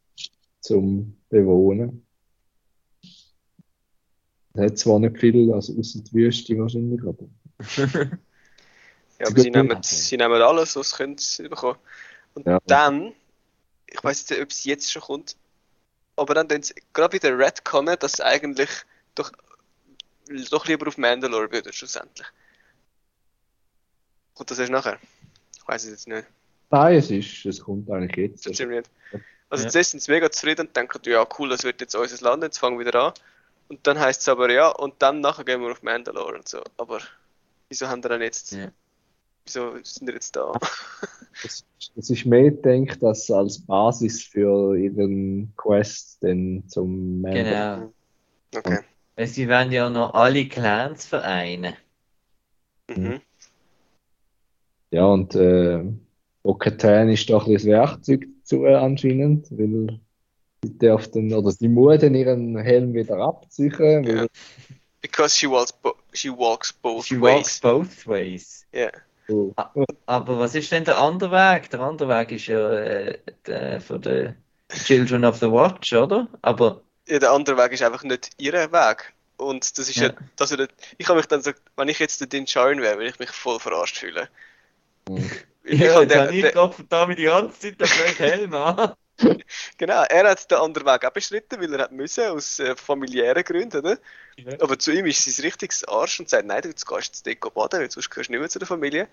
zum 0.60 1.16
Bewohnen. 1.28 2.06
Hat 4.56 4.78
zwar 4.78 4.98
nicht 4.98 5.18
viel, 5.18 5.52
also 5.52 5.78
außer 5.78 6.00
die 6.02 6.12
Wüste 6.12 6.58
wahrscheinlich, 6.58 7.00
aber 7.02 7.28
Ja, 9.20 9.26
aber 9.26 9.42
sie 9.42 9.50
nehmen, 9.50 9.82
sie 9.82 10.16
nehmen 10.16 10.40
alles, 10.40 10.76
was 10.76 10.90
sie 10.90 10.96
können, 10.96 11.18
sie 11.18 11.46
bekommen. 11.46 11.78
Und 12.32 12.46
Ja. 12.46 12.58
dann, 12.66 13.12
ich 13.86 14.02
weiß 14.02 14.30
nicht, 14.30 14.40
ob 14.40 14.48
es 14.48 14.64
jetzt 14.64 14.90
schon 14.90 15.02
kommt, 15.02 15.36
aber 16.16 16.32
dann 16.34 16.48
tun 16.48 16.62
sie 16.62 16.74
gerade 16.94 17.12
wieder 17.12 17.38
Redconnen, 17.38 17.98
dass 17.98 18.14
sie 18.14 18.24
eigentlich 18.24 18.70
doch, 19.14 19.30
doch 20.50 20.66
lieber 20.66 20.88
auf 20.88 20.96
Mandalore 20.96 21.52
würden, 21.52 21.70
schlussendlich. 21.72 22.26
Kommt 24.32 24.50
das 24.50 24.58
erst 24.58 24.72
nachher? 24.72 24.98
Ich 25.70 25.74
weiß 25.74 25.84
es 25.84 25.90
jetzt 25.90 26.09
nicht. 26.09 26.26
nein, 26.70 26.97
es 26.97 27.10
ist, 27.12 27.47
es 27.47 27.60
kommt 27.60 27.88
eigentlich 27.90 28.16
jetzt. 28.16 28.44
Das 28.44 28.55
stimmt 28.56 28.72
nicht. 28.72 28.90
Also 29.51 29.64
Ja. 29.64 29.70
zuerst 29.70 29.90
sind 29.92 30.02
sie 30.02 30.10
mega 30.10 30.28
zufrieden 30.28 30.66
und 30.66 30.76
denken, 30.76 31.01
ja 31.05 31.24
cool, 31.38 31.48
das 31.48 31.62
wird 31.62 31.80
jetzt 31.80 31.94
unser 31.94 32.24
Land, 32.24 32.42
jetzt 32.42 32.59
fangen 32.59 32.76
wir 32.76 32.86
wieder 32.86 33.05
an. 33.05 33.12
Und 33.68 33.86
dann 33.86 33.97
heißt 34.01 34.20
es 34.20 34.28
aber 34.28 34.51
ja, 34.51 34.68
und 34.68 34.94
dann 34.98 35.20
nachher 35.20 35.44
gehen 35.44 35.60
wir 35.60 35.70
auf 35.70 35.82
Mandalore 35.84 36.34
und 36.38 36.48
so. 36.48 36.60
Aber 36.76 36.98
wieso 37.68 37.86
haben 37.86 38.02
wir 38.02 38.09
dann 38.09 38.20
jetzt, 38.20 38.51
Ja. 38.51 38.72
wieso 39.44 39.76
sind 39.84 40.09
wir 40.09 40.14
jetzt 40.14 40.34
da? 40.34 40.52
Es, 41.97 42.10
ist 42.10 42.26
mehr 42.26 42.51
gedacht, 42.51 43.01
dass 43.01 43.30
als 43.30 43.64
Basis 43.64 44.24
für 44.24 44.76
ihren 44.76 45.52
Quest 45.56 46.18
dann 46.22 46.64
zum 46.66 47.20
Mandalore. 47.20 47.92
Genau. 48.51 48.59
Okay. 48.59 48.80
Weil 49.14 49.26
sie 49.28 49.47
werden 49.47 49.72
ja 49.72 49.88
noch 49.88 50.14
alle 50.14 50.48
Clans 50.48 51.06
vereinen. 51.06 51.74
Mhm. 52.88 53.20
Ja, 54.90 55.04
und 55.06 55.34
äh, 55.34 55.82
Bo-Katan 56.42 57.08
ist 57.10 57.28
doch 57.30 57.46
ein 57.46 57.52
bisschen 57.54 57.70
das 57.72 57.90
Werkzeug 57.90 58.26
dazu 58.42 58.64
anscheinend, 58.64 59.46
weil 59.52 60.00
sie 60.64 60.78
darf 60.78 61.08
dann, 61.08 61.32
oder 61.32 61.50
sie 61.52 61.68
muss 61.68 62.00
dann 62.00 62.14
ihren 62.14 62.56
Helm 62.58 62.92
wieder 62.94 63.18
abziehen, 63.18 63.74
weil 63.78 64.08
Ja. 64.08 64.26
Because 65.02 65.34
she 65.36 65.48
walks, 65.48 65.72
bo 65.72 65.94
she 66.12 66.28
walks 66.30 66.72
both 66.72 67.06
She 67.06 67.18
ways. 67.20 67.22
walks 67.22 67.60
both 67.60 68.06
ways. 68.06 68.66
Ja. 68.72 68.90
so, 69.28 69.54
Aber 70.06 70.38
was 70.38 70.54
ist 70.54 70.70
denn 70.72 70.84
der 70.84 70.98
andere 70.98 71.30
Weg? 71.30 71.70
Der 71.70 71.80
andere 71.80 72.08
Weg 72.08 72.32
ist 72.32 72.46
ja 72.48 72.70
äh, 72.70 73.18
der 73.46 73.80
von 73.80 74.02
den 74.02 74.34
Children 74.68 75.24
of 75.24 75.36
the 75.38 75.50
Watch, 75.50 75.92
oder? 75.94 76.28
Aber 76.42 76.82
ja, 77.08 77.18
der 77.18 77.32
andere 77.32 77.56
Weg 77.56 77.72
ist 77.72 77.82
einfach 77.82 78.02
nicht 78.04 78.30
ihr 78.38 78.52
Weg. 78.52 79.14
Und 79.38 79.78
das 79.78 79.88
ist 79.88 79.96
ja, 79.96 80.08
Ja. 80.08 80.12
dass 80.36 80.52
ich, 80.52 80.60
ich 80.98 81.08
habe 81.08 81.16
mich 81.18 81.26
dann 81.26 81.40
so, 81.40 81.52
wenn 81.76 81.88
ich 81.88 81.98
jetzt 81.98 82.20
der 82.20 82.28
Din 82.28 82.44
Djarin 82.44 82.82
wäre, 82.82 82.96
würde 82.98 83.08
ich 83.08 83.18
mich 83.18 83.30
voll 83.30 83.58
verarscht 83.58 83.96
fühlen. 83.96 84.28
Weil 85.06 85.24
ich 85.64 85.81
ja, 85.81 86.05
den- 86.05 86.35
ich 86.35 86.43
den- 86.43 86.52
Gott 86.52 86.74
verdammt 86.74 87.18
die 87.18 87.24
ganze 87.24 87.59
Zeit 87.59 87.81
den 87.81 87.89
gleichen 87.89 88.24
Helm 88.24 88.55
an. 88.55 88.94
Genau, 89.77 90.02
er 90.05 90.31
hat 90.31 90.51
den 90.51 90.56
anderen 90.59 90.86
Weg 90.86 91.05
auch 91.05 91.10
bestritten, 91.12 91.60
weil 91.60 91.74
er 91.74 91.82
hat 91.85 91.93
müssen, 91.93 92.24
aus 92.24 92.59
äh, 92.59 92.74
familiären 92.74 93.44
Gründen, 93.44 93.78
oder? 93.81 93.98
Ja. 94.36 94.59
Aber 94.60 94.78
zu 94.78 94.93
ihm 94.93 95.05
ist 95.05 95.24
sein 95.24 95.44
richtiges 95.44 95.85
Arsch 95.85 96.20
und 96.20 96.28
sagt, 96.31 96.47
nein, 96.47 96.62
du 96.62 96.68
jetzt 96.68 96.86
gehst 96.86 97.24
jetzt 97.24 97.27
dort 97.43 97.55
baden, 97.55 97.81
weil 97.81 97.90
sonst 97.90 98.09
gehörst 98.09 98.28
du 98.28 98.32
nicht 98.32 98.40
mehr 98.40 98.48
zu 98.48 98.59
der 98.59 98.66
Familie. 98.68 99.09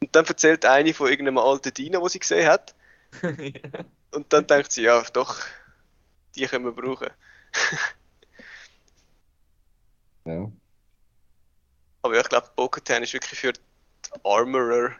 Und 0.00 0.14
dann 0.16 0.26
erzählt 0.26 0.64
eine 0.66 0.94
von 0.94 1.08
irgendeinem 1.10 1.38
alten 1.38 1.74
Diener, 1.74 2.00
den 2.00 2.08
sie 2.08 2.18
gesehen 2.20 2.48
hat. 2.48 2.74
Und 4.12 4.32
dann 4.32 4.46
denkt 4.46 4.72
sie, 4.72 4.82
ja, 4.82 5.02
doch, 5.12 5.40
die 6.36 6.46
können 6.46 6.64
wir 6.66 6.72
brauchen. 6.72 7.08
ja. 10.24 10.50
Aber 12.02 12.14
ja, 12.14 12.20
ich 12.22 12.28
glaube, 12.28 12.50
Bo-Katan 12.56 13.02
ist 13.02 13.12
wirklich 13.12 13.38
für 13.40 13.52
die 13.52 13.60
Armorer, 14.24 14.92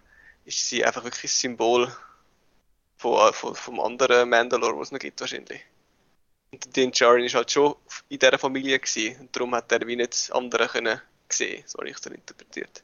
ist 0.45 0.69
sie 0.69 0.85
einfach 0.85 1.05
wirklich 1.05 1.23
das 1.23 1.41
Symbol 1.41 1.93
von, 2.97 3.33
von, 3.33 3.55
vom 3.55 3.81
anderen 3.81 4.29
Mandalore, 4.29 4.79
was 4.79 4.89
es 4.89 4.93
noch 4.93 4.99
gibt 4.99 5.21
wahrscheinlich. 5.21 5.61
Und 6.53 6.65
der 6.65 6.73
Din 6.73 6.93
Djarin 6.93 7.25
ist 7.25 7.35
halt 7.35 7.51
schon 7.51 7.75
in 8.09 8.19
dieser 8.19 8.39
Familie 8.39 8.79
gewesen 8.79 9.21
und 9.21 9.35
darum 9.35 9.55
hat 9.55 9.71
er 9.73 9.87
wie 9.87 9.97
nicht 9.97 10.13
das 10.13 10.31
andere 10.31 10.69
können 10.69 11.01
sehen, 11.29 11.63
so 11.67 11.79
habe 11.79 11.89
ich 11.89 11.97
es 11.97 12.01
dann 12.01 12.15
interpretiert. 12.15 12.83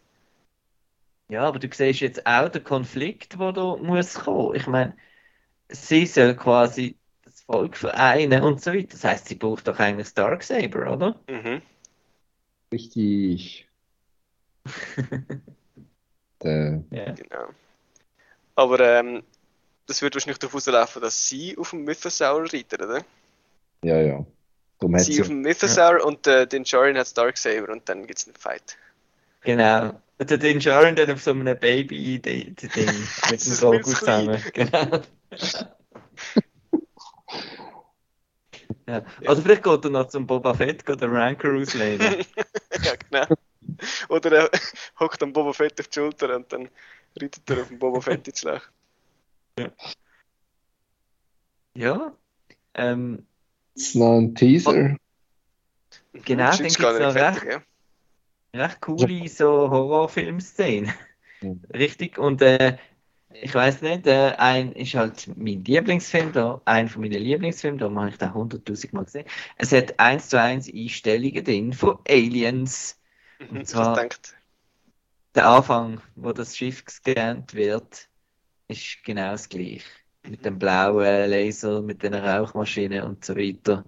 Ja, 1.28 1.44
aber 1.44 1.58
du 1.58 1.68
siehst 1.72 2.00
jetzt 2.00 2.26
auch 2.26 2.48
den 2.48 2.64
Konflikt, 2.64 3.38
der 3.40 3.52
da 3.52 3.76
muss 3.76 4.14
kommen. 4.14 4.54
Ich 4.54 4.66
meine, 4.66 4.96
sie 5.68 6.04
soll 6.04 6.36
quasi 6.36 6.98
das 7.24 7.40
Volk 7.42 7.76
vereinen 7.76 8.42
und 8.42 8.60
so 8.60 8.72
weiter. 8.72 8.88
Das 8.88 9.04
heißt, 9.04 9.28
sie 9.28 9.36
braucht 9.36 9.66
doch 9.66 9.78
eigentlich 9.78 10.12
Darksaber, 10.12 10.92
oder? 10.92 11.20
Mhm. 11.28 11.62
Richtig. 12.70 13.68
Der, 16.42 16.82
Ja. 16.90 17.12
Genau. 17.12 17.48
Aber 18.54 18.80
ähm, 18.80 19.22
das 19.86 20.02
wird 20.02 20.14
wahrscheinlich 20.14 20.38
darauf 20.38 20.54
auslaufen, 20.54 21.02
dass 21.02 21.28
sie 21.28 21.56
auf 21.56 21.70
dem 21.70 21.84
Mythosaur 21.84 22.52
reiten, 22.52 22.82
oder? 22.82 23.04
ja, 23.82 24.00
ja. 24.00 24.26
Darum 24.78 24.98
Sie 24.98 25.12
sie, 25.12 25.20
auf 25.20 25.28
dem 25.28 25.42
Mythosaur 25.42 26.04
und 26.04 26.26
äh, 26.26 26.46
den 26.46 26.64
Djarin 26.64 26.96
hat 26.96 27.02
das 27.02 27.14
Darksaber 27.14 27.72
und 27.72 27.88
dann 27.88 28.06
gibt 28.06 28.18
es 28.18 28.26
einen 28.26 28.36
Fight. 28.36 28.76
Genau. 29.42 30.00
Und 30.18 30.30
der 30.30 30.38
Din 30.38 30.58
Djarin 30.58 30.96
dann 30.96 31.10
auf 31.10 31.22
so 31.22 31.30
einem 31.30 31.58
Baby-Ding 31.58 32.56
mit 33.30 33.32
dem 33.32 33.38
zu 33.38 33.80
zusammen. 33.82 34.42
Genau. 34.52 35.00
Ja. 38.88 39.02
Oder 39.20 39.36
vielleicht 39.36 39.62
geht 39.62 39.84
er 39.84 39.90
noch 39.90 40.08
zum 40.08 40.26
Boba 40.26 40.54
Fett, 40.54 40.84
geht 40.84 41.00
den 41.00 41.10
Ranker 41.10 41.54
auslehnen. 41.54 42.24
ja, 42.82 42.92
genau. 43.08 43.26
Oder 44.08 44.32
er 44.32 44.50
hockt 45.00 45.22
am 45.22 45.32
Boba 45.32 45.52
Fett 45.52 45.80
auf 45.80 45.88
die 45.88 45.94
Schulter 45.94 46.36
und 46.36 46.52
dann 46.52 46.68
reitet 47.16 47.48
er 47.50 47.62
auf 47.62 47.68
den 47.68 47.78
Boba 47.78 48.00
Fett 48.00 48.26
ins 48.26 48.40
Schlag. 48.40 48.70
Ja. 51.74 52.12
Ähm, 52.74 53.26
jetzt 53.74 53.94
noch 53.96 54.18
ein 54.18 54.34
Teaser. 54.34 54.96
Genau, 56.12 56.46
Das 56.46 56.58
dann 56.58 56.66
ist 56.66 56.78
gar 56.78 56.92
nicht 56.92 57.02
noch 57.02 57.12
fertig, 57.12 57.50
ja. 57.50 58.60
recht 58.60 58.80
coole 58.80 59.28
so 59.28 59.70
Horrorfilm-Szenen. 59.70 60.92
Richtig. 61.72 62.18
Und 62.18 62.42
äh, 62.42 62.76
ich 63.40 63.54
weiß 63.54 63.82
nicht, 63.82 64.06
äh, 64.06 64.34
ein 64.36 64.72
ist 64.72 64.94
halt 64.94 65.28
mein 65.36 65.64
Lieblingsfilm, 65.64 66.32
da, 66.32 66.60
ein 66.64 66.88
von 66.88 67.02
meinen 67.02 67.22
Lieblingsfilmen, 67.22 67.78
da 67.78 67.90
habe 67.90 68.10
ich 68.10 68.18
den 68.18 68.34
hunderttausend 68.34 68.92
Mal 68.92 69.04
gesehen. 69.04 69.26
Es 69.56 69.72
hat 69.72 69.98
eins 69.98 70.28
zu 70.28 70.40
eins 70.40 70.72
Einstellungen 70.72 71.44
drin 71.44 71.72
von 71.72 71.98
Aliens. 72.08 72.98
Und 73.50 73.66
zwar- 73.66 74.08
Der 75.34 75.46
Anfang, 75.48 76.00
wo 76.14 76.32
das 76.32 76.56
Schiff 76.56 76.84
gescannt 76.84 77.54
wird, 77.54 78.08
ist 78.68 79.02
genau 79.04 79.32
das 79.32 79.48
gleiche. 79.48 79.84
Mit 80.24 80.44
dem 80.44 80.58
blauen 80.58 81.30
Laser, 81.30 81.82
mit 81.82 82.02
den 82.02 82.14
Rauchmaschinen 82.14 83.02
und 83.02 83.24
so 83.24 83.36
weiter. 83.36 83.84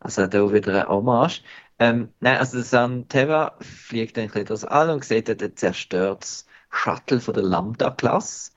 Also 0.00 0.26
da 0.26 0.52
wieder 0.52 0.82
ein 0.82 0.88
Hommage. 0.88 1.42
Ähm, 1.78 2.12
nein, 2.20 2.38
also 2.38 2.60
San 2.60 3.08
Terra 3.08 3.56
fliegt 3.60 4.16
dann 4.16 4.24
ein 4.24 4.30
bisschen 4.30 4.46
durchs 4.46 4.64
All 4.64 4.90
und 4.90 5.04
sieht 5.04 5.28
dort 5.28 5.42
ein 5.42 5.56
zerstörtes 5.56 6.46
Shuttle 6.70 7.20
von 7.20 7.34
der 7.34 7.44
Lambda-Klasse. 7.44 8.52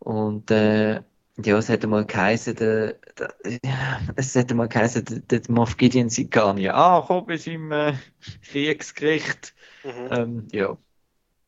Und 0.00 0.50
äh, 0.50 1.02
ja, 1.44 1.56
es 1.58 1.68
hätte 1.68 1.86
mal 1.86 2.04
geheißen, 2.04 2.56
der, 2.56 2.94
der, 3.18 3.34
ja, 3.64 4.00
es 4.16 4.34
hätte 4.34 4.54
mal 4.54 4.68
geheißen, 4.68 5.04
der, 5.04 5.40
der 5.40 5.42
Moff 5.48 5.76
Gideon 5.76 6.08
sei 6.08 6.24
gar 6.24 6.54
nicht 6.54 6.70
angekommen 6.70 7.26
bei 7.26 7.36
seinem 7.36 7.72
äh, 7.72 7.94
Kriegsgericht. 8.42 9.54
mhm. 9.84 10.08
Ähm, 10.10 10.48
ja, 10.52 10.76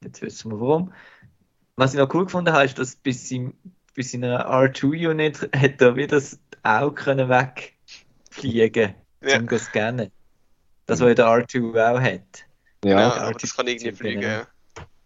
jetzt 0.03 0.23
wissen 0.23 0.53
wir 0.53 0.61
warum. 0.61 0.93
Was 1.77 1.95
ich 1.95 1.99
noch 1.99 2.13
cool 2.15 2.25
gefunden 2.25 2.53
habe, 2.53 2.65
ist, 2.65 2.79
dass 2.79 2.97
bis, 2.97 3.29
seinem, 3.29 3.55
bis 3.95 4.13
seiner 4.13 4.47
R2-Unit 4.49 5.51
hat 5.57 5.81
er 5.81 5.97
wieder 5.97 6.17
das 6.17 6.39
Auge 6.63 7.03
können 7.03 7.29
wegfliegen 7.29 8.95
Ja. 9.23 9.39
zum 9.39 9.49
zu 9.49 9.59
scannen. 9.59 10.11
Das, 10.87 11.01
was 11.01 11.09
ja 11.09 11.15
der 11.15 11.27
R2 11.27 11.93
auch 11.93 12.01
hat. 12.01 12.47
Ja, 12.85 13.01
Ja, 13.01 13.13
aber 13.15 13.39
das 13.39 13.57
kann 13.57 13.67
irgendwie 13.67 13.93
fliegen, 13.93 14.23
ja. 14.23 14.47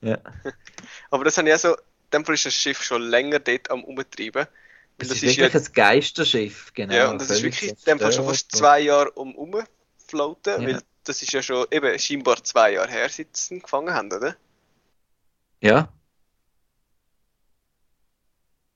Ja. 0.03 0.19
Aber 1.11 1.25
das 1.25 1.39
habe 1.39 1.49
ich 1.49 1.55
auch 1.55 1.59
so, 1.59 1.75
in 1.75 1.83
dem 2.13 2.25
Fall 2.25 2.35
ist 2.35 2.47
das 2.47 2.55
Schiff 2.55 2.83
schon 2.83 3.03
länger 3.03 3.39
dort 3.39 3.71
am 3.71 3.85
Umtreiben. 3.85 4.47
Das, 4.99 5.09
das 5.09 5.17
ist 5.19 5.23
ist 5.25 5.37
ja, 5.37 5.45
wirklich 5.45 5.67
ein 5.69 5.73
Geisterschiff, 5.73 6.73
genau. 6.73 6.95
ja, 6.95 7.11
und 7.11 7.21
das 7.21 7.31
ist 7.31 7.43
wirklich 7.43 7.71
in 7.71 7.77
dem 7.87 7.99
Fall 7.99 8.13
schon 8.13 8.25
fast 8.27 8.53
zwei 8.53 8.81
Jahre 8.81 9.11
um 9.13 9.35
umfloaten, 9.35 10.63
Ja. 10.63 10.69
weil 10.69 10.83
das 11.03 11.21
ist 11.21 11.33
ja 11.33 11.43
schon 11.43 11.67
eben 11.71 11.99
scheinbar 11.99 12.43
zwei 12.45 12.73
Jahre 12.75 12.91
her, 12.91 13.09
seit 13.09 13.37
sie 13.37 13.59
gefangen 13.59 13.93
haben, 13.93 14.13
oder? 14.13 14.37
Ja, 15.61 15.89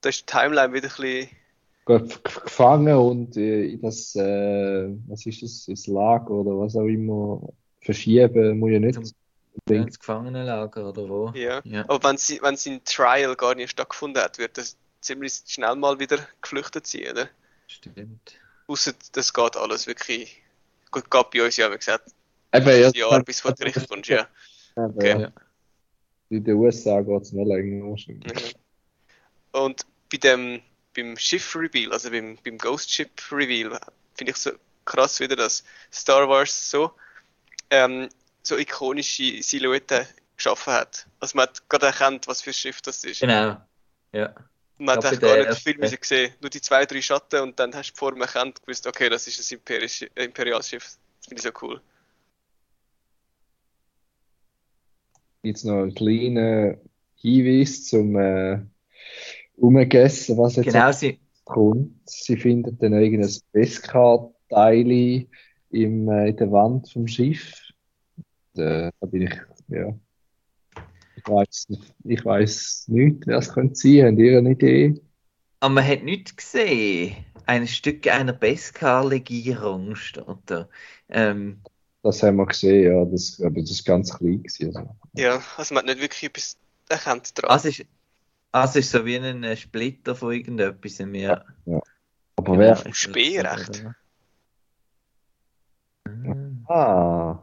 Da 0.01 0.09
ist 0.11 0.21
die 0.23 0.27
Timeline 0.27 0.73
wieder 0.73 0.89
ein 0.89 0.95
bisschen. 1.01 1.29
Gut, 1.85 2.23
gefangen 2.45 2.95
und 2.97 3.37
äh, 3.37 3.65
in 3.65 3.81
das, 3.81 4.15
äh, 4.15 4.89
was 5.09 5.25
ist 5.25 5.43
das, 5.43 5.69
ins 5.69 5.87
Lager 5.87 6.31
oder 6.31 6.51
was 6.59 6.77
auch 6.77 6.85
immer, 6.85 7.41
verschieben 7.81 8.59
muss 8.59 8.71
ja 8.71 8.79
nicht 8.79 8.95
Zum- 8.95 9.75
ins 9.75 9.99
Gefangenenlager 9.99 10.89
oder 10.89 11.09
wo. 11.09 11.33
Ja. 11.35 11.61
Ja. 11.65 11.85
Aber 11.89 12.09
wenn, 12.11 12.19
sie, 12.19 12.41
wenn 12.43 12.57
sein 12.57 12.83
Trial 12.85 13.35
gar 13.37 13.55
nicht 13.55 13.71
stattgefunden 13.71 14.23
hat, 14.23 14.39
wird 14.39 14.59
das 14.59 14.77
ziemlich 15.01 15.43
schnell 15.47 15.77
mal 15.77 15.99
wieder 15.99 16.19
geflüchtet 16.41 16.87
sein, 16.87 17.11
oder? 17.11 17.29
Stimmt. 17.67 18.39
Außer 18.67 18.93
das 19.13 19.33
geht 19.33 19.57
alles 19.57 19.87
wirklich. 19.87 20.43
Gut, 20.91 21.11
geht 21.11 21.31
bei 21.31 21.45
uns 21.45 21.57
ja, 21.57 21.71
wie 21.71 21.77
gesagt, 21.77 22.13
Eben, 22.53 22.67
ein 22.67 22.81
ja, 22.81 22.91
Jahr 22.91 23.23
bis 23.23 23.41
vor 23.41 23.53
Gericht 23.53 23.89
kommst, 23.89 24.09
ja. 24.09 24.27
Okay. 24.75 25.21
ja. 25.23 25.33
In 26.31 26.45
den 26.45 26.55
USA 26.55 27.01
geht 27.01 27.23
es 27.23 27.33
noch 27.33 27.45
länger 27.45 27.91
wahrscheinlich. 27.91 28.55
Mhm. 28.55 29.61
Und 29.61 29.87
bei 30.11 30.19
dem, 30.19 30.63
beim 30.95 31.17
Schiff-Reveal, 31.17 31.93
also 31.93 32.11
beim, 32.11 32.39
beim 32.43 32.59
Ghost 32.59 32.91
Ship-Reveal, 32.91 33.79
finde 34.15 34.33
ich 34.33 34.37
so 34.37 34.51
krass 34.85 35.21
wieder, 35.21 35.37
dass 35.37 35.65
Star 35.93 36.29
Wars 36.29 36.71
so, 36.71 36.93
ähm, 37.71 38.09
so 38.43 38.57
ikonische 38.57 39.43
Silhouetten 39.43 40.07
geschaffen 40.37 40.73
hat. 40.73 41.07
Also 41.21 41.37
man 41.37 41.49
hat 41.49 41.69
gerade 41.69 41.87
erkannt, 41.87 42.27
was 42.29 42.43
für 42.43 42.51
ein 42.51 42.55
Schiff 42.55 42.81
das 42.81 43.05
ist. 43.05 43.21
Genau. 43.21 43.57
Ja. 44.13 44.35
Man 44.79 44.97
hat 44.97 45.03
bei 45.03 45.17
gar 45.17 45.49
nicht 45.49 45.63
viel 45.63 45.77
müssen 45.77 45.99
gesehen, 46.01 46.33
nur 46.41 46.51
die 46.51 46.61
zwei, 46.61 46.87
drei 46.87 47.03
Schatten 47.03 47.41
und 47.41 47.59
dann 47.59 47.75
hast 47.75 47.93
du 47.93 47.97
vor 47.97 48.13
dem 48.13 48.21
erkannt 48.21 48.63
gewusst, 48.63 48.87
okay, 48.87 49.09
das 49.09 49.27
ist 49.27 49.53
ein 49.53 49.61
äh, 49.67 50.25
Imperialschiff. 50.25 50.85
Das 51.19 51.27
finde 51.29 51.37
ich 51.37 51.43
so 51.43 51.51
cool. 51.63 51.81
Jetzt 55.43 55.65
noch 55.65 55.83
einen 55.83 55.95
kleinen 55.95 56.79
Hinweis 57.17 57.85
zum 57.85 58.17
äh, 58.17 58.61
Umgessen, 59.57 60.39
was 60.39 60.57
jetzt 60.57 60.67
Genau, 60.67 60.93
sie, 60.93 61.21
kommt. 61.45 62.09
Sie 62.09 62.37
finden 62.37 62.79
dann 62.79 62.93
irgendein 62.93 63.35
Beskar-Teil 63.53 65.27
im, 65.71 66.09
äh, 66.09 66.29
in 66.29 66.37
der 66.37 66.53
Wand 66.53 66.91
vom 66.93 67.09
Schiff. 67.09 67.73
Da, 68.55 68.91
da 69.01 69.07
bin 69.07 69.23
ich, 69.23 69.35
ja. 69.69 69.95
Ich 71.29 71.35
weiß, 71.35 71.67
ich 72.05 72.25
weiß 72.25 72.85
nicht, 72.89 73.27
wer 73.27 73.39
es 73.39 73.53
könnte 73.53 73.75
sein. 73.75 74.07
Habt 74.07 74.19
ihr 74.19 74.39
eine 74.39 74.51
Idee? 74.53 75.01
aber 75.61 75.75
man 75.75 75.87
hat 75.87 76.03
nichts 76.05 76.35
gesehen. 76.37 77.17
Ein 77.47 77.67
Stück 77.69 78.07
einer 78.07 78.33
Beskar-Legierung 78.33 79.95
steht 79.97 80.25
da. 80.47 80.69
Ähm, 81.09 81.61
Das 82.03 82.23
haben 82.23 82.37
wir 82.37 82.47
gesehen, 82.47 82.93
ja. 82.93 83.05
Das, 83.05 83.41
aber 83.43 83.61
das 83.61 83.71
ist 83.71 83.85
ganz 83.85 84.17
klein 84.17 84.43
gewesen. 84.43 84.77
Also. 84.77 84.97
Ja, 85.15 85.43
also 85.57 85.75
man 85.75 85.83
hat 85.83 85.87
nicht 85.97 86.01
wirklich 86.03 86.25
etwas 86.25 86.57
erkannt 86.89 87.33
dran. 87.37 87.51
also, 87.51 87.69
ist, 87.69 87.85
also 88.53 88.79
ist 88.79 88.91
so 88.91 89.05
wie 89.05 89.17
ein 89.19 89.45
äh, 89.45 89.57
Splitter 89.57 90.15
von 90.15 90.33
irgendetwas. 90.33 90.99
Ja. 90.99 91.45
Aber 92.37 92.57
Genau, 92.57 92.59
wer? 92.59 92.87
ist 92.87 92.87
das 92.87 92.97
Speer, 92.99 93.45
so, 93.45 93.61
echt? 93.63 93.81
oder? 93.81 93.97
Ah. 96.69 97.39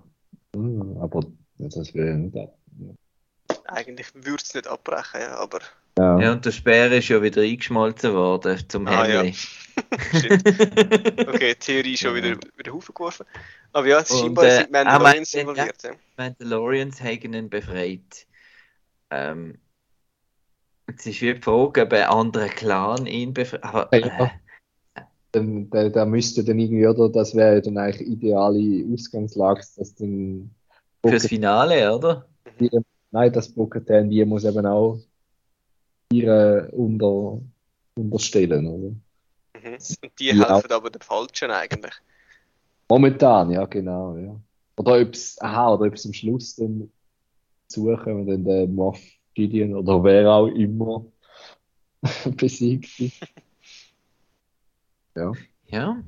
Hm, 0.55 0.97
aber 0.99 1.21
ja, 1.57 1.67
das 1.69 1.93
wäre 1.93 2.09
ja 2.09 2.17
nicht 2.17 2.37
ab. 2.37 2.57
Eigentlich 3.67 4.07
würde 4.13 4.43
es 4.43 4.53
nicht 4.53 4.67
abbrechen, 4.67 5.21
ja, 5.21 5.37
aber 5.37 5.59
Ja. 5.97 6.19
Ja, 6.19 6.31
und 6.33 6.45
der 6.45 6.51
Speer 6.51 6.91
ist 6.91 7.07
ja 7.07 7.21
wieder 7.21 7.41
eingeschmolzen 7.41 8.13
worden 8.13 8.59
zum 8.67 8.85
Ah, 8.87 9.07
ja. 9.07 9.21
Hemli. 9.21 9.33
Shit. 10.11 11.27
okay, 11.27 11.55
Theorie 11.55 11.97
schon 11.97 12.15
wieder 12.15 12.29
über 12.31 12.63
den 12.63 12.73
Haufen 12.73 12.93
geworfen. 12.93 13.25
Aber 13.73 13.87
ja, 13.87 13.99
Und, 13.99 14.07
scheinbar 14.07 14.45
äh, 14.45 14.51
sind 14.57 14.71
Mandalorians 14.71 15.33
er 15.33 15.43
meint, 15.45 15.57
involviert. 15.57 15.83
Ja. 15.83 15.91
Mandalorians 16.17 17.01
haben 17.01 17.33
ihn 17.33 17.49
befreit. 17.49 18.27
Ähm, 19.09 19.57
es 20.87 21.05
ist 21.05 21.21
wie 21.21 21.33
die 21.33 21.41
Frage, 21.41 21.81
ob 21.83 21.93
ein 21.93 22.03
anderer 22.03 22.47
Clan 22.49 23.05
ihn 23.05 23.33
befreit. 23.33 23.63
Aber 23.63 23.89
Ja, 23.97 24.07
ja. 24.07 24.31
äh, 24.95 25.01
Dann, 25.31 25.69
da, 25.69 25.89
da 25.89 26.05
müsste 26.05 26.43
dann 26.43 26.59
irgendwie, 26.59 26.87
oder? 26.87 27.09
Das 27.09 27.35
wäre 27.35 27.55
ja 27.55 27.61
dann 27.61 27.77
eigentlich 27.77 28.07
ideale 28.07 28.85
Ausgangslage, 28.93 29.61
dass 29.77 29.95
dann 29.95 30.51
fürs 31.05 31.27
Finale, 31.27 31.93
oder? 31.95 32.27
die, 32.59 32.69
nein, 33.15 33.31
das 33.31 33.47
Bo-Katan, 33.49 34.09
die 34.09 34.25
muss 34.25 34.43
eben 34.43 34.65
auch 34.65 34.99
ihre 36.11 36.69
unter, 36.71 37.41
unterstellen, 37.97 38.67
oder? 38.67 38.89
Mhm. 38.89 39.77
Und 40.03 40.19
die 40.19 40.27
Ja. 40.27 40.49
helfen 40.49 40.71
aber 40.71 40.89
den 40.89 41.01
Falschen 41.01 41.49
eigentlich. 41.49 41.93
Momentan, 42.89 43.51
ja, 43.51 43.65
genau, 43.65 44.17
ja. 44.17 44.39
Oder 44.77 45.01
ob 45.01 45.13
es, 45.13 45.37
am 46.05 46.13
Schluss 46.13 46.57
dann 46.57 46.91
suchen 47.71 48.13
und 48.19 48.27
dann 48.27 48.43
der 48.43 48.67
Moff 48.67 49.01
Gideon 49.33 49.75
oder 49.75 50.03
wer 50.03 50.29
auch 50.29 50.47
immer 50.47 51.05
besiegt 52.37 52.99
ist. 52.99 53.21
Ja. 55.15 55.31
Ja. 55.67 56.03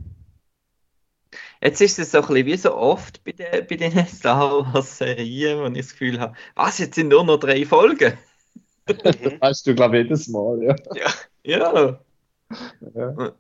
Jetzt 1.62 1.82
ist 1.82 2.00
es 2.00 2.12
so 2.12 2.20
ein 2.20 2.28
bisschen 2.28 2.46
wie 2.46 2.58
so 2.58 2.76
oft 2.76 3.24
bei 3.24 3.32
den, 3.32 3.68
bei 3.68 3.76
den 3.76 4.08
Star 4.08 4.74
Wars-Serien, 4.74 5.60
wo 5.60 5.66
ich 5.68 5.78
das 5.78 5.92
Gefühl 5.92 6.20
habe, 6.20 6.36
was, 6.56 6.78
jetzt 6.80 6.96
sind 6.96 7.10
nur 7.10 7.24
noch 7.24 7.38
drei 7.38 7.66
Folgen? 7.66 8.18
Mhm. 8.88 9.42
Weißt 9.42 9.68
du, 9.68 9.76
glaube 9.76 9.98
ich, 9.98 10.04
jedes 10.06 10.28
Mal, 10.28 10.64
ja. 10.64 10.76
Ja, 10.94 11.14
Ja. 11.44 12.00
ja. 12.96 13.36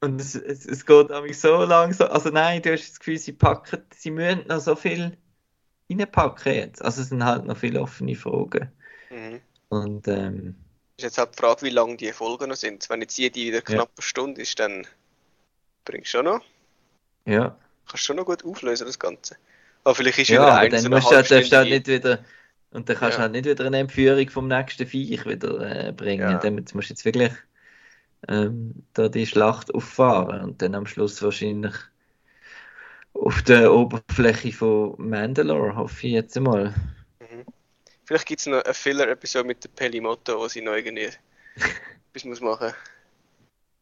Und 0.00 0.20
es, 0.20 0.34
es, 0.36 0.64
es 0.64 0.86
geht 0.86 1.10
nämlich 1.10 1.38
so 1.40 1.64
langsam. 1.64 2.10
Also 2.10 2.30
nein, 2.30 2.62
du 2.62 2.72
hast 2.72 2.88
das 2.88 2.98
Gefühl, 3.00 3.18
sie 3.18 3.32
packen, 3.32 3.82
sie 3.94 4.10
müssen 4.12 4.46
noch 4.46 4.60
so 4.60 4.76
viel 4.76 5.16
reinpacken 5.90 6.54
jetzt. 6.54 6.82
Also 6.82 7.02
es 7.02 7.08
sind 7.08 7.24
halt 7.24 7.44
noch 7.46 7.56
viele 7.56 7.80
offene 7.80 8.14
Fragen. 8.14 8.70
mhm. 9.10 9.40
Und 9.70 10.08
ähm, 10.08 10.54
ist 10.96 11.04
jetzt 11.04 11.18
halt 11.18 11.34
die 11.34 11.38
Frage, 11.38 11.62
wie 11.62 11.70
lange 11.70 11.96
die 11.96 12.12
Folgen 12.12 12.48
noch 12.48 12.56
sind. 12.56 12.88
Wenn 12.90 13.00
jetzt 13.02 13.18
jede 13.18 13.36
wieder 13.40 13.60
knapp 13.60 13.90
eine 13.96 14.02
Stunde 14.02 14.42
ist, 14.42 14.58
dann 14.58 14.86
bringst 15.84 16.12
du 16.14 16.18
schon 16.18 16.24
noch, 16.26 16.40
ja. 17.28 17.56
kannst 17.86 17.92
du 18.04 18.06
schon 18.06 18.16
noch 18.16 18.24
gut 18.26 18.44
auflösen, 18.44 18.86
das 18.86 18.98
Ganze. 18.98 19.36
Aber 19.84 19.94
vielleicht 19.94 20.18
ist 20.18 20.28
Ja, 20.28 20.40
wieder 20.42 20.46
aber 20.52 20.58
ein 20.58 20.70
dann 20.70 20.80
so 20.80 20.88
musst 20.90 21.10
du, 21.10 21.16
halt- 21.16 21.30
darfst 21.30 21.52
du 21.52 21.56
halt 21.56 21.70
nicht 21.70 21.86
wieder. 21.86 22.24
Und 22.70 22.88
dann 22.88 22.96
kannst 22.96 23.16
du 23.16 23.20
Ja. 23.20 23.22
halt 23.22 23.32
nicht 23.32 23.44
wieder 23.46 23.64
eine 23.64 23.78
Entführung 23.78 24.28
vom 24.28 24.48
nächsten 24.48 24.86
Viech 24.86 25.24
wieder 25.24 25.88
äh, 25.88 25.92
bringen. 25.92 26.30
Ja. 26.30 26.38
Damit 26.38 26.74
musst 26.74 26.88
du 26.90 26.92
jetzt 26.92 27.04
wirklich 27.04 27.32
ähm, 28.28 28.74
da 28.94 29.08
die 29.08 29.26
Schlacht 29.26 29.72
auffahren 29.72 30.42
und 30.42 30.60
dann 30.60 30.74
am 30.74 30.86
Schluss 30.86 31.22
wahrscheinlich 31.22 31.72
auf 33.14 33.42
der 33.42 33.72
Oberfläche 33.72 34.52
von 34.52 34.94
Mandalore, 34.98 35.76
hoffe 35.76 36.06
ich 36.08 36.12
jetzt 36.14 36.38
mal. 36.40 36.74
Mhm. 37.20 37.44
Vielleicht 38.04 38.26
gibt 38.26 38.40
es 38.40 38.46
noch 38.46 38.62
eine 38.64 38.74
Filler-Episode 38.74 39.46
mit 39.46 39.62
der 39.64 39.68
Pelimoto, 39.70 40.38
wo 40.38 40.48
sie 40.48 40.60
noch 40.60 40.74
irgendwie 40.74 41.08
etwas 42.12 42.24
muss 42.24 42.40
machen 42.40 42.72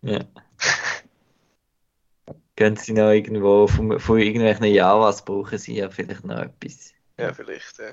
Ja. 0.02 0.20
Gehen 2.56 2.76
sie 2.76 2.94
noch 2.94 3.10
irgendwo 3.10 3.66
von, 3.66 4.00
von 4.00 4.18
irgendwelchen 4.18 4.64
Javas 4.64 5.24
brauchen 5.24 5.58
sie 5.58 5.76
ja 5.76 5.90
vielleicht 5.90 6.24
noch 6.24 6.38
etwas. 6.40 6.94
Ja, 7.18 7.32
vielleicht. 7.32 7.78
Ja. 7.78 7.92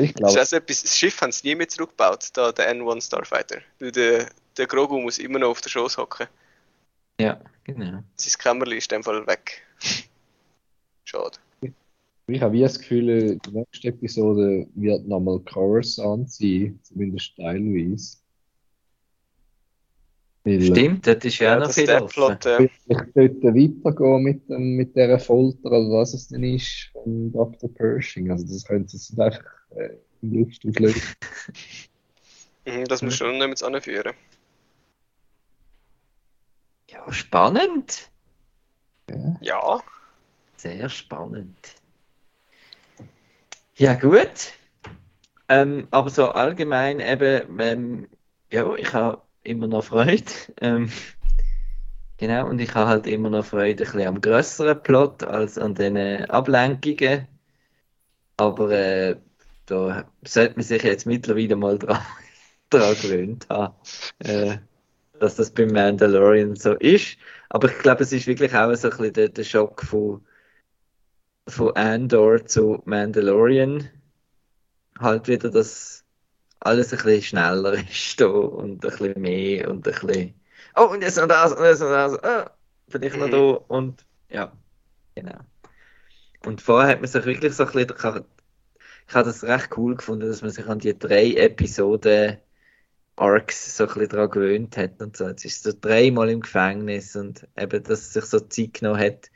Ich 0.00 0.12
Das, 0.12 0.14
glaube, 0.14 0.32
ist 0.32 0.38
also 0.38 0.56
etwas, 0.56 0.82
das 0.82 0.96
Schiff 0.96 1.20
haben 1.20 1.32
sie 1.32 1.48
nie 1.48 1.54
mehr 1.54 1.68
zurückgebaut, 1.68 2.28
da 2.34 2.52
der 2.52 2.74
N1 2.74 3.06
Starfighter. 3.06 3.60
Weil 3.78 3.92
der, 3.92 4.30
der 4.56 4.66
Grogu 4.66 5.00
muss 5.00 5.18
immer 5.18 5.38
noch 5.38 5.50
auf 5.50 5.60
der 5.60 5.70
Schoß 5.70 5.96
hocken. 5.96 6.26
Ja, 7.20 7.40
genau. 7.64 8.02
Sein 8.16 8.38
Kämmerli 8.38 8.78
ist 8.78 8.92
in 8.92 8.98
dem 8.98 9.04
Fall 9.04 9.26
weg. 9.26 9.62
Schade. 11.04 11.38
ich 12.26 12.42
habe 12.42 12.52
wie 12.52 12.60
das 12.60 12.78
Gefühl, 12.78 13.38
die 13.38 13.50
nächste 13.50 13.88
Episode 13.88 14.66
wird 14.74 15.06
nochmal 15.06 15.40
Coruscant 15.40 16.30
sein, 16.30 16.78
zumindest 16.82 17.36
teilweise. 17.36 18.18
Weil, 20.48 20.62
Stimmt, 20.62 21.06
das 21.06 21.24
ist 21.24 21.38
ja, 21.38 21.56
auch 21.56 21.60
noch 21.60 21.72
viel. 21.72 21.86
Plot, 21.86 22.44
ja. 22.44 22.56
vielleicht 22.56 23.16
dort 23.16 23.44
weitergehen 23.44 24.22
mit, 24.22 24.48
dem, 24.48 24.76
mit 24.76 24.96
dieser 24.96 25.18
Folter 25.18 25.66
oder 25.66 25.98
was 25.98 26.14
es 26.14 26.28
denn 26.28 26.42
ist 26.42 26.90
von 26.92 27.32
Dr. 27.32 27.72
Pershing. 27.74 28.30
Also 28.30 28.46
das 28.46 28.64
könnte 28.64 28.96
es 28.96 29.18
einfach 29.18 29.44
äh, 29.76 29.90
in 30.22 30.34
Luft 30.34 30.62
auflösen. 30.66 31.02
Mhm, 32.64 32.84
das 32.84 33.00
muss 33.00 33.16
schon 33.16 33.38
nicht 33.38 33.62
anführen. 33.62 34.12
Ja, 36.90 37.10
spannend. 37.10 38.10
Ja. 39.40 39.80
Sehr 40.58 40.90
spannend. 40.90 41.56
Ja, 43.76 43.94
gut. 43.94 44.52
Ähm, 45.48 45.88
aber 45.90 46.10
so 46.10 46.28
allgemein 46.28 47.00
eben, 47.00 47.58
ähm, 47.58 48.08
ja, 48.52 48.74
ich 48.74 48.92
habe 48.92 49.22
immer 49.42 49.66
noch 49.66 49.84
Freude. 49.84 50.24
Ähm, 50.60 50.90
genau, 52.16 52.48
und 52.48 52.60
ich 52.60 52.74
habe 52.74 52.88
halt 52.88 53.06
immer 53.06 53.30
noch 53.30 53.44
Freude 53.44 53.70
ein 53.70 53.76
bisschen 53.76 54.06
am 54.06 54.20
grösseren 54.20 54.82
Plot 54.82 55.22
als 55.24 55.58
an 55.58 55.74
den 55.74 55.96
Ablenkungen. 56.30 57.26
Aber 58.36 58.70
äh, 58.70 59.16
da 59.66 60.04
sollte 60.24 60.54
man 60.56 60.64
sich 60.64 60.82
jetzt 60.82 61.06
mittlerweile 61.06 61.56
mal 61.56 61.78
dran, 61.78 62.00
dran 62.70 62.94
gewöhnt 63.02 63.48
haben, 63.48 63.74
äh, 64.20 64.58
dass 65.18 65.36
das 65.36 65.50
beim 65.50 65.68
Mandalorian 65.68 66.56
so 66.56 66.74
ist. 66.74 67.18
Aber 67.50 67.68
ich 67.68 67.78
glaube, 67.78 68.02
es 68.02 68.12
ist 68.12 68.26
wirklich 68.26 68.54
auch 68.54 68.74
so 68.74 68.90
ein 68.90 68.96
bisschen 68.96 69.12
der, 69.12 69.28
der 69.30 69.44
Schock 69.44 69.82
von, 69.82 70.24
von 71.48 71.74
Andor 71.76 72.44
zu 72.46 72.82
Mandalorian. 72.84 73.90
Halt 74.98 75.28
wieder, 75.28 75.50
dass 75.50 75.97
alles 76.60 76.92
ein 76.92 76.98
bisschen 76.98 77.22
schneller 77.22 77.72
ist 77.90 78.20
da 78.20 78.26
und 78.26 78.84
ein 78.84 78.90
bisschen 78.90 79.20
mehr 79.20 79.70
und 79.70 79.86
ein 79.88 79.94
bisschen. 80.06 80.34
Oh, 80.76 80.84
und 80.86 81.02
jetzt 81.02 81.16
noch 81.18 81.28
das 81.28 81.52
und 81.52 81.64
jetzt 81.64 81.80
noch 81.80 81.88
das. 81.90 82.22
Ah, 82.24 82.50
vielleicht 82.88 83.16
noch 83.16 83.28
Mhm. 83.28 83.32
da 83.32 83.38
und 83.68 84.06
ja, 84.30 84.52
genau. 85.14 85.38
Und 86.44 86.60
vorher 86.62 86.90
hat 86.92 87.00
man 87.00 87.08
sich 87.08 87.24
wirklich 87.24 87.54
so 87.54 87.64
ein 87.64 87.72
bisschen. 87.72 87.94
Ich 89.08 89.14
habe, 89.14 89.26
das 89.28 89.44
recht 89.44 89.76
cool 89.76 89.96
gefunden, 89.96 90.28
dass 90.28 90.42
man 90.42 90.50
sich 90.50 90.66
an 90.66 90.78
die 90.80 90.98
drei 90.98 91.32
Episoden 91.34 92.38
Arcs 93.16 93.76
so 93.76 93.84
ein 93.84 93.88
bisschen 93.94 94.08
daran 94.10 94.30
gewöhnt 94.30 94.76
hat 94.76 95.00
und 95.02 95.16
so. 95.16 95.28
Jetzt 95.28 95.44
ist 95.44 95.56
es 95.66 95.72
so 95.74 95.78
dreimal 95.80 96.30
im 96.30 96.40
Gefängnis 96.40 97.16
und 97.16 97.46
eben, 97.56 97.82
dass 97.84 98.00
es 98.00 98.12
sich 98.14 98.24
so 98.26 98.40
Zeit 98.40 98.74
genommen 98.74 99.00
hat. 99.00 99.30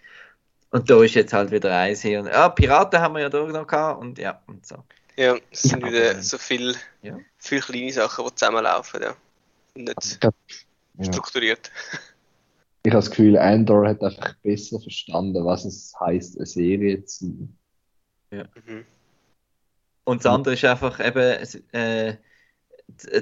Und 0.71 0.91
da 0.91 1.03
ist 1.03 1.15
jetzt 1.15 1.33
halt 1.33 1.51
wieder 1.53 1.77
eins 1.77 2.03
hier. 2.03 2.21
Und, 2.21 2.27
ja, 2.29 2.49
Piraten 2.51 3.01
haben 3.01 3.15
wir 3.15 3.23
ja 3.23 3.29
da 3.31 3.45
noch 3.47 3.67
gehabt 3.67 4.01
und 4.01 4.19
ja, 4.19 4.43
und 4.47 4.67
so. 4.67 4.85
Ja, 5.17 5.37
es 5.51 5.63
sind 5.63 5.83
Ja, 5.83 5.89
wieder 5.89 6.23
so 6.23 6.39
viele 6.39 6.75
Ja. 7.03 7.19
viel 7.39 7.61
kleine 7.61 7.93
Sachen, 7.93 8.25
die 8.27 8.35
zusammenlaufen. 8.35 9.03
Ja. 9.03 9.17
Und 9.75 9.85
nicht, 9.85 10.19
Ja. 10.23 11.05
strukturiert. 11.05 11.71
Ich 12.85 12.91
habe 12.93 12.99
das 13.03 13.11
Gefühl, 13.11 13.39
Andor 13.39 13.89
hat 13.89 14.03
einfach 14.03 14.35
besser 14.43 14.81
verstanden, 14.81 15.45
was 15.45 15.65
es 15.65 15.95
heißt, 16.01 16.37
eine 16.37 16.47
Serie 16.47 17.05
zu 17.05 17.27
sein. 18.31 18.49
Mhm. 18.67 18.85
Und 20.05 20.25
das 20.25 20.33
andere 20.33 20.55
ist 20.55 20.65
einfach 20.65 20.99
eben 20.99 21.47
äh, 21.73 22.17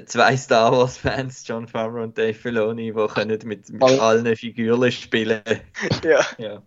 zwei 0.05 0.35
Star 0.35 0.71
Wars 0.71 0.97
Fans, 0.97 1.47
John 1.47 1.67
Favreau 1.67 2.03
und 2.03 2.17
Dave 2.17 2.33
Filoni, 2.33 2.91
die 2.91 3.07
können 3.13 3.39
mit, 3.43 3.69
mit 3.69 3.79
Voll. 3.79 3.99
allen 3.99 4.35
Figuren 4.35 4.91
spielen. 4.91 5.43
Ja, 6.03 6.25
Ja. 6.37 6.63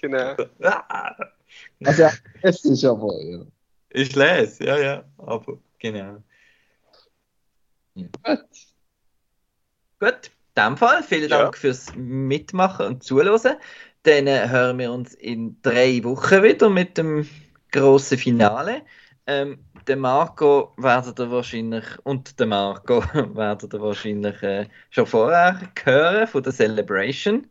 genau. 0.00 0.34
Ah, 0.62 1.14
Also, 1.84 2.02
ja, 2.02 2.12
es 2.42 2.64
ist 2.64 2.84
aber, 2.84 3.22
ja. 3.22 3.46
Ich 3.96 4.14
lese, 4.14 4.64
ja, 4.64 4.78
ja, 4.78 5.04
aber 5.16 5.58
genau. 5.78 6.22
Gut. 7.94 8.44
Gut, 9.98 10.30
in 10.54 10.62
dem 10.62 10.76
Fall 10.76 11.02
vielen 11.02 11.30
Ja. 11.30 11.42
Dank 11.42 11.56
fürs 11.56 11.94
Mitmachen 11.96 12.86
und 12.86 13.02
Zuhören. 13.02 13.56
Dann 14.02 14.26
äh, 14.26 14.48
hören 14.48 14.78
wir 14.78 14.92
uns 14.92 15.14
in 15.14 15.60
drei 15.62 16.04
Wochen 16.04 16.42
wieder 16.42 16.68
mit 16.68 16.98
dem 16.98 17.26
grossen 17.72 18.18
Finale. 18.18 18.82
Ähm, 19.26 19.64
der 19.86 19.96
Marco 19.96 20.74
werdet 20.76 21.18
ihr 21.18 21.30
wahrscheinlich 21.30 21.84
und 22.04 22.38
der 22.38 22.46
Marco 22.46 23.02
werdet 23.34 23.72
ihr 23.72 23.80
wahrscheinlich 23.80 24.42
äh, 24.42 24.66
schon 24.90 25.06
vorher 25.06 25.58
hören 25.84 26.26
von 26.26 26.42
der 26.42 26.52
Celebration, 26.52 27.46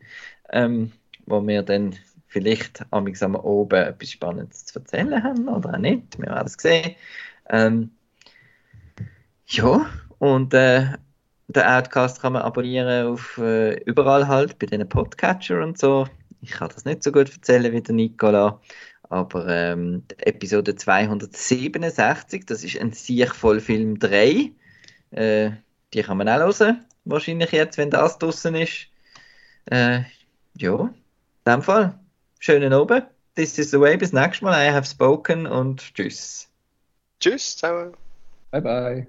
ähm, 0.51 0.91
wo 1.25 1.45
wir 1.45 1.63
dann 1.63 1.95
vielleicht 2.35 2.85
am 2.91 3.35
oben 3.35 3.81
etwas 3.81 4.11
Spannendes 4.11 4.65
zu 4.65 4.79
erzählen 4.79 5.23
haben 5.23 5.47
oder 5.47 5.73
auch 5.73 5.77
nicht. 5.77 6.19
Wir 6.19 6.27
werden 6.27 6.47
es 6.47 6.57
sehen. 6.59 6.95
Ähm, 7.49 7.91
ja, 9.47 9.89
und 10.19 10.53
äh, 10.53 10.87
den 11.47 11.63
Outcast 11.63 12.21
kann 12.21 12.33
man 12.33 12.41
abonnieren 12.41 13.07
auf 13.07 13.37
äh, 13.37 13.75
überall 13.85 14.27
halt, 14.27 14.59
bei 14.59 14.65
diesen 14.65 14.89
Podcatcher 14.89 15.63
und 15.63 15.77
so. 15.77 16.07
Ich 16.41 16.51
kann 16.51 16.67
das 16.73 16.83
nicht 16.83 17.03
so 17.03 17.13
gut 17.13 17.31
erzählen 17.31 17.71
wie 17.71 17.81
der 17.81 17.95
Nicola, 17.95 18.59
aber 19.03 19.47
ähm, 19.47 20.03
Episode 20.17 20.75
267, 20.75 22.45
das 22.45 22.65
ist 22.65 22.77
ein 22.81 22.91
Siechvollfilm 22.91 23.97
3. 23.97 24.51
Äh, 25.11 25.51
die 25.93 26.01
kann 26.01 26.17
man 26.17 26.27
auch 26.27 26.59
hören, 26.59 26.83
wahrscheinlich 27.05 27.53
jetzt, 27.53 27.77
wenn 27.77 27.91
das 27.91 28.19
draußen 28.19 28.55
ist. 28.55 28.87
Äh, 29.67 30.01
ja, 30.57 30.75
in 31.45 31.53
dem 31.53 31.61
Fall, 31.61 31.97
schönen 32.45 32.73
Abend. 32.73 33.07
This 33.35 33.57
is 33.57 33.71
the 33.71 33.79
way, 33.79 33.97
bis 33.97 34.13
nächstes 34.13 34.41
Mal. 34.41 34.53
I 34.53 34.71
have 34.71 34.85
spoken 34.87 35.47
und 35.47 35.93
tschüss. 35.95 36.47
Tschüss 37.19 37.57
zusammen. 37.57 37.97
Bye 38.51 38.61
bye. 38.61 39.07